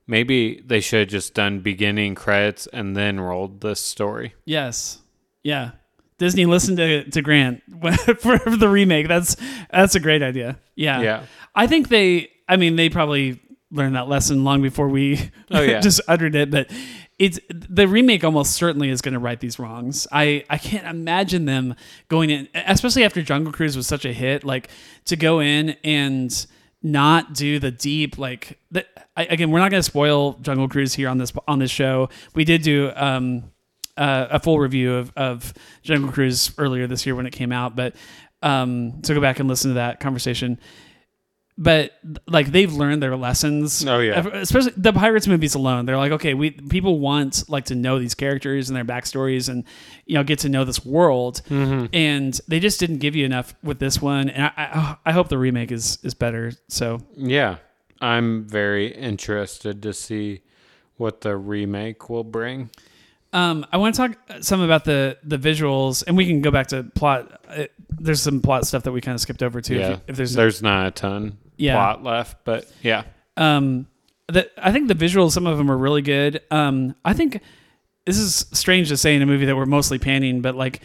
maybe 0.05 0.61
they 0.65 0.79
should 0.79 0.99
have 1.01 1.07
just 1.07 1.33
done 1.33 1.59
beginning 1.59 2.15
credits 2.15 2.67
and 2.73 2.95
then 2.97 3.19
rolled 3.19 3.61
this 3.61 3.79
story 3.79 4.33
Yes. 4.45 4.99
Yeah. 5.43 5.71
Disney 6.17 6.45
listened 6.45 6.77
to, 6.77 7.09
to 7.11 7.21
Grant 7.21 7.63
for 8.19 8.37
the 8.37 8.67
remake. 8.69 9.07
That's 9.07 9.37
that's 9.71 9.95
a 9.95 10.01
great 10.01 10.21
idea. 10.21 10.59
Yeah. 10.75 11.01
Yeah. 11.01 11.23
I 11.55 11.65
think 11.65 11.87
they 11.87 12.29
I 12.49 12.57
mean 12.57 12.75
they 12.75 12.89
probably 12.89 13.39
learned 13.71 13.95
that 13.95 14.09
lesson 14.09 14.43
long 14.43 14.61
before 14.61 14.89
we 14.89 15.31
Oh, 15.51 15.61
yeah. 15.61 15.79
just 15.81 16.01
uttered 16.07 16.35
it, 16.35 16.49
but 16.51 16.69
it's 17.19 17.39
the 17.49 17.87
remake 17.87 18.23
almost 18.23 18.53
certainly 18.53 18.89
is 18.89 19.01
going 19.01 19.13
to 19.13 19.19
right 19.19 19.39
these 19.39 19.59
wrongs. 19.59 20.07
I 20.11 20.43
I 20.49 20.57
can't 20.57 20.87
imagine 20.87 21.45
them 21.45 21.75
going 22.07 22.29
in 22.29 22.49
especially 22.53 23.03
after 23.05 23.21
Jungle 23.21 23.53
Cruise 23.53 23.77
was 23.77 23.87
such 23.87 24.05
a 24.05 24.11
hit 24.11 24.43
like 24.43 24.69
to 25.05 25.15
go 25.15 25.39
in 25.39 25.77
and 25.83 26.45
not 26.81 27.33
do 27.33 27.59
the 27.59 27.71
deep 27.71 28.17
like 28.17 28.57
the, 28.71 28.85
I, 29.15 29.25
again 29.25 29.51
we're 29.51 29.59
not 29.59 29.69
going 29.69 29.79
to 29.79 29.83
spoil 29.83 30.33
Jungle 30.41 30.67
Cruise 30.69 30.93
here 30.93 31.09
on 31.09 31.17
this 31.17 31.31
on 31.47 31.59
this 31.59 31.71
show. 31.71 32.09
We 32.33 32.43
did 32.45 32.63
do 32.63 32.91
um 32.95 33.51
uh, 33.97 34.27
a 34.31 34.39
full 34.39 34.57
review 34.59 34.93
of, 34.93 35.11
of 35.17 35.53
Jungle 35.83 36.09
Cruise 36.11 36.53
earlier 36.57 36.87
this 36.87 37.05
year 37.05 37.15
when 37.15 37.25
it 37.25 37.33
came 37.33 37.51
out, 37.51 37.75
but 37.75 37.95
um, 38.41 39.03
so 39.03 39.13
go 39.13 39.19
back 39.19 39.39
and 39.39 39.49
listen 39.49 39.71
to 39.71 39.75
that 39.75 39.99
conversation. 39.99 40.57
But 41.61 41.91
like 42.25 42.53
they've 42.53 42.71
learned 42.71 43.03
their 43.03 43.17
lessons. 43.17 43.85
Oh, 43.85 43.99
yeah. 43.99 44.25
especially 44.33 44.71
the 44.77 44.93
Pirates 44.93 45.27
movies 45.27 45.55
alone. 45.55 45.85
They're 45.85 45.97
like, 45.97 46.13
okay, 46.13 46.33
we 46.33 46.51
people 46.51 46.99
want 46.99 47.43
like 47.49 47.65
to 47.65 47.75
know 47.75 47.99
these 47.99 48.15
characters 48.15 48.69
and 48.69 48.77
their 48.77 48.85
backstories, 48.85 49.49
and 49.49 49.65
you 50.05 50.15
know 50.15 50.23
get 50.23 50.39
to 50.39 50.49
know 50.49 50.63
this 50.63 50.85
world. 50.85 51.41
Mm-hmm. 51.49 51.87
And 51.93 52.39
they 52.47 52.61
just 52.61 52.79
didn't 52.79 52.99
give 52.99 53.13
you 53.13 53.25
enough 53.25 53.55
with 53.61 53.79
this 53.79 54.01
one. 54.01 54.29
And 54.29 54.43
I, 54.45 54.51
I, 54.55 54.95
I 55.07 55.11
hope 55.11 55.27
the 55.27 55.37
remake 55.37 55.71
is 55.73 55.99
is 56.01 56.13
better. 56.13 56.53
So 56.69 56.99
yeah 57.17 57.57
i'm 58.01 58.45
very 58.47 58.87
interested 58.95 59.83
to 59.83 59.91
see 59.91 60.39
what 60.95 61.19
the 61.19 61.35
remake 61.35 62.09
will 62.09 62.23
bring 62.23 62.69
Um, 63.33 63.65
I 63.73 63.77
want 63.77 63.93
to 63.95 64.01
talk 64.07 64.17
some 64.41 64.61
about 64.61 64.85
the 64.85 65.17
the 65.23 65.37
visuals, 65.37 66.03
and 66.07 66.15
we 66.15 66.25
can 66.25 66.41
go 66.41 66.49
back 66.49 66.67
to 66.67 66.83
plot. 66.95 67.41
Uh, 67.49 67.65
there's 67.89 68.21
some 68.21 68.41
plot 68.41 68.65
stuff 68.65 68.83
that 68.83 68.93
we 68.93 69.01
kind 69.01 69.15
of 69.15 69.19
skipped 69.21 69.43
over 69.43 69.59
too. 69.61 69.75
yeah 69.75 69.81
If, 69.81 69.89
you- 69.89 70.01
if 70.07 70.15
there's, 70.15 70.33
there's 70.33 70.61
not 70.63 70.87
a 70.87 70.91
ton 70.91 71.37
Yeah. 71.59 71.75
plot 71.75 72.03
left 72.03 72.43
but 72.45 72.71
yeah 72.81 73.03
um, 73.39 73.87
the, 74.27 74.49
I 74.63 74.71
think 74.71 74.87
the 74.87 74.93
visuals, 74.93 75.31
some 75.31 75.47
of 75.47 75.57
them 75.57 75.71
are 75.71 75.77
really 75.77 76.01
good. 76.01 76.41
Um, 76.51 76.95
I 77.03 77.13
think 77.13 77.41
this 78.05 78.17
is 78.17 78.45
strange 78.51 78.89
to 78.89 78.97
say 78.97 79.15
in 79.15 79.21
a 79.21 79.25
movie 79.25 79.45
that 79.45 79.55
we're 79.55 79.65
mostly 79.65 79.97
panning, 79.97 80.41
but 80.41 80.55
like, 80.55 80.81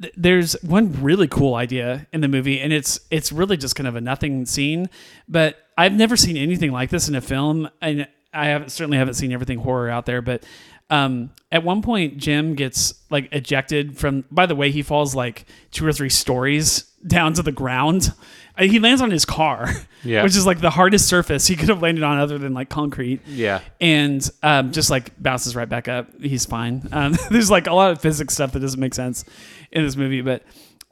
th- 0.00 0.14
there's 0.16 0.52
one 0.62 1.02
really 1.02 1.26
cool 1.26 1.54
idea 1.54 2.06
in 2.12 2.20
the 2.20 2.28
movie, 2.28 2.60
and 2.60 2.72
it's 2.72 3.00
it's 3.10 3.32
really 3.32 3.56
just 3.56 3.74
kind 3.74 3.88
of 3.88 3.96
a 3.96 4.00
nothing 4.00 4.46
scene. 4.46 4.88
But 5.26 5.56
I've 5.76 5.94
never 5.94 6.16
seen 6.16 6.36
anything 6.36 6.70
like 6.70 6.90
this 6.90 7.08
in 7.08 7.14
a 7.14 7.20
film, 7.20 7.68
and 7.80 8.06
I 8.32 8.46
haven't 8.46 8.70
certainly 8.70 8.98
haven't 8.98 9.14
seen 9.14 9.32
everything 9.32 9.58
horror 9.58 9.90
out 9.90 10.06
there, 10.06 10.22
but. 10.22 10.44
Um, 10.88 11.32
at 11.50 11.64
one 11.64 11.82
point, 11.82 12.16
Jim 12.16 12.54
gets 12.54 12.94
like 13.10 13.28
ejected 13.32 13.98
from. 13.98 14.24
By 14.30 14.46
the 14.46 14.54
way, 14.54 14.70
he 14.70 14.82
falls 14.82 15.16
like 15.16 15.44
two 15.72 15.84
or 15.84 15.92
three 15.92 16.08
stories 16.08 16.84
down 17.04 17.32
to 17.32 17.42
the 17.42 17.50
ground. 17.50 18.12
He 18.58 18.78
lands 18.78 19.02
on 19.02 19.10
his 19.10 19.24
car, 19.24 19.68
Yeah. 20.04 20.22
which 20.22 20.36
is 20.36 20.46
like 20.46 20.60
the 20.60 20.70
hardest 20.70 21.06
surface 21.08 21.46
he 21.46 21.56
could 21.56 21.68
have 21.68 21.82
landed 21.82 22.02
on 22.04 22.18
other 22.18 22.38
than 22.38 22.54
like 22.54 22.68
concrete 22.68 23.20
yeah 23.26 23.60
and 23.80 24.28
um, 24.42 24.72
just 24.72 24.88
like 24.90 25.12
bounces 25.22 25.54
right 25.56 25.68
back 25.68 25.88
up. 25.88 26.08
He's 26.22 26.46
fine. 26.46 26.88
Um, 26.92 27.16
there's 27.30 27.50
like 27.50 27.66
a 27.66 27.74
lot 27.74 27.90
of 27.90 28.00
physics 28.00 28.34
stuff 28.34 28.52
that 28.52 28.60
doesn't 28.60 28.80
make 28.80 28.94
sense 28.94 29.24
in 29.72 29.84
this 29.84 29.96
movie, 29.96 30.20
but 30.22 30.42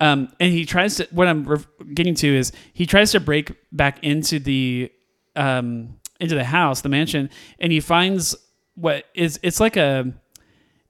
um, 0.00 0.28
and 0.40 0.52
he 0.52 0.66
tries 0.66 0.96
to. 0.96 1.06
What 1.12 1.28
I'm 1.28 1.64
getting 1.94 2.14
to 2.16 2.26
is 2.36 2.50
he 2.72 2.84
tries 2.84 3.12
to 3.12 3.20
break 3.20 3.52
back 3.70 4.02
into 4.02 4.40
the 4.40 4.90
um, 5.36 5.96
into 6.18 6.34
the 6.34 6.44
house, 6.44 6.80
the 6.80 6.88
mansion, 6.88 7.30
and 7.60 7.70
he 7.72 7.78
finds 7.80 8.34
what 8.74 9.04
is 9.14 9.38
it's 9.42 9.60
like 9.60 9.76
a 9.76 10.12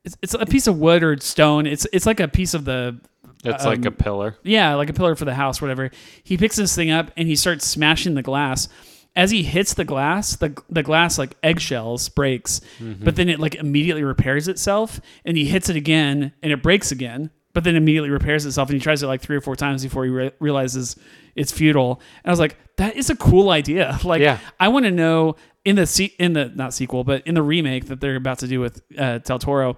it's, 0.04 0.16
it's 0.22 0.32
a 0.34 0.46
piece 0.46 0.66
of 0.66 0.78
wood 0.78 1.02
or 1.02 1.18
stone. 1.18 1.66
It's 1.66 1.86
it's 1.92 2.06
like 2.06 2.18
a 2.18 2.28
piece 2.28 2.54
of 2.54 2.64
the 2.64 2.98
it's 3.44 3.64
like 3.64 3.84
a 3.84 3.88
Um, 3.88 3.94
pillar 3.94 4.36
yeah, 4.42 4.74
like 4.74 4.90
a 4.90 4.92
pillar 4.92 5.14
for 5.14 5.24
the 5.24 5.34
house, 5.34 5.60
whatever. 5.60 5.90
He 6.22 6.36
picks 6.36 6.56
this 6.56 6.74
thing 6.74 6.90
up 6.90 7.10
and 7.16 7.28
he 7.28 7.36
starts 7.36 7.66
smashing 7.66 8.14
the 8.14 8.22
glass. 8.22 8.68
As 9.16 9.30
he 9.30 9.44
hits 9.44 9.74
the 9.74 9.84
glass, 9.84 10.34
the 10.36 10.60
the 10.68 10.82
glass 10.82 11.18
like 11.18 11.36
eggshells 11.42 12.08
breaks, 12.08 12.60
but 12.80 13.14
then 13.16 13.28
it 13.28 13.38
like 13.38 13.54
immediately 13.54 14.02
repairs 14.02 14.48
itself. 14.48 15.00
And 15.24 15.36
he 15.36 15.44
hits 15.44 15.68
it 15.68 15.76
again 15.76 16.32
and 16.42 16.50
it 16.52 16.62
breaks 16.62 16.90
again, 16.90 17.30
but 17.52 17.62
then 17.62 17.76
immediately 17.76 18.10
repairs 18.10 18.44
itself. 18.44 18.68
And 18.70 18.74
he 18.74 18.80
tries 18.82 19.02
it 19.04 19.06
like 19.06 19.20
three 19.20 19.36
or 19.36 19.40
four 19.40 19.54
times 19.54 19.84
before 19.84 20.04
he 20.04 20.10
re- 20.10 20.32
realizes 20.40 20.96
it's 21.36 21.52
futile. 21.52 22.00
And 22.24 22.30
I 22.30 22.32
was 22.32 22.40
like, 22.40 22.56
that 22.76 22.96
is 22.96 23.08
a 23.08 23.14
cool 23.14 23.50
idea. 23.50 23.98
Like, 24.04 24.20
Yeah. 24.20 24.38
I 24.58 24.66
want 24.68 24.84
to 24.84 24.90
know 24.90 25.36
in 25.64 25.76
the 25.76 25.86
se- 25.86 26.14
in 26.18 26.32
the 26.32 26.50
not 26.52 26.74
sequel, 26.74 27.04
but 27.04 27.24
in 27.24 27.34
the 27.36 27.42
remake 27.42 27.86
that 27.86 28.00
they're 28.00 28.16
about 28.16 28.40
to 28.40 28.48
do 28.48 28.58
with 28.58 28.82
uh, 28.98 29.18
Del 29.18 29.38
Toro. 29.38 29.76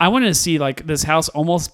I 0.00 0.08
want 0.08 0.24
to 0.24 0.32
see 0.34 0.58
like 0.58 0.86
this 0.86 1.02
house 1.02 1.28
almost 1.28 1.72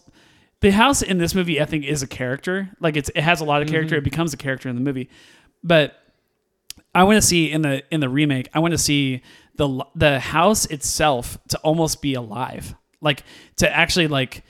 the 0.65 0.73
house 0.73 1.03
in 1.03 1.19
this 1.19 1.35
movie 1.35 1.61
I 1.61 1.65
think 1.67 1.85
is 1.85 2.03
a 2.03 2.07
character. 2.07 2.71
Like 2.81 2.97
it's 2.97 3.11
it 3.15 3.21
has 3.23 3.41
a 3.41 3.45
lot 3.45 3.63
of 3.63 3.69
character. 3.69 3.95
It 3.97 4.05
becomes 4.05 4.33
a 4.33 4.37
character 4.37 4.69
in 4.69 4.75
the 4.75 4.81
movie. 4.83 5.09
But 5.63 5.95
I 6.95 7.05
want 7.05 7.17
to 7.17 7.23
see 7.23 7.51
in 7.51 7.63
the 7.63 7.83
in 7.93 8.01
the 8.01 8.09
remake, 8.09 8.49
I 8.55 8.59
want 8.59 8.73
to 8.73 8.79
see 8.79 9.23
the 9.57 9.85
the 9.95 10.19
house 10.21 10.67
itself 10.67 11.39
to 11.49 11.59
almost 11.59 12.03
be 12.03 12.15
alive. 12.15 12.75
Like 13.01 13.23
to 13.57 13.71
actually 13.71 14.09
like 14.09 14.43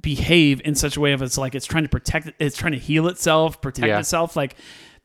behave 0.00 0.60
in 0.64 0.74
such 0.74 0.96
a 0.96 1.00
way 1.00 1.12
of 1.12 1.22
it's 1.22 1.36
like 1.38 1.54
it's 1.54 1.66
trying 1.66 1.82
to 1.84 1.88
protect 1.88 2.30
it's 2.38 2.56
trying 2.56 2.72
to 2.72 2.78
heal 2.78 3.06
itself, 3.08 3.60
protect 3.60 3.86
Yeah. 3.88 3.98
itself. 3.98 4.36
Like 4.36 4.56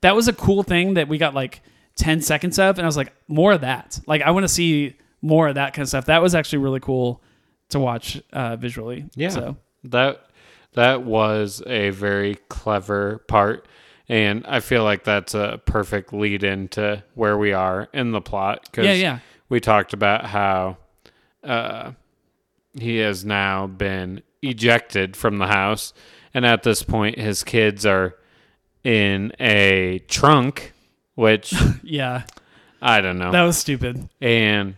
that 0.01 0.15
was 0.15 0.27
a 0.27 0.33
cool 0.33 0.63
thing 0.63 0.93
that 0.95 1.07
we 1.07 1.17
got 1.17 1.33
like 1.33 1.61
10 1.97 2.21
seconds 2.21 2.57
of 2.59 2.77
and 2.77 2.85
I 2.85 2.87
was 2.87 2.97
like 2.97 3.11
more 3.27 3.51
of 3.53 3.61
that. 3.61 3.99
Like 4.07 4.21
I 4.21 4.31
want 4.31 4.43
to 4.45 4.47
see 4.49 4.95
more 5.21 5.47
of 5.49 5.55
that 5.55 5.73
kind 5.73 5.83
of 5.83 5.89
stuff. 5.89 6.05
That 6.05 6.21
was 6.21 6.35
actually 6.35 6.59
really 6.59 6.79
cool 6.79 7.21
to 7.69 7.79
watch 7.79 8.21
uh 8.31 8.55
visually. 8.55 9.05
Yeah. 9.15 9.29
So 9.29 9.57
That 9.85 10.27
that 10.73 11.03
was 11.03 11.61
a 11.67 11.89
very 11.91 12.35
clever 12.49 13.19
part 13.27 13.67
and 14.09 14.45
I 14.47 14.59
feel 14.59 14.83
like 14.83 15.03
that's 15.05 15.33
a 15.33 15.61
perfect 15.65 16.11
lead 16.13 16.43
into 16.43 17.03
where 17.15 17.37
we 17.37 17.53
are 17.53 17.87
in 17.93 18.11
the 18.11 18.21
plot 18.21 18.71
cuz 18.71 18.85
Yeah, 18.85 18.93
yeah. 18.93 19.19
we 19.49 19.59
talked 19.59 19.93
about 19.93 20.25
how 20.25 20.77
uh 21.43 21.91
he 22.79 22.97
has 22.97 23.23
now 23.23 23.67
been 23.67 24.21
ejected 24.41 25.15
from 25.15 25.37
the 25.37 25.47
house 25.47 25.93
and 26.33 26.45
at 26.45 26.63
this 26.63 26.83
point 26.83 27.17
his 27.19 27.43
kids 27.43 27.85
are 27.85 28.15
in 28.83 29.31
a 29.39 29.99
trunk 30.07 30.73
which 31.15 31.53
Yeah. 31.83 32.23
I 32.81 32.99
don't 32.99 33.17
know. 33.17 33.31
That 33.31 33.43
was 33.43 33.57
stupid. 33.57 34.09
And 34.19 34.75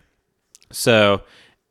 so, 0.70 1.22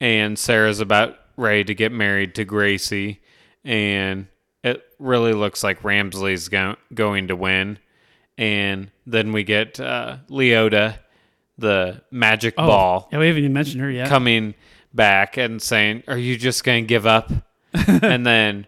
and 0.02 0.38
Sarah's 0.38 0.82
about 0.82 1.18
ready 1.38 1.64
to 1.64 1.74
get 1.74 1.94
married 1.94 2.36
to 2.36 2.46
Gracey, 2.46 3.20
and 3.66 4.28
it 4.64 4.84
really 5.00 5.34
looks 5.34 5.64
like 5.64 5.82
Ramsley's 5.82 6.48
go- 6.48 6.78
going 6.94 7.28
to 7.28 7.36
win. 7.36 7.80
And 8.38 8.92
then 9.06 9.32
we 9.34 9.44
get 9.44 9.80
uh, 9.80 10.18
Leota, 10.30 10.98
the 11.58 12.02
magic 12.12 12.56
ball, 12.56 13.08
Yeah, 13.12 13.20
we 13.20 13.28
haven't 13.28 13.40
even 13.42 13.54
mentioned 13.54 13.82
her 13.82 13.90
yet. 13.92 14.08
coming 14.10 14.56
back 14.94 15.38
and 15.38 15.62
saying, 15.62 16.04
Are 16.08 16.18
you 16.18 16.38
just 16.38 16.64
going 16.64 16.84
to 16.84 16.88
give 16.88 17.06
up? 17.08 17.32
and 17.74 18.26
then 18.26 18.68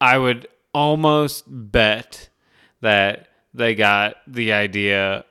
I 0.00 0.18
would 0.18 0.46
almost 0.74 1.44
bet 1.48 2.28
that 2.80 3.28
they 3.54 3.74
got 3.74 4.16
the 4.26 4.52
idea 4.52 5.24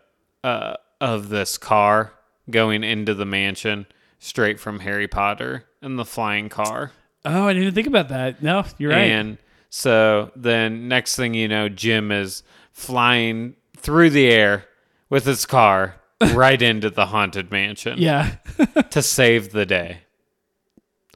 uh, 0.43 0.75
of 0.99 1.29
this 1.29 1.57
car 1.57 2.13
going 2.49 2.83
into 2.83 3.13
the 3.13 3.25
mansion 3.25 3.85
straight 4.19 4.59
from 4.59 4.79
Harry 4.79 5.07
Potter 5.07 5.65
and 5.81 5.97
the 5.99 6.05
flying 6.05 6.49
car. 6.49 6.91
Oh, 7.27 7.47
I 7.47 7.53
didn't 7.53 7.73
think 7.73 7.87
about 7.87 8.09
that. 8.09 8.41
No, 8.41 8.63
you're 8.77 8.91
right. 8.91 9.11
And 9.11 9.37
so 9.69 10.31
then 10.35 10.87
next 10.87 11.15
thing 11.15 11.33
you 11.33 11.47
know, 11.47 11.69
Jim 11.69 12.11
is 12.11 12.43
flying 12.71 13.55
through 13.75 14.11
the 14.11 14.27
air 14.27 14.65
with 15.09 15.25
his 15.25 15.45
car 15.45 15.95
right 16.33 16.61
into 16.61 16.89
the 16.89 17.07
haunted 17.07 17.51
mansion 17.51 17.97
yeah. 17.97 18.35
to 18.89 19.01
save 19.01 19.51
the 19.51 19.65
day. 19.65 19.99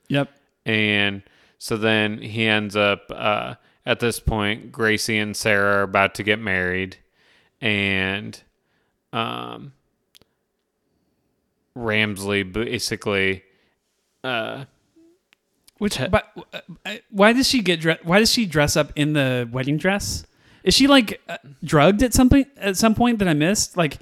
yep. 0.07 0.29
And 0.65 1.23
so 1.57 1.77
then 1.77 2.19
he 2.21 2.45
ends 2.45 2.75
up 2.75 3.11
uh, 3.13 3.55
at 3.85 3.99
this 3.99 4.19
point, 4.19 4.71
Gracey 4.71 5.21
and 5.21 5.35
Sarah 5.35 5.77
are 5.77 5.83
about 5.83 6.15
to 6.15 6.23
get 6.23 6.39
married, 6.39 6.97
and 7.59 8.39
um, 9.11 9.73
Ramsley 11.75 12.51
basically 12.51 13.43
uh, 14.23 14.65
Which, 15.81 15.97
but 16.11 16.27
uh, 16.85 16.93
why 17.09 17.33
does 17.33 17.47
she 17.47 17.63
get 17.63 17.79
dress? 17.79 17.97
Why 18.03 18.19
does 18.19 18.31
she 18.31 18.45
dress 18.45 18.77
up 18.77 18.91
in 18.95 19.13
the 19.13 19.49
wedding 19.51 19.77
dress? 19.77 20.23
Is 20.63 20.75
she 20.75 20.85
like 20.85 21.19
uh, 21.27 21.37
drugged 21.63 22.03
at 22.03 22.13
some 22.13 22.29
point? 22.29 22.49
At 22.55 22.77
some 22.77 22.93
point 22.93 23.17
that 23.17 23.27
I 23.27 23.33
missed? 23.33 23.75
Like, 23.75 23.97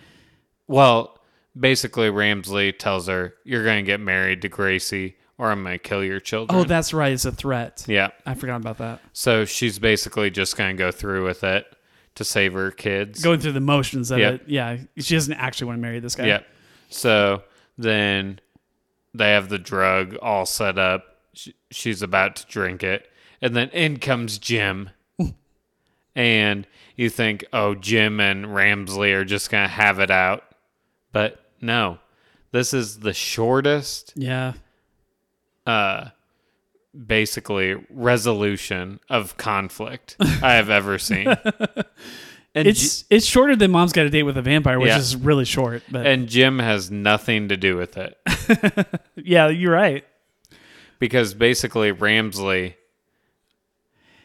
well, 0.67 1.17
basically 1.57 2.09
Ramsley 2.09 2.77
tells 2.77 3.07
her, 3.07 3.33
"You're 3.45 3.63
going 3.63 3.77
to 3.85 3.87
get 3.89 4.01
married 4.01 4.41
to 4.41 4.49
Gracey, 4.49 5.13
or 5.37 5.51
I'm 5.51 5.63
going 5.63 5.75
to 5.75 5.79
kill 5.79 6.03
your 6.03 6.19
children." 6.19 6.59
oh, 6.59 6.65
that's 6.65 6.93
right. 6.93 7.13
It's 7.13 7.23
a 7.23 7.31
threat. 7.31 7.85
yeah. 7.87 8.09
I 8.25 8.33
forgot 8.33 8.57
about 8.57 8.79
that. 8.79 8.99
So 9.13 9.45
she's 9.45 9.79
basically 9.79 10.29
just 10.31 10.57
going 10.57 10.75
to 10.75 10.77
go 10.77 10.91
through 10.91 11.23
with 11.25 11.45
it 11.45 11.65
to 12.15 12.25
save 12.25 12.51
her 12.51 12.71
kids. 12.71 13.23
Going 13.23 13.39
through 13.39 13.53
the 13.53 13.61
motions 13.61 14.11
of 14.11 14.19
Yep. 14.19 14.33
it. 14.33 14.41
Yeah. 14.47 14.77
She 14.97 15.15
doesn't 15.15 15.31
actually 15.35 15.67
want 15.67 15.77
to 15.77 15.81
marry 15.81 16.01
this 16.01 16.15
guy. 16.15 16.25
Yep. 16.25 16.45
So 16.89 17.43
then 17.77 18.41
they 19.13 19.31
have 19.31 19.47
the 19.47 19.59
drug 19.59 20.17
all 20.21 20.45
set 20.45 20.77
up. 20.77 21.05
Sh- 21.39 21.49
She's 21.71 22.01
about 22.01 22.35
to 22.37 22.45
drink 22.47 22.83
it. 22.83 23.09
And 23.41 23.55
then 23.55 23.69
in 23.69 23.99
comes 23.99 24.37
Jim. 24.37 24.89
and 26.15 26.67
you 26.95 27.09
think, 27.09 27.45
oh, 27.53 27.75
Jim 27.75 28.19
and 28.19 28.45
Ramsley 28.47 29.13
are 29.13 29.25
just 29.25 29.49
going 29.49 29.63
to 29.63 29.73
have 29.73 29.99
it 29.99 30.11
out. 30.11 30.43
But 31.11 31.43
no, 31.61 31.99
this 32.51 32.73
is 32.73 32.99
the 32.99 33.13
shortest, 33.13 34.13
Yeah. 34.15 34.53
uh, 35.65 36.09
basically, 37.05 37.75
resolution 37.89 38.99
of 39.09 39.37
conflict 39.37 40.15
I 40.19 40.53
have 40.55 40.69
ever 40.69 40.97
seen. 40.99 41.35
And 42.55 42.67
It's 42.67 43.05
it's 43.11 43.27
shorter 43.27 43.55
than 43.55 43.69
Mom's 43.69 43.93
Got 43.93 44.07
a 44.07 44.09
Date 44.09 44.23
with 44.23 44.35
a 44.35 44.41
Vampire, 44.41 44.79
which 44.79 44.87
Yeah. 44.87 44.97
is 44.97 45.15
really 45.15 45.45
short. 45.45 45.83
But 45.91 46.07
and 46.07 46.27
Jim 46.27 46.57
has 46.57 46.89
nothing 46.89 47.49
to 47.49 47.55
do 47.57 47.77
with 47.77 47.95
it. 47.95 48.17
yeah, 49.15 49.49
you're 49.49 49.71
right. 49.71 50.03
Because 50.99 51.33
basically 51.33 51.91
Ramsley 51.93 52.75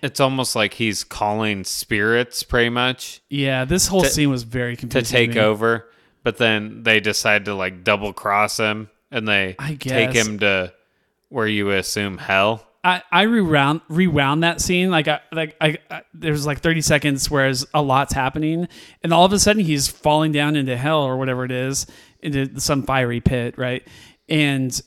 it's 0.02 0.20
almost 0.20 0.54
like 0.54 0.74
he's 0.74 1.02
calling 1.02 1.64
spirits 1.64 2.42
pretty 2.42 2.68
much 2.68 3.20
Yeah, 3.30 3.64
this 3.64 3.86
whole 3.86 4.02
To- 4.02 4.08
scene 4.10 4.30
was 4.30 4.42
very 4.42 4.76
to 4.76 4.80
confusing. 4.80 5.16
take 5.16 5.34
me. 5.34 5.40
over 5.40 5.88
but 6.22 6.38
then 6.38 6.82
they 6.82 7.00
decide 7.00 7.44
to 7.46 7.54
like 7.54 7.84
double 7.84 8.12
cross 8.12 8.56
him 8.58 8.90
and 9.10 9.26
they 9.28 9.56
I 9.58 9.74
take 9.74 10.12
guess. 10.12 10.26
him 10.26 10.38
to 10.40 10.72
where 11.28 11.46
you 11.46 11.70
assume 11.70 12.18
hell 12.18 12.66
I, 12.82 13.02
I 13.10 13.22
rewound 13.22 13.80
rewound 13.88 14.42
that 14.42 14.60
scene 14.60 14.90
like 14.90 15.08
I 15.08 15.20
like 15.32 15.56
I, 15.60 15.78
I 15.90 16.02
there's 16.12 16.44
like 16.46 16.60
30 16.60 16.82
seconds 16.82 17.30
whereas 17.30 17.66
a 17.72 17.80
lot's 17.80 18.12
happening 18.12 18.68
and 19.02 19.12
all 19.12 19.24
of 19.24 19.32
a 19.32 19.38
sudden 19.38 19.62
he's 19.64 19.88
falling 19.88 20.32
down 20.32 20.54
into 20.54 20.76
hell 20.76 21.02
or 21.02 21.16
whatever 21.16 21.46
it 21.46 21.50
is 21.50 21.86
into 22.20 22.60
some 22.60 22.82
fiery 22.82 23.20
pit 23.22 23.56
right 23.56 23.86
and 24.28 24.82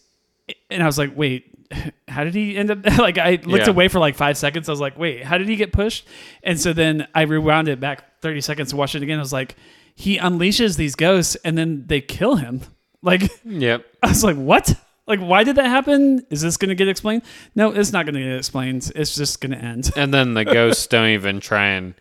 and 0.69 0.83
I 0.83 0.85
was 0.85 0.99
like 0.99 1.13
wait 1.15 1.56
how 2.07 2.23
did 2.23 2.33
he 2.35 2.57
end 2.57 2.71
up 2.71 2.85
like 2.97 3.17
I 3.17 3.39
looked 3.43 3.65
Yeah. 3.65 3.69
away 3.69 3.87
for 3.87 3.99
like 3.99 4.15
five 4.15 4.37
seconds 4.37 4.69
I 4.69 4.71
was 4.71 4.79
like 4.81 4.97
wait 4.97 5.23
how 5.23 5.37
did 5.37 5.47
he 5.49 5.55
get 5.55 5.71
pushed 5.73 6.07
and 6.43 6.59
so 6.59 6.73
then 6.73 7.07
I 7.15 7.23
rewound 7.23 7.67
it 7.67 7.79
back 7.79 8.21
30 8.21 8.41
seconds 8.41 8.69
to 8.71 8.75
watch 8.75 8.95
it 8.95 9.03
again 9.03 9.17
I 9.17 9.21
was 9.21 9.33
like 9.33 9.55
he 9.95 10.17
unleashes 10.17 10.77
these 10.77 10.95
ghosts 10.95 11.35
and 11.43 11.57
then 11.57 11.85
they 11.87 12.01
kill 12.01 12.35
him 12.35 12.61
like 13.01 13.23
yep 13.43 13.85
I 14.03 14.07
was 14.09 14.23
like, 14.23 14.35
what? 14.37 14.73
Like, 15.07 15.19
why 15.21 15.45
did 15.45 15.55
that 15.55 15.67
happen? 15.67 16.25
Is 16.29 16.41
this 16.41 16.57
going 16.57 16.67
to 16.67 16.75
get 16.75 16.89
explained? 16.89 17.21
No, 17.55 17.71
it's 17.71 17.93
not 17.93 18.05
going 18.05 18.15
to 18.15 18.21
get 18.21 18.35
explained. 18.37 18.91
It's 18.93 19.15
just 19.15 19.39
going 19.39 19.51
to 19.53 19.57
end. 19.57 19.89
and 19.95 20.13
then 20.13 20.33
the 20.33 20.43
ghosts 20.43 20.85
don't 20.85 21.07
even 21.11 21.39
try 21.39 21.67
and 21.67 21.93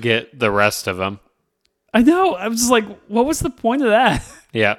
get 0.00 0.36
the 0.36 0.50
rest 0.50 0.88
of 0.88 0.96
them 0.96 1.20
I 1.94 2.02
know. 2.02 2.34
I 2.34 2.48
was 2.48 2.58
just 2.58 2.70
like, 2.70 2.84
what 3.06 3.26
was 3.26 3.38
the 3.40 3.50
point 3.50 3.82
of 3.82 3.88
that? 3.90 4.24
yeah 4.52 4.74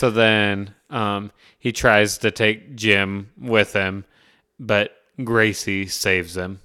so 0.00 0.10
then 0.10 0.74
um 0.88 1.30
he 1.58 1.72
tries 1.72 2.18
to 2.18 2.30
take 2.30 2.74
Jim 2.74 3.30
with 3.38 3.72
him 3.74 4.04
but 4.58 4.92
Gracey 5.18 5.90
saves 5.90 6.36
him 6.36 6.60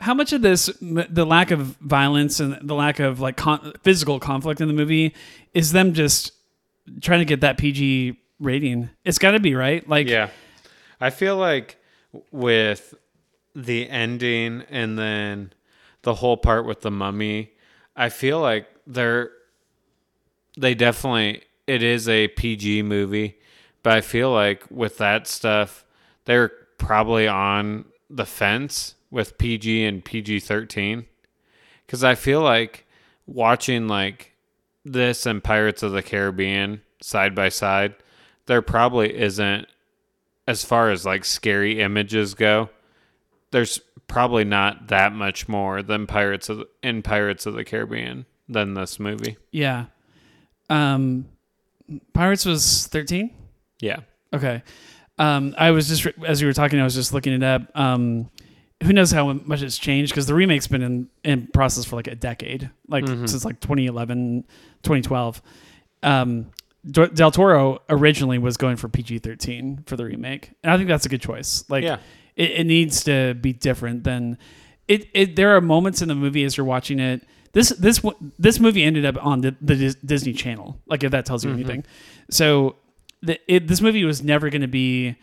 How 0.00 0.14
much 0.14 0.32
of 0.32 0.42
this, 0.42 0.66
the 0.80 1.24
lack 1.24 1.50
of 1.52 1.60
violence 1.80 2.40
and 2.40 2.58
the 2.68 2.74
lack 2.74 2.98
of 2.98 3.20
like 3.20 3.36
con- 3.36 3.72
physical 3.82 4.18
conflict 4.20 4.60
in 4.60 4.68
the 4.68 4.74
movie, 4.74 5.14
is 5.54 5.72
them 5.72 5.94
just 5.94 6.32
trying 7.00 7.20
to 7.20 7.24
get 7.24 7.40
that 7.40 7.56
PG 7.56 8.18
rating? 8.38 8.90
It's 9.04 9.18
got 9.18 9.30
to 9.32 9.40
be 9.40 9.54
right. 9.54 9.88
Like, 9.88 10.06
Yeah. 10.08 10.28
I 11.00 11.10
feel 11.10 11.36
like 11.36 11.78
with 12.30 12.94
the 13.54 13.88
ending 13.88 14.64
and 14.68 14.98
then 14.98 15.52
the 16.02 16.14
whole 16.14 16.36
part 16.36 16.66
with 16.66 16.80
the 16.82 16.90
mummy, 16.90 17.52
I 17.96 18.10
feel 18.10 18.40
like 18.40 18.66
they're 18.86 19.30
they 20.58 20.74
definitely 20.74 21.42
it 21.66 21.82
is 21.82 22.08
a 22.08 22.28
PG 22.28 22.82
movie, 22.82 23.38
but 23.82 23.92
I 23.92 24.00
feel 24.00 24.30
like 24.32 24.64
with 24.70 24.98
that 24.98 25.26
stuff 25.26 25.84
they're 26.24 26.50
probably 26.78 27.26
on 27.28 27.84
the 28.10 28.26
fence 28.26 28.94
with 29.10 29.38
PG 29.38 29.84
and 29.84 30.04
PG-13 30.04 31.06
cuz 31.86 32.04
I 32.04 32.14
feel 32.14 32.42
like 32.42 32.86
watching 33.26 33.88
like 33.88 34.32
this 34.84 35.26
and 35.26 35.42
Pirates 35.42 35.82
of 35.82 35.92
the 35.92 36.02
Caribbean 36.02 36.80
side 37.02 37.34
by 37.34 37.48
side, 37.48 37.94
there 38.46 38.62
probably 38.62 39.16
isn't 39.16 39.66
as 40.46 40.64
far 40.64 40.90
as 40.90 41.04
like 41.04 41.24
scary 41.24 41.80
images 41.80 42.34
go. 42.34 42.70
There's 43.50 43.80
probably 44.06 44.44
not 44.44 44.88
that 44.88 45.12
much 45.12 45.48
more 45.48 45.82
than 45.82 46.06
Pirates 46.06 46.48
of 46.48 46.64
in 46.82 47.02
Pirates 47.02 47.46
of 47.46 47.54
the 47.54 47.64
Caribbean 47.64 48.26
than 48.48 48.74
this 48.74 49.00
movie. 49.00 49.36
yeah. 49.50 49.86
Um, 50.68 51.26
Pirates 52.12 52.44
was 52.44 52.86
13. 52.88 53.30
Yeah. 53.80 54.00
Okay. 54.34 54.62
Um, 55.18 55.54
I 55.56 55.70
was 55.70 55.88
just 55.88 56.06
as 56.26 56.40
you 56.40 56.46
were 56.46 56.52
talking, 56.52 56.78
I 56.80 56.84
was 56.84 56.94
just 56.94 57.12
looking 57.12 57.32
it 57.32 57.42
up. 57.42 57.62
Um, 57.74 58.30
who 58.82 58.92
knows 58.92 59.10
how 59.10 59.32
much 59.32 59.62
it's 59.62 59.78
changed 59.78 60.12
because 60.12 60.26
the 60.26 60.34
remake's 60.34 60.66
been 60.66 60.82
in, 60.82 61.08
in 61.24 61.46
process 61.54 61.84
for 61.86 61.96
like 61.96 62.06
a 62.08 62.14
decade, 62.14 62.70
like 62.88 63.06
since 63.06 63.44
like 63.44 63.58
2011, 63.60 64.44
2012. 64.82 65.40
Um, 66.02 66.50
Del 66.90 67.30
Toro 67.30 67.80
originally 67.88 68.38
was 68.38 68.56
going 68.56 68.76
for 68.76 68.88
PG 68.88 69.20
13 69.20 69.84
for 69.86 69.96
the 69.96 70.04
remake, 70.04 70.52
and 70.62 70.70
I 70.72 70.76
think 70.76 70.88
that's 70.88 71.06
a 71.06 71.08
good 71.08 71.22
choice. 71.22 71.64
Like, 71.68 71.82
Yeah. 71.82 71.98
it, 72.36 72.50
it 72.50 72.64
needs 72.66 73.02
to 73.04 73.34
be 73.34 73.52
different 73.52 74.04
than 74.04 74.38
it, 74.86 75.08
it. 75.14 75.34
There 75.36 75.56
are 75.56 75.60
moments 75.60 76.00
in 76.02 76.08
the 76.08 76.14
movie 76.14 76.44
as 76.44 76.56
you're 76.56 76.66
watching 76.66 77.00
it. 77.00 77.26
This 77.52 77.70
this 77.70 78.00
this 78.38 78.60
movie 78.60 78.82
ended 78.82 79.04
up 79.04 79.16
on 79.24 79.40
the, 79.40 79.56
the 79.60 79.94
Disney 80.04 80.32
Channel. 80.32 80.78
Like 80.86 81.04
if 81.04 81.10
that 81.12 81.26
tells 81.26 81.44
you 81.44 81.50
anything. 81.52 81.84
So 82.30 82.76
the, 83.22 83.38
it, 83.52 83.66
this 83.68 83.80
movie 83.80 84.04
was 84.04 84.22
never 84.22 84.50
going 84.50 84.62
to 84.62 84.68
be 84.68 85.16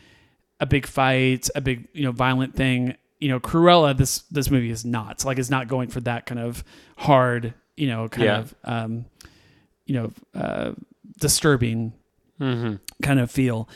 a 0.60 0.66
big 0.66 0.86
fight, 0.88 1.50
a 1.56 1.62
big 1.62 1.88
you 1.94 2.04
know 2.04 2.12
violent 2.12 2.56
thing. 2.56 2.96
You 3.20 3.30
know, 3.30 3.40
Cruella. 3.40 3.96
This 3.96 4.20
this 4.32 4.50
movie 4.52 4.70
is 4.70 4.84
not. 4.84 5.24
Like 5.26 5.38
it's 5.40 5.50
not 5.50 5.68
going 5.68 5.90
for 5.90 6.02
that 6.02 6.26
kind 6.26 6.40
of 6.42 6.64
hard. 6.98 7.54
You 7.78 7.88
know, 7.88 8.08
kind 8.10 8.26
Yeah. 8.26 8.40
of 8.40 8.56
um, 8.64 9.06
you 9.86 9.96
know, 9.96 10.12
uh, 10.36 10.72
disturbing 11.20 11.94
Mm-hmm. 12.42 12.76
kind 13.02 13.20
of 13.20 13.30
feel. 13.32 13.70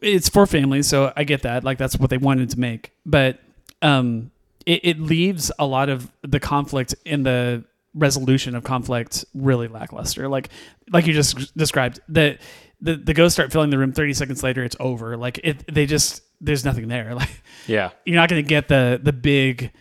It's 0.00 0.28
for 0.28 0.46
families, 0.46 0.86
so 0.86 1.12
I 1.16 1.24
get 1.24 1.42
that. 1.42 1.64
Like 1.64 1.76
that's 1.78 1.96
what 1.98 2.08
they 2.10 2.18
wanted 2.18 2.50
to 2.50 2.60
make, 2.60 2.92
but 3.04 3.40
um, 3.82 4.30
it, 4.68 4.80
it 4.84 5.00
leaves 5.00 5.50
a 5.58 5.64
lot 5.66 5.88
of 5.88 6.12
the 6.20 6.38
conflict 6.38 6.94
in 7.06 7.22
the 7.22 7.64
resolution 7.94 8.54
of 8.54 8.64
conflict 8.64 9.24
really 9.34 9.66
lackluster. 9.66 10.28
Like 10.28 10.50
like 10.92 11.06
you 11.06 11.14
just 11.14 11.56
described, 11.56 12.00
the 12.06 12.38
the 12.82 12.96
the 12.96 13.14
ghosts 13.14 13.34
start 13.34 13.50
filling 13.50 13.70
the 13.70 13.78
room. 13.78 13.92
Thirty 13.92 14.12
seconds 14.12 14.42
later, 14.42 14.62
it's 14.62 14.76
over. 14.78 15.16
Like 15.16 15.40
it, 15.42 15.64
they 15.72 15.86
just 15.86 16.22
there's 16.40 16.64
nothing 16.66 16.88
there. 16.88 17.14
Like 17.18 17.42
Yeah. 17.66 17.90
you're 18.04 18.16
not 18.16 18.28
going 18.28 18.44
to 18.44 18.48
get 18.48 18.68
the 18.68 19.00
the 19.02 19.12
big 19.12 19.72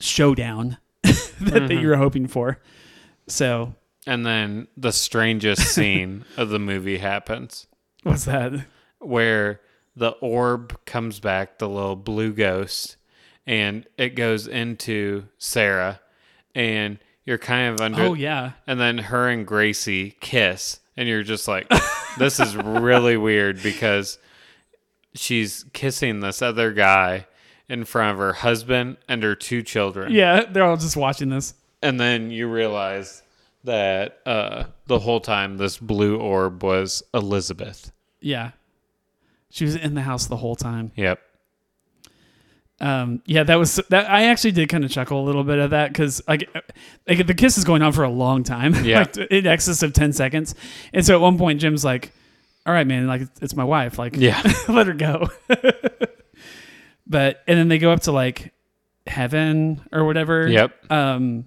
showdown 0.00 0.78
that, 1.02 1.32
that 1.40 1.52
mm-hmm. 1.64 1.78
you're 1.78 1.96
hoping 1.96 2.26
for. 2.26 2.58
So 3.28 3.74
And 4.06 4.24
then 4.24 4.66
the 4.78 4.92
strangest 4.92 5.62
scene 5.74 6.24
of 6.38 6.48
the 6.48 6.58
movie 6.58 6.98
happens 6.98 7.66
what's 8.02 8.24
that? 8.24 8.64
where 8.98 9.60
the 9.94 10.10
orb 10.20 10.84
comes 10.86 11.20
back, 11.20 11.58
the 11.58 11.68
little 11.68 11.96
blue 11.96 12.32
ghost, 12.32 12.96
and 13.50 13.84
it 13.98 14.10
goes 14.10 14.46
into 14.46 15.24
Sarah 15.38 15.98
and 16.54 16.98
you're 17.24 17.36
kind 17.38 17.74
of 17.74 17.80
under 17.80 18.00
Oh 18.02 18.14
yeah. 18.14 18.52
and 18.66 18.78
then 18.78 18.98
her 18.98 19.28
and 19.28 19.44
Gracey 19.46 20.18
kiss, 20.20 20.78
and 20.96 21.08
you're 21.08 21.22
just 21.24 21.48
like, 21.48 21.68
this 22.18 22.38
is 22.38 22.54
really 22.56 23.16
weird 23.28 23.60
because 23.62 24.18
she's 25.14 25.64
kissing 25.72 26.20
this 26.20 26.42
other 26.42 26.72
guy 26.72 27.26
in 27.68 27.84
front 27.84 28.12
of 28.12 28.18
her 28.18 28.32
husband 28.34 28.96
and 29.08 29.22
her 29.24 29.34
two 29.34 29.62
children. 29.62 30.12
Yeah, 30.12 30.44
they're 30.44 30.64
all 30.64 30.76
just 30.76 30.96
watching 30.96 31.28
this. 31.28 31.54
And 31.82 31.98
then 31.98 32.30
you 32.30 32.48
realize 32.48 33.22
that 33.64 34.18
uh, 34.26 34.64
the 34.86 34.98
whole 35.00 35.20
time 35.20 35.56
this 35.56 35.76
blue 35.78 36.18
orb 36.18 36.62
was 36.62 37.02
Elizabeth. 37.14 37.90
Yeah. 38.20 38.52
She 39.50 39.64
was 39.64 39.74
in 39.76 39.94
the 39.94 40.02
house 40.02 40.26
the 40.26 40.36
whole 40.36 40.56
time. 40.56 40.92
Yep. 40.96 41.20
Um, 42.80 43.22
yeah, 43.26 43.42
that 43.42 43.56
was 43.58 43.76
that. 43.90 44.08
I 44.10 44.24
actually 44.26 44.52
did 44.52 44.68
kind 44.70 44.84
of 44.84 44.90
chuckle 44.90 45.20
a 45.22 45.24
little 45.24 45.44
bit 45.44 45.58
at 45.58 45.70
that 45.70 45.92
because 45.92 46.22
like, 46.26 46.48
like 47.06 47.26
the 47.26 47.34
kiss 47.34 47.58
is 47.58 47.64
going 47.64 47.82
on 47.82 47.92
for 47.92 48.04
a 48.04 48.08
long 48.10 48.42
time, 48.42 48.74
Yeah. 48.84 49.00
like 49.00 49.16
in 49.18 49.46
excess 49.46 49.82
of 49.82 49.92
ten 49.92 50.12
seconds. 50.14 50.54
And 50.94 51.04
so 51.04 51.14
at 51.14 51.20
one 51.20 51.36
point, 51.36 51.60
Jim's 51.60 51.84
like, 51.84 52.12
"All 52.64 52.72
right, 52.72 52.86
man, 52.86 53.06
like 53.06 53.22
it's 53.42 53.54
my 53.54 53.64
wife, 53.64 53.98
like, 53.98 54.16
Yeah. 54.16 54.40
let 54.68 54.86
her 54.86 54.94
go." 54.94 55.28
but 57.06 57.42
and 57.46 57.58
then 57.58 57.68
they 57.68 57.78
go 57.78 57.92
up 57.92 58.00
to 58.02 58.12
like 58.12 58.52
heaven 59.06 59.82
or 59.92 60.04
whatever. 60.04 60.48
Yep. 60.48 60.90
Um. 60.90 61.46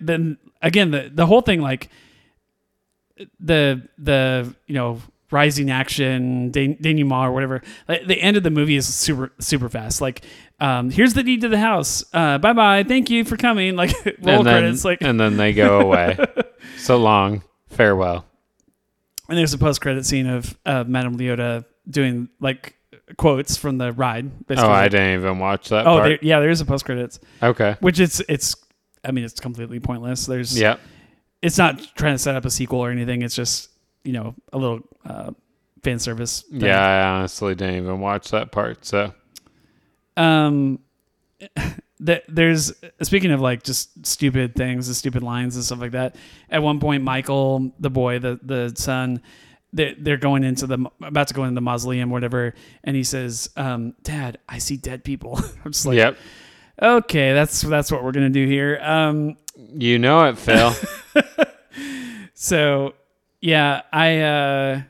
Then 0.00 0.38
again, 0.60 0.90
the 0.90 1.08
the 1.14 1.24
whole 1.26 1.40
thing 1.40 1.60
like 1.60 1.88
the 3.38 3.86
the 3.96 4.54
you 4.66 4.74
know 4.74 5.00
rising 5.30 5.70
action 5.70 6.50
den- 6.50 6.76
denouement 6.80 7.28
or 7.28 7.32
whatever 7.32 7.62
like, 7.86 8.06
the 8.06 8.20
end 8.20 8.36
of 8.36 8.42
the 8.42 8.50
movie 8.50 8.76
is 8.76 8.86
super 8.86 9.30
super 9.38 9.68
fast 9.68 10.00
like 10.00 10.24
um 10.60 10.90
here's 10.90 11.14
the 11.14 11.22
deed 11.22 11.40
to 11.42 11.48
the 11.48 11.58
house 11.58 12.02
uh 12.14 12.38
bye 12.38 12.52
bye 12.52 12.82
thank 12.82 13.10
you 13.10 13.24
for 13.24 13.36
coming 13.36 13.76
like 13.76 13.90
roll 14.22 14.38
and 14.38 14.46
then, 14.46 14.62
credits 14.62 14.84
like 14.84 14.98
and 15.02 15.20
then 15.20 15.36
they 15.36 15.52
go 15.52 15.80
away. 15.80 16.16
so 16.78 16.96
long. 16.96 17.42
Farewell. 17.68 18.24
and 19.28 19.36
there's 19.36 19.52
a 19.52 19.58
post 19.58 19.80
credit 19.80 20.06
scene 20.06 20.26
of 20.26 20.56
uh 20.64 20.84
madame 20.86 21.18
leota 21.18 21.64
doing 21.88 22.28
like 22.40 22.74
quotes 23.16 23.56
from 23.56 23.78
the 23.78 23.92
ride 23.92 24.46
basically. 24.46 24.68
Oh, 24.68 24.72
I 24.72 24.88
didn't 24.88 25.20
even 25.20 25.38
watch 25.38 25.68
that 25.68 25.86
oh 25.86 25.96
part. 25.98 26.04
there, 26.04 26.18
yeah 26.22 26.40
there 26.40 26.50
is 26.50 26.60
a 26.60 26.64
post 26.64 26.84
credits 26.84 27.20
Okay. 27.42 27.76
which 27.80 28.00
it's 28.00 28.20
it's 28.28 28.56
i 29.04 29.10
mean 29.12 29.24
it's 29.24 29.38
completely 29.40 29.78
pointless 29.80 30.26
there's 30.26 30.58
yeah. 30.58 30.76
it's 31.42 31.56
not 31.58 31.78
trying 31.96 32.14
to 32.14 32.18
set 32.18 32.34
up 32.34 32.44
a 32.44 32.50
sequel 32.50 32.80
or 32.80 32.90
anything 32.90 33.22
it's 33.22 33.34
just 33.34 33.67
you 34.04 34.12
know 34.12 34.34
a 34.52 34.58
little 34.58 34.80
uh 35.04 35.30
fan 35.82 35.98
service 35.98 36.42
thing. 36.42 36.60
Yeah, 36.62 36.84
I 36.84 37.08
honestly 37.08 37.54
didn't 37.54 37.76
even 37.76 38.00
watch 38.00 38.30
that 38.30 38.50
part. 38.52 38.84
So 38.84 39.12
um 40.16 40.80
th- 42.04 42.24
there's 42.28 42.72
speaking 43.02 43.30
of 43.30 43.40
like 43.40 43.62
just 43.62 44.04
stupid 44.06 44.54
things 44.54 44.88
and 44.88 44.96
stupid 44.96 45.22
lines 45.22 45.54
and 45.56 45.64
stuff 45.64 45.80
like 45.80 45.92
that 45.92 46.16
at 46.50 46.62
one 46.62 46.80
point 46.80 47.04
michael 47.04 47.72
the 47.78 47.90
boy 47.90 48.18
the 48.18 48.38
the 48.42 48.72
son 48.76 49.22
they're, 49.72 49.94
they're 49.98 50.16
going 50.16 50.42
into 50.42 50.66
the 50.66 50.84
about 51.02 51.28
to 51.28 51.34
go 51.34 51.44
into 51.44 51.54
the 51.54 51.60
mausoleum 51.60 52.10
whatever 52.10 52.54
and 52.82 52.96
he 52.96 53.04
says 53.04 53.50
um 53.56 53.94
dad 54.02 54.38
i 54.48 54.58
see 54.58 54.76
dead 54.76 55.04
people 55.04 55.38
i'm 55.64 55.70
just 55.70 55.86
like 55.86 55.96
yep. 55.96 56.16
okay 56.82 57.32
that's 57.32 57.60
that's 57.62 57.92
what 57.92 58.02
we're 58.02 58.12
gonna 58.12 58.30
do 58.30 58.46
here 58.46 58.80
um 58.82 59.36
You 59.76 59.98
know 59.98 60.24
it, 60.24 60.38
Phil. 60.38 60.72
so 62.34 62.94
yeah 63.40 63.82
i 63.92 64.18
uh 64.18 64.80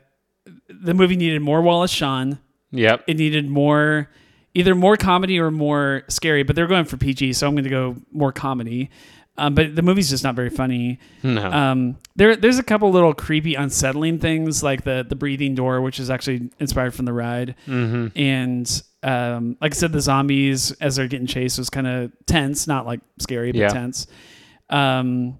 the 0.69 0.93
movie 0.93 1.15
needed 1.15 1.41
more 1.41 1.61
wallace 1.61 1.91
shawn 1.91 2.39
yep. 2.71 3.03
it 3.07 3.17
needed 3.17 3.47
more 3.49 4.09
either 4.55 4.73
more 4.75 4.97
comedy 4.97 5.39
or 5.39 5.51
more 5.51 6.03
scary 6.07 6.43
but 6.43 6.55
they're 6.55 6.67
going 6.67 6.85
for 6.85 6.97
pg 6.97 7.33
so 7.33 7.47
i'm 7.47 7.53
going 7.53 7.63
to 7.63 7.69
go 7.69 7.95
more 8.11 8.31
comedy 8.31 8.89
um, 9.37 9.55
but 9.55 9.73
the 9.73 9.81
movie's 9.81 10.09
just 10.09 10.23
not 10.25 10.35
very 10.35 10.49
funny 10.49 10.99
No. 11.23 11.49
um, 11.49 11.97
there 12.15 12.35
there's 12.35 12.59
a 12.59 12.63
couple 12.63 12.91
little 12.91 13.13
creepy 13.13 13.55
unsettling 13.55 14.19
things 14.19 14.61
like 14.63 14.83
the 14.83 15.05
the 15.07 15.15
breathing 15.15 15.55
door 15.55 15.79
which 15.81 15.99
is 15.99 16.09
actually 16.09 16.49
inspired 16.59 16.93
from 16.93 17.05
the 17.05 17.13
ride 17.13 17.55
mm-hmm. 17.67 18.07
and 18.19 18.83
um, 19.03 19.55
like 19.61 19.73
i 19.73 19.75
said 19.75 19.93
the 19.93 20.01
zombies 20.01 20.71
as 20.81 20.97
they're 20.97 21.07
getting 21.07 21.27
chased 21.27 21.57
was 21.57 21.69
kind 21.69 21.87
of 21.87 22.11
tense 22.25 22.67
not 22.67 22.85
like 22.85 22.99
scary 23.19 23.51
but 23.53 23.59
Yeah. 23.59 23.69
tense 23.69 24.07
um, 24.69 25.39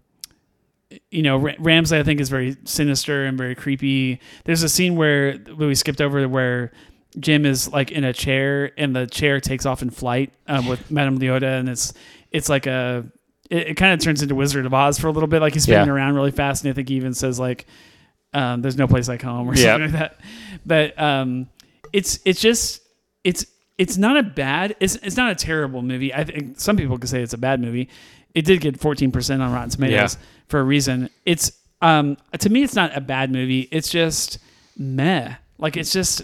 you 1.12 1.22
know, 1.22 1.38
Ra- 1.38 1.54
Ramsey, 1.60 1.98
I 1.98 2.04
think, 2.04 2.20
is 2.20 2.30
very 2.30 2.58
sinister 2.66 3.26
and 3.26 3.38
very 3.38 3.56
creepy. 3.56 4.20
There's 4.46 4.64
a 4.64 4.70
scene 4.70 4.96
where 4.96 5.38
we 5.58 5.76
skipped 5.76 6.02
over 6.02 6.28
where 6.28 6.72
Jim 7.20 7.46
is 7.46 7.72
like 7.72 7.92
in 7.92 8.04
a 8.04 8.14
chair 8.14 8.72
and 8.78 8.96
the 8.96 9.06
chair 9.08 9.40
takes 9.40 9.66
off 9.66 9.82
in 9.82 9.90
flight 9.90 10.32
um, 10.48 10.66
with 10.68 10.90
Madame 10.92 11.20
Leota, 11.20 11.60
and 11.60 11.70
it's 11.70 11.94
it's 12.32 12.50
like 12.50 12.66
a 12.68 13.06
it, 13.50 13.70
it 13.70 13.74
kind 13.76 13.94
of 13.94 14.00
turns 14.00 14.22
into 14.22 14.36
Wizard 14.36 14.66
of 14.66 14.74
Oz 14.74 15.00
for 15.00 15.08
a 15.08 15.12
little 15.12 15.28
bit, 15.28 15.42
like 15.42 15.54
he's 15.54 15.64
spinning 15.64 15.88
Yeah. 15.88 15.94
around 15.94 16.16
really 16.16 16.32
fast, 16.32 16.64
and 16.64 16.72
I 16.72 16.74
think 16.76 16.90
he 16.90 16.96
even 16.96 17.14
says 17.14 17.40
like, 17.40 17.66
um, 18.34 18.62
"There's 18.62 18.78
no 18.78 18.88
place 18.88 19.08
like 19.08 19.22
home" 19.22 19.48
or 19.50 19.56
Yep. 19.56 19.64
something 19.64 19.92
like 19.92 20.00
that. 20.00 20.20
But 20.66 21.00
um, 21.02 21.50
it's 21.94 22.20
it's 22.26 22.42
just 22.42 22.82
it's 23.24 23.46
it's 23.78 23.98
not 23.98 24.18
a 24.18 24.24
bad 24.24 24.76
it's 24.80 24.96
it's 24.98 25.18
not 25.18 25.32
a 25.32 25.36
terrible 25.36 25.82
movie. 25.82 26.14
I 26.14 26.24
think 26.24 26.60
some 26.60 26.78
people 26.78 26.98
could 26.98 27.10
say 27.10 27.22
it's 27.22 27.34
a 27.34 27.38
bad 27.40 27.60
movie. 27.62 27.90
It 28.40 28.46
did 28.46 28.62
get 28.62 28.80
14% 28.80 29.42
on 29.42 29.52
Rotten 29.52 29.70
Tomatoes 29.70 30.16
Yeah. 30.16 30.26
for 30.48 30.60
a 30.60 30.64
reason. 30.64 31.10
It's 31.26 31.52
um 31.82 32.18
to 32.40 32.50
me 32.50 32.64
it's 32.64 32.76
not 32.76 32.96
a 32.96 33.02
bad 33.02 33.32
movie. 33.32 33.68
It's 33.72 33.90
just 33.90 34.40
meh. 34.78 35.36
Like 35.58 35.76
it's 35.78 35.92
just 35.92 36.22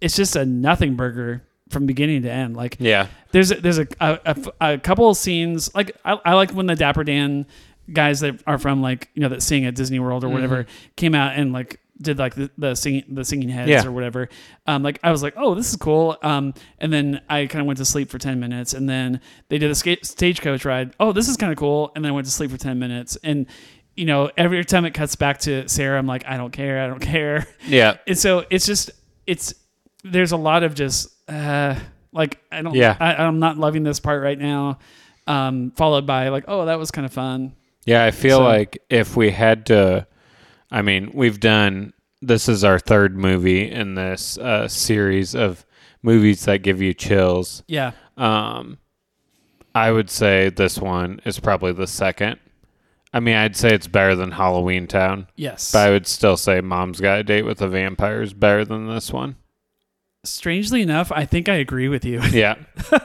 it's 0.00 0.16
just 0.16 0.36
a 0.36 0.44
nothing 0.46 0.96
burger 0.96 1.42
from 1.68 1.86
beginning 1.86 2.22
to 2.22 2.30
end. 2.30 2.56
Like 2.56 2.76
Yeah. 2.80 3.06
there's 3.32 3.50
a, 3.52 3.54
there's 3.56 3.78
a, 3.78 3.86
a, 4.00 4.18
a, 4.60 4.72
a 4.74 4.78
couple 4.78 5.08
of 5.08 5.16
scenes 5.16 5.74
like 5.74 5.96
I, 6.04 6.18
I 6.24 6.34
like 6.34 6.50
when 6.52 6.66
the 6.66 6.74
Dapper 6.74 7.04
Dan 7.04 7.46
guys 7.92 8.20
that 8.20 8.40
are 8.46 8.58
from 8.58 8.80
like 8.82 9.08
you 9.14 9.22
know 9.22 9.28
that 9.28 9.42
sing 9.42 9.64
at 9.66 9.74
Disney 9.74 9.98
World 10.00 10.24
or 10.24 10.28
whatever 10.28 10.66
came 10.96 11.14
out 11.14 11.34
and 11.36 11.52
like 11.52 11.80
did 12.00 12.18
like 12.18 12.34
the, 12.34 12.50
the 12.56 12.74
singing 12.74 13.04
the 13.08 13.24
singing 13.24 13.48
heads 13.48 13.68
Yeah. 13.70 13.84
or 13.86 13.92
whatever. 13.92 14.28
Um, 14.66 14.82
like 14.82 14.98
I 15.02 15.10
was 15.10 15.22
like, 15.22 15.34
oh, 15.36 15.54
this 15.54 15.68
is 15.70 15.76
cool. 15.76 16.16
Um, 16.22 16.54
and 16.78 16.92
then 16.92 17.20
I 17.28 17.46
kind 17.46 17.60
of 17.60 17.66
went 17.66 17.78
to 17.78 17.84
sleep 17.84 18.10
for 18.10 18.18
ten 18.18 18.40
minutes, 18.40 18.72
and 18.74 18.88
then 18.88 19.20
they 19.48 19.58
did 19.58 19.70
a 19.70 19.74
ska- 19.74 20.02
stagecoach 20.04 20.64
ride. 20.64 20.94
Oh, 20.98 21.12
this 21.12 21.28
is 21.28 21.36
kind 21.36 21.52
of 21.52 21.58
cool. 21.58 21.92
And 21.94 22.04
then 22.04 22.10
I 22.12 22.14
went 22.14 22.26
to 22.26 22.32
sleep 22.32 22.50
for 22.50 22.56
ten 22.56 22.78
minutes, 22.78 23.16
and 23.22 23.46
you 23.96 24.06
know 24.06 24.30
every 24.36 24.64
time 24.64 24.84
it 24.84 24.92
cuts 24.94 25.14
back 25.16 25.38
to 25.40 25.68
Sarah, 25.68 25.98
I'm 25.98 26.06
like, 26.06 26.24
I 26.26 26.36
don't 26.36 26.52
care, 26.52 26.82
I 26.82 26.86
don't 26.86 27.00
care. 27.14 27.46
Yeah. 27.66 27.98
And 28.06 28.18
so 28.18 28.44
it's 28.50 28.66
just 28.66 28.90
it's 29.26 29.54
there's 30.02 30.32
a 30.32 30.36
lot 30.38 30.62
of 30.62 30.74
just 30.74 31.08
uh 31.28 31.78
like 32.12 32.40
I 32.50 32.62
don't 32.62 32.74
Yeah. 32.74 32.96
I, 32.98 33.16
I'm 33.16 33.38
not 33.38 33.58
loving 33.58 33.82
this 33.82 34.00
part 34.00 34.22
right 34.22 34.38
now. 34.38 34.78
Um, 35.26 35.70
followed 35.72 36.06
by 36.06 36.28
like, 36.30 36.44
oh, 36.48 36.64
that 36.66 36.78
was 36.78 36.90
kind 36.90 37.04
of 37.04 37.12
fun. 37.12 37.54
Yeah, 37.84 38.04
I 38.04 38.10
feel 38.10 38.38
So- 38.38 38.44
like 38.44 38.78
if 38.90 39.16
we 39.16 39.30
had 39.30 39.66
to, 39.66 40.06
I 40.70 40.82
mean, 40.82 41.10
we've 41.14 41.40
done, 41.40 41.92
this 42.22 42.48
is 42.48 42.64
our 42.64 42.78
third 42.78 43.16
movie 43.16 43.70
in 43.70 43.94
this 43.94 44.38
uh, 44.38 44.68
series 44.68 45.34
of 45.34 45.64
movies 46.02 46.44
that 46.44 46.58
give 46.62 46.80
you 46.80 46.94
chills. 46.94 47.62
Yeah, 47.66 47.92
Um, 48.16 48.78
I 49.74 49.92
would 49.92 50.10
say 50.10 50.48
this 50.48 50.78
one 50.78 51.20
is 51.24 51.38
probably 51.38 51.72
the 51.72 51.86
second. 51.86 52.38
I 53.12 53.20
mean, 53.20 53.36
I'd 53.36 53.56
say 53.56 53.74
it's 53.74 53.86
better 53.88 54.14
than 54.14 54.30
Halloween 54.32 54.86
Town, 54.86 55.26
yes. 55.36 55.72
but 55.72 55.88
I 55.88 55.90
would 55.90 56.06
still 56.06 56.36
say 56.36 56.60
Mom's 56.60 57.00
Got 57.00 57.20
a 57.20 57.22
Date 57.24 57.42
with 57.42 57.60
a 57.60 57.68
Vampire 57.68 58.22
is 58.22 58.32
better 58.34 58.64
than 58.64 58.88
this 58.88 59.12
one. 59.12 59.36
Strangely 60.22 60.82
enough, 60.82 61.10
I 61.10 61.24
think 61.24 61.48
I 61.48 61.54
agree 61.54 61.88
with 61.88 62.04
you. 62.04 62.20
Yeah. 62.22 62.56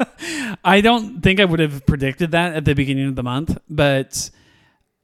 I 0.63 0.81
don't 0.81 1.21
think 1.21 1.39
I 1.39 1.45
would 1.45 1.59
have 1.59 1.85
predicted 1.85 2.31
that 2.31 2.55
at 2.55 2.65
the 2.65 2.75
beginning 2.75 3.07
of 3.07 3.15
the 3.15 3.23
month, 3.23 3.57
but 3.69 4.29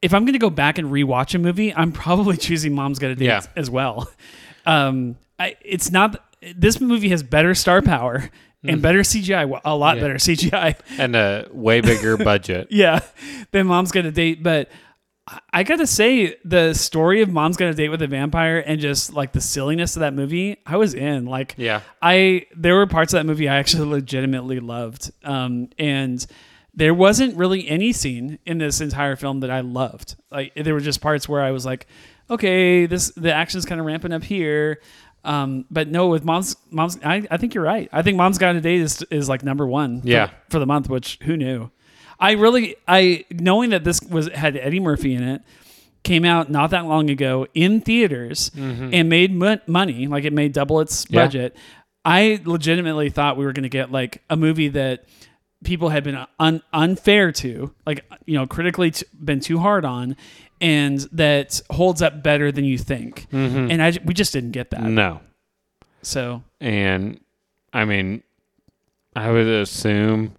if 0.02 0.12
I'm 0.12 0.24
going 0.24 0.34
to 0.34 0.38
go 0.38 0.50
back 0.50 0.78
and 0.78 0.90
rewatch 0.90 1.34
a 1.34 1.38
movie, 1.38 1.72
I'm 1.74 1.92
probably 1.92 2.36
choosing 2.48 2.74
Mom's 2.74 2.98
Got 2.98 3.12
a 3.12 3.14
Date 3.14 3.26
Yeah. 3.26 3.42
as 3.56 3.70
well. 3.70 4.10
Um, 4.66 5.16
I, 5.38 5.56
it's 5.62 5.90
not 5.90 6.22
this 6.56 6.80
movie 6.80 7.08
has 7.10 7.22
better 7.22 7.54
star 7.54 7.82
power 7.82 8.30
and 8.64 8.80
better 8.82 9.00
CGI, 9.00 9.60
a 9.64 9.74
lot 9.76 9.96
Yeah. 9.96 10.02
better 10.02 10.14
CGI. 10.16 10.76
and 10.98 11.16
a 11.16 11.48
way 11.52 11.80
bigger 11.80 12.16
budget. 12.16 12.68
yeah, 12.70 13.00
than 13.52 13.66
Mom's 13.66 13.90
Got 13.92 14.04
a 14.04 14.12
Date. 14.12 14.42
But 14.42 14.68
I- 15.52 15.62
gotta 15.64 15.86
say, 15.86 16.36
the 16.44 16.74
story 16.74 17.22
of 17.22 17.28
Mom's 17.30 17.56
Got 17.56 17.66
a 17.68 17.74
Date 17.74 17.88
with 17.90 18.02
a 18.02 18.06
Vampire 18.08 18.58
and 18.58 18.80
just 18.80 19.12
like 19.12 19.32
the 19.32 19.40
silliness 19.40 19.96
of 19.96 20.00
that 20.00 20.14
movie, 20.14 20.58
I 20.66 20.76
was 20.76 20.94
in. 20.94 21.26
Like, 21.26 21.54
Yeah. 21.56 21.80
I 22.00 22.46
there 22.56 22.74
were 22.74 22.86
parts 22.86 23.12
of 23.12 23.18
that 23.18 23.26
movie 23.26 23.48
I 23.48 23.56
actually 23.56 23.88
legitimately 23.90 24.60
loved, 24.60 25.10
um, 25.24 25.70
and 25.78 26.24
there 26.74 26.94
wasn't 26.94 27.36
really 27.36 27.68
any 27.68 27.92
scene 27.92 28.38
in 28.46 28.58
this 28.58 28.80
entire 28.80 29.16
film 29.16 29.40
that 29.40 29.50
I 29.50 29.60
loved. 29.60 30.16
Like, 30.30 30.54
there 30.54 30.72
were 30.74 30.80
just 30.80 31.00
parts 31.00 31.28
where 31.28 31.42
I 31.42 31.50
was 31.50 31.66
like, 31.66 31.86
okay, 32.30 32.86
this 32.86 33.10
the 33.16 33.32
action's 33.32 33.64
kind 33.66 33.80
of 33.80 33.86
ramping 33.86 34.12
up 34.12 34.22
here. 34.24 34.80
Um, 35.24 35.66
but 35.70 35.88
no, 35.88 36.08
with 36.08 36.24
mom's 36.24 36.56
mom's, 36.70 36.98
I, 37.04 37.26
I 37.30 37.36
think 37.36 37.54
you're 37.54 37.62
right. 37.64 37.88
I 37.92 38.02
think 38.02 38.16
mom's 38.16 38.38
got 38.38 38.56
a 38.56 38.60
date 38.60 38.80
is 38.80 39.02
is 39.10 39.28
like 39.28 39.42
number 39.44 39.66
one. 39.66 40.00
Yeah. 40.04 40.30
for 40.50 40.58
the 40.58 40.66
month, 40.66 40.88
which 40.88 41.18
who 41.22 41.36
knew? 41.36 41.70
I 42.18 42.32
really, 42.32 42.76
I 42.88 43.24
knowing 43.30 43.70
that 43.70 43.84
this 43.84 44.00
was 44.02 44.28
had 44.28 44.56
Eddie 44.56 44.80
Murphy 44.80 45.14
in 45.14 45.22
it, 45.22 45.42
came 46.04 46.24
out 46.24 46.50
not 46.50 46.70
that 46.70 46.86
long 46.86 47.10
ago 47.10 47.46
in 47.54 47.80
theaters 47.80 48.50
and 48.56 49.08
made 49.08 49.32
mon- 49.32 49.60
money, 49.66 50.06
like 50.08 50.24
it 50.24 50.32
made 50.32 50.52
double 50.52 50.80
its 50.80 51.06
Yeah. 51.08 51.24
budget. 51.24 51.56
I 52.04 52.40
legitimately 52.44 53.10
thought 53.10 53.36
we 53.36 53.44
were 53.44 53.52
going 53.52 53.62
to 53.64 53.68
get 53.68 53.92
like 53.92 54.22
a 54.28 54.36
movie 54.36 54.68
that 54.68 55.04
people 55.64 55.88
had 55.90 56.04
been 56.04 56.26
un- 56.38 56.62
unfair 56.72 57.32
to, 57.32 57.74
like 57.86 58.04
you 58.26 58.34
know, 58.36 58.46
critically 58.46 58.90
t- 58.90 59.06
been 59.22 59.40
too 59.40 59.58
hard 59.58 59.84
on, 59.84 60.16
and 60.60 61.00
that 61.12 61.60
holds 61.70 62.02
up 62.02 62.22
better 62.22 62.50
than 62.52 62.64
you 62.64 62.78
think. 62.78 63.28
Mm-hmm. 63.30 63.70
And 63.70 63.82
I 63.82 63.92
we 64.04 64.14
just 64.14 64.32
didn't 64.32 64.52
get 64.52 64.70
that. 64.70 64.82
no. 64.82 65.20
So 66.02 66.42
And 66.60 67.20
I 67.72 67.84
mean, 67.84 68.22
I 69.14 69.30
would 69.30 69.46
assume 69.46 70.34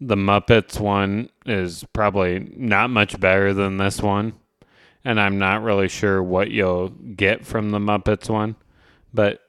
the 0.00 0.16
Muppets 0.16 0.80
one 0.80 1.28
is 1.44 1.84
probably 1.92 2.52
not 2.56 2.88
much 2.90 3.18
better 3.20 3.52
than 3.52 3.76
this 3.76 4.00
one. 4.00 4.32
And 5.04 5.20
I'm 5.20 5.38
not 5.38 5.62
really 5.62 5.88
sure 5.88 6.22
what 6.22 6.50
you'll 6.50 6.88
get 6.90 7.44
from 7.44 7.70
the 7.70 7.78
Muppets 7.78 8.28
one. 8.30 8.56
But 9.12 9.40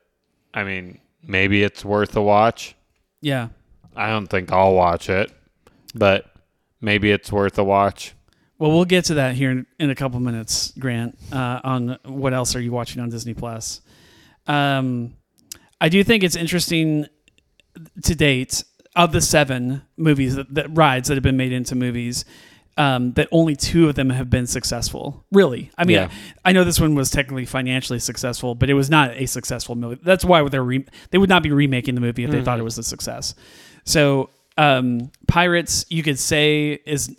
I 0.53 0.63
mean, 0.63 0.99
maybe 1.23 1.63
it's 1.63 1.85
worth 1.85 2.15
a 2.15 2.21
watch. 2.21 2.76
yeah, 3.21 3.49
I 3.99 4.09
don't 4.09 4.27
think 4.27 4.51
I'll 4.51 4.73
watch 4.73 5.09
it, 5.09 5.31
but 5.93 6.26
maybe 6.81 7.11
it's 7.11 7.31
worth 7.31 7.57
a 7.57 7.63
watch. 7.63 8.13
well 8.57 8.71
we'll 8.71 8.85
get 8.85 9.05
to 9.05 9.15
that 9.15 9.35
here 9.35 9.51
in, 9.51 9.65
in 9.80 9.89
a 9.89 9.95
couple 9.95 10.19
minutes, 10.19 10.71
Grant. 10.80 11.17
Uh, 11.31 11.59
on 11.63 11.97
what 12.05 12.34
else 12.34 12.55
are 12.55 12.61
you 12.61 12.71
watching 12.71 13.01
on 13.01 13.09
Disney 13.09 13.34
Plus? 13.34 13.81
Um, 14.47 15.13
I 15.81 15.89
do 15.89 16.03
think 16.03 16.23
it's 16.23 16.35
interesting 16.35 17.05
to 18.03 18.15
date 18.15 18.63
of 18.95 19.11
the 19.11 19.21
seven 19.21 19.84
movies 19.97 20.35
that, 20.35 20.53
that 20.53 20.67
rides 20.76 21.07
that 21.07 21.15
have 21.15 21.23
been 21.23 21.38
made 21.38 21.51
into 21.51 21.76
movies. 21.76 22.26
Um, 22.77 23.11
that 23.13 23.27
only 23.34 23.57
two 23.57 23.89
of 23.89 23.95
them 23.95 24.09
have 24.09 24.30
been 24.30 24.47
successful. 24.47 25.26
Really, 25.34 25.69
I 25.77 25.84
mean, 25.84 25.97
Yeah. 25.97 26.09
I, 26.45 26.49
I 26.49 26.53
know 26.53 26.63
this 26.63 26.80
one 26.80 26.95
was 26.95 27.11
technically 27.11 27.45
financially 27.45 27.99
successful, 27.99 28.55
but 28.55 28.69
it 28.69 28.73
was 28.73 28.89
not 28.89 29.11
a 29.17 29.26
successful 29.26 29.76
movie. 29.76 29.99
That's 30.01 30.23
why 30.23 30.47
they're 30.47 30.63
re- 30.63 30.85
they 31.11 31.17
would 31.17 31.27
not 31.27 31.43
be 31.43 31.51
remaking 31.51 31.95
the 31.95 32.01
movie 32.01 32.23
if 32.23 32.31
they 32.31 32.41
thought 32.41 32.57
it 32.57 32.63
was 32.63 32.77
a 32.77 32.84
success. 32.84 33.35
So, 33.90 34.30
um, 34.56 35.11
Pirates, 35.28 35.86
you 35.90 36.03
could 36.03 36.20
say, 36.20 36.80
is 36.86 37.16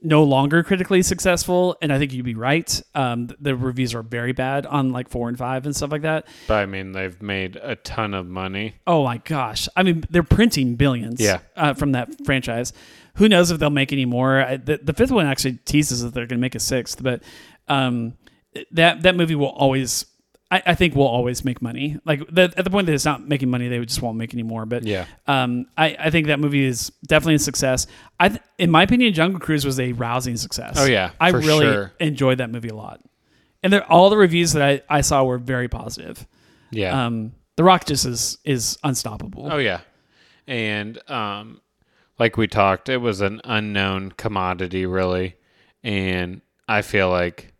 no 0.00 0.22
longer 0.22 0.62
critically 0.62 1.02
successful, 1.02 1.76
and 1.82 1.92
I 1.92 1.98
think 1.98 2.12
you'd 2.12 2.24
be 2.24 2.36
right. 2.36 2.80
Um, 2.94 3.28
the 3.40 3.56
reviews 3.56 3.92
are 3.94 4.02
very 4.02 4.32
bad 4.32 4.64
on 4.64 4.92
like 4.92 5.08
four 5.08 5.28
and 5.28 5.36
five 5.36 5.66
and 5.66 5.74
stuff 5.74 5.90
like 5.90 6.02
that. 6.02 6.26
But 6.46 6.62
I 6.62 6.66
mean, 6.66 6.92
they've 6.92 7.20
made 7.20 7.56
a 7.56 7.74
ton 7.74 8.14
of 8.14 8.26
money. 8.28 8.74
Oh 8.86 9.02
my 9.02 9.18
gosh! 9.18 9.68
I 9.74 9.82
mean, 9.82 10.04
they're 10.10 10.22
printing 10.22 10.76
billions. 10.76 11.20
Yeah. 11.20 11.40
Uh, 11.56 11.74
from 11.74 11.92
that 11.92 12.24
franchise. 12.24 12.72
Who 13.16 13.28
knows 13.28 13.50
if 13.50 13.58
they'll 13.58 13.68
make 13.70 13.92
any 13.92 14.06
more? 14.06 14.40
I, 14.40 14.56
the, 14.56 14.78
the 14.82 14.92
fifth 14.92 15.10
one 15.10 15.26
actually 15.26 15.58
teases 15.64 16.02
that 16.02 16.14
they're 16.14 16.26
going 16.26 16.38
to 16.38 16.42
make 16.42 16.54
a 16.54 16.60
sixth, 16.60 17.02
but 17.02 17.22
um, 17.68 18.14
that 18.70 19.02
that 19.02 19.16
movie 19.16 19.34
will 19.34 19.48
always. 19.50 20.06
I, 20.52 20.62
I 20.66 20.74
think 20.74 20.94
will 20.94 21.06
always 21.06 21.46
make 21.46 21.62
money. 21.62 21.98
Like 22.04 22.20
the, 22.30 22.52
at 22.56 22.64
the 22.64 22.70
point 22.70 22.86
that 22.86 22.92
it's 22.92 23.06
not 23.06 23.26
making 23.26 23.48
money, 23.48 23.68
they 23.68 23.78
just 23.86 24.02
won't 24.02 24.18
make 24.18 24.34
any 24.34 24.42
more. 24.42 24.66
But 24.66 24.84
Yeah. 24.84 25.06
um, 25.26 25.64
I, 25.78 25.96
I 25.98 26.10
think 26.10 26.26
that 26.26 26.38
movie 26.40 26.66
is 26.66 26.92
definitely 27.06 27.36
a 27.36 27.38
success. 27.38 27.86
I, 28.20 28.28
th- 28.28 28.40
in 28.58 28.70
my 28.70 28.82
opinion, 28.82 29.14
Jungle 29.14 29.40
Cruise 29.40 29.64
was 29.64 29.80
a 29.80 29.92
rousing 29.92 30.36
success. 30.36 30.74
Oh, 30.78 30.84
yeah, 30.84 31.12
I 31.18 31.30
really 31.30 31.64
sure. 31.64 31.92
enjoyed 31.98 32.36
that 32.38 32.50
movie 32.50 32.68
a 32.68 32.74
lot, 32.74 33.00
and 33.62 33.74
all 33.88 34.10
the 34.10 34.18
reviews 34.18 34.52
that 34.52 34.62
I, 34.62 34.98
I 34.98 35.00
saw 35.00 35.24
were 35.24 35.38
very 35.38 35.68
positive. 35.68 36.26
Yeah. 36.70 37.06
Um, 37.06 37.32
the 37.56 37.64
Rock 37.64 37.86
just 37.86 38.04
is 38.06 38.36
is 38.44 38.78
unstoppable. 38.84 39.48
Oh 39.50 39.58
yeah, 39.58 39.80
and 40.46 40.98
um, 41.10 41.60
like 42.18 42.36
we 42.36 42.46
talked, 42.46 42.88
it 42.88 42.98
was 42.98 43.20
an 43.20 43.40
unknown 43.44 44.12
commodity, 44.12 44.86
really, 44.86 45.36
and 45.82 46.40
I 46.68 46.82
feel 46.82 47.08
like 47.10 47.52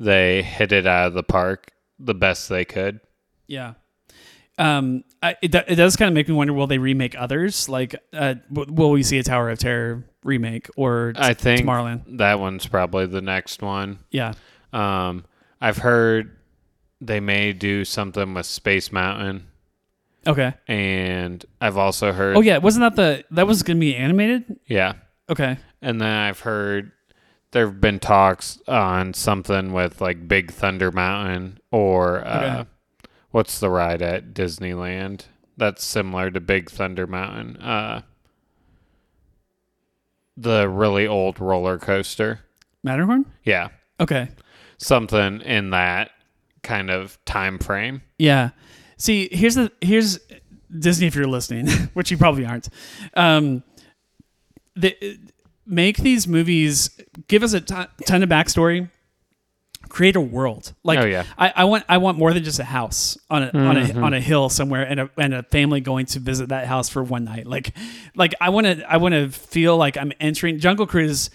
they 0.00 0.42
hit 0.42 0.72
it 0.72 0.86
out 0.86 1.08
of 1.08 1.14
the 1.14 1.22
park 1.22 1.72
the 1.98 2.14
best 2.14 2.48
they 2.48 2.64
could. 2.64 3.00
Yeah. 3.46 3.74
Um, 4.58 5.04
I, 5.22 5.36
it, 5.40 5.54
it 5.54 5.76
does 5.76 5.94
kind 5.96 6.08
of 6.08 6.14
make 6.14 6.28
me 6.28 6.34
wonder: 6.34 6.52
Will 6.52 6.66
they 6.66 6.78
remake 6.78 7.14
others? 7.16 7.68
Like, 7.68 7.94
uh, 8.12 8.34
w- 8.52 8.72
will 8.72 8.90
we 8.90 9.02
see 9.04 9.18
a 9.18 9.22
Tower 9.22 9.50
of 9.50 9.58
Terror 9.58 10.04
remake 10.24 10.68
or 10.76 11.12
t- 11.14 11.20
I 11.22 11.34
think 11.34 11.60
Tomorrowland? 11.62 12.18
that 12.18 12.40
one's 12.40 12.66
probably 12.66 13.06
the 13.06 13.20
next 13.22 13.62
one. 13.62 14.00
Yeah. 14.10 14.32
Um, 14.72 15.24
I've 15.60 15.78
heard 15.78 16.36
they 17.00 17.20
may 17.20 17.52
do 17.52 17.84
something 17.84 18.34
with 18.34 18.46
Space 18.46 18.90
Mountain, 18.90 19.46
Okay. 20.26 20.52
and 20.66 21.44
I've 21.60 21.76
also 21.76 22.12
heard, 22.12 22.36
Oh 22.36 22.40
yeah, 22.40 22.58
wasn't 22.58 22.82
that 22.82 22.96
the 22.96 23.24
that 23.36 23.46
was 23.46 23.62
going 23.62 23.76
to 23.76 23.80
be 23.80 23.94
animated? 23.94 24.58
yeah, 24.66 24.94
Okay. 25.30 25.56
And 25.80 26.00
then 26.00 26.08
I've 26.10 26.40
heard 26.40 26.90
there 27.52 27.66
have 27.66 27.80
been 27.80 28.00
talks 28.00 28.58
on 28.66 29.14
something 29.14 29.72
with 29.72 30.00
like 30.00 30.26
Big 30.26 30.50
Thunder 30.50 30.90
Mountain 30.90 31.57
or 31.70 32.26
uh, 32.26 32.60
Okay. 32.60 32.70
what's 33.30 33.58
the 33.60 33.70
ride 33.70 34.02
at 34.02 34.32
Disneyland 34.34 35.26
that's 35.56 35.84
similar 35.84 36.30
to 36.30 36.40
Big 36.40 36.70
Thunder 36.70 37.06
Mountain? 37.06 37.56
Uh, 37.58 38.02
the 40.36 40.68
really 40.68 41.06
old 41.06 41.40
roller 41.40 41.78
coaster. 41.78 42.40
Matterhorn. 42.84 43.26
Yeah, 43.44 43.68
Okay. 44.00 44.28
something 44.78 45.40
in 45.40 45.70
that 45.70 46.10
kind 46.62 46.90
of 46.90 47.18
time 47.24 47.58
frame. 47.58 48.02
Yeah. 48.18 48.50
See, 48.96 49.28
here's 49.32 49.54
the 49.56 49.72
here's 49.80 50.18
Disney 50.76 51.06
if 51.06 51.14
you're 51.14 51.26
listening, 51.26 51.68
which 51.94 52.10
you 52.10 52.18
probably 52.18 52.44
aren't. 52.46 52.68
Um, 53.14 53.62
the, 54.76 55.18
make 55.66 55.96
these 55.98 56.28
movies, 56.28 56.90
give 57.26 57.42
us 57.42 57.52
a 57.52 57.60
ton, 57.60 57.88
ton 58.06 58.22
of 58.22 58.28
backstory, 58.28 58.88
create 59.88 60.16
a 60.16 60.20
world. 60.20 60.74
Like 60.82 60.98
Oh, 60.98 61.04
yeah. 61.04 61.24
I, 61.36 61.52
I 61.56 61.64
want 61.64 61.84
I 61.88 61.98
want 61.98 62.18
more 62.18 62.32
than 62.32 62.44
just 62.44 62.58
a 62.58 62.64
house 62.64 63.18
on 63.30 63.42
a 63.42 63.46
on 63.46 63.76
a 63.76 63.80
mm-hmm. 63.82 64.04
on 64.04 64.14
a 64.14 64.20
hill 64.20 64.48
somewhere 64.48 64.82
and 64.82 65.00
a 65.00 65.10
and 65.16 65.34
a 65.34 65.42
family 65.44 65.80
going 65.80 66.06
to 66.06 66.18
visit 66.20 66.50
that 66.50 66.66
house 66.66 66.88
for 66.88 67.02
one 67.02 67.24
night. 67.24 67.46
Like 67.46 67.74
like 68.14 68.34
I 68.40 68.50
want 68.50 68.66
to 68.66 68.90
I 68.90 68.98
want 68.98 69.14
to 69.14 69.30
feel 69.30 69.76
like 69.76 69.96
I'm 69.96 70.12
entering 70.20 70.58
Jungle 70.58 70.86
Cruise 70.86 71.30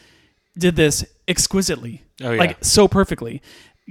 did 0.58 0.76
this 0.76 1.06
exquisitely. 1.28 2.04
Oh, 2.22 2.32
yeah. 2.32 2.40
Like 2.40 2.58
so 2.64 2.88
perfectly. 2.88 3.42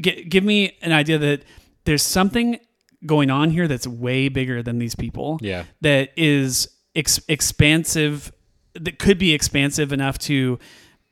G- 0.00 0.24
give 0.24 0.44
me 0.44 0.78
an 0.82 0.92
idea 0.92 1.18
that 1.18 1.44
there's 1.84 2.02
something 2.02 2.58
going 3.04 3.30
on 3.30 3.50
here 3.50 3.66
that's 3.66 3.86
way 3.86 4.28
bigger 4.28 4.62
than 4.62 4.78
these 4.78 4.94
people. 4.94 5.38
Yeah. 5.40 5.64
That 5.80 6.10
is 6.16 6.68
ex- 6.94 7.20
expansive. 7.28 8.32
That 8.74 8.98
could 8.98 9.18
be 9.18 9.34
expansive 9.34 9.92
enough 9.92 10.18
to 10.20 10.58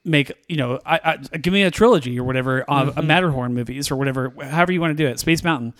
make 0.05 0.33
you 0.49 0.57
know. 0.57 0.81
I, 0.85 1.19
I 1.33 1.39
give 1.39 1.53
me 1.53 1.63
a 1.63 1.71
trilogy 1.71 2.19
or 2.19 2.25
whatever 2.25 2.63
of 2.63 2.89
a 2.89 2.93
mm-hmm. 2.93 3.07
Matterhorn 3.07 3.55
movies 3.55 3.91
or 3.91 3.97
whatever. 3.97 4.33
However 4.43 4.73
you 4.73 4.81
want 4.81 4.97
to 4.97 5.03
do 5.03 5.09
it. 5.09 5.19
Space 5.19 5.45
Mountain. 5.45 5.75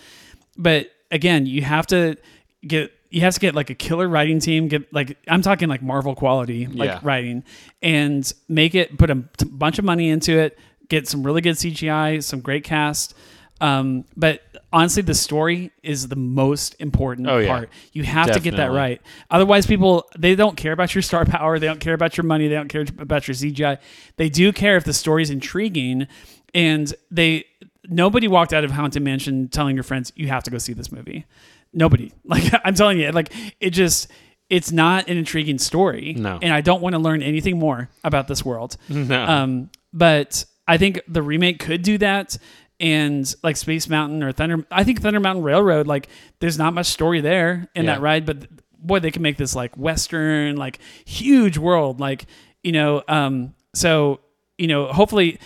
But 0.57 0.91
again, 1.09 1.45
you 1.45 1.61
have 1.61 1.87
to 1.87 2.17
get 2.65 2.91
you 3.09 3.21
have 3.21 3.33
to 3.33 3.39
get 3.39 3.55
like 3.55 3.69
a 3.69 3.75
killer 3.75 4.07
writing 4.07 4.39
team. 4.39 4.67
Get 4.67 4.91
like 4.93 5.17
I'm 5.27 5.41
talking 5.41 5.69
like 5.69 5.81
Marvel 5.81 6.15
quality 6.15 6.67
like 6.67 6.89
Yeah. 6.89 6.99
writing 7.03 7.43
and 7.81 8.31
make 8.47 8.75
it 8.75 8.97
put 8.97 9.09
a 9.09 9.15
bunch 9.15 9.79
of 9.79 9.85
money 9.85 10.09
into 10.09 10.37
it. 10.39 10.57
Get 10.87 11.07
some 11.07 11.23
really 11.23 11.41
good 11.41 11.55
CGI, 11.55 12.23
some 12.23 12.41
great 12.41 12.63
cast. 12.63 13.13
Um, 13.61 14.05
but 14.17 14.41
honestly, 14.73 15.03
the 15.03 15.13
story 15.13 15.71
is 15.83 16.07
the 16.07 16.15
most 16.15 16.75
important 16.79 17.27
Oh, 17.29 17.37
yeah. 17.37 17.47
part. 17.47 17.69
You 17.93 18.03
have 18.03 18.27
to 18.31 18.39
get 18.39 18.51
that 18.51 18.57
Definitely. 18.57 18.77
right. 18.77 19.01
Otherwise, 19.29 19.65
people 19.67 20.09
they 20.17 20.35
don't 20.35 20.57
care 20.57 20.71
about 20.73 20.95
your 20.95 21.01
star 21.03 21.25
power. 21.37 21.59
They 21.59 21.67
don't 21.67 21.79
care 21.79 21.93
about 21.93 22.17
your 22.17 22.23
money. 22.25 22.47
They 22.47 22.55
don't 22.55 22.67
care 22.69 22.85
about 22.97 23.27
your 23.27 23.35
CGI. 23.35 23.77
They 24.17 24.29
do 24.29 24.51
care 24.51 24.77
if 24.77 24.83
the 24.83 24.93
story's 24.93 25.29
intriguing, 25.29 26.07
and 26.53 26.93
they 27.11 27.45
nobody 27.87 28.27
walked 28.27 28.53
out 28.53 28.63
of 28.63 28.71
Haunted 28.71 29.03
Mansion 29.03 29.47
telling 29.47 29.75
your 29.75 29.83
friends 29.83 30.11
you 30.15 30.27
have 30.27 30.43
to 30.43 30.51
go 30.51 30.57
see 30.57 30.73
this 30.73 30.91
movie. 30.91 31.25
Nobody. 31.73 32.11
Like 32.25 32.51
I'm 32.65 32.73
telling 32.73 32.99
you, 32.99 33.11
like 33.11 33.31
it 33.59 33.69
just 33.71 34.07
it's 34.49 34.71
not 34.71 35.07
an 35.07 35.17
intriguing 35.17 35.57
story. 35.59 36.13
No. 36.17 36.37
and 36.41 36.51
I 36.53 36.61
don't 36.61 36.81
want 36.81 36.93
to 36.93 36.99
learn 36.99 37.21
anything 37.21 37.57
more 37.59 37.89
about 38.03 38.27
this 38.27 38.43
world. 38.43 38.75
No. 38.89 39.23
Um, 39.23 39.69
but 39.93 40.45
I 40.67 40.77
think 40.77 41.01
the 41.07 41.21
remake 41.21 41.59
could 41.59 41.81
do 41.83 41.97
that. 41.99 42.37
And 42.81 43.31
like 43.43 43.55
Space 43.57 43.87
Mountain 43.87 44.23
or 44.23 44.31
Thunder, 44.31 44.65
I 44.71 44.83
think 44.83 45.01
Thunder 45.01 45.19
Mountain 45.19 45.43
Railroad, 45.43 45.85
like 45.87 46.09
there's 46.39 46.57
not 46.57 46.73
much 46.73 46.87
story 46.87 47.21
there 47.21 47.69
in 47.75 47.85
Yeah. 47.85 47.93
that 47.93 48.01
ride, 48.01 48.25
but 48.25 48.47
boy, 48.79 48.99
they 48.99 49.11
can 49.11 49.21
make 49.21 49.37
this 49.37 49.55
like 49.55 49.77
Western, 49.77 50.55
like 50.55 50.79
huge 51.05 51.59
world, 51.59 51.99
like, 51.99 52.25
you 52.63 52.71
know, 52.71 53.03
um, 53.07 53.53
so, 53.75 54.19
you 54.57 54.65
know, 54.67 54.87
hopefully 54.87 55.39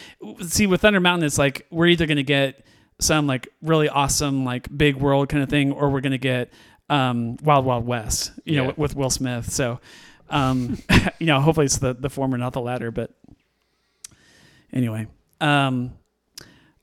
see 0.48 0.66
with 0.66 0.80
Thunder 0.82 1.02
Mountain, 1.02 1.26
it's 1.26 1.38
like, 1.38 1.68
we're 1.70 1.88
either 1.88 2.06
going 2.06 2.16
to 2.18 2.24
get 2.24 2.66
some 3.00 3.28
like 3.28 3.50
really 3.62 3.90
awesome, 3.90 4.46
like 4.46 4.70
big 4.76 4.96
world 4.96 5.28
kind 5.28 5.44
of 5.44 5.50
thing, 5.50 5.74
or 5.74 5.90
we're 5.90 6.00
going 6.02 6.14
to 6.14 6.18
get, 6.18 6.54
um, 6.90 7.36
Wild 7.44 7.66
Wild 7.66 7.86
West, 7.86 8.32
you 8.46 8.56
know, 8.56 8.62
Yeah. 8.62 8.68
with, 8.70 8.78
with 8.78 8.96
Will 8.96 9.10
Smith. 9.10 9.52
So, 9.52 9.82
um, 10.30 10.78
you 11.20 11.26
know, 11.26 11.42
hopefully 11.42 11.66
it's 11.66 11.80
the, 11.80 11.94
the 11.94 12.10
former, 12.10 12.38
not 12.38 12.54
the 12.54 12.62
latter, 12.62 12.92
but 12.92 13.12
anyway, 14.72 15.08
um, 15.42 15.92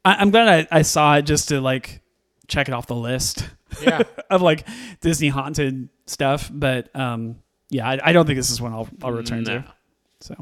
I, 0.05 0.15
I'm 0.17 0.31
glad 0.31 0.69
I, 0.73 0.79
I 0.79 0.83
saw 0.83 1.17
it 1.17 1.23
just 1.23 1.49
to 1.49 1.61
like 1.61 2.01
check 2.49 2.69
it 2.69 2.75
off 2.75 2.87
the 2.87 2.97
list 2.97 3.49
yeah. 3.83 4.03
of 4.31 4.43
like 4.43 4.67
Disney 5.01 5.29
haunted 5.29 5.89
stuff. 6.07 6.51
But 6.53 6.95
um, 6.97 7.37
yeah, 7.71 7.89
I, 7.89 7.99
I 8.03 8.13
don't 8.13 8.27
think 8.27 8.37
this 8.39 8.51
is 8.51 8.61
one 8.61 8.73
I'll, 8.73 8.89
I'll 9.03 9.13
return 9.13 9.45
No. 9.45 9.61
to. 9.61 9.65
So, 10.21 10.35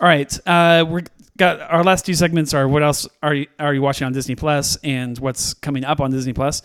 all 0.00 0.08
right, 0.08 0.38
uh, 0.46 0.84
we're 0.88 1.02
got 1.36 1.60
our 1.60 1.82
last 1.84 2.04
two 2.04 2.14
segments 2.14 2.52
are 2.52 2.68
what 2.68 2.82
else 2.82 3.06
are 3.22 3.34
you 3.34 3.46
are 3.58 3.72
you 3.72 3.80
watching 3.82 4.06
on 4.06 4.12
Disney 4.12 4.34
Plus 4.34 4.76
and 4.82 5.18
what's 5.18 5.54
coming 5.54 5.84
up 5.84 6.00
on 6.00 6.10
Disney 6.10 6.32
Plus. 6.32 6.62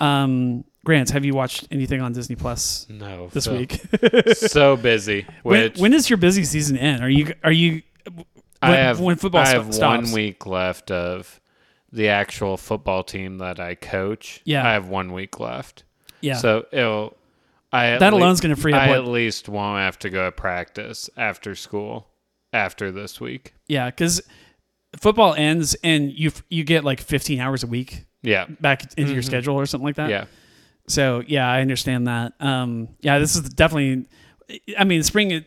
Um, 0.00 0.64
Grant, 0.84 1.10
have 1.10 1.24
you 1.24 1.34
watched 1.34 1.66
anything 1.70 2.00
on 2.00 2.12
Disney 2.12 2.36
Plus 2.36 2.86
No. 2.88 3.28
this 3.32 3.44
so- 3.44 3.56
week? 3.56 3.80
so 4.34 4.76
busy. 4.76 5.26
when, 5.42 5.62
Which 5.64 5.78
when 5.78 5.90
does 5.90 6.08
your 6.08 6.16
busy 6.16 6.44
season 6.44 6.76
end? 6.78 7.02
Are 7.02 7.10
you 7.10 7.34
are 7.44 7.52
you 7.52 7.82
I 8.62 8.76
have 8.76 9.00
when 9.00 9.16
football 9.16 9.42
I 9.42 9.48
have 9.48 9.72
stops. 9.72 10.06
one 10.06 10.12
week 10.12 10.46
left 10.46 10.90
of 10.90 11.40
the 11.92 12.08
actual 12.08 12.56
football 12.56 13.02
team 13.04 13.38
that 13.38 13.60
I 13.60 13.74
coach. 13.74 14.40
Yeah. 14.44 14.66
I 14.66 14.72
have 14.72 14.88
one 14.88 15.12
week 15.12 15.38
left. 15.40 15.84
Yeah. 16.20 16.34
So 16.36 16.66
it'll. 16.72 17.16
I 17.72 17.98
That 17.98 18.12
alone's 18.14 18.40
gonna 18.40 18.56
free 18.56 18.72
up 18.72 18.82
I 18.82 18.88
what- 18.88 18.98
at 18.98 19.04
least 19.06 19.48
won't 19.48 19.78
have 19.78 19.98
to 20.00 20.10
go 20.10 20.24
to 20.24 20.32
practice 20.32 21.10
after 21.16 21.54
school 21.54 22.08
after 22.52 22.90
this 22.90 23.20
week. 23.20 23.52
yeah, 23.68 23.86
because 23.90 24.22
football 24.96 25.34
ends 25.34 25.76
and 25.84 26.10
you 26.10 26.32
you 26.48 26.64
get 26.64 26.82
like 26.82 26.98
15 27.00 27.40
hours 27.40 27.62
a 27.62 27.66
week 27.66 28.06
Yeah. 28.22 28.46
back 28.60 28.84
into 28.96 29.12
your 29.12 29.20
schedule 29.22 29.54
or 29.54 29.66
something 29.66 29.84
like 29.84 29.96
that. 29.96 30.08
Yeah. 30.10 30.24
So 30.88 31.22
yeah, 31.26 31.46
I 31.50 31.60
understand 31.60 32.06
that. 32.06 32.32
Um, 32.40 32.88
yeah, 33.00 33.18
this 33.18 33.36
is 33.36 33.42
definitely. 33.50 34.06
I 34.78 34.84
mean, 34.84 35.02
spring. 35.02 35.44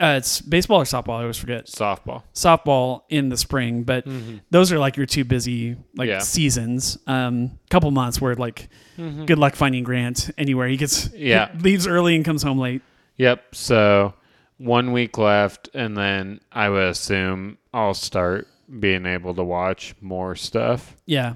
Uh, 0.00 0.16
it's 0.18 0.40
baseball 0.40 0.80
or 0.80 0.84
softball. 0.84 1.18
I 1.18 1.22
always 1.22 1.36
forget. 1.36 1.66
Softball. 1.66 2.22
Softball 2.34 3.02
in 3.08 3.28
the 3.28 3.36
spring, 3.36 3.82
but 3.84 4.06
those 4.50 4.72
are 4.72 4.78
like 4.78 4.96
your 4.96 5.06
two 5.06 5.24
busy 5.24 5.76
like 5.96 6.08
Yeah. 6.08 6.18
seasons. 6.20 6.98
Um, 7.06 7.58
couple 7.70 7.90
months 7.90 8.20
where 8.20 8.34
like, 8.34 8.68
good 8.96 9.38
luck 9.38 9.54
finding 9.56 9.82
Grant 9.84 10.30
anywhere. 10.38 10.68
He 10.68 10.76
gets 10.76 11.12
Yeah. 11.14 11.50
he 11.52 11.58
leaves 11.58 11.86
early 11.86 12.14
and 12.16 12.24
comes 12.24 12.42
home 12.42 12.58
late. 12.58 12.82
Yep. 13.16 13.54
So 13.54 14.14
one 14.58 14.92
week 14.92 15.18
left, 15.18 15.68
and 15.74 15.96
then 15.96 16.40
I 16.52 16.68
would 16.68 16.88
assume 16.88 17.58
I'll 17.72 17.94
start 17.94 18.46
being 18.80 19.06
able 19.06 19.34
to 19.34 19.42
watch 19.44 19.94
more 20.00 20.34
stuff. 20.36 20.96
Yeah, 21.06 21.34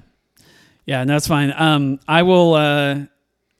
yeah, 0.85 1.03
no, 1.03 1.13
that's 1.13 1.27
fine. 1.27 1.53
Um, 1.55 1.99
I 2.07 2.23
will. 2.23 2.53
Uh, 2.55 3.05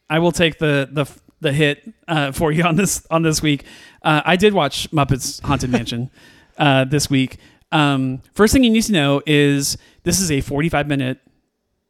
I 0.09 0.19
will 0.19 0.31
take 0.31 0.57
the 0.59 0.89
the 0.91 1.05
the 1.41 1.51
hit 1.53 1.87
uh, 2.07 2.31
for 2.31 2.51
you 2.51 2.63
on 2.63 2.75
this 2.75 3.05
on 3.09 3.21
this 3.23 3.41
week. 3.41 3.63
Uh, 4.03 4.21
I 4.25 4.35
did 4.35 4.53
watch 4.53 4.89
Muppets 4.91 5.41
Haunted 5.43 5.69
Mansion 5.69 6.09
uh, 6.57 6.85
this 6.85 7.09
week. 7.09 7.37
Um, 7.71 8.21
first 8.33 8.51
thing 8.53 8.63
you 8.63 8.69
need 8.71 8.83
to 8.83 8.91
know 8.93 9.21
is 9.27 9.77
this 10.03 10.19
is 10.19 10.31
a 10.31 10.41
45 10.41 10.87
minute 10.87 11.19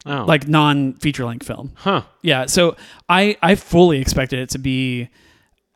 Oh. 0.06 0.24
like 0.26 0.48
non 0.48 0.94
feature 0.94 1.26
length 1.26 1.46
film. 1.46 1.74
huh. 1.76 2.04
Yeah, 2.22 2.46
so 2.46 2.78
I 3.10 3.36
I 3.42 3.56
fully 3.56 4.00
expected 4.00 4.40
it 4.40 4.50
to 4.52 4.58
be. 4.58 5.10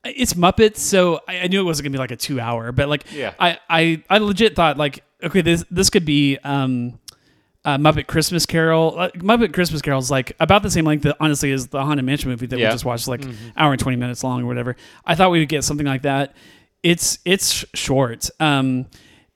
It's 0.05 0.33
Muppets, 0.33 0.77
so 0.77 1.19
I, 1.27 1.39
I 1.41 1.47
knew 1.47 1.59
it 1.59 1.63
wasn't 1.63 1.85
gonna 1.85 1.93
be 1.93 1.97
like 1.99 2.11
a 2.11 2.15
two 2.15 2.39
hour, 2.39 2.71
but 2.71 2.87
like 2.87 3.03
Yeah. 3.11 3.33
I 3.37 3.57
I 3.69 4.01
I 4.09 4.17
legit 4.19 4.55
thought 4.55 4.77
like 4.77 5.03
okay 5.21 5.41
this 5.41 5.65
this 5.69 5.89
could 5.89 6.05
be 6.05 6.37
um. 6.43 6.99
Uh, 7.65 7.77
Muppet 7.77 8.07
Christmas 8.07 8.45
Carol. 8.45 8.95
Uh, 8.99 9.09
Muppet 9.15 9.53
Christmas 9.53 9.81
Carol 9.81 9.99
is 9.99 10.11
like 10.11 10.35
about 10.39 10.63
the 10.63 10.69
same 10.71 10.83
length, 10.85 11.07
honestly, 11.19 11.51
as 11.53 11.67
the 11.67 11.81
Haunted 11.83 12.05
Mansion 12.05 12.29
movie 12.29 12.45
that 12.45 12.57
we 12.57 12.63
just 12.63 12.83
watched, 12.85 13.07
like 13.07 13.23
hour 13.55 13.71
and 13.71 13.79
twenty 13.79 13.95
minutes 13.95 14.23
long 14.23 14.43
or 14.43 14.45
whatever. 14.47 14.75
I 15.05 15.15
thought 15.15 15.31
we 15.31 15.39
would 15.39 15.47
get 15.49 15.63
something 15.63 15.85
like 15.87 16.01
that. 16.01 16.35
It's 16.83 17.19
it's 17.23 17.63
short. 17.73 18.29
Um, 18.41 18.87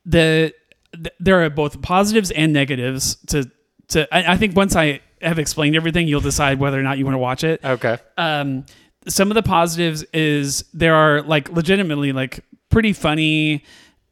the 0.06 0.54
th- 0.94 1.14
there 1.20 1.42
are 1.44 1.50
both 1.50 1.82
positives 1.82 2.32
and 2.32 2.52
negatives 2.52 3.16
to 3.28 3.50
to. 3.90 4.14
I, 4.14 4.34
I 4.34 4.38
think 4.38 4.56
once 4.58 4.76
I 4.76 5.00
have 5.22 5.40
explained 5.40 5.76
everything, 5.78 6.08
you'll 6.10 6.20
decide 6.22 6.60
whether 6.60 6.78
or 6.78 6.84
not 6.84 6.98
you 6.98 7.06
want 7.06 7.16
to 7.16 7.20
watch 7.20 7.44
it 7.46 7.64
Okay. 7.64 7.98
um, 8.18 8.66
some 9.08 9.32
of 9.32 9.36
the 9.36 9.42
positives 9.44 10.04
is 10.14 10.66
there 10.74 10.94
are 10.94 11.22
like 11.22 11.50
legitimately 11.50 12.12
like 12.12 12.42
pretty 12.70 12.92
funny 12.94 13.64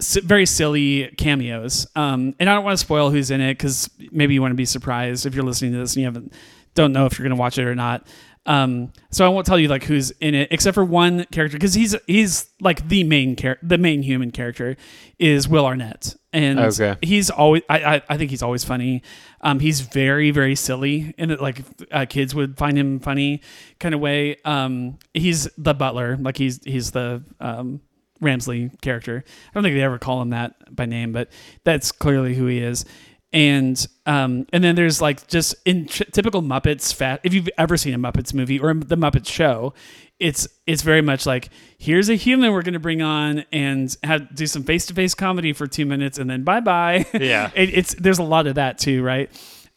very 0.01 0.45
silly 0.45 1.07
cameos 1.17 1.87
um, 1.95 2.35
and 2.39 2.49
i 2.49 2.53
don't 2.55 2.63
want 2.65 2.77
to 2.77 2.83
spoil 2.85 3.09
who's 3.11 3.31
in 3.31 3.39
it 3.41 3.53
because 3.53 3.89
maybe 4.11 4.33
you 4.33 4.41
want 4.41 4.51
to 4.51 4.55
be 4.55 4.65
surprised 4.65 5.25
if 5.25 5.33
you're 5.35 5.45
listening 5.45 5.71
to 5.71 5.77
this 5.77 5.93
and 5.95 6.01
you 6.01 6.05
haven't 6.05 6.33
don't 6.73 6.91
know 6.91 7.05
if 7.05 7.17
you're 7.17 7.23
going 7.25 7.35
to 7.35 7.39
watch 7.39 7.57
it 7.57 7.63
or 7.65 7.75
not 7.75 8.05
um, 8.47 8.91
so 9.09 9.25
i 9.25 9.29
won't 9.29 9.45
tell 9.47 9.57
you 9.57 9.67
like 9.69 9.83
who's 9.85 10.11
in 10.19 10.35
it 10.35 10.49
except 10.51 10.75
for 10.75 10.83
one 10.85 11.23
character 11.31 11.55
because 11.57 11.73
he's 11.73 11.95
he's 12.07 12.47
like 12.59 12.87
the 12.89 13.03
main 13.03 13.35
char- 13.35 13.57
the 13.63 13.77
main 13.77 14.03
human 14.03 14.29
character 14.31 14.75
is 15.17 15.47
will 15.47 15.65
arnett 15.65 16.15
and 16.33 16.59
Okay. 16.59 16.95
he's 17.01 17.29
always 17.31 17.63
I, 17.69 17.95
I 17.95 18.01
I 18.09 18.17
think 18.17 18.29
he's 18.29 18.43
always 18.43 18.65
funny. 18.65 19.01
Um, 19.39 19.61
he's 19.61 19.79
very 19.79 20.31
very 20.31 20.53
silly 20.55 21.15
in 21.17 21.31
it 21.31 21.39
like 21.41 21.61
uh, 21.91 22.05
kids 22.09 22.35
would 22.35 22.57
find 22.57 22.77
him 22.77 22.99
funny 22.99 23.39
kind 23.79 23.95
of 23.95 24.01
way. 24.01 24.35
Um, 24.43 24.99
he's 25.13 25.47
the 25.57 25.73
butler, 25.73 26.17
like 26.17 26.35
he's 26.35 26.59
he's 26.65 26.91
the 26.91 27.23
um, 27.39 27.79
Ramsley 28.21 28.79
character. 28.81 29.23
I 29.25 29.53
don't 29.53 29.63
think 29.63 29.75
they 29.75 29.81
ever 29.81 29.99
call 29.99 30.21
him 30.21 30.29
that 30.29 30.75
by 30.75 30.85
name, 30.85 31.11
but 31.11 31.29
that's 31.63 31.91
clearly 31.91 32.35
who 32.35 32.45
he 32.47 32.59
is. 32.59 32.85
And 33.33 33.85
um, 34.05 34.47
and 34.53 34.63
then 34.63 34.75
there's 34.75 35.01
like 35.01 35.27
just 35.27 35.55
in 35.65 35.87
t- 35.87 36.05
typical 36.11 36.41
Muppets 36.41 36.93
fat. 36.93 37.19
If 37.23 37.33
you've 37.33 37.49
ever 37.57 37.75
seen 37.75 37.93
a 37.93 37.97
Muppets 37.97 38.33
movie 38.33 38.59
or 38.59 38.73
the 38.73 38.95
Muppets 38.95 39.27
show, 39.27 39.73
it's 40.19 40.47
it's 40.65 40.81
very 40.81 41.01
much 41.01 41.25
like 41.25 41.49
here's 41.77 42.09
a 42.09 42.15
human 42.15 42.53
we're 42.53 42.61
going 42.61 42.73
to 42.73 42.79
bring 42.79 43.01
on 43.01 43.43
and 43.51 43.95
have 44.03 44.33
do 44.33 44.47
some 44.47 44.63
face 44.63 44.85
to 44.85 44.93
face 44.93 45.13
comedy 45.13 45.51
for 45.51 45.67
two 45.67 45.85
minutes 45.85 46.17
and 46.17 46.29
then 46.29 46.43
bye 46.43 46.61
bye. 46.61 47.05
Yeah. 47.13 47.51
it, 47.55 47.73
it's 47.73 47.93
there's 47.95 48.19
a 48.19 48.23
lot 48.23 48.47
of 48.47 48.55
that 48.55 48.77
too, 48.77 49.03
right? 49.03 49.29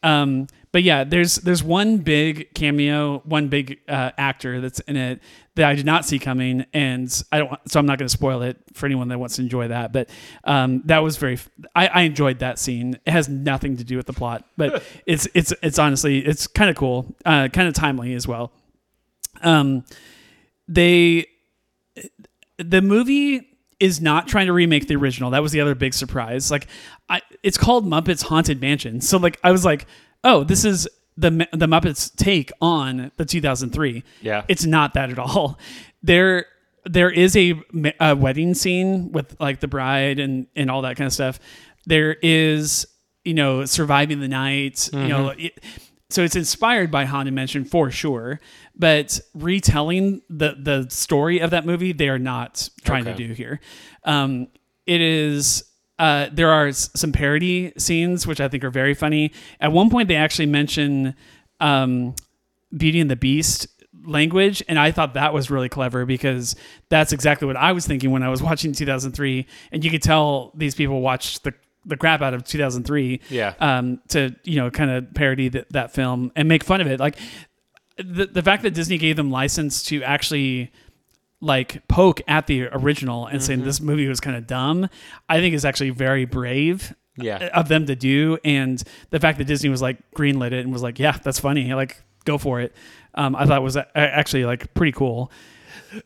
Um, 0.05 0.47
but 0.79 0.85
yeah, 0.85 1.03
there's 1.03 1.35
there's 1.35 1.65
one 1.65 1.99
big 1.99 2.55
cameo, 2.55 3.19
one 3.25 3.49
big 3.49 3.81
uh, 3.89 4.13
actor 4.17 4.61
that's 4.61 4.79
in 4.79 4.97
it 4.97 5.21
that 5.57 5.69
I 5.69 5.75
did 5.75 5.85
not 5.85 6.05
see 6.05 6.21
coming, 6.21 6.67
and 6.73 7.23
I 7.33 7.39
don't. 7.39 7.51
So 7.69 7.81
I'm 7.81 7.87
not 7.87 7.99
going 7.99 8.07
to 8.07 8.13
spoil 8.13 8.43
it 8.43 8.59
for 8.75 8.87
anyone 8.87 9.09
that 9.09 9.19
wants 9.19 9.35
to 9.37 9.43
enjoy 9.43 9.67
that. 9.67 9.93
But 9.93 10.09
um, 10.45 10.83
that 10.85 11.01
was 11.01 11.17
very. 11.17 11.37
I, 11.75 11.89
I 11.89 12.01
enjoyed 12.03 12.39
that 12.39 12.61
scene. 12.61 12.97
It 13.05 13.11
has 13.11 13.29
nothing 13.29 13.77
to 13.79 13.83
do 13.83 13.97
with 13.97 14.07
the 14.07 14.13
plot, 14.13 14.45
but 14.57 14.85
it's 15.05 15.27
it's 15.35 15.53
it's 15.65 15.81
honestly 15.81 16.21
it's 16.21 16.47
kind 16.47 16.71
of 16.71 16.77
cool, 16.77 17.13
uh, 17.27 17.49
kind 17.49 17.67
of 17.67 17.75
timely 17.75 18.15
as 18.15 18.29
well. 18.29 18.53
Um, 19.43 19.85
they 20.69 21.27
the 22.59 22.83
movie 22.83 23.49
is 23.81 24.01
not 24.01 24.29
trying 24.29 24.47
to 24.47 24.53
remake 24.53 24.87
the 24.87 24.95
original. 24.95 25.31
That 25.31 25.43
was 25.43 25.51
the 25.51 25.61
other 25.61 25.75
big 25.75 25.93
surprise. 25.93 26.53
Like, 26.53 26.69
I, 27.09 27.21
it's 27.43 27.59
called 27.59 27.85
Muppets 27.85 28.23
Haunted 28.23 28.61
Mansion. 28.61 29.01
So 29.01 29.19
like, 29.19 29.41
I 29.43 29.51
was 29.51 29.65
like, 29.65 29.87
oh, 30.25 30.45
this 30.45 30.65
is 30.65 30.89
the 31.17 31.31
the 31.53 31.67
Muppets 31.67 32.15
take 32.15 32.51
on 32.61 33.11
the 33.17 33.25
2003. 33.25 34.05
Yeah. 34.23 34.45
it's 34.49 34.65
not 34.65 34.95
that 34.95 35.11
at 35.11 35.19
all. 35.19 35.59
There 36.03 36.47
there 36.85 37.11
is 37.11 37.37
a, 37.37 37.61
a 38.01 38.15
wedding 38.17 38.55
scene 38.55 39.13
with 39.13 39.37
like 39.41 39.61
the 39.61 39.69
bride 39.69 40.19
and 40.21 40.47
and 40.55 40.71
all 40.71 40.83
that 40.83 40.97
kind 40.97 41.07
of 41.07 41.13
stuff. 41.13 41.41
There 41.87 42.17
is 42.23 42.87
you 43.25 43.35
know 43.35 43.65
surviving 43.65 44.21
the 44.21 44.29
night. 44.29 44.89
You 44.93 45.09
know. 45.09 45.29
It, 45.31 45.59
so 46.11 46.23
it's 46.25 46.37
inspired 46.37 46.91
by 46.91 47.05
Haunted 47.05 47.35
Mansion 47.35 47.67
for 47.67 47.91
sure, 47.91 48.41
but 48.75 49.21
retelling 49.35 50.23
the 50.31 50.57
the 50.59 50.87
story 50.89 51.41
of 51.41 51.51
that 51.51 51.67
movie 51.67 51.93
they 51.93 52.09
are 52.09 52.19
not 52.19 52.71
trying 52.85 53.07
Okay. 53.07 53.17
to 53.17 53.29
do 53.29 53.35
here. 53.35 53.61
Um, 54.05 54.49
it 54.87 55.03
is 55.03 55.65
uh, 55.99 56.29
there 56.33 56.51
are 56.51 56.69
s- 56.69 56.91
some 56.95 57.13
parody 57.13 57.73
scenes 57.79 58.27
which 58.27 58.41
I 58.41 58.49
think 58.49 58.65
are 58.65 58.71
very 58.71 58.95
funny. 58.95 59.33
At 59.61 59.73
one 59.73 59.91
point, 59.91 60.09
they 60.09 60.17
actually 60.17 60.47
mention 60.47 61.15
um, 61.61 62.15
Beauty 62.77 63.01
and 63.01 63.11
the 63.11 63.17
Beast 63.17 63.67
language, 64.05 64.63
and 64.69 64.79
I 64.79 64.91
thought 64.93 65.15
that 65.15 65.35
was 65.35 65.51
really 65.51 65.69
clever 65.69 66.07
because 66.07 66.55
that's 66.89 67.13
exactly 67.13 67.47
what 67.47 67.57
I 67.57 67.73
was 67.73 67.87
thinking 67.87 68.11
when 68.11 68.23
I 68.23 68.29
was 68.29 68.43
watching 68.49 68.73
2003, 68.73 69.47
and 69.73 69.85
you 69.85 69.91
could 69.91 70.03
tell 70.03 70.53
these 70.55 70.75
people 70.75 71.01
watched 71.01 71.45
the 71.45 71.53
the 71.87 71.97
crap 71.97 72.21
out 72.21 72.35
of 72.35 72.45
2003 72.45 73.21
Yeah. 73.31 73.55
um, 73.61 74.01
to 74.09 74.35
you 74.45 74.57
know 74.57 74.71
kind 74.71 74.91
of 74.91 75.15
parody 75.15 75.49
that, 75.49 75.73
that 75.73 75.95
film 75.95 76.31
and 76.37 76.47
make 76.47 76.63
fun 76.63 76.83
of 76.83 76.87
it 76.87 77.01
like 77.01 77.17
the, 77.97 78.27
the 78.27 78.43
fact 78.43 78.63
that 78.65 78.75
disney 78.75 78.99
gave 78.99 79.17
them 79.17 79.31
license 79.31 79.83
to 79.85 80.03
actually 80.03 80.71
like 81.41 81.87
poke 81.89 82.21
at 82.27 82.47
the 82.47 82.65
original 82.73 83.27
and 83.27 83.43
saying 83.43 83.63
this 83.63 83.81
movie 83.81 84.09
was 84.09 84.19
kind 84.21 84.37
of 84.37 84.47
dumb 84.47 84.89
i 85.29 85.39
think 85.41 85.55
is 85.55 85.65
actually 85.65 85.91
very 85.91 86.25
brave 86.25 86.95
Yeah. 87.17 87.49
of 87.55 87.69
them 87.69 87.87
to 87.87 87.95
do. 87.97 88.39
And 88.45 88.83
the 89.11 89.21
fact 89.21 89.39
that 89.39 89.45
disney 89.45 89.71
was 89.71 89.81
like 89.83 89.99
greenlit 90.17 90.53
it 90.53 90.65
and 90.65 90.73
was 90.73 90.83
like 90.83 90.99
yeah 90.99 91.17
that's 91.23 91.39
funny 91.41 91.73
like 91.75 92.03
go 92.25 92.39
for 92.39 92.61
it 92.61 92.75
um, 93.15 93.35
i 93.37 93.47
thought 93.47 93.63
was 93.63 93.77
actually 93.95 94.45
like 94.45 94.75
pretty 94.75 94.93
cool 94.93 95.31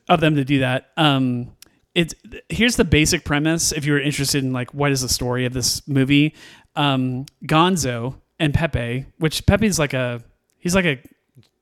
of 0.09 0.21
them 0.21 0.37
to 0.37 0.45
do 0.45 0.61
that. 0.61 0.91
Um, 0.97 1.51
it's 1.95 2.15
here's 2.49 2.77
the 2.77 2.85
basic 2.85 3.25
premise 3.25 3.73
if 3.73 3.85
you're 3.85 4.01
interested 4.01 4.45
in 4.45 4.53
like 4.53 4.73
what 4.73 4.93
is 4.93 5.01
the 5.03 5.09
story 5.09 5.45
of 5.45 5.53
this 5.53 5.87
movie. 5.89 6.35
Um, 6.77 7.27
gonzo 7.45 8.15
and 8.39 8.55
pepe 8.55 9.07
which 9.19 9.45
pepe's 9.47 9.79
like 9.79 9.93
a 9.93 10.23
he's 10.59 10.75
like 10.75 10.85
a 10.87 10.99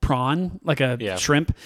prawn 0.00 0.60
like 0.62 0.80
a 0.80 0.96
Yeah. 1.00 1.16
shrimp 1.16 1.56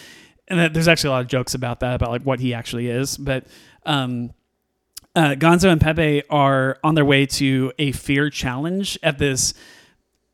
and 0.48 0.74
there's 0.74 0.88
actually 0.88 1.08
a 1.08 1.12
lot 1.12 1.22
of 1.22 1.26
jokes 1.28 1.54
about 1.54 1.80
that 1.80 1.94
about 1.94 2.10
like 2.10 2.22
what 2.22 2.40
he 2.40 2.52
actually 2.54 2.88
is 2.88 3.16
but 3.16 3.44
um, 3.86 4.30
uh, 5.16 5.34
gonzo 5.36 5.70
and 5.70 5.80
pepe 5.80 6.22
are 6.28 6.78
on 6.82 6.94
their 6.94 7.04
way 7.04 7.24
to 7.26 7.72
a 7.78 7.92
fear 7.92 8.30
challenge 8.30 8.98
at 9.02 9.18
this 9.18 9.54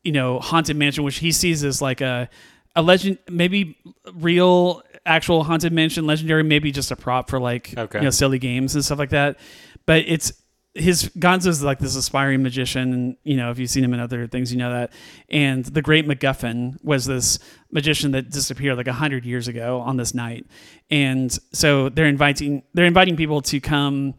you 0.03 0.11
know 0.11 0.39
haunted 0.39 0.75
mansion 0.75 1.03
which 1.03 1.17
he 1.17 1.31
sees 1.31 1.63
as 1.63 1.81
like 1.81 2.01
a 2.01 2.29
a 2.75 2.81
legend 2.81 3.17
maybe 3.29 3.77
real 4.15 4.81
actual 5.05 5.43
haunted 5.43 5.71
mansion 5.73 6.05
legendary 6.07 6.43
maybe 6.43 6.71
just 6.71 6.91
a 6.91 6.95
prop 6.95 7.29
for 7.29 7.39
like 7.39 7.77
Okay. 7.77 7.99
you 7.99 8.03
know 8.05 8.09
silly 8.09 8.39
games 8.39 8.75
and 8.75 8.83
stuff 8.85 8.99
like 8.99 9.09
that 9.11 9.37
but 9.85 10.03
it's 10.07 10.31
his 10.73 11.09
gonzo's 11.19 11.61
like 11.61 11.79
this 11.79 11.97
aspiring 11.97 12.41
magician 12.41 12.93
and 12.93 13.17
you 13.23 13.35
know 13.35 13.51
if 13.51 13.59
you've 13.59 13.69
seen 13.69 13.83
him 13.83 13.93
in 13.93 13.99
other 13.99 14.25
things 14.25 14.53
you 14.53 14.57
know 14.57 14.71
that 14.71 14.93
and 15.29 15.65
the 15.65 15.81
great 15.81 16.07
macguffin 16.07 16.81
was 16.81 17.05
this 17.05 17.39
magician 17.71 18.11
that 18.11 18.29
disappeared 18.29 18.77
like 18.77 18.87
100 18.87 19.25
years 19.25 19.49
ago 19.49 19.81
on 19.81 19.97
this 19.97 20.13
night 20.13 20.45
and 20.89 21.37
so 21.51 21.89
they're 21.89 22.05
inviting 22.05 22.63
they're 22.73 22.85
inviting 22.85 23.17
people 23.17 23.41
to 23.41 23.59
come 23.59 24.13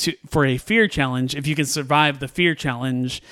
to 0.00 0.14
for 0.28 0.44
a 0.44 0.56
fear 0.58 0.88
challenge. 0.88 1.34
If 1.36 1.46
you 1.46 1.54
can 1.54 1.66
survive 1.66 2.18
the 2.18 2.28
fear 2.28 2.54
challenge, 2.54 3.22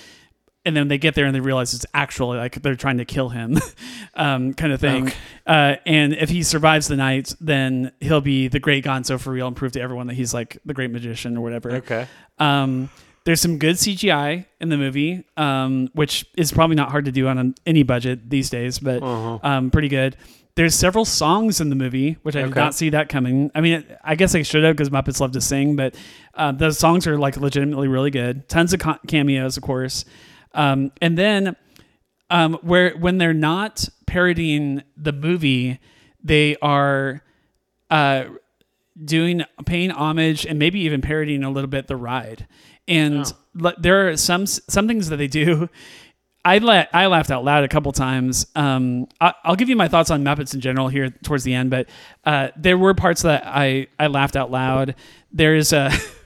and 0.68 0.76
then 0.76 0.88
they 0.88 0.98
get 0.98 1.14
there 1.14 1.24
and 1.26 1.34
they 1.34 1.40
realize 1.40 1.72
it's 1.74 1.86
actually 1.94 2.36
like 2.38 2.60
they're 2.62 2.76
trying 2.76 2.98
to 2.98 3.04
kill 3.04 3.30
him, 3.30 3.58
um, 4.14 4.52
kind 4.54 4.72
of 4.72 4.80
thing. 4.80 5.06
Okay. 5.08 5.16
Uh, 5.46 5.76
and 5.86 6.12
if 6.12 6.28
he 6.28 6.42
survives 6.42 6.86
the 6.88 6.96
night, 6.96 7.34
then 7.40 7.90
he'll 8.00 8.20
be 8.20 8.48
the 8.48 8.60
great 8.60 8.84
Gonzo 8.84 9.18
for 9.18 9.30
real 9.32 9.46
and 9.46 9.56
prove 9.56 9.72
to 9.72 9.80
everyone 9.80 10.06
that 10.08 10.14
he's 10.14 10.34
like 10.34 10.58
the 10.66 10.74
great 10.74 10.90
magician 10.90 11.36
or 11.36 11.40
whatever. 11.40 11.72
Okay. 11.76 12.06
Um, 12.38 12.90
there's 13.24 13.40
some 13.40 13.58
good 13.58 13.76
CGI 13.76 14.46
in 14.60 14.68
the 14.68 14.76
movie, 14.76 15.24
um, 15.36 15.88
which 15.94 16.24
is 16.36 16.52
probably 16.52 16.76
not 16.76 16.90
hard 16.90 17.04
to 17.06 17.12
do 17.12 17.26
on 17.28 17.36
an, 17.38 17.54
any 17.66 17.82
budget 17.82 18.30
these 18.30 18.48
days, 18.50 18.78
but 18.78 19.02
Uh-huh. 19.02 19.38
um, 19.42 19.70
pretty 19.70 19.88
good. 19.88 20.16
There's 20.54 20.74
several 20.74 21.04
songs 21.04 21.60
in 21.60 21.68
the 21.68 21.76
movie, 21.76 22.16
which 22.22 22.34
I 22.34 22.42
did 22.42 22.56
not 22.56 22.74
see 22.74 22.90
that 22.90 23.08
coming. 23.08 23.48
I 23.54 23.60
mean, 23.60 23.84
I 24.02 24.16
guess 24.16 24.34
I 24.34 24.42
should 24.42 24.64
have 24.64 24.74
because 24.76 24.90
Muppets 24.90 25.20
love 25.20 25.30
to 25.32 25.40
sing, 25.40 25.76
but 25.76 25.94
uh, 26.34 26.50
those 26.50 26.78
songs 26.78 27.06
are 27.06 27.16
like 27.16 27.36
legitimately 27.36 27.86
really 27.86 28.10
good. 28.10 28.48
Tons 28.48 28.72
of 28.72 28.80
ca- 28.80 28.98
cameos, 29.06 29.56
of 29.56 29.62
course. 29.62 30.04
Um, 30.58 30.90
and 31.00 31.16
then 31.16 31.56
um, 32.30 32.54
where 32.62 32.90
when 32.98 33.16
they're 33.18 33.32
not 33.32 33.88
parodying 34.06 34.82
the 34.96 35.12
movie, 35.12 35.78
they 36.22 36.56
are 36.60 37.22
uh, 37.90 38.24
doing 39.02 39.44
paying 39.64 39.90
homage 39.90 40.44
and 40.44 40.58
maybe 40.58 40.80
even 40.80 41.00
parodying 41.00 41.44
a 41.44 41.50
little 41.50 41.70
bit 41.70 41.86
the 41.86 41.96
ride. 41.96 42.46
And 42.86 43.24
Oh. 43.60 43.72
there 43.78 44.08
are 44.08 44.16
some 44.16 44.46
some 44.46 44.88
things 44.88 45.08
that 45.10 45.16
they 45.16 45.28
do. 45.28 45.68
I 46.44 46.58
la- 46.58 46.86
I 46.92 47.06
laughed 47.06 47.30
out 47.30 47.44
loud 47.44 47.64
a 47.64 47.68
couple 47.68 47.92
times. 47.92 48.46
Um, 48.56 49.06
I- 49.20 49.34
I'll 49.44 49.56
give 49.56 49.68
you 49.68 49.76
my 49.76 49.88
thoughts 49.88 50.10
on 50.10 50.24
Muppets 50.24 50.54
in 50.54 50.60
general 50.60 50.88
here 50.88 51.10
towards 51.10 51.44
the 51.44 51.52
end, 51.54 51.70
but 51.70 51.88
uh, 52.24 52.48
there 52.56 52.78
were 52.78 52.94
parts 52.94 53.22
that 53.22 53.42
I 53.46 53.88
I 53.98 54.06
laughed 54.08 54.36
out 54.36 54.50
loud. 54.50 54.94
There's 55.32 55.72
a 55.72 55.90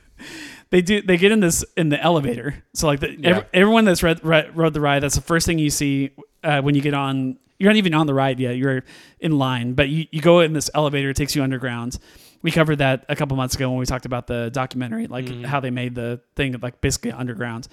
they 0.73 0.81
do 0.81 1.03
they 1.03 1.19
get 1.19 1.31
in 1.33 1.41
this 1.41 1.65
in 1.77 1.91
the 1.91 2.03
elevator. 2.03 2.65
So 2.75 2.87
like 2.87 3.01
the, 3.01 3.17
ev- 3.23 3.47
everyone 3.53 3.85
that's 3.85 4.03
read, 4.03 4.25
read, 4.25 4.57
rode 4.57 4.73
the 4.73 4.81
ride, 4.81 5.03
that's 5.03 5.15
the 5.15 5.21
first 5.21 5.45
thing 5.47 5.59
you 5.59 5.69
see 5.71 6.11
uh, 6.43 6.63
when 6.63 6.75
you 6.75 6.81
get 6.81 6.95
on. 6.95 7.39
You're 7.59 7.71
not 7.71 7.77
even 7.77 7.93
on 7.95 8.07
the 8.07 8.15
ride 8.15 8.41
yet. 8.41 8.57
You're 8.57 8.83
in 9.21 9.39
line, 9.39 9.75
but 9.75 9.91
you, 9.91 10.07
you 10.11 10.21
go 10.23 10.41
in 10.41 10.55
this 10.55 10.71
elevator. 10.75 11.11
It 11.11 11.17
takes 11.17 11.37
you 11.37 11.43
underground. 11.43 11.99
We 12.41 12.51
covered 12.51 12.77
that 12.77 13.05
a 13.09 13.15
couple 13.15 13.37
months 13.37 13.55
ago 13.55 13.69
when 13.71 13.79
we 13.79 13.85
talked 13.87 14.07
about 14.07 14.27
the 14.27 14.51
documentary, 14.51 15.07
like 15.07 15.29
how 15.45 15.61
they 15.61 15.71
made 15.71 15.95
the 15.95 16.21
thing 16.35 16.57
like 16.61 16.81
basically 16.81 17.13
underground. 17.13 17.69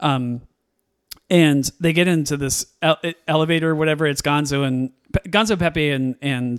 Um, 0.00 0.42
and 1.30 1.70
they 1.78 1.92
get 1.92 2.08
into 2.08 2.36
this 2.36 2.66
ele- 2.82 2.98
elevator, 3.28 3.74
whatever. 3.76 4.06
It's 4.06 4.22
Gonzo 4.22 4.66
and 4.66 4.90
Pe- 5.12 5.30
Gonzo 5.30 5.56
Pepe 5.56 5.90
and 5.90 6.16
and 6.20 6.58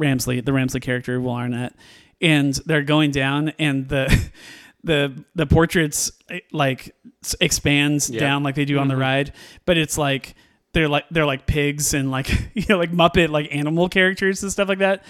Ramsley, 0.00 0.44
the 0.44 0.52
Ramsley 0.52 0.80
character, 0.80 1.20
Will 1.20 1.32
Arnett, 1.34 1.74
and 2.20 2.54
they're 2.66 2.82
going 2.82 3.10
down, 3.10 3.48
and 3.58 3.88
the 3.88 4.30
the 4.84 5.24
the 5.34 5.46
portraits 5.46 6.12
eh, 6.28 6.40
like 6.52 6.94
expands 7.40 8.10
Yeah. 8.10 8.20
down 8.20 8.42
like 8.42 8.54
they 8.54 8.64
do 8.64 8.78
on 8.78 8.88
the 8.88 8.96
ride, 8.96 9.32
but 9.66 9.76
it's 9.76 9.98
like 9.98 10.34
they're 10.72 10.88
like 10.88 11.04
they're 11.10 11.26
like 11.26 11.46
pigs 11.46 11.94
and 11.94 12.10
like 12.10 12.28
you 12.54 12.64
know 12.68 12.78
like 12.78 12.92
Muppet 12.92 13.30
like 13.30 13.48
animal 13.54 13.88
characters 13.88 14.42
and 14.42 14.52
stuff 14.52 14.68
like 14.68 14.78
that. 14.78 15.04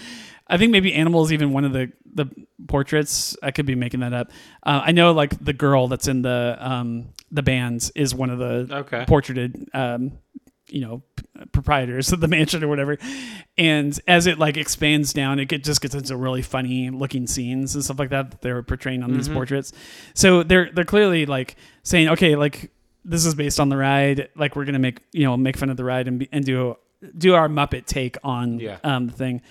I 0.47 0.57
think 0.57 0.71
maybe 0.71 0.93
animal 0.93 1.23
is 1.25 1.33
even 1.33 1.51
one 1.53 1.65
of 1.65 1.73
the 1.73 1.91
the 2.13 2.27
portraits. 2.67 3.35
I 3.43 3.51
could 3.51 3.65
be 3.65 3.75
making 3.75 3.99
that 4.01 4.13
up. 4.13 4.31
Uh, 4.63 4.81
I 4.85 4.91
know 4.91 5.11
like 5.11 5.43
the 5.43 5.53
girl 5.53 5.87
that's 5.87 6.07
in 6.07 6.21
the 6.21 6.55
um 6.59 7.09
the 7.31 7.43
bands 7.43 7.91
is 7.95 8.13
one 8.15 8.29
of 8.29 8.39
the 8.39 8.67
Okay. 8.71 9.05
portraited 9.07 9.67
um 9.73 10.13
you 10.67 10.81
know 10.81 11.03
proprietors 11.51 12.11
of 12.11 12.19
the 12.21 12.27
mansion 12.37 12.63
or 12.63 12.67
whatever 12.67 12.97
and 13.57 13.99
as 14.07 14.25
it 14.25 14.39
like 14.39 14.57
expands 14.57 15.13
down 15.13 15.39
it 15.39 15.47
just 15.63 15.81
gets 15.81 15.93
into 15.93 16.15
really 16.15 16.41
funny 16.41 16.89
looking 16.89 17.27
scenes 17.27 17.75
and 17.75 17.83
stuff 17.83 17.99
like 17.99 18.09
that 18.09 18.31
that 18.31 18.41
they're 18.41 18.63
portraying 18.63 19.03
on 19.03 19.13
these 19.13 19.29
portraits 19.29 19.73
so 20.13 20.43
they're 20.43 20.71
they're 20.73 20.83
clearly 20.85 21.25
like 21.25 21.55
saying 21.83 22.07
okay 22.09 22.35
like 22.35 22.71
this 23.03 23.25
is 23.25 23.35
based 23.35 23.59
on 23.59 23.69
the 23.69 23.77
ride 23.77 24.29
like 24.35 24.55
we're 24.55 24.65
gonna 24.65 24.79
make 24.79 24.99
you 25.11 25.23
know 25.23 25.37
make 25.37 25.55
fun 25.57 25.69
of 25.69 25.77
the 25.77 25.83
ride 25.83 26.07
and 26.07 26.19
be, 26.19 26.29
and 26.31 26.45
do 26.45 26.75
do 27.17 27.35
our 27.35 27.47
muppet 27.47 27.85
take 27.85 28.17
on 28.23 28.59
Yeah. 28.59 28.77
um 28.83 29.07
the 29.07 29.13
thing 29.13 29.41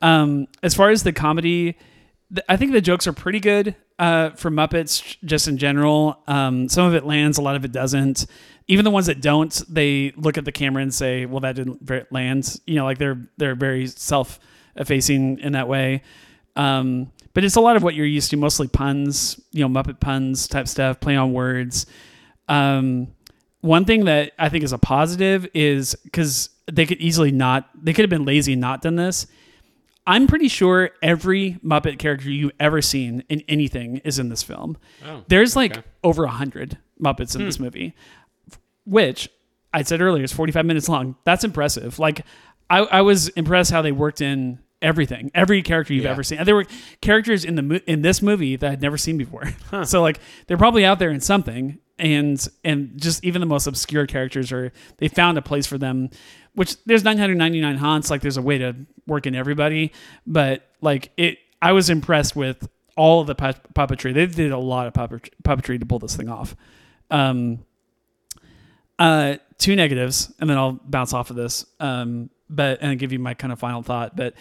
um 0.00 0.46
as 0.62 0.74
far 0.74 0.90
as 0.90 1.02
the 1.02 1.12
comedy 1.12 1.76
th- 2.32 2.44
I 2.48 2.56
think 2.56 2.72
the 2.72 2.80
jokes 2.80 3.06
are 3.06 3.12
pretty 3.12 3.40
good 3.40 3.76
uh, 3.96 4.30
for 4.30 4.50
Muppets, 4.50 5.16
just 5.24 5.46
in 5.46 5.56
general. 5.56 6.18
Um, 6.26 6.68
some 6.68 6.84
of 6.84 6.96
it 6.96 7.06
lands, 7.06 7.38
a 7.38 7.42
lot 7.42 7.54
of 7.54 7.64
it 7.64 7.70
doesn't. 7.70 8.26
Even 8.66 8.84
the 8.84 8.90
ones 8.90 9.06
that 9.06 9.20
don't, 9.20 9.62
they 9.68 10.12
look 10.16 10.38
at 10.38 10.44
the 10.44 10.52
camera 10.52 10.82
and 10.82 10.92
say, 10.92 11.26
"Well, 11.26 11.40
that 11.40 11.54
didn't 11.54 12.12
land." 12.12 12.60
You 12.66 12.76
know, 12.76 12.84
like 12.84 12.98
they're 12.98 13.28
they're 13.36 13.54
very 13.54 13.86
self-effacing 13.86 15.40
in 15.40 15.52
that 15.52 15.68
way. 15.68 16.02
Um, 16.56 17.10
but 17.34 17.44
it's 17.44 17.56
a 17.56 17.60
lot 17.60 17.76
of 17.76 17.82
what 17.82 17.94
you're 17.94 18.06
used 18.06 18.30
to, 18.30 18.36
mostly 18.36 18.68
puns, 18.68 19.40
you 19.50 19.66
know, 19.66 19.68
Muppet 19.68 20.00
puns 20.00 20.46
type 20.46 20.68
stuff, 20.68 21.00
play 21.00 21.16
on 21.16 21.32
words. 21.32 21.86
Um, 22.48 23.08
one 23.60 23.84
thing 23.84 24.04
that 24.04 24.32
I 24.38 24.48
think 24.48 24.62
is 24.62 24.72
a 24.72 24.78
positive 24.78 25.48
is 25.52 25.96
because 26.04 26.50
they 26.70 26.86
could 26.86 26.98
easily 26.98 27.32
not, 27.32 27.68
they 27.82 27.92
could 27.92 28.02
have 28.02 28.10
been 28.10 28.24
lazy 28.24 28.52
and 28.52 28.60
not 28.60 28.82
done 28.82 28.96
this. 28.96 29.26
I'm 30.06 30.26
pretty 30.26 30.48
sure 30.48 30.90
every 31.02 31.58
Muppet 31.64 31.98
character 31.98 32.30
you've 32.30 32.52
ever 32.60 32.82
seen 32.82 33.24
in 33.28 33.42
anything 33.48 33.96
is 34.04 34.18
in 34.18 34.28
this 34.28 34.42
film. 34.42 34.76
Oh, 35.04 35.24
There's 35.28 35.56
like 35.56 35.78
okay. 35.78 35.88
over 36.04 36.24
a 36.24 36.30
hundred 36.30 36.78
Muppets 37.02 37.34
in 37.34 37.44
this 37.44 37.58
movie, 37.58 37.94
which 38.84 39.28
I 39.72 39.82
said 39.82 40.00
earlier 40.00 40.24
is 40.24 40.32
45 40.32 40.64
minutes 40.66 40.88
long. 40.88 41.16
That's 41.24 41.44
impressive. 41.44 41.98
Like, 41.98 42.24
I, 42.70 42.78
I 42.80 43.00
was 43.02 43.28
impressed 43.30 43.70
how 43.70 43.82
they 43.82 43.92
worked 43.92 44.20
in 44.20 44.58
everything, 44.80 45.30
every 45.34 45.62
character 45.62 45.94
you've 45.94 46.04
Yeah. 46.04 46.10
ever 46.10 46.22
seen. 46.22 46.38
And 46.38 46.46
there 46.48 46.54
were 46.54 46.66
characters 47.00 47.44
in 47.44 47.54
the 47.54 47.62
mo- 47.62 47.80
in 47.86 48.02
this 48.02 48.20
movie 48.22 48.56
that 48.56 48.70
I'd 48.72 48.82
never 48.82 48.96
seen 48.98 49.16
before. 49.18 49.52
so 49.84 50.02
like 50.02 50.18
they're 50.46 50.56
probably 50.58 50.84
out 50.84 50.98
there 50.98 51.10
in 51.10 51.20
something, 51.20 51.78
and 51.98 52.46
and 52.64 52.92
just 53.00 53.24
even 53.24 53.40
the 53.40 53.46
most 53.46 53.66
obscure 53.66 54.06
characters 54.06 54.52
are 54.52 54.72
they 54.98 55.08
found 55.08 55.38
a 55.38 55.42
place 55.42 55.66
for 55.66 55.78
them. 55.78 56.10
Which 56.54 56.76
there's 56.84 57.02
999 57.02 57.76
haunts, 57.76 58.10
like 58.10 58.20
there's 58.20 58.36
a 58.36 58.42
way 58.42 58.58
to 58.58 58.76
work 59.06 59.26
in 59.26 59.34
everybody, 59.34 59.92
but 60.26 60.68
like 60.80 61.10
it, 61.16 61.38
I 61.60 61.72
was 61.72 61.90
impressed 61.90 62.36
with 62.36 62.68
all 62.96 63.20
of 63.20 63.26
the 63.26 63.34
pu- 63.34 63.58
puppetry. 63.74 64.14
They 64.14 64.26
did 64.26 64.52
a 64.52 64.58
lot 64.58 64.86
of 64.86 64.94
puppet- 64.94 65.34
puppetry 65.42 65.80
to 65.80 65.86
pull 65.86 65.98
this 65.98 66.14
thing 66.16 66.28
off. 66.28 66.54
Um, 67.10 67.64
uh, 68.98 69.36
two 69.58 69.76
negatives, 69.76 70.32
and 70.40 70.48
then 70.48 70.56
I'll 70.56 70.72
bounce 70.84 71.12
off 71.12 71.30
of 71.30 71.36
this. 71.36 71.64
Um, 71.80 72.30
but 72.50 72.78
and 72.82 72.98
give 72.98 73.12
you 73.12 73.18
my 73.18 73.34
kind 73.34 73.52
of 73.52 73.58
final 73.58 73.82
thought. 73.82 74.14
But 74.16 74.34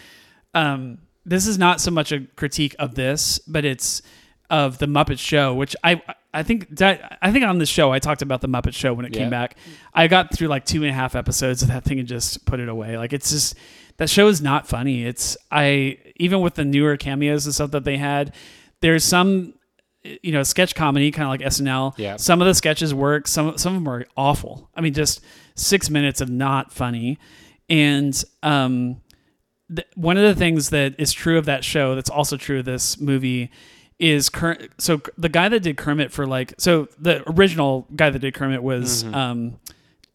um, 0.53 0.99
this 1.25 1.47
is 1.47 1.57
not 1.57 1.79
so 1.81 1.89
much 1.91 2.11
a 2.11 2.21
critique 2.35 2.75
of 2.79 2.95
this, 2.95 3.39
but 3.39 3.65
it's 3.65 4.01
of 4.49 4.77
the 4.77 4.85
Muppet 4.85 5.17
Show, 5.19 5.53
which 5.53 5.75
I 5.83 6.01
I 6.33 6.43
think 6.43 6.75
that, 6.77 7.17
I 7.21 7.31
think 7.31 7.45
on 7.45 7.59
this 7.59 7.69
show 7.69 7.91
I 7.91 7.99
talked 7.99 8.21
about 8.21 8.41
the 8.41 8.47
Muppet 8.47 8.73
Show 8.73 8.93
when 8.93 9.05
it 9.05 9.15
Yeah. 9.15 9.21
came 9.21 9.29
back. 9.29 9.55
I 9.93 10.07
got 10.07 10.33
through 10.35 10.47
like 10.49 10.65
two 10.65 10.81
and 10.83 10.89
a 10.89 10.93
half 10.93 11.15
episodes 11.15 11.61
of 11.61 11.69
that 11.69 11.83
thing 11.85 11.99
and 11.99 12.07
just 12.07 12.45
put 12.45 12.59
it 12.59 12.67
away. 12.69 12.97
Like 12.97 13.13
it's 13.13 13.31
just 13.31 13.55
that 13.97 14.09
show 14.09 14.27
is 14.27 14.41
not 14.41 14.67
funny. 14.67 15.05
It's 15.05 15.37
I 15.51 15.97
even 16.17 16.41
with 16.41 16.55
the 16.55 16.65
newer 16.65 16.97
cameos 16.97 17.45
and 17.45 17.55
stuff 17.55 17.71
that 17.71 17.83
they 17.85 17.97
had, 17.97 18.35
there's 18.81 19.03
some 19.03 19.53
you 20.03 20.31
know 20.31 20.43
sketch 20.43 20.75
comedy 20.75 21.11
kind 21.11 21.23
of 21.25 21.29
like 21.29 21.41
SNL. 21.41 21.93
Yeah. 21.97 22.17
Some 22.17 22.41
of 22.41 22.47
the 22.47 22.53
sketches 22.53 22.93
work. 22.93 23.27
Some 23.27 23.57
some 23.57 23.75
of 23.75 23.83
them 23.83 23.87
are 23.91 24.05
awful. 24.17 24.69
I 24.75 24.81
mean, 24.81 24.93
just 24.93 25.21
six 25.55 25.89
minutes 25.89 26.21
of 26.21 26.29
not 26.29 26.71
funny. 26.73 27.17
And 27.69 28.21
um, 28.43 29.01
th- 29.73 29.87
one 29.95 30.17
of 30.17 30.23
the 30.23 30.35
things 30.35 30.69
that 30.71 30.95
is 30.99 31.13
true 31.13 31.37
of 31.37 31.45
that 31.45 31.63
show 31.63 31.95
that's 31.95 32.09
also 32.09 32.35
true 32.37 32.59
of 32.59 32.65
this 32.65 32.99
movie 32.99 33.49
is 33.99 34.29
Kermit. 34.29 34.71
So 34.79 35.01
the 35.17 35.29
guy 35.29 35.47
that 35.49 35.61
did 35.61 35.77
Kermit 35.77 36.11
for 36.11 36.25
like 36.27 36.53
so 36.57 36.89
the 36.99 37.23
original 37.31 37.87
guy 37.95 38.09
that 38.09 38.19
did 38.19 38.33
Kermit 38.33 38.61
was 38.61 39.03
um, 39.05 39.59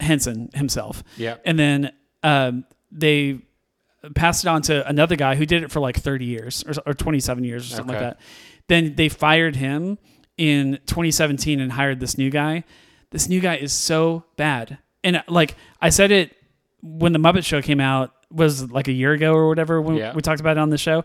Henson 0.00 0.50
himself. 0.54 1.02
Yeah. 1.16 1.36
And 1.46 1.58
then 1.58 1.92
um, 2.22 2.64
they 2.92 3.40
passed 4.14 4.44
it 4.44 4.48
on 4.48 4.62
to 4.62 4.86
another 4.86 5.16
guy 5.16 5.34
who 5.36 5.46
did 5.46 5.62
it 5.62 5.70
for 5.70 5.80
like 5.80 5.96
30 5.96 6.24
years 6.24 6.64
or, 6.66 6.74
or 6.86 6.94
27 6.94 7.42
years 7.44 7.64
or 7.72 7.76
something 7.76 7.96
Okay. 7.96 8.04
like 8.04 8.14
that. 8.18 8.20
Then 8.68 8.94
they 8.96 9.08
fired 9.08 9.56
him 9.56 9.98
in 10.36 10.78
2017 10.86 11.60
and 11.60 11.72
hired 11.72 12.00
this 12.00 12.16
new 12.16 12.30
guy. 12.30 12.64
This 13.10 13.28
new 13.28 13.40
guy 13.40 13.56
is 13.56 13.72
so 13.72 14.24
bad. 14.36 14.78
And 15.02 15.16
uh, 15.16 15.22
like 15.28 15.56
I 15.80 15.88
said 15.90 16.10
it 16.10 16.36
when 16.82 17.12
the 17.12 17.18
Muppet 17.18 17.44
Show 17.44 17.60
came 17.62 17.80
out 17.80 18.12
was 18.30 18.70
like 18.70 18.88
a 18.88 18.92
year 18.92 19.12
ago 19.12 19.32
or 19.32 19.48
whatever 19.48 19.80
when 19.80 19.96
Yeah. 19.96 20.14
we 20.14 20.20
talked 20.20 20.40
about 20.40 20.56
it 20.56 20.60
on 20.60 20.70
the 20.70 20.78
show. 20.78 21.04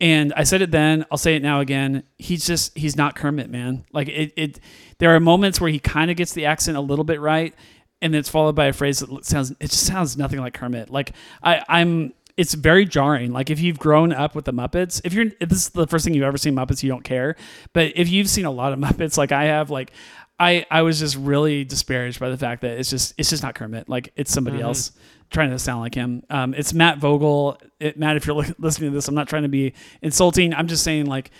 And 0.00 0.32
I 0.36 0.44
said 0.44 0.62
it 0.62 0.70
then, 0.70 1.04
I'll 1.10 1.18
say 1.18 1.34
it 1.34 1.42
now 1.42 1.58
again. 1.60 2.04
He's 2.18 2.46
just 2.46 2.76
he's 2.78 2.94
not 2.94 3.16
Kermit, 3.16 3.50
man. 3.50 3.84
Like 3.92 4.08
it 4.08 4.32
it 4.36 4.60
there 4.98 5.12
are 5.14 5.18
moments 5.18 5.60
where 5.60 5.70
he 5.70 5.80
kind 5.80 6.10
of 6.10 6.16
gets 6.16 6.34
the 6.34 6.44
accent 6.46 6.76
a 6.76 6.80
little 6.80 7.04
bit 7.04 7.20
right 7.20 7.52
and 8.00 8.14
it's 8.14 8.28
followed 8.28 8.54
by 8.54 8.66
a 8.66 8.72
phrase 8.72 9.00
that 9.00 9.24
sounds 9.24 9.50
it 9.50 9.70
just 9.70 9.86
sounds 9.86 10.16
nothing 10.16 10.38
like 10.38 10.54
Kermit. 10.54 10.88
Like 10.90 11.12
I 11.42 11.64
I'm 11.68 12.12
it's 12.38 12.54
very 12.54 12.86
jarring. 12.86 13.32
Like 13.32 13.50
if 13.50 13.60
you've 13.60 13.80
grown 13.80 14.12
up 14.12 14.36
with 14.36 14.44
the 14.44 14.52
Muppets, 14.52 15.00
if 15.04 15.12
you're 15.12 15.26
if 15.40 15.48
this 15.48 15.66
is 15.66 15.68
the 15.70 15.88
first 15.88 16.04
thing 16.04 16.14
you've 16.14 16.24
ever 16.24 16.38
seen 16.38 16.54
Muppets, 16.54 16.84
you 16.84 16.88
don't 16.88 17.02
care. 17.02 17.34
But 17.72 17.92
if 17.96 18.08
you've 18.08 18.30
seen 18.30 18.44
a 18.44 18.50
lot 18.50 18.72
of 18.72 18.78
Muppets 18.78 19.18
like 19.18 19.32
I 19.32 19.44
have, 19.46 19.70
like 19.70 19.90
I 20.38 20.64
I 20.70 20.82
was 20.82 21.00
just 21.00 21.16
really 21.16 21.64
disparaged 21.64 22.20
by 22.20 22.30
the 22.30 22.38
fact 22.38 22.62
that 22.62 22.78
it's 22.78 22.88
just 22.88 23.12
it's 23.18 23.28
just 23.28 23.42
not 23.42 23.56
Kermit. 23.56 23.88
Like 23.88 24.12
it's 24.14 24.32
somebody 24.32 24.60
else 24.62 24.92
trying 25.30 25.50
to 25.50 25.58
sound 25.58 25.80
like 25.80 25.96
him. 25.96 26.22
Um, 26.30 26.54
it's 26.54 26.72
Matt 26.72 26.98
Vogel. 26.98 27.60
It, 27.80 27.98
Matt, 27.98 28.16
if 28.16 28.24
you're 28.24 28.36
li- 28.36 28.54
listening 28.58 28.92
to 28.92 28.94
this, 28.94 29.08
I'm 29.08 29.16
not 29.16 29.28
trying 29.28 29.42
to 29.42 29.48
be 29.48 29.74
insulting. 30.00 30.54
I'm 30.54 30.68
just 30.68 30.84
saying 30.84 31.06
like 31.06 31.32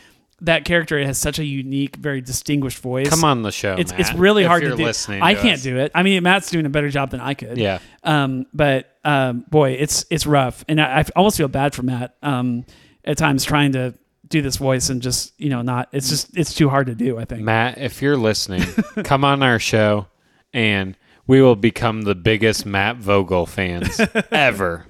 that 0.43 0.65
character 0.65 1.03
has 1.05 1.19
such 1.19 1.39
a 1.39 1.45
unique, 1.45 1.97
very 1.97 2.21
distinguished 2.21 2.79
voice. 2.79 3.09
Come 3.09 3.25
on 3.25 3.43
the 3.43 3.51
show. 3.53 3.75
it's 3.79 3.93
it's 3.99 4.13
really 4.15 4.45
hard 4.45 4.63
to 4.63 4.77
do. 4.77 4.85
Listening 4.85 5.23
I 5.23 5.35
to 5.35 5.41
can't 5.41 5.55
us. 5.55 5.63
do 5.63 5.77
it. 5.79 5.93
I 5.95 6.03
mean, 6.03 6.23
Matt's 6.23 6.51
doing 6.51 6.67
a 6.67 6.71
better 6.71 6.89
job 6.89 7.11
than 7.11 7.21
I 7.21 7.35
could. 7.35 7.59
Yeah. 7.59 7.81
Um, 8.05 8.47
but 8.53 8.97
um, 9.05 9.45
boy, 9.51 9.73
it's 9.73 10.05
it's 10.11 10.27
rough, 10.27 10.65
and 10.69 10.81
I, 10.81 11.01
I 11.01 11.05
almost 11.17 11.37
feel 11.37 11.49
bad 11.49 11.75
for 11.75 11.83
Matt 11.83 12.17
um, 12.23 12.65
at 13.05 13.19
times 13.19 13.45
trying 13.45 13.73
to 13.73 13.95
do 14.29 14.43
this 14.43 14.57
voice 14.57 14.91
and 14.91 15.01
just 15.03 15.33
you 15.41 15.49
know 15.51 15.63
not. 15.63 15.89
It's 15.93 16.09
just 16.09 16.37
it's 16.37 16.55
too 16.55 16.69
hard 16.69 16.87
to 16.87 16.95
do. 16.95 17.19
I 17.19 17.25
think. 17.25 17.43
Matt, 17.43 17.79
if 17.79 18.01
you're 18.03 18.17
listening, 18.17 18.63
come 19.05 19.25
on 19.25 19.43
our 19.43 19.59
show 19.59 20.07
and 20.53 20.97
we 21.27 21.43
will 21.43 21.57
become 21.57 22.03
the 22.03 22.15
biggest 22.15 22.65
Matt 22.65 22.97
Vogel 22.97 23.47
fans 23.47 24.01
ever. 24.31 24.87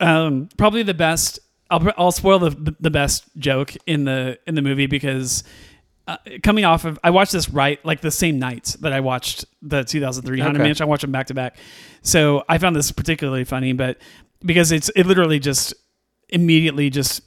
um, 0.00 0.48
probably 0.56 0.82
the 0.82 0.94
best. 0.94 1.38
I'll, 1.70 1.92
I'll 1.96 2.12
spoil 2.12 2.38
the 2.38 2.74
the 2.80 2.90
best 2.90 3.24
joke 3.38 3.74
in 3.86 4.04
the 4.04 4.38
in 4.46 4.54
the 4.54 4.62
movie 4.62 4.86
because 4.86 5.42
uh, 6.06 6.16
coming 6.42 6.64
off 6.64 6.84
of 6.84 6.98
I 7.02 7.10
watched 7.10 7.32
this 7.32 7.48
right 7.48 7.84
like 7.84 8.00
the 8.00 8.10
same 8.12 8.38
night 8.38 8.76
that 8.80 8.92
I 8.92 9.00
watched 9.00 9.44
the 9.62 9.82
2003 9.82 10.38
Haunted 10.40 10.60
Okay. 10.60 10.68
Mansion. 10.68 10.84
I 10.84 10.88
watched 10.88 11.02
them 11.02 11.12
back 11.12 11.26
to 11.26 11.34
back, 11.34 11.56
so 12.02 12.44
I 12.48 12.58
found 12.58 12.76
this 12.76 12.92
particularly 12.92 13.44
funny. 13.44 13.72
But 13.72 13.98
because 14.44 14.70
it's 14.70 14.88
it 14.90 15.06
literally 15.06 15.38
just 15.40 15.74
immediately 16.28 16.90
just 16.90 17.22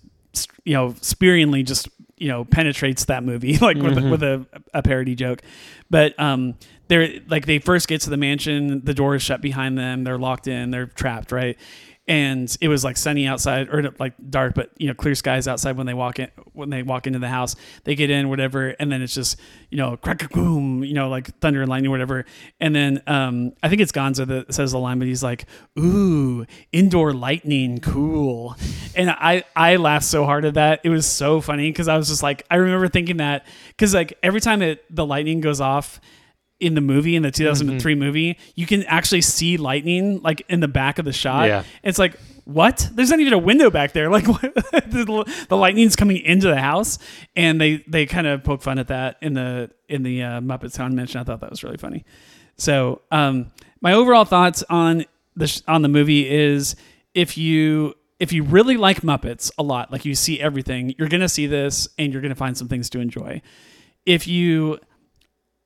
you 0.64 0.74
know 0.74 0.96
spearingly 1.02 1.64
just 1.64 1.90
you 2.18 2.28
know 2.28 2.46
penetrates 2.46 3.06
that 3.06 3.24
movie 3.24 3.58
like 3.62 3.78
with, 3.78 3.98
a, 3.98 4.10
with 4.10 4.22
a, 4.24 4.46
a 4.74 4.84
parody 4.84 5.16
joke 5.16 5.42
but 5.90 6.18
um 6.20 6.54
they're 6.90 7.20
like 7.30 7.46
they 7.46 7.60
first 7.60 7.88
get 7.88 8.02
to 8.02 8.10
the 8.10 8.18
mansion 8.18 8.84
the 8.84 8.94
door 8.94 9.16
is 9.16 9.22
shut 9.22 9.42
behind 9.42 9.78
them 9.78 10.04
they're 10.04 10.18
locked 10.18 10.48
in 10.48 10.70
they're 10.70 10.86
trapped 10.86 11.32
right 11.32 11.58
and 12.10 12.58
it 12.60 12.68
was 12.68 12.84
like 12.84 12.98
sunny 12.98 13.28
outside 13.28 13.70
or 13.70 13.94
like 14.00 14.16
dark 14.32 14.56
but 14.56 14.72
you 14.78 14.88
know 14.88 14.96
clear 14.96 15.14
skies 15.14 15.48
outside 15.48 15.78
when 15.78 15.86
they 15.86 15.94
walk 15.94 16.18
in 16.18 16.28
when 16.54 16.72
they 16.72 16.82
walk 16.82 17.06
into 17.06 17.20
the 17.20 17.30
house. 17.30 17.56
They 17.84 17.94
get 17.94 18.10
in 18.10 18.30
whatever 18.30 18.70
and 18.80 18.92
then 18.92 19.04
it's 19.04 19.14
just 19.14 19.40
you 19.70 19.78
know 19.78 19.96
crack 19.96 20.24
a 20.24 20.28
boom 20.30 20.84
you 20.84 20.96
know 20.96 21.08
like 21.08 21.38
thunder 21.40 21.62
and 21.62 21.70
lightning 21.70 21.92
whatever. 21.92 22.26
And 22.60 22.76
then 22.76 23.04
um 23.06 23.54
i 23.62 23.70
think 23.70 23.80
it's 23.80 23.92
gonzo 23.92 24.26
that 24.26 24.54
says 24.54 24.72
the 24.72 24.80
line 24.80 24.98
but 24.98 25.08
he's 25.08 25.24
like 25.24 25.46
ooh 25.78 26.46
indoor 26.72 27.14
lightning 27.14 27.80
cool. 27.80 28.56
And 28.96 29.12
i 29.12 29.44
i 29.56 29.76
laughed 29.76 30.06
so 30.06 30.26
hard 30.26 30.46
at 30.46 30.56
that. 30.56 30.82
It 30.84 30.90
was 30.90 31.06
so 31.06 31.42
funny 31.42 31.70
because 31.70 31.88
i 31.88 31.96
was 31.96 32.08
just 32.10 32.24
like 32.24 32.44
i 32.50 32.56
remember 32.56 32.88
thinking 32.88 33.18
that 33.18 33.46
because 33.68 33.94
like 33.94 34.18
every 34.24 34.42
time 34.42 34.64
it 34.64 34.84
the 34.94 35.06
lightning 35.06 35.42
goes 35.42 35.62
off 35.62 36.02
in 36.60 36.76
the 36.76 36.82
movie 36.82 37.16
in 37.16 37.24
the 37.24 37.32
2003 37.32 37.96
movie 37.96 38.38
you 38.56 38.66
can 38.66 38.84
actually 38.84 39.22
see 39.22 39.56
lightning 39.56 40.20
like 40.22 40.42
in 40.50 40.60
the 40.60 40.68
back 40.68 41.00
of 41.00 41.06
the 41.06 41.14
shot. 41.14 41.48
Yeah. 41.48 41.64
it's 41.84 41.98
like 41.98 42.18
what? 42.46 42.90
There's 42.94 43.12
not 43.12 43.20
even 43.20 43.34
a 43.34 43.38
window 43.38 43.70
back 43.70 43.94
there. 43.94 44.10
Like 44.12 44.28
what? 44.28 44.42
the, 44.74 45.46
the 45.50 45.56
lightning's 45.56 45.96
coming 45.96 46.18
into 46.18 46.48
the 46.48 46.60
house 46.60 46.98
and 47.36 47.62
they 47.62 47.84
they 47.88 48.06
kind 48.08 48.26
of 48.28 48.44
poke 48.44 48.62
fun 48.64 48.80
at 48.80 48.88
that 48.88 49.18
in 49.22 49.36
the 49.36 49.70
in 49.88 50.04
the 50.04 50.24
uh, 50.24 50.42
muppets 50.42 50.76
Haunted 50.78 50.96
Mansion 50.96 51.22
i 51.22 51.24
thought 51.24 51.42
that 51.42 51.50
was 51.50 51.64
really 51.64 51.78
funny. 51.78 52.04
So 52.58 53.02
um 53.12 53.52
my 53.82 53.94
overall 53.94 54.26
thoughts 54.26 54.64
on 54.70 55.06
the 55.36 55.48
sh- 55.48 55.62
on 55.68 55.82
the 55.84 55.88
movie 55.90 56.30
is 56.30 56.76
if 57.14 57.38
you 57.38 57.94
if 58.20 58.34
you 58.34 58.44
really 58.44 58.76
like 58.76 59.02
muppets 59.02 59.52
a 59.58 59.64
lot 59.64 59.92
like 59.92 60.04
you 60.04 60.14
see 60.16 60.42
everything 60.42 60.94
you're 60.98 61.08
gonna 61.08 61.30
see 61.30 61.48
this 61.48 61.88
and 61.98 62.12
you're 62.12 62.22
gonna 62.22 62.36
find 62.36 62.58
some 62.58 62.68
things 62.68 62.90
to 62.90 63.00
enjoy. 63.00 63.42
If 64.06 64.28
you 64.28 64.80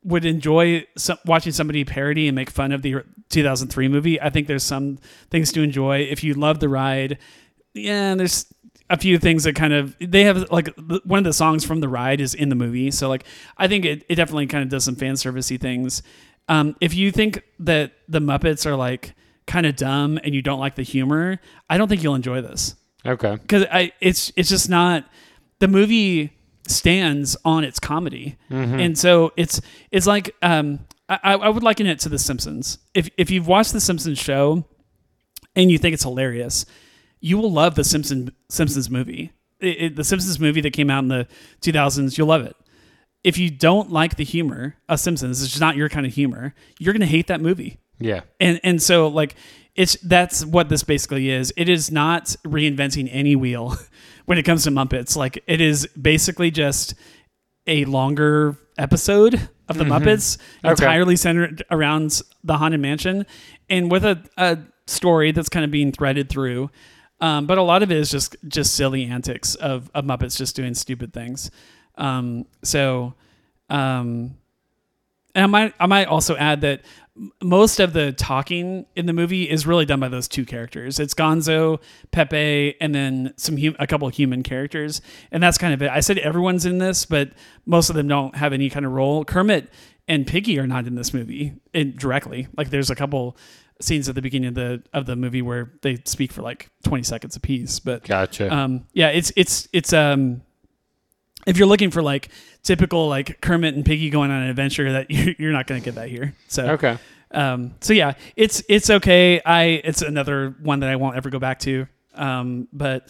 would 0.04 0.26
enjoy 0.26 0.86
some, 0.98 1.18
watching 1.26 1.52
somebody 1.54 1.84
parody 1.86 2.28
and 2.28 2.36
make 2.36 2.50
fun 2.50 2.72
of 2.72 2.82
the 2.82 3.04
2003 3.30 3.88
movie. 3.88 4.20
I 4.22 4.30
think 4.30 4.48
there's 4.48 4.64
some 4.64 5.00
things 5.32 5.52
to 5.54 5.62
enjoy. 5.62 6.00
If 6.00 6.24
you 6.24 6.34
love 6.34 6.60
the 6.60 6.70
ride, 6.70 7.18
yeah, 7.74 8.16
there's 8.16 8.46
a 8.90 8.98
few 8.98 9.18
things 9.18 9.46
that 9.46 9.56
kind 9.56 9.74
of 9.74 9.96
they 10.00 10.24
have 10.26 10.52
like 10.52 10.68
one 11.06 11.20
of 11.20 11.24
the 11.24 11.34
songs 11.34 11.64
from 11.66 11.80
the 11.80 11.88
ride 11.88 12.20
is 12.22 12.34
in 12.34 12.50
the 12.50 12.56
movie, 12.56 12.92
so 12.92 13.08
like 13.10 13.24
I 13.58 13.68
think 13.68 13.86
it, 13.86 14.04
it 14.10 14.16
definitely 14.16 14.46
kind 14.48 14.64
of 14.64 14.70
does 14.70 14.84
some 14.84 14.96
fan 14.96 15.14
servicey 15.16 15.60
things. 15.60 16.04
Um, 16.50 16.76
if 16.82 16.94
you 16.94 17.10
think 17.12 17.42
that 17.60 17.94
the 18.10 18.20
Muppets 18.20 18.66
are 18.66 18.76
like 18.76 19.16
kind 19.48 19.66
of 19.66 19.76
dumb 19.78 20.20
and 20.24 20.36
you 20.36 20.42
don't 20.42 20.60
like 20.60 20.76
the 20.76 20.84
humor, 20.84 21.40
I 21.70 21.78
don't 21.78 21.88
think 21.88 22.04
you'll 22.04 22.16
enjoy 22.16 22.42
this 22.42 22.76
Okay. 23.06 23.38
because 23.38 23.66
I 23.72 23.94
it's 24.02 24.32
it's 24.36 24.50
just 24.50 24.70
not 24.70 25.06
the 25.60 25.68
movie 25.70 26.34
stands 26.68 27.36
on 27.44 27.64
its 27.64 27.80
comedy, 27.80 28.38
and 28.50 28.98
so 28.98 29.32
it's 29.38 29.60
it's 29.92 30.08
like 30.08 30.36
um 30.42 30.80
I, 31.10 31.34
I 31.34 31.50
would 31.50 31.64
liken 31.64 31.86
it 31.88 32.00
to 32.00 32.10
The 32.10 32.20
Simpsons. 32.20 32.78
If 32.94 33.10
if 33.18 33.30
you've 33.30 33.48
watched 33.48 33.74
The 33.74 33.82
Simpsons 33.82 34.18
show 34.20 34.66
and 35.56 35.70
you 35.72 35.78
think 35.78 35.94
it's 35.94 36.04
hilarious, 36.04 36.66
you 37.20 37.38
will 37.38 37.52
love 37.52 37.76
the 37.76 37.84
Simpson 37.84 38.32
Simpsons 38.50 38.90
movie. 38.90 39.32
It, 39.60 39.82
it- 39.82 39.96
the 39.96 40.04
Simpsons 40.04 40.40
movie 40.40 40.62
that 40.62 40.72
came 40.74 40.90
out 40.90 41.00
in 41.04 41.10
the 41.10 41.28
2000s, 41.62 42.18
you'll 42.18 42.28
love 42.28 42.44
it. 42.46 42.56
If 43.24 43.38
you 43.38 43.50
don't 43.50 43.92
like 43.92 44.16
the 44.18 44.24
humor 44.26 44.76
of 44.90 45.00
Simpsons, 45.00 45.42
it's 45.42 45.52
just 45.52 45.62
not 45.62 45.76
your 45.78 45.88
kind 45.90 46.06
of 46.06 46.14
humor. 46.14 46.54
You're 46.80 46.94
gonna 46.94 47.06
hate 47.06 47.28
that 47.28 47.40
movie 47.42 47.80
Yeah. 48.00 48.22
and 48.40 48.60
and 48.64 48.82
so 48.82 49.08
like 49.08 49.36
it's 49.76 49.98
that's 50.04 50.46
what 50.46 50.70
this 50.70 50.84
basically 50.84 51.30
is 51.30 51.52
it 51.58 51.68
is 51.68 51.90
not 51.92 52.36
reinventing 52.46 53.10
any 53.12 53.36
wheel 53.36 53.76
when 54.26 54.38
it 54.38 54.44
comes 54.44 54.64
to 54.64 54.72
muppets 54.72 55.16
like 55.16 55.44
it 55.48 55.62
is 55.62 55.88
basically 56.00 56.52
just 56.52 56.94
a 57.68 57.86
longer 57.86 58.58
episode 58.78 59.36
of 59.70 59.78
the 59.78 59.84
muppets 59.86 60.38
Okay. 60.64 60.72
entirely 60.72 61.16
centered 61.16 61.64
around 61.72 62.22
the 62.44 62.58
haunted 62.58 62.80
mansion 62.82 63.26
and 63.70 63.90
with 63.92 64.04
a, 64.04 64.22
a 64.38 64.58
story 64.88 65.32
that's 65.32 65.50
kind 65.50 65.64
of 65.64 65.72
being 65.72 65.92
threaded 65.92 66.28
through. 66.30 66.70
Um, 67.22 67.46
but 67.46 67.58
a 67.58 67.62
lot 67.64 67.84
of 67.84 67.92
it 67.92 67.98
is 67.98 68.12
just 68.12 68.36
just 68.48 68.76
silly 68.76 69.06
antics 69.06 69.56
of, 69.56 69.90
of 69.94 70.04
muppets 70.04 70.36
just 70.38 70.56
doing 70.56 70.74
stupid 70.74 71.14
things. 71.14 71.50
Um, 71.96 72.46
so 72.64 73.14
um, 73.70 74.36
and 75.36 75.44
I 75.44 75.48
might 75.48 75.74
I 75.80 75.86
might 75.88 76.08
also 76.08 76.36
add 76.36 76.62
that 76.62 76.82
most 77.42 77.80
of 77.80 77.94
the 77.94 78.12
talking 78.12 78.86
in 78.96 79.06
the 79.06 79.14
movie 79.14 79.48
is 79.48 79.68
really 79.68 79.86
done 79.86 80.00
by 80.00 80.08
those 80.08 80.28
two 80.28 80.46
characters. 80.46 81.00
It's 81.00 81.14
Gonzo, 81.14 81.80
Pepe, 82.12 82.76
and 82.82 82.94
then 82.96 83.34
some 83.38 83.56
hum- 83.58 83.76
a 83.78 83.86
couple 83.86 84.08
of 84.08 84.16
human 84.16 84.42
characters, 84.42 85.02
and 85.32 85.42
that's 85.42 85.58
kind 85.58 85.74
of 85.74 85.82
it. 85.82 85.92
I 85.92 86.00
said 86.00 86.18
everyone's 86.18 86.66
in 86.66 86.80
this, 86.80 87.06
but 87.06 87.32
most 87.66 87.90
of 87.90 87.96
them 87.96 88.08
don't 88.08 88.36
have 88.36 88.52
any 88.54 88.70
kind 88.70 88.86
of 88.86 88.94
role. 88.94 89.24
Kermit 89.26 89.70
and 90.08 90.26
Piggy 90.26 90.58
are 90.60 90.68
not 90.68 90.88
in 90.88 90.96
this 90.96 91.14
movie 91.14 91.54
in, 91.74 91.96
directly. 91.96 92.48
Like 92.58 92.72
there's 92.72 92.90
a 92.90 92.96
couple 92.96 93.38
scenes 93.80 94.10
at 94.10 94.16
the 94.16 94.22
beginning 94.22 94.50
of 94.50 94.56
the 94.56 94.84
of 94.94 95.06
the 95.06 95.16
movie 95.16 95.42
where 95.42 95.72
they 95.82 95.98
speak 96.06 96.32
for 96.32 96.42
like 96.42 96.70
20 96.84 97.04
seconds 97.04 97.36
apiece, 97.36 97.80
but 97.80 98.04
Gotcha. 98.04 98.54
um, 98.54 98.88
yeah, 98.94 99.10
it's 99.10 99.32
it's 99.36 99.68
it's 99.72 99.94
um, 99.94 100.42
if 101.46 101.58
you're 101.58 101.68
looking 101.68 101.92
for 101.92 102.02
like 102.02 102.30
typical 102.64 103.08
like 103.10 103.42
Kermit 103.42 103.76
and 103.76 103.86
Piggy 103.86 104.10
going 104.10 104.32
on 104.32 104.44
an 104.44 104.50
adventure, 104.50 104.94
that 104.94 105.10
you're, 105.12 105.36
you're 105.38 105.52
not 105.52 105.68
going 105.68 105.82
to 105.82 105.86
get 105.86 105.96
that 105.96 106.10
here. 106.10 106.34
So 106.48 106.72
okay. 106.72 106.98
um, 107.32 107.76
so 107.82 107.94
yeah, 107.94 108.14
it's 108.36 108.64
it's 108.70 108.90
okay. 108.90 109.42
I 109.46 109.82
it's 109.84 110.02
another 110.02 110.56
one 110.62 110.80
that 110.82 110.90
I 110.90 110.96
won't 110.96 111.16
ever 111.18 111.30
go 111.30 111.40
back 111.40 111.60
to. 111.60 111.88
Um, 112.16 112.68
but 112.72 113.10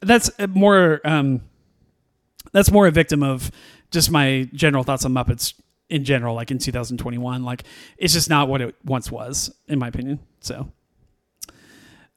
that's 0.00 0.30
more 0.48 1.00
um, 1.04 1.40
that's 2.52 2.70
more 2.70 2.86
a 2.86 2.90
victim 2.90 3.22
of 3.22 3.50
just 3.90 4.10
my 4.10 4.48
general 4.52 4.84
thoughts 4.84 5.04
on 5.04 5.12
Muppets 5.12 5.54
in 5.88 6.04
general, 6.04 6.34
like 6.34 6.50
in 6.50 6.58
2021. 6.58 7.44
Like 7.44 7.64
it's 7.98 8.12
just 8.12 8.28
not 8.30 8.48
what 8.48 8.60
it 8.60 8.74
once 8.84 9.10
was, 9.10 9.54
in 9.68 9.78
my 9.78 9.88
opinion. 9.88 10.20
So. 10.40 10.70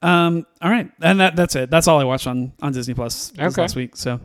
Um. 0.01 0.45
All 0.61 0.69
right, 0.69 0.91
and 1.01 1.19
that 1.19 1.35
that's 1.35 1.55
it. 1.55 1.71
That's 1.71 1.87
all 1.87 1.99
I 1.99 2.03
watched 2.03 2.27
on 2.27 2.53
on 2.61 2.71
Disney 2.71 2.93
Plus 2.93 3.31
Okay. 3.37 3.61
last 3.61 3.75
week. 3.75 3.95
So, 3.95 4.19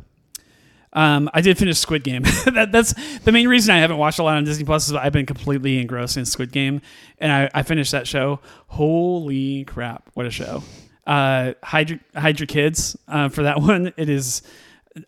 um, 0.92 1.30
I 1.32 1.40
did 1.40 1.58
finish 1.58 1.78
Squid 1.78 2.04
Game. 2.04 2.22
that, 2.46 2.70
that's 2.70 2.94
the 3.20 3.32
main 3.32 3.48
reason 3.48 3.74
I 3.74 3.78
haven't 3.78 3.98
watched 3.98 4.18
a 4.18 4.22
lot 4.22 4.36
on 4.36 4.44
Disney 4.44 4.64
Plus 4.64 4.88
is 4.88 4.94
I've 4.94 5.12
been 5.12 5.26
completely 5.26 5.78
engrossed 5.78 6.16
in 6.16 6.24
Squid 6.24 6.52
Game, 6.52 6.82
and 7.18 7.32
I, 7.32 7.50
I 7.54 7.62
finished 7.62 7.92
that 7.92 8.06
show. 8.06 8.40
Holy 8.68 9.64
crap! 9.64 10.10
What 10.14 10.26
a 10.26 10.30
show! 10.30 10.62
Uh, 11.06 11.54
hide 11.62 11.90
your, 11.90 11.98
hide 12.14 12.38
your 12.38 12.46
kids 12.46 12.96
uh, 13.08 13.28
for 13.28 13.44
that 13.44 13.60
one. 13.60 13.92
It 13.96 14.08
is 14.08 14.42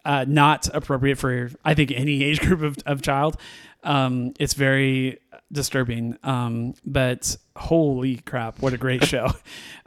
uh, 0.05 0.24
not 0.27 0.69
appropriate 0.74 1.19
for 1.19 1.51
I 1.65 1.74
think 1.74 1.93
any 1.93 2.24
age 2.24 2.40
group 2.40 2.62
of, 2.62 2.78
of 2.86 3.02
child. 3.02 3.36
Um, 3.82 4.32
it's 4.40 4.55
very 4.55 5.20
disturbing. 5.53 6.16
Um, 6.23 6.75
but 6.85 7.37
holy 7.57 8.16
crap, 8.16 8.61
what 8.61 8.73
a 8.73 8.79
great 8.79 9.05
show! 9.09 9.27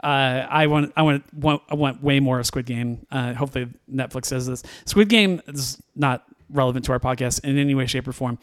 Uh, 0.02 0.06
I 0.48 0.66
want 0.66 0.92
I 0.96 1.02
want, 1.02 1.32
want 1.34 1.62
I 1.68 1.74
want 1.74 2.02
way 2.02 2.20
more 2.20 2.38
of 2.38 2.46
Squid 2.46 2.66
Game. 2.66 3.06
Uh, 3.10 3.34
hopefully 3.34 3.68
Netflix 3.92 4.30
does 4.30 4.46
this. 4.46 4.62
Squid 4.86 5.08
Game 5.08 5.40
is 5.48 5.80
not 5.94 6.24
relevant 6.50 6.84
to 6.86 6.92
our 6.92 7.00
podcast 7.00 7.44
in 7.44 7.58
any 7.58 7.74
way, 7.74 7.86
shape, 7.86 8.08
or 8.08 8.12
form. 8.12 8.38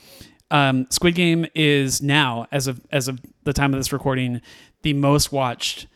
Um, 0.52 0.86
Squid 0.92 1.16
Game 1.16 1.48
is 1.56 2.02
now, 2.02 2.48
as 2.52 2.68
of 2.68 2.80
as 2.92 3.08
of 3.08 3.20
the 3.44 3.54
time 3.54 3.74
of 3.74 3.80
this 3.80 3.92
recording, 3.92 4.42
the 4.84 4.94
most 4.94 5.32
watched 5.32 5.88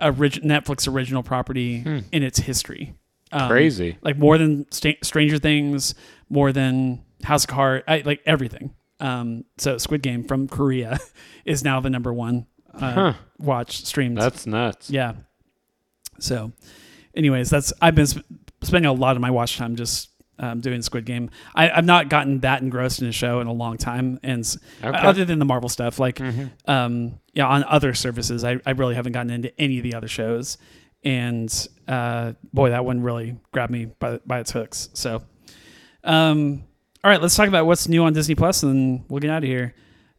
orig- 0.00 0.42
Netflix 0.42 0.90
original 0.90 1.22
property 1.22 1.82
in 2.12 2.22
its 2.22 2.38
history. 2.38 2.94
Um, 3.30 3.50
Crazy. 3.50 3.98
like 4.00 4.16
more 4.16 4.38
than 4.38 4.64
Sta- 4.72 4.96
Stranger 5.02 5.36
Things, 5.36 5.94
more 6.30 6.50
than 6.50 7.04
House 7.22 7.44
of 7.44 7.50
Cards, 7.50 7.84
I, 7.86 8.02
like 8.06 8.22
everything. 8.24 8.74
Um, 9.00 9.44
so 9.58 9.78
Squid 9.78 10.02
Game 10.02 10.24
from 10.24 10.48
Korea 10.48 10.98
is 11.44 11.62
now 11.64 11.80
the 11.80 11.90
number 11.90 12.12
one 12.12 12.46
uh, 12.74 12.92
Huh. 12.92 13.12
watch 13.38 13.84
streamed. 13.84 14.16
That's 14.18 14.46
nuts. 14.46 14.90
yeah. 14.90 15.14
So, 16.20 16.52
anyways, 17.14 17.48
that's 17.50 17.72
I've 17.80 17.94
been 17.94 18.06
sp- 18.10 18.26
spending 18.62 18.88
a 18.88 18.92
lot 18.92 19.14
of 19.16 19.22
my 19.22 19.30
watch 19.30 19.56
time 19.56 19.76
just 19.76 20.10
um, 20.40 20.60
doing 20.60 20.82
Squid 20.82 21.04
Game. 21.04 21.30
I, 21.54 21.70
I've 21.70 21.84
not 21.84 22.08
gotten 22.08 22.40
that 22.40 22.60
engrossed 22.62 23.00
in 23.02 23.08
a 23.08 23.12
show 23.12 23.40
in 23.40 23.46
a 23.46 23.52
long 23.52 23.76
time, 23.76 24.18
and 24.22 24.44
Okay. 24.82 24.96
other 24.98 25.24
than 25.24 25.38
the 25.38 25.44
Marvel 25.44 25.68
stuff, 25.68 25.98
like 25.98 26.16
Mhm. 26.16 26.50
um, 26.68 27.18
yeah, 27.34 27.46
on 27.46 27.64
other 27.64 27.94
services, 27.94 28.42
I, 28.44 28.58
I 28.66 28.70
really 28.72 28.94
haven't 28.96 29.12
gotten 29.12 29.30
into 29.30 29.52
any 29.60 29.78
of 29.78 29.82
the 29.84 29.94
other 29.94 30.08
shows, 30.08 30.58
and 31.04 31.68
uh, 31.86 32.32
boy, 32.52 32.70
that 32.70 32.84
one 32.84 33.00
really 33.00 33.36
grabbed 33.52 33.72
me 33.72 33.86
by 33.86 34.18
by 34.26 34.40
its 34.40 34.50
hooks. 34.52 34.90
So, 34.94 35.22
um, 36.04 36.64
all 37.04 37.10
right, 37.10 37.22
let's 37.22 37.36
talk 37.36 37.48
about 37.48 37.66
what's 37.66 37.86
new 37.88 38.04
on 38.04 38.12
Disney 38.12 38.34
Plus, 38.34 38.62
and 38.64 39.04
we'll 39.08 39.20
get 39.20 39.30
out 39.30 39.44
of 39.44 39.48
here. 39.48 39.74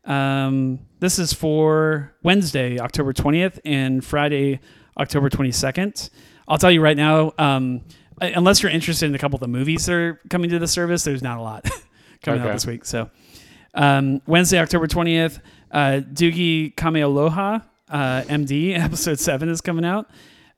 Um, 0.06 0.80
this 1.00 1.20
is 1.20 1.34
for 1.34 2.14
Wednesday, 2.24 2.80
October 2.80 3.12
twentieth, 3.12 3.60
and 3.66 4.04
Friday, 4.04 4.62
October 4.98 5.30
twenty 5.30 5.52
second. 5.52 6.10
I'll 6.48 6.58
tell 6.58 6.72
you 6.72 6.82
right 6.82 6.96
now, 6.96 7.34
um, 7.38 7.82
unless 8.22 8.64
you're 8.64 8.72
interested 8.72 9.08
in 9.08 9.16
a 9.16 9.20
couple 9.20 9.36
of 9.36 9.42
the 9.42 9.48
movies 9.48 9.86
that 9.86 9.94
are 9.94 10.20
coming 10.30 10.50
to 10.52 10.60
the 10.60 10.68
service, 10.68 11.04
there's 11.04 11.22
not 11.22 11.38
a 11.38 11.42
lot 11.42 11.70
coming 12.24 12.42
out 12.42 12.54
this 12.54 12.66
week. 12.66 12.86
So, 12.86 13.10
um, 13.74 14.22
Wednesday, 14.26 14.60
October 14.60 14.88
20th, 14.88 15.42
uh, 15.72 16.02
Doogie 16.14 16.74
Kamealoha, 16.76 17.64
uh, 17.90 18.22
MD, 18.24 18.80
episode 18.80 19.20
7 19.20 19.50
is 19.50 19.62
coming 19.62 19.86
out. 19.86 20.10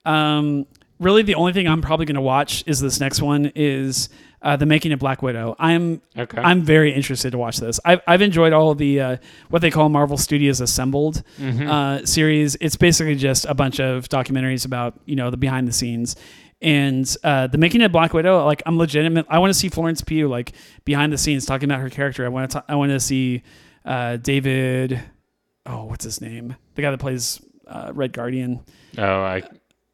Um, 0.06 0.65
really, 0.99 1.23
the 1.23 1.35
only 1.35 1.52
thing 1.52 1.68
I'm 1.68 1.81
probably 1.81 2.06
going 2.06 2.15
to 2.15 2.22
watch 2.22 2.64
is 2.68 2.80
this 2.80 2.99
next 2.99 3.22
one 3.22 3.52
is 3.56 4.07
uh, 4.41 4.55
The 4.55 4.65
Making 4.65 4.91
of 4.93 4.99
Black 4.99 5.22
Widow. 5.22 5.55
I'm 5.59 6.01
Okay. 6.18 6.38
I'm 6.41 6.61
very 6.63 6.93
interested 6.93 7.31
to 7.31 7.38
watch 7.38 7.57
this. 7.57 7.80
I've, 7.85 8.01
I've 8.07 8.22
enjoyed 8.22 8.53
all 8.53 8.72
of 8.72 8.77
the 8.77 8.99
uh, 8.99 9.18
what 9.49 9.61
they 9.61 9.69
call 9.72 9.89
Marvel 9.89 10.18
Studios 10.18 10.61
Assembled 10.61 11.23
Mm-hmm. 11.39 11.68
uh, 11.69 12.05
series. 12.05 12.55
It's 12.61 12.76
basically 12.76 13.15
just 13.15 13.45
a 13.45 13.53
bunch 13.53 13.80
of 13.80 14.09
documentaries 14.09 14.65
about 14.65 14.99
you 15.05 15.15
know 15.15 15.30
the 15.30 15.38
behind 15.38 15.68
the 15.68 15.73
scenes. 15.73 16.15
And 16.63 17.07
uh, 17.23 17.47
the 17.47 17.57
making 17.57 17.81
of 17.81 17.91
Black 17.91 18.13
Widow, 18.13 18.45
like 18.45 18.61
I'm 18.68 18.77
legitimate. 18.77 19.26
I 19.30 19.39
want 19.39 19.51
to 19.51 19.57
see 19.57 19.69
Florence 19.69 20.01
Pugh 20.01 20.27
like 20.27 20.53
behind 20.85 21.11
the 21.11 21.18
scenes 21.18 21.45
talking 21.47 21.68
about 21.69 21.80
her 21.81 21.89
character. 21.89 22.23
I 22.26 22.30
want 22.30 22.51
to. 22.51 22.63
I 22.68 22.76
want 22.76 22.91
to 22.91 22.99
see 22.99 23.41
uh, 23.84 24.18
David. 24.18 25.01
Oh, 25.65 25.85
what's 25.85 26.03
his 26.05 26.22
name? 26.22 26.55
The 26.76 26.81
guy 26.84 26.91
that 26.91 26.99
plays 26.99 27.41
uh, 27.68 27.91
Red 27.93 28.13
Guardian. 28.13 28.59
oh, 28.97 29.03
I 29.22 29.41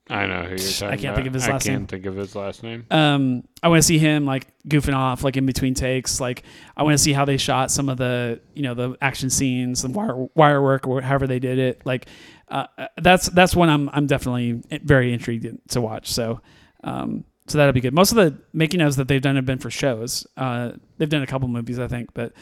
I 0.10 0.26
know 0.26 0.44
who 0.44 0.50
you're 0.50 0.58
talking 0.58 0.88
I 0.88 0.92
can't 0.92 1.04
about. 1.06 1.16
think 1.16 1.28
of 1.28 1.34
his 1.34 1.48
I 1.48 1.52
last 1.52 1.64
can't 1.66 1.80
name. 1.82 1.88
think 1.88 2.06
of 2.06 2.16
his 2.16 2.36
last 2.36 2.64
name. 2.64 2.86
um, 2.92 3.44
I 3.62 3.68
want 3.68 3.80
to 3.80 3.88
see 3.88 3.98
him 3.98 4.26
like 4.26 4.48
goofing 4.68 4.96
off, 4.96 5.24
like 5.24 5.36
in 5.38 5.46
between 5.46 5.74
takes. 5.74 6.20
Like 6.22 6.44
I 6.78 6.84
want 6.84 6.94
to 6.94 6.98
see 6.98 7.14
how 7.14 7.26
they 7.26 7.38
shot 7.38 7.72
some 7.72 7.90
of 7.90 7.98
the, 7.98 8.40
you 8.54 8.64
know, 8.64 8.74
the 8.74 8.96
action 9.02 9.30
scenes, 9.30 9.82
the 9.82 9.90
wire 9.90 10.28
wire 10.36 10.62
work, 10.62 10.88
or 10.88 11.02
however 11.02 11.28
they 11.28 11.40
did 11.40 11.60
it. 11.60 11.82
Like 11.86 12.08
uh, 12.50 12.68
that's 13.02 13.28
that's 13.30 13.56
one 13.56 13.70
I'm 13.70 13.90
I'm 13.90 14.08
definitely 14.08 14.62
very 14.84 15.12
intrigued 15.14 15.48
to 15.72 15.82
watch. 15.82 16.12
So, 16.12 16.40
um, 16.84 17.26
so 17.48 17.58
that'll 17.58 17.74
be 17.74 17.82
good. 17.82 17.94
Most 17.94 18.12
of 18.12 18.16
the 18.16 18.38
making 18.54 18.80
ofs 18.80 18.96
that 18.98 19.08
they've 19.08 19.22
done 19.22 19.36
have 19.36 19.46
been 19.46 19.60
for 19.60 19.70
shows. 19.70 20.26
Uh, 20.38 20.72
they've 20.98 21.10
done 21.10 21.24
a 21.24 21.28
couple 21.28 21.48
movies, 21.50 21.80
I 21.80 21.88
think, 21.88 22.14
but 22.14 22.34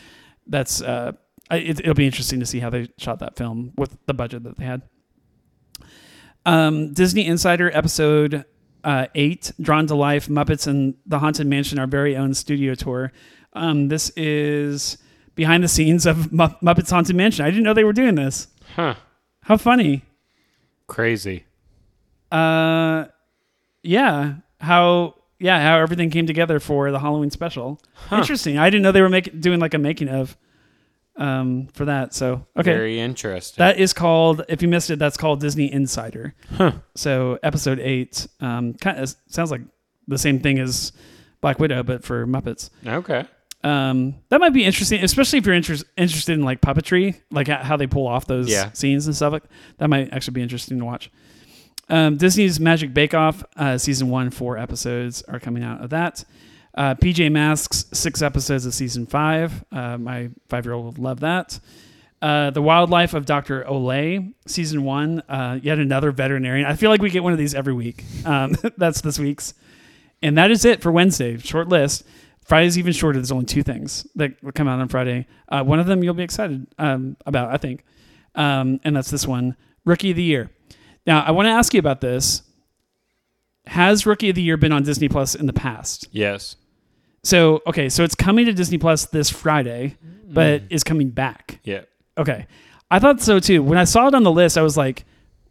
that's 0.47 0.81
uh, 0.81 1.13
I- 1.49 1.57
it, 1.57 1.79
it'll 1.79 1.93
be 1.95 2.05
interesting 2.05 2.39
to 2.41 2.45
see 2.45 2.59
how 2.59 2.69
they 2.69 2.89
shot 2.97 3.19
that 3.19 3.35
film 3.35 3.71
with 3.77 3.97
the 4.05 4.13
budget 4.13 4.43
that 4.43 4.57
they 4.57 4.65
had. 4.65 4.83
Um, 6.45 6.93
Disney 6.93 7.25
Insider 7.25 7.71
episode 7.75 8.45
uh, 8.83 9.07
eight, 9.15 9.51
Drawn 9.59 9.87
to 9.87 9.95
Life, 9.95 10.27
Muppets 10.27 10.67
and 10.67 10.95
the 11.05 11.19
Haunted 11.19 11.47
Mansion, 11.47 11.79
our 11.79 11.87
very 11.87 12.15
own 12.15 12.33
studio 12.33 12.75
tour. 12.75 13.11
Um, 13.53 13.87
this 13.87 14.11
is 14.15 14.97
behind 15.33 15.63
the 15.63 15.67
scenes 15.67 16.05
of 16.05 16.31
Mu- 16.31 16.47
Muppets 16.61 16.91
Haunted 16.91 17.15
Mansion. 17.15 17.45
I 17.45 17.49
didn't 17.49 17.63
know 17.63 17.73
they 17.73 17.83
were 17.83 17.93
doing 17.93 18.15
this. 18.15 18.47
Huh. 18.75 18.95
How 19.41 19.57
funny. 19.57 20.03
Crazy. 20.87 21.45
Uh, 22.31 23.05
yeah. 23.81 24.35
How 24.59 25.15
yeah 25.39 25.61
how 25.61 25.79
everything 25.79 26.09
came 26.09 26.25
together 26.25 26.59
for 26.59 26.91
the 26.91 26.99
Halloween 26.99 27.29
special. 27.31 27.79
Interesting. 28.11 28.57
I 28.57 28.69
didn't 28.69 28.83
know 28.83 28.91
they 28.91 29.01
were 29.01 29.09
making 29.09 29.39
doing 29.41 29.59
like 29.59 29.73
a 29.73 29.77
making 29.77 30.09
of 30.09 30.37
um 31.17 31.67
for 31.73 31.85
that. 31.85 32.13
So 32.13 32.45
okay. 32.57 32.73
Very 32.73 32.99
interesting. 32.99 33.61
That 33.61 33.79
is 33.79 33.93
called. 33.93 34.43
If 34.49 34.61
you 34.61 34.67
missed 34.67 34.89
it, 34.89 34.99
that's 34.99 35.17
called 35.17 35.39
Disney 35.39 35.71
Insider. 35.71 36.33
Huh. 36.55 36.73
So 36.95 37.39
episode 37.43 37.79
eight, 37.79 38.27
um, 38.41 38.73
kind 38.73 38.99
of 38.99 39.15
sounds 39.27 39.51
like 39.51 39.61
the 40.07 40.17
same 40.17 40.39
thing 40.39 40.59
as 40.59 40.91
Black 41.41 41.59
Widow, 41.59 41.83
but 41.83 42.03
for 42.03 42.25
Muppets. 42.27 42.69
okay. 42.85 43.25
Um, 43.63 44.15
that 44.29 44.39
might 44.39 44.53
be 44.53 44.63
interesting, 44.63 45.03
especially 45.03 45.39
if 45.39 45.45
you're 45.47 45.55
inter- 45.55 45.77
interested 45.97 46.33
in 46.33 46.43
like 46.43 46.61
puppetry, 46.61 47.19
like 47.31 47.47
how 47.47 47.75
they 47.77 47.87
pull 47.87 48.05
off 48.05 48.27
those 48.27 48.47
Yeah. 48.47 48.71
scenes 48.73 49.07
and 49.07 49.15
stuff. 49.15 49.33
Like 49.33 49.43
that 49.79 49.89
might 49.89 50.13
actually 50.13 50.33
be 50.33 50.43
interesting 50.43 50.77
to 50.77 50.85
watch. 50.85 51.09
Um, 51.89 52.17
Disney's 52.17 52.59
Magic 52.59 52.93
Bake 52.93 53.13
Off, 53.15 53.43
uh, 53.57 53.77
season 53.79 54.09
one, 54.09 54.29
four 54.29 54.57
episodes 54.57 55.23
are 55.23 55.39
coming 55.39 55.63
out 55.63 55.81
of 55.83 55.89
that. 55.91 56.23
Uh, 56.75 56.93
PJ 56.95 57.31
Masks, 57.31 57.85
six 57.93 58.21
episodes 58.21 58.65
of 58.65 58.73
season 58.73 59.05
five. 59.05 59.63
Uh, 59.71 59.97
my 59.97 60.29
five 60.49 60.65
year 60.65 60.73
old 60.73 60.97
will 60.97 61.03
love 61.03 61.21
that. 61.21 61.59
Uh, 62.21 62.49
the 62.49 62.61
Wildlife 62.61 63.13
of 63.13 63.25
Dr. 63.25 63.63
Olay, 63.63 64.33
season 64.45 64.83
one. 64.83 65.21
Uh, 65.29 65.59
yet 65.61 65.79
another 65.79 66.11
veterinarian. 66.11 66.65
I 66.65 66.75
feel 66.75 66.89
like 66.89 67.01
we 67.01 67.09
get 67.09 67.23
one 67.23 67.33
of 67.33 67.39
these 67.39 67.53
every 67.53 67.73
week. 67.73 68.03
Um, 68.25 68.55
that's 68.77 69.01
this 69.01 69.19
week's. 69.19 69.53
And 70.21 70.37
that 70.37 70.51
is 70.51 70.65
it 70.65 70.81
for 70.81 70.91
Wednesday. 70.91 71.37
Short 71.37 71.69
list. 71.69 72.03
Friday's 72.45 72.77
even 72.77 72.93
shorter. 72.93 73.19
There's 73.19 73.31
only 73.31 73.45
two 73.45 73.63
things 73.63 74.07
that 74.15 74.41
will 74.43 74.51
come 74.51 74.67
out 74.67 74.79
on 74.79 74.87
Friday. 74.87 75.27
Uh, 75.49 75.63
one 75.63 75.79
of 75.79 75.87
them 75.87 76.03
you'll 76.03 76.13
be 76.13 76.23
excited 76.23 76.67
um, 76.77 77.17
about, 77.25 77.51
I 77.51 77.57
think. 77.57 77.83
Um, 78.35 78.79
and 78.83 78.95
that's 78.95 79.09
this 79.09 79.27
one 79.27 79.55
Rookie 79.83 80.11
of 80.11 80.17
the 80.17 80.23
Year. 80.23 80.51
Now, 81.07 81.23
I 81.23 81.31
want 81.31 81.47
to 81.47 81.51
ask 81.51 81.73
you 81.73 81.79
about 81.79 82.01
this. 82.01 82.43
Has 83.67 84.05
Rookie 84.05 84.29
of 84.29 84.35
the 84.35 84.41
Year 84.41 84.57
been 84.57 84.71
on 84.71 84.83
Disney 84.83 85.09
Plus 85.09 85.35
in 85.35 85.47
the 85.47 85.53
past? 85.53 86.07
Yes. 86.11 86.55
So, 87.25 87.63
okay, 87.65 87.89
so 87.89 88.03
it's 88.03 88.13
coming 88.13 88.45
to 88.45 88.53
Disney 88.53 88.77
Plus 88.77 89.07
this 89.07 89.31
Friday, 89.31 89.97
but 90.27 90.61
mm. 90.61 90.67
is 90.69 90.83
coming 90.83 91.09
back. 91.09 91.59
Yeah. 91.63 91.81
Okay. 92.19 92.45
I 92.91 92.99
thought 92.99 93.19
so 93.19 93.39
too. 93.39 93.63
When 93.63 93.79
I 93.79 93.83
saw 93.83 94.07
it 94.07 94.13
on 94.13 94.21
the 94.21 94.31
list, 94.31 94.59
I 94.59 94.61
was 94.61 94.77
like, 94.77 95.05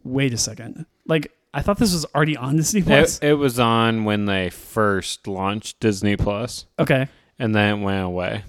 wait 0.05 0.33
a 0.33 0.37
second. 0.37 0.85
Like, 1.05 1.33
I 1.53 1.61
thought 1.61 1.77
this 1.77 1.91
was 1.91 2.05
already 2.15 2.37
on 2.37 2.55
Disney 2.55 2.81
Plus. 2.81 3.19
It, 3.19 3.31
it 3.31 3.33
was 3.33 3.59
on 3.59 4.05
when 4.05 4.23
they 4.23 4.49
first 4.49 5.27
launched 5.27 5.81
Disney 5.81 6.15
Plus, 6.15 6.65
okay. 6.79 7.09
and 7.39 7.53
then 7.53 7.79
it 7.79 7.83
went 7.83 8.05
away. 8.05 8.43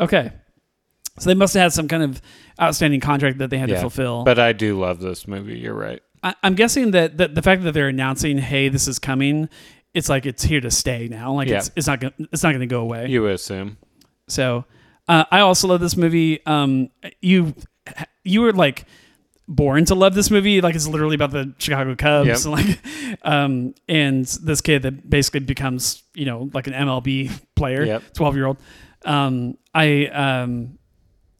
Okay. 0.00 0.32
So 1.18 1.28
they 1.28 1.34
must 1.34 1.52
have 1.52 1.64
had 1.64 1.72
some 1.74 1.88
kind 1.88 2.02
of 2.02 2.22
outstanding 2.58 3.00
contract 3.00 3.36
that 3.38 3.50
they 3.50 3.58
had 3.58 3.68
to 3.68 3.78
fulfill. 3.80 4.24
But 4.24 4.38
I 4.38 4.54
do 4.54 4.80
love 4.80 4.98
this 4.98 5.28
movie. 5.28 5.58
You're 5.58 5.74
right. 5.74 6.00
I, 6.22 6.34
I'm 6.42 6.54
guessing 6.54 6.92
that 6.92 7.18
the, 7.18 7.28
the 7.28 7.42
fact 7.42 7.64
that 7.64 7.72
they're 7.72 7.88
announcing, 7.88 8.38
"Hey, 8.38 8.70
this 8.70 8.88
is 8.88 8.98
coming," 8.98 9.50
it's 9.94 10.08
like 10.08 10.26
it's 10.26 10.42
here 10.42 10.60
to 10.60 10.70
stay 10.70 11.08
now. 11.08 11.32
Like 11.34 11.48
Yeah. 11.48 11.58
it's, 11.58 11.70
it's 11.76 11.86
not 11.86 12.00
gonna 12.00 12.14
it's 12.32 12.42
not 12.42 12.50
going 12.50 12.60
to 12.60 12.66
go 12.66 12.80
away. 12.80 13.08
You 13.08 13.26
assume. 13.26 13.76
So 14.28 14.64
uh, 15.08 15.24
I 15.30 15.40
also 15.40 15.68
love 15.68 15.80
this 15.80 15.96
movie. 15.96 16.44
Um, 16.46 16.90
you 17.20 17.54
you 18.24 18.40
were 18.40 18.52
like 18.52 18.84
born 19.48 19.84
to 19.86 19.94
love 19.94 20.14
this 20.14 20.30
movie. 20.30 20.60
Like 20.60 20.74
it's 20.74 20.86
literally 20.86 21.14
about 21.16 21.32
the 21.32 21.52
Chicago 21.58 21.94
Cubs. 21.96 22.28
Yep. 22.28 22.38
And 22.44 22.52
like, 22.68 23.18
um, 23.26 23.74
and 23.88 24.24
this 24.24 24.60
kid 24.60 24.82
that 24.82 25.08
basically 25.10 25.40
becomes 25.40 26.02
you 26.14 26.24
know 26.24 26.48
like 26.54 26.66
an 26.66 26.72
MLB 26.72 27.30
player, 27.56 27.84
Yep. 27.84 28.02
twelve 28.14 28.36
year 28.36 28.46
old. 28.46 28.58
Um, 29.04 29.58
I 29.74 30.06
um, 30.06 30.78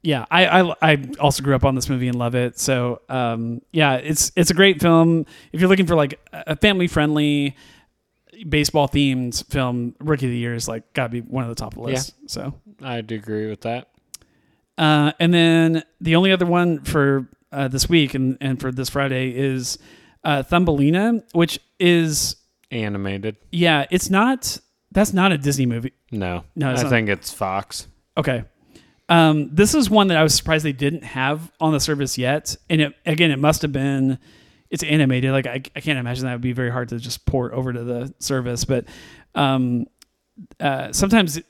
yeah, 0.02 0.26
I, 0.30 0.60
I 0.60 0.74
I 0.82 1.08
also 1.20 1.42
grew 1.44 1.54
up 1.54 1.64
on 1.64 1.76
this 1.76 1.88
movie 1.88 2.08
and 2.08 2.18
love 2.18 2.34
it. 2.34 2.58
So 2.58 3.00
um, 3.08 3.62
yeah, 3.72 3.94
it's 3.94 4.32
it's 4.34 4.50
a 4.50 4.54
great 4.54 4.80
film. 4.80 5.24
If 5.52 5.60
you're 5.60 5.70
looking 5.70 5.86
for 5.86 5.94
like 5.94 6.18
a 6.32 6.56
family 6.56 6.88
friendly 6.88 7.54
baseball 8.48 8.89
themed 8.89 9.44
film, 9.51 9.94
Rookie 10.01 10.27
of 10.27 10.32
the 10.32 10.39
Year 10.39 10.55
is 10.55 10.69
like 10.69 10.93
got 10.94 11.05
to 11.05 11.09
be 11.10 11.20
one 11.20 11.44
of 11.44 11.48
the 11.51 11.55
top 11.55 11.73
of 11.74 11.78
the 11.78 11.85
list. 11.85 12.14
So 12.27 12.55
I'd 12.82 13.10
agree 13.12 13.48
with 13.48 13.62
that. 13.62 13.89
uh, 14.78 15.12
and 15.20 15.32
then 15.32 15.85
the 16.01 16.16
only 16.16 16.32
other 16.32 16.47
one 16.47 16.82
for 16.82 17.28
uh, 17.52 17.69
this 17.69 17.89
week 17.89 18.14
and, 18.14 18.39
and 18.40 18.60
for 18.60 18.73
this 18.73 18.89
Friday 18.89 19.31
is 19.36 19.78
uh, 20.24 20.43
Thumbelina, 20.43 21.23
which 21.32 21.59
is 21.78 22.36
Animated. 22.70 23.36
yeah, 23.51 23.86
it's 23.90 24.09
not 24.09 24.59
that's 24.90 25.12
not 25.12 25.31
a 25.32 25.39
Disney 25.39 25.66
movie. 25.66 25.93
No. 26.10 26.44
No, 26.56 26.70
I 26.70 26.74
not. 26.74 26.89
think 26.89 27.09
it's 27.09 27.32
Fox. 27.32 27.86
Okay. 28.16 28.44
Um, 29.09 29.55
this 29.55 29.74
is 29.74 29.90
one 29.90 30.09
that 30.09 30.16
I 30.16 30.23
was 30.23 30.35
surprised 30.35 30.64
they 30.64 30.73
didn't 30.73 31.05
have 31.05 31.52
on 31.60 31.73
the 31.73 31.81
service 31.81 32.16
yet. 32.16 32.56
And 32.70 32.81
it, 32.81 32.94
again, 33.05 33.31
it 33.31 33.39
must 33.39 33.60
have 33.62 33.73
been, 33.73 34.19
it's 34.73 34.82
animated. 34.82 35.31
Like, 35.31 35.47
I, 35.47 35.62
I 35.77 35.81
can't 35.81 35.99
imagine 35.99 36.24
that 36.24 36.32
would 36.32 36.40
be 36.40 36.53
very 36.53 36.70
hard 36.70 36.89
to 36.89 36.99
just 36.99 37.24
port 37.27 37.53
over 37.53 37.73
to 37.73 37.85
the 37.85 38.12
service. 38.19 38.65
But 38.65 38.86
um, 39.36 39.86
uh, 40.59 40.93
sometimes 40.93 41.40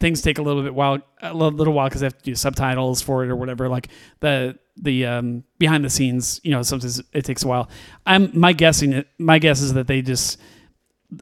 things 0.00 0.22
take 0.22 0.38
a 0.38 0.42
little 0.42 0.62
bit 0.62 0.74
while, 0.74 0.98
a 1.22 1.32
little, 1.32 1.74
while 1.74 1.88
because 1.88 2.00
they 2.00 2.06
have 2.06 2.18
to 2.18 2.24
do 2.24 2.34
subtitles 2.34 3.02
for 3.02 3.22
it 3.22 3.30
or 3.30 3.36
whatever. 3.36 3.68
Like 3.68 3.88
the, 4.20 4.58
the 4.76 5.04
um, 5.04 5.44
behind 5.58 5.84
the 5.84 5.90
scenes, 5.90 6.40
you 6.42 6.50
know, 6.50 6.62
sometimes 6.62 7.02
it 7.12 7.24
takes 7.24 7.44
a 7.44 7.48
while. 7.48 7.68
I'm 8.06 8.30
my 8.32 8.54
guessing, 8.54 9.04
my 9.18 9.38
guess 9.38 9.60
is 9.60 9.74
that 9.74 9.86
they 9.86 10.00
just, 10.02 10.40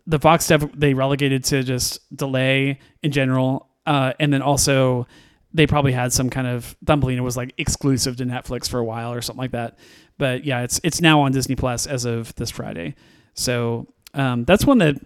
the 0.06 0.18
Fox 0.18 0.44
stuff 0.44 0.64
they 0.74 0.94
relegated 0.94 1.42
to 1.44 1.62
just 1.64 2.14
delay 2.16 2.78
in 3.02 3.10
general, 3.10 3.68
uh, 3.84 4.12
and 4.20 4.32
then 4.32 4.42
also 4.42 5.06
they 5.54 5.66
probably 5.66 5.92
had 5.92 6.12
some 6.12 6.28
kind 6.28 6.46
of 6.46 6.76
Thumbelina 6.84 7.22
was 7.22 7.36
like 7.36 7.54
exclusive 7.56 8.16
to 8.16 8.24
Netflix 8.24 8.68
for 8.68 8.78
a 8.78 8.84
while 8.84 9.12
or 9.12 9.22
something 9.22 9.40
like 9.40 9.52
that. 9.52 9.78
But 10.18 10.44
yeah, 10.44 10.62
it's 10.62 10.80
it's 10.84 11.00
now 11.00 11.20
on 11.20 11.32
Disney 11.32 11.54
Plus 11.56 11.86
as 11.86 12.04
of 12.04 12.34
this 12.34 12.50
Friday. 12.50 12.94
So 13.34 13.86
um, 14.14 14.44
that's 14.44 14.64
one 14.66 14.78
that 14.78 14.96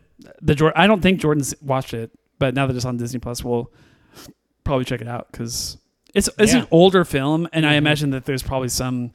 the 0.41 0.55
Jor- 0.55 0.73
I 0.77 0.87
don't 0.87 1.01
think 1.03 1.21
Jordan's 1.21 1.55
watched 1.61 1.93
it, 1.95 2.11
but 2.39 2.55
now 2.55 2.67
that 2.67 2.75
it's 2.75 2.85
on 2.87 2.97
Disney 2.97 3.19
Plus, 3.21 3.45
we'll 3.45 3.71
probably 4.65 4.85
check 4.85 5.01
it 5.01 5.09
out 5.09 5.29
because 5.31 5.77
it's 6.15 6.29
it's 6.39 6.53
Yeah. 6.55 6.61
an 6.63 6.69
older 6.71 7.05
film, 7.05 7.47
and 7.53 7.67
I 7.67 7.75
Mhm. 7.75 7.79
imagine 7.79 8.11
that 8.11 8.25
there's 8.25 8.43
probably 8.43 8.69
some 8.69 9.13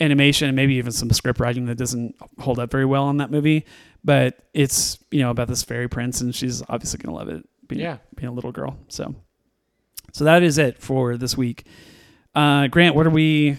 animation 0.00 0.48
and 0.48 0.54
maybe 0.56 0.74
even 0.76 0.92
some 0.92 1.10
script 1.10 1.40
writing 1.40 1.66
that 1.66 1.74
doesn't 1.76 2.14
hold 2.38 2.58
up 2.58 2.70
very 2.70 2.84
well 2.84 3.04
on 3.04 3.16
that 3.18 3.30
movie. 3.30 3.64
But 4.04 4.38
it's 4.54 4.98
you 5.10 5.20
know 5.20 5.30
about 5.30 5.48
this 5.48 5.62
fairy 5.62 5.88
prince, 5.88 6.20
and 6.20 6.34
she's 6.34 6.62
obviously 6.68 6.98
gonna 7.02 7.16
love 7.16 7.28
it. 7.28 7.44
Being, 7.66 7.80
Yeah. 7.82 7.98
being 8.16 8.28
a 8.28 8.32
little 8.32 8.52
girl. 8.52 8.78
So, 8.88 9.14
so 10.12 10.24
that 10.24 10.42
is 10.42 10.56
it 10.56 10.78
for 10.80 11.16
this 11.18 11.36
week. 11.36 11.66
Uh, 12.34 12.68
Grant, 12.68 12.94
what 12.94 13.06
are 13.06 13.10
we 13.10 13.58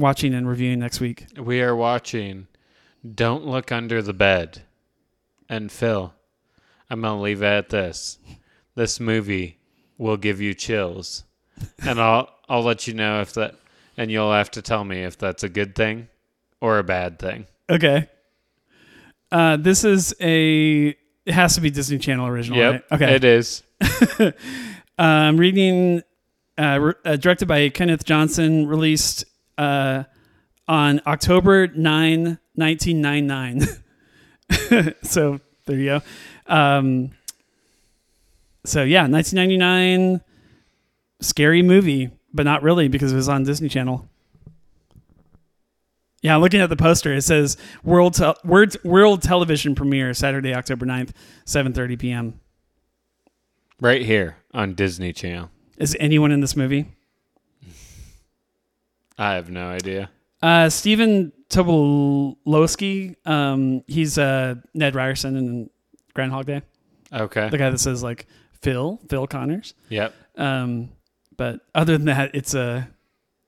watching 0.00 0.34
and 0.34 0.48
reviewing 0.48 0.80
next 0.80 1.00
week? 1.00 1.26
We 1.38 1.60
are 1.60 1.76
watching 1.76 2.48
Don't 3.14 3.46
Look 3.46 3.70
Under 3.70 4.02
the 4.02 4.12
Bed. 4.12 4.62
And 5.48 5.70
Phil, 5.70 6.14
I'm 6.88 7.02
going 7.02 7.18
to 7.18 7.22
leave 7.22 7.42
it 7.42 7.46
at 7.46 7.68
this. 7.70 8.18
This 8.74 9.00
movie 9.00 9.58
will 9.98 10.16
give 10.16 10.40
you 10.40 10.54
chills. 10.54 11.24
And 11.82 12.00
I'll 12.00 12.28
I'll 12.48 12.62
let 12.62 12.86
you 12.86 12.94
know 12.94 13.20
if 13.20 13.34
that 13.34 13.54
and 13.96 14.10
you'll 14.10 14.32
have 14.32 14.50
to 14.52 14.62
tell 14.62 14.84
me 14.84 15.02
if 15.02 15.18
that's 15.18 15.42
a 15.42 15.48
good 15.48 15.74
thing 15.74 16.08
or 16.60 16.78
a 16.78 16.82
bad 16.82 17.18
thing. 17.18 17.46
Okay. 17.68 18.08
Uh, 19.30 19.56
this 19.56 19.84
is 19.84 20.14
a. 20.20 20.96
It 21.26 21.34
has 21.34 21.54
to 21.56 21.60
be 21.60 21.70
Disney 21.70 21.98
Channel 21.98 22.26
original. 22.26 22.58
Yep. 22.58 22.72
right? 22.72 23.02
Okay. 23.02 23.14
It 23.14 23.24
is. 23.24 23.62
Uh, 24.98 25.02
I'm 25.02 25.38
reading, 25.38 26.02
uh, 26.58 26.78
re- 26.78 26.92
uh, 27.06 27.16
directed 27.16 27.48
by 27.48 27.70
Kenneth 27.70 28.04
Johnson, 28.04 28.66
released 28.66 29.24
uh, 29.60 30.04
on 30.66 31.02
October 31.06 31.66
9, 31.66 32.38
1999. 32.54 34.94
so 35.02 35.38
there 35.66 35.76
you 35.76 35.84
go. 35.84 36.00
Um, 36.46 37.10
so 38.64 38.82
yeah, 38.82 39.06
1999, 39.06 40.22
scary 41.20 41.62
movie, 41.62 42.10
but 42.32 42.44
not 42.44 42.62
really 42.62 42.88
because 42.88 43.12
it 43.12 43.16
was 43.16 43.28
on 43.28 43.44
Disney 43.44 43.68
Channel. 43.68 44.08
Yeah, 46.22 46.36
looking 46.36 46.60
at 46.60 46.68
the 46.68 46.76
poster, 46.76 47.14
it 47.14 47.22
says 47.22 47.56
World 47.82 48.14
Tel- 48.14 48.36
World, 48.44 48.76
World 48.84 49.22
Television 49.22 49.74
Premiere 49.74 50.12
Saturday, 50.14 50.54
October 50.54 50.86
9th, 50.86 51.10
7:30 51.46 51.98
p.m. 51.98 52.40
Right 53.80 54.02
here 54.02 54.36
on 54.52 54.74
Disney 54.74 55.12
Channel. 55.12 55.50
Is 55.78 55.96
anyone 55.98 56.30
in 56.30 56.40
this 56.40 56.56
movie? 56.56 56.94
I 59.20 59.34
have 59.34 59.50
no 59.50 59.68
idea. 59.68 60.10
Uh, 60.42 60.68
Stephen 60.70 61.32
Tobolowsky. 61.50 63.14
Um, 63.26 63.84
he's 63.86 64.16
uh, 64.18 64.54
Ned 64.74 64.94
Ryerson 64.94 65.36
in 65.36 65.70
Groundhog 66.14 66.46
Day. 66.46 66.62
Okay. 67.12 67.48
The 67.50 67.58
guy 67.58 67.70
that 67.70 67.78
says 67.78 68.02
like 68.02 68.26
Phil, 68.62 68.98
Phil 69.08 69.26
Connors. 69.26 69.74
Yep. 69.90 70.14
Um, 70.36 70.90
but 71.36 71.60
other 71.74 71.96
than 71.98 72.06
that, 72.06 72.34
it's 72.34 72.54
a 72.54 72.88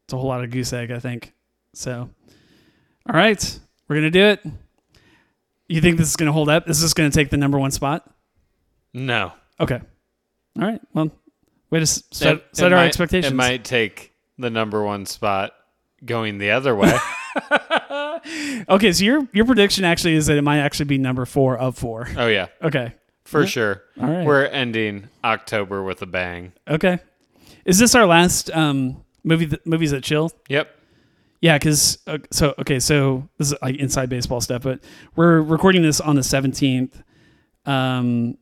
it's 0.05 0.13
a 0.13 0.17
whole 0.19 0.29
lot 0.29 0.45
of 0.45 0.51
goose 0.51 0.73
egg, 0.73 0.91
I 0.91 0.99
think. 0.99 1.33
So, 1.75 2.11
all 3.09 3.15
right, 3.17 3.61
we're 3.89 3.97
gonna 3.97 4.11
do 4.11 4.25
it. 4.25 4.45
You 5.69 5.81
think 5.81 5.97
this 5.97 6.09
is 6.09 6.17
gonna 6.17 6.33
hold 6.33 6.49
up? 6.51 6.69
Is 6.69 6.83
this 6.83 6.93
gonna 6.93 7.11
take 7.11 7.31
the 7.31 7.37
number 7.39 7.59
one 7.59 7.71
spot? 7.71 8.09
No. 8.93 9.33
Okay. 9.59 9.81
All 10.61 10.67
right. 10.67 10.81
Well, 10.93 11.11
way 11.71 11.81
to 11.81 11.87
set, 11.87 12.37
It- 12.37 12.45
set 12.53 12.67
it 12.67 12.73
our 12.75 12.81
might- 12.81 12.89
expectations. 12.89 13.33
It 13.33 13.37
might 13.37 13.65
take 13.65 14.13
the 14.39 14.51
number 14.51 14.83
one 14.85 15.07
spot 15.07 15.53
going 16.05 16.39
the 16.39 16.51
other 16.51 16.75
way. 16.75 16.97
okay, 18.69 18.93
so 18.93 19.05
your 19.05 19.27
your 19.33 19.45
prediction 19.45 19.85
actually 19.85 20.15
is 20.15 20.27
that 20.27 20.37
it 20.37 20.43
might 20.43 20.59
actually 20.59 20.87
be 20.87 20.99
number 20.99 21.25
four 21.25 21.57
of 21.57 21.77
four. 21.77 22.09
oh 22.17 22.27
yeah, 22.27 22.47
Okay. 22.63 22.93
for 23.25 23.41
Yeah. 23.43 23.47
sure. 23.47 23.83
All 24.01 24.09
right. 24.09 24.27
We're 24.27 24.45
ending 24.47 25.09
October 25.25 25.83
with 25.83 26.03
a 26.03 26.07
bang. 26.07 26.53
Okay. 26.69 26.99
Is 27.65 27.79
this 27.79 27.95
our 27.95 28.07
last 28.07 28.51
um, 28.51 29.05
movie? 29.25 29.47
Th- 29.47 29.63
movies 29.65 29.93
that 29.93 30.03
chill? 30.03 30.33
Yep. 30.49 30.69
Yeah, 31.41 31.59
because 31.59 31.99
uh, 32.07 32.19
so 32.31 32.55
okay, 32.59 32.79
so 32.81 33.29
this 33.39 33.53
is 33.53 33.59
like 33.63 33.77
inside 33.77 34.09
baseball 34.09 34.41
stuff, 34.41 34.63
but 34.63 34.81
we're 35.17 35.41
recording 35.41 35.83
this 35.83 36.01
on 36.01 36.17
the 36.17 36.23
seventeenth. 36.23 37.03
Um, 37.67 38.37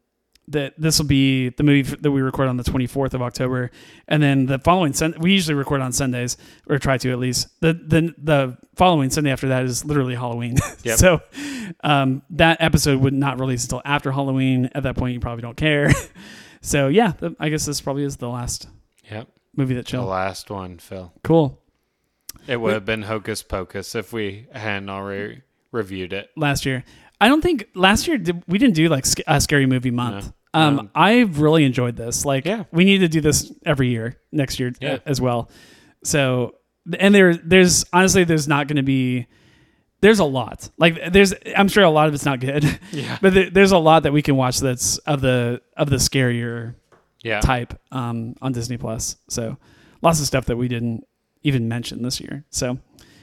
that 0.49 0.75
this 0.79 0.99
will 0.99 1.07
be 1.07 1.51
the 1.51 1.62
movie 1.62 1.83
that 1.97 2.11
we 2.11 2.21
record 2.21 2.49
on 2.49 2.57
the 2.57 2.65
twenty 2.65 2.87
fourth 2.87 3.15
of 3.15 3.23
October, 3.23 3.71
and 4.09 4.23
then 4.23 4.47
the 4.47 4.59
following 4.59 4.93
Sun. 4.93 5.15
We 5.21 5.33
usually 5.33 5.55
record 5.55 5.81
on 5.81 5.93
Sundays, 5.93 6.37
or 6.69 6.79
try 6.79 6.99
to 6.99 7.11
at 7.12 7.19
least. 7.19 7.49
The 7.61 7.73
the 7.75 8.15
the 8.19 8.59
following 8.75 9.11
Sunday 9.11 9.31
after 9.31 9.49
that 9.49 9.65
is 9.65 9.85
literally 9.85 10.15
Halloween. 10.15 10.57
Yep. 10.83 10.99
so, 10.99 11.21
um, 11.85 12.23
that 12.31 12.57
episode 12.61 13.01
would 13.03 13.12
not 13.12 13.39
release 13.39 13.65
until 13.65 13.83
after 13.85 14.11
Halloween. 14.12 14.71
At 14.75 14.83
that 14.85 14.97
point, 14.97 15.12
you 15.15 15.21
probably 15.21 15.43
don't 15.43 15.57
care. 15.57 15.91
so 16.62 16.89
yeah, 16.89 17.12
I 17.39 17.49
guess 17.51 17.67
this 17.67 17.81
probably 17.81 18.05
is 18.05 18.17
the 18.17 18.29
last 18.29 18.67
Yep. 19.11 19.29
movie 19.57 19.75
that 19.75 19.87
chill. 19.87 20.03
The 20.05 20.09
last 20.11 20.51
one, 20.51 20.79
Phil. 20.79 21.12
Cool. 21.23 21.61
It 22.47 22.57
would 22.61 22.73
have 22.73 22.85
been 22.87 23.03
Hocus 23.03 23.43
Pocus 23.43 23.95
if 23.95 24.12
we 24.12 24.47
hadn't 24.53 24.89
already 24.89 25.43
reviewed 25.73 26.12
it. 26.12 26.31
last 26.37 26.65
year. 26.65 26.85
I 27.21 27.29
don't 27.29 27.43
think 27.43 27.67
last 27.75 28.07
year 28.09 28.17
did, 28.19 28.43
we 28.49 28.59
didn't 28.59 28.75
do 28.75 28.89
like 28.89 29.05
sc- 29.07 29.21
a 29.27 29.41
scary 29.41 29.67
movie 29.67 29.91
month. 29.91 30.27
No. 30.27 30.33
Um, 30.61 30.79
Um, 30.81 30.91
I've 30.95 31.41
really 31.41 31.65
enjoyed 31.65 31.97
this. 31.97 32.25
Like, 32.25 32.45
Yeah. 32.45 32.65
we 32.73 32.85
need 32.85 32.99
to 32.99 33.09
do 33.09 33.21
this 33.21 33.53
every 33.65 33.89
year 33.89 34.17
next 34.33 34.59
year 34.59 34.73
Yeah. 34.81 34.99
as 35.07 35.21
well. 35.21 35.49
So, 36.03 36.55
and 36.99 37.15
there, 37.15 37.35
there's 37.35 37.85
honestly, 37.93 38.25
there's 38.25 38.49
not 38.49 38.67
going 38.67 38.77
to 38.77 38.83
be. 38.83 39.27
There's 40.01 40.19
a 40.19 40.25
lot. 40.25 40.71
Like, 40.79 41.13
there's. 41.13 41.35
I'm 41.57 41.69
sure 41.69 41.85
a 41.85 41.91
lot 41.91 42.09
of 42.09 42.15
it's 42.15 42.25
not 42.25 42.41
good, 42.41 42.65
Yeah. 42.93 43.19
but 43.21 43.35
there, 43.35 43.51
there's 43.51 43.73
a 43.73 43.79
lot 43.79 44.05
that 44.05 44.13
we 44.15 44.23
can 44.23 44.35
watch 44.35 44.59
that's 44.61 44.97
of 44.99 45.21
the 45.21 45.61
of 45.77 45.91
the 45.91 45.97
scarier 45.97 46.75
Yeah. 47.23 47.41
type 47.41 47.79
um, 47.93 48.35
on 48.41 48.53
Disney 48.53 48.79
Plus. 48.79 49.17
So, 49.29 49.59
lots 50.01 50.19
of 50.21 50.27
stuff 50.27 50.47
that 50.47 50.57
we 50.57 50.69
didn't 50.69 51.05
even 51.43 51.69
mention 51.69 52.03
this 52.03 52.19
year. 52.21 52.45
So, 52.51 52.79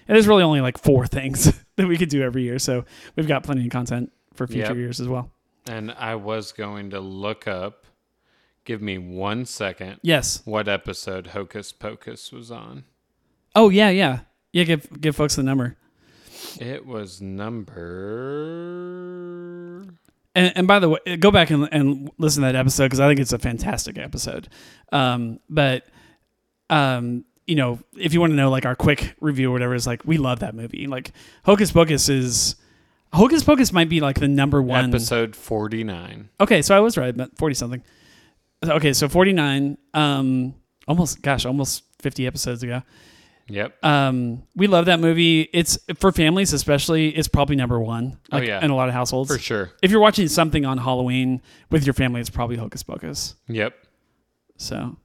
and 0.08 0.16
there's 0.16 0.28
really 0.28 0.44
only 0.44 0.62
like 0.62 0.78
four 0.78 1.06
things 1.08 1.54
that 1.76 1.88
we 1.88 1.98
could 1.98 2.10
do 2.10 2.22
every 2.24 2.44
year. 2.44 2.60
So, 2.60 2.86
we've 3.16 3.28
got 3.28 3.44
plenty 3.44 3.66
of 3.66 3.72
content 3.72 4.12
for 4.34 4.48
future 4.48 4.68
Yep. 4.70 4.78
years 4.78 5.00
as 5.00 5.08
well. 5.08 5.32
And 5.70 5.92
I 5.92 6.16
was 6.16 6.52
going 6.52 6.92
to 6.92 7.00
look 7.00 7.48
up, 7.48 7.86
give 8.64 8.82
me 8.82 8.98
one 8.98 9.46
second, 9.46 10.00
Yes. 10.02 10.42
what 10.46 10.68
episode 10.68 11.28
Hocus 11.28 11.72
Pocus 11.74 12.32
was 12.32 12.52
on. 12.52 12.84
Oh 13.56 13.70
yeah, 13.70 13.90
yeah, 13.90 14.20
yeah. 14.54 14.64
Give 14.64 15.02
give 15.02 15.16
folks 15.16 15.36
the 15.36 15.44
number. 15.44 15.76
It 16.60 16.86
was 16.86 17.22
number. 18.58 19.84
And, 20.36 20.54
and 20.56 20.68
by 20.68 20.78
the 20.80 20.90
way, 20.90 21.00
go 21.20 21.32
back 21.32 21.50
and, 21.50 21.68
and 21.72 22.12
listen 22.20 22.44
to 22.44 22.48
that 22.52 22.56
episode 22.56 22.86
because 22.86 23.00
I 23.00 23.08
think 23.08 23.20
it's 23.20 23.34
a 23.34 23.40
fantastic 23.40 23.98
episode. 23.98 24.48
Um, 24.92 25.40
but 25.50 25.88
um, 26.70 27.26
you 27.48 27.56
know, 27.56 27.80
if 27.98 28.14
you 28.14 28.20
want 28.20 28.32
to 28.32 28.36
know 28.36 28.50
like 28.50 28.66
our 28.66 28.76
quick 28.76 29.16
review 29.20 29.50
or 29.50 29.54
whatever, 29.54 29.74
is 29.74 29.88
like 29.88 30.06
we 30.06 30.18
love 30.18 30.40
that 30.40 30.54
movie. 30.54 30.86
Like 30.86 31.12
Hocus 31.46 31.72
Pocus 31.72 32.10
is 32.10 32.56
Hocus 33.14 33.44
Pocus 33.44 33.72
might 33.72 33.90
be 33.90 34.02
like 34.02 34.20
the 34.20 34.28
number 34.28 34.62
one 34.62 34.90
Episode 34.90 35.36
49. 35.36 36.30
Okay, 36.42 36.62
so 36.62 36.76
I 36.76 36.82
was 36.82 36.98
right, 36.98 37.16
but 37.16 37.36
forty 37.38 37.56
something. 37.56 37.82
Okay, 38.64 38.94
so 38.94 39.08
forty 39.08 39.34
nine. 39.34 39.78
Um, 39.94 40.56
almost 40.88 41.22
gosh, 41.22 41.46
almost 41.46 41.84
fifty 42.00 42.28
episodes 42.28 42.62
ago. 42.64 42.84
Yep. 43.50 43.84
Um, 43.84 44.44
we 44.56 44.68
love 44.68 44.86
that 44.86 45.00
movie. 45.00 45.50
It's 45.54 45.80
for 46.00 46.12
families, 46.12 46.52
especially. 46.52 47.10
It's 47.10 47.30
probably 47.30 47.56
number 47.56 47.80
one. 47.80 48.20
Oh, 48.32 48.40
yeah. 48.42 48.64
in 48.64 48.72
a 48.72 48.76
lot 48.76 48.90
of 48.90 48.94
households. 48.94 49.32
For 49.32 49.40
sure. 49.40 49.72
If 49.82 49.90
you're 49.90 50.02
watching 50.02 50.28
something 50.28 50.66
on 50.66 50.78
Halloween 50.78 51.42
with 51.72 51.86
your 51.86 51.94
family, 51.94 52.20
it's 52.20 52.30
probably 52.30 52.58
Hocus 52.58 52.84
Pocus. 52.84 53.36
Yep. 53.48 53.74
So, 54.58 54.98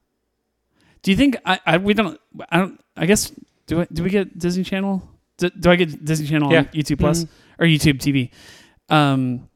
do 1.03 1.11
you 1.11 1.17
think 1.17 1.37
I, 1.45 1.59
I 1.65 1.77
we 1.77 1.93
don't 1.93 2.19
I 2.49 2.57
don't 2.57 2.79
I 2.97 3.05
guess 3.05 3.31
do 3.67 3.81
I, 3.81 3.87
do 3.93 4.03
we 4.03 4.09
get 4.09 4.37
Disney 4.37 4.63
Channel? 4.63 5.07
Do, 5.37 5.49
do 5.49 5.69
I 5.71 5.75
get 5.75 6.03
Disney 6.03 6.27
Channel 6.27 6.51
Yeah. 6.51 6.59
on 6.59 6.65
YouTube 6.67 6.99
Plus 6.99 7.23
Mhm. 7.25 7.29
or 7.59 7.65
YouTube 7.65 7.99
TV? 7.99 8.29
Um, 8.89 9.49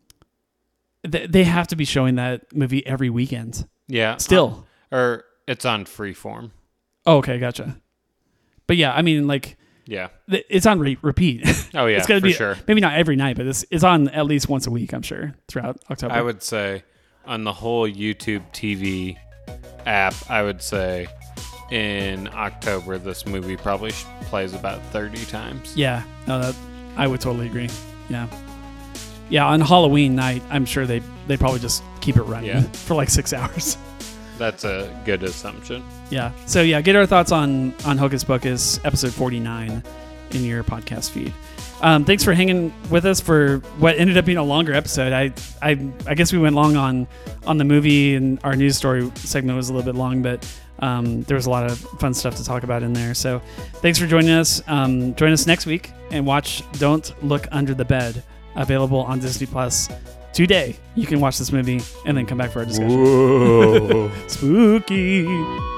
th- 1.09 1.29
they 1.29 1.43
have 1.43 1.67
to 1.67 1.75
be 1.75 1.85
showing 1.85 2.15
that 2.15 2.53
movie 2.55 2.85
every 2.85 3.09
weekend. 3.09 3.67
Yeah. 3.87 4.17
Still. 4.17 4.65
Or 4.91 5.23
it's 5.47 5.65
on 5.65 5.85
freeform. 5.85 6.51
Oh, 7.05 7.17
okay, 7.17 7.37
gotcha. 7.39 7.77
But 8.65 8.77
yeah, 8.77 8.93
I 8.93 9.01
mean, 9.01 9.27
like 9.27 9.57
Yeah. 9.85 10.09
th- 10.29 10.45
it's 10.49 10.65
on 10.65 10.79
re- 10.79 10.97
repeat. 11.01 11.43
Oh, 11.73 11.85
yeah. 11.85 11.97
it's 11.97 12.07
gonna 12.07 12.21
be 12.21 12.33
sure. 12.33 12.57
maybe 12.67 12.81
not 12.81 12.93
every 12.95 13.15
night, 13.15 13.37
but 13.37 13.45
it's 13.45 13.63
it's 13.71 13.83
on 13.83 14.09
at 14.09 14.25
least 14.25 14.49
once 14.49 14.67
a 14.67 14.71
week. 14.71 14.93
I'm 14.93 15.01
sure 15.03 15.33
throughout 15.47 15.77
October. 15.89 16.13
I 16.13 16.21
would 16.21 16.41
say 16.43 16.83
on 17.25 17.43
the 17.43 17.53
whole 17.53 17.87
YouTube 17.87 18.43
TV 18.53 19.17
app, 19.85 20.15
I 20.29 20.43
would 20.43 20.61
say 20.61 21.07
in 21.71 22.29
October, 22.33 22.97
this 22.97 23.25
movie 23.25 23.57
probably 23.57 23.91
sh- 23.91 24.05
plays 24.23 24.53
about 24.53 24.81
30 24.93 25.25
times. 25.25 25.75
Yeah, 25.75 26.03
no, 26.27 26.39
that 26.39 26.55
I 26.95 27.07
would 27.07 27.21
totally 27.21 27.47
agree. 27.47 27.69
Yeah, 28.09 28.27
yeah. 29.29 29.45
On 29.47 29.59
Halloween 29.59 30.15
night, 30.15 30.41
I'm 30.49 30.65
sure 30.65 30.85
they 30.85 31.01
they 31.27 31.35
probably 31.37 31.59
just 31.59 31.83
keep 32.01 32.15
it 32.17 32.23
running 32.23 32.49
Yeah. 32.49 32.61
for 32.73 32.95
like 32.95 33.09
six 33.09 33.33
hours. 33.33 33.77
That's 34.37 34.63
a 34.65 35.01
good 35.03 35.23
assumption. 35.23 35.83
Yeah. 36.09 36.31
So 36.45 36.61
yeah, 36.61 36.79
get 36.81 36.95
our 36.95 37.05
thoughts 37.05 37.31
on 37.31 37.73
on 37.85 37.97
Hocus 37.97 38.23
Pocus 38.23 38.79
episode 38.85 39.13
49 39.13 39.83
in 40.31 40.43
your 40.43 40.63
podcast 40.63 41.09
feed. 41.11 41.33
Um, 41.81 42.05
thanks 42.05 42.23
for 42.23 42.33
hanging 42.33 42.73
with 42.89 43.05
us 43.05 43.19
for 43.21 43.57
what 43.77 43.97
ended 43.99 44.17
up 44.17 44.25
being 44.25 44.37
a 44.39 44.43
longer 44.43 44.73
episode. 44.73 45.13
I, 45.13 45.31
I, 45.61 45.77
I 46.07 46.15
guess 46.15 46.33
we 46.33 46.39
went 46.39 46.55
long 46.55 46.75
on 46.75 47.07
on 47.45 47.57
the 47.59 47.63
movie 47.65 48.15
and 48.15 48.39
our 48.43 48.55
news 48.55 48.75
story 48.77 49.11
segment 49.15 49.57
was 49.57 49.69
a 49.69 49.73
little 49.73 49.85
bit 49.91 49.97
long, 49.97 50.21
but 50.23 50.43
um, 50.79 51.23
there 51.23 51.35
was 51.35 51.45
a 51.45 51.49
lot 51.49 51.69
of 51.69 51.79
fun 51.99 52.13
stuff 52.13 52.35
to 52.35 52.43
talk 52.43 52.63
about 52.63 52.83
in 52.83 52.93
there. 52.93 53.13
So 53.13 53.41
thanks 53.75 53.99
for 53.99 54.07
joining 54.07 54.31
us. 54.31 54.61
Um, 54.67 55.15
join 55.15 55.31
us 55.31 55.47
next 55.47 55.65
week 55.65 55.91
and 56.11 56.25
watch 56.25 56.63
Don't 56.73 57.13
Look 57.23 57.47
Under 57.51 57.73
the 57.73 57.85
Bed, 57.85 58.23
available 58.55 58.99
on 58.99 59.19
Disney 59.19 59.47
Plus 59.47 59.89
today. 60.33 60.75
You 60.95 61.05
can 61.07 61.19
watch 61.19 61.37
this 61.37 61.51
movie 61.51 61.81
and 62.05 62.17
then 62.17 62.25
come 62.25 62.37
back 62.37 62.51
for 62.51 62.59
our 62.59 62.65
discussion. 62.65 64.11
Spooky. 64.27 65.76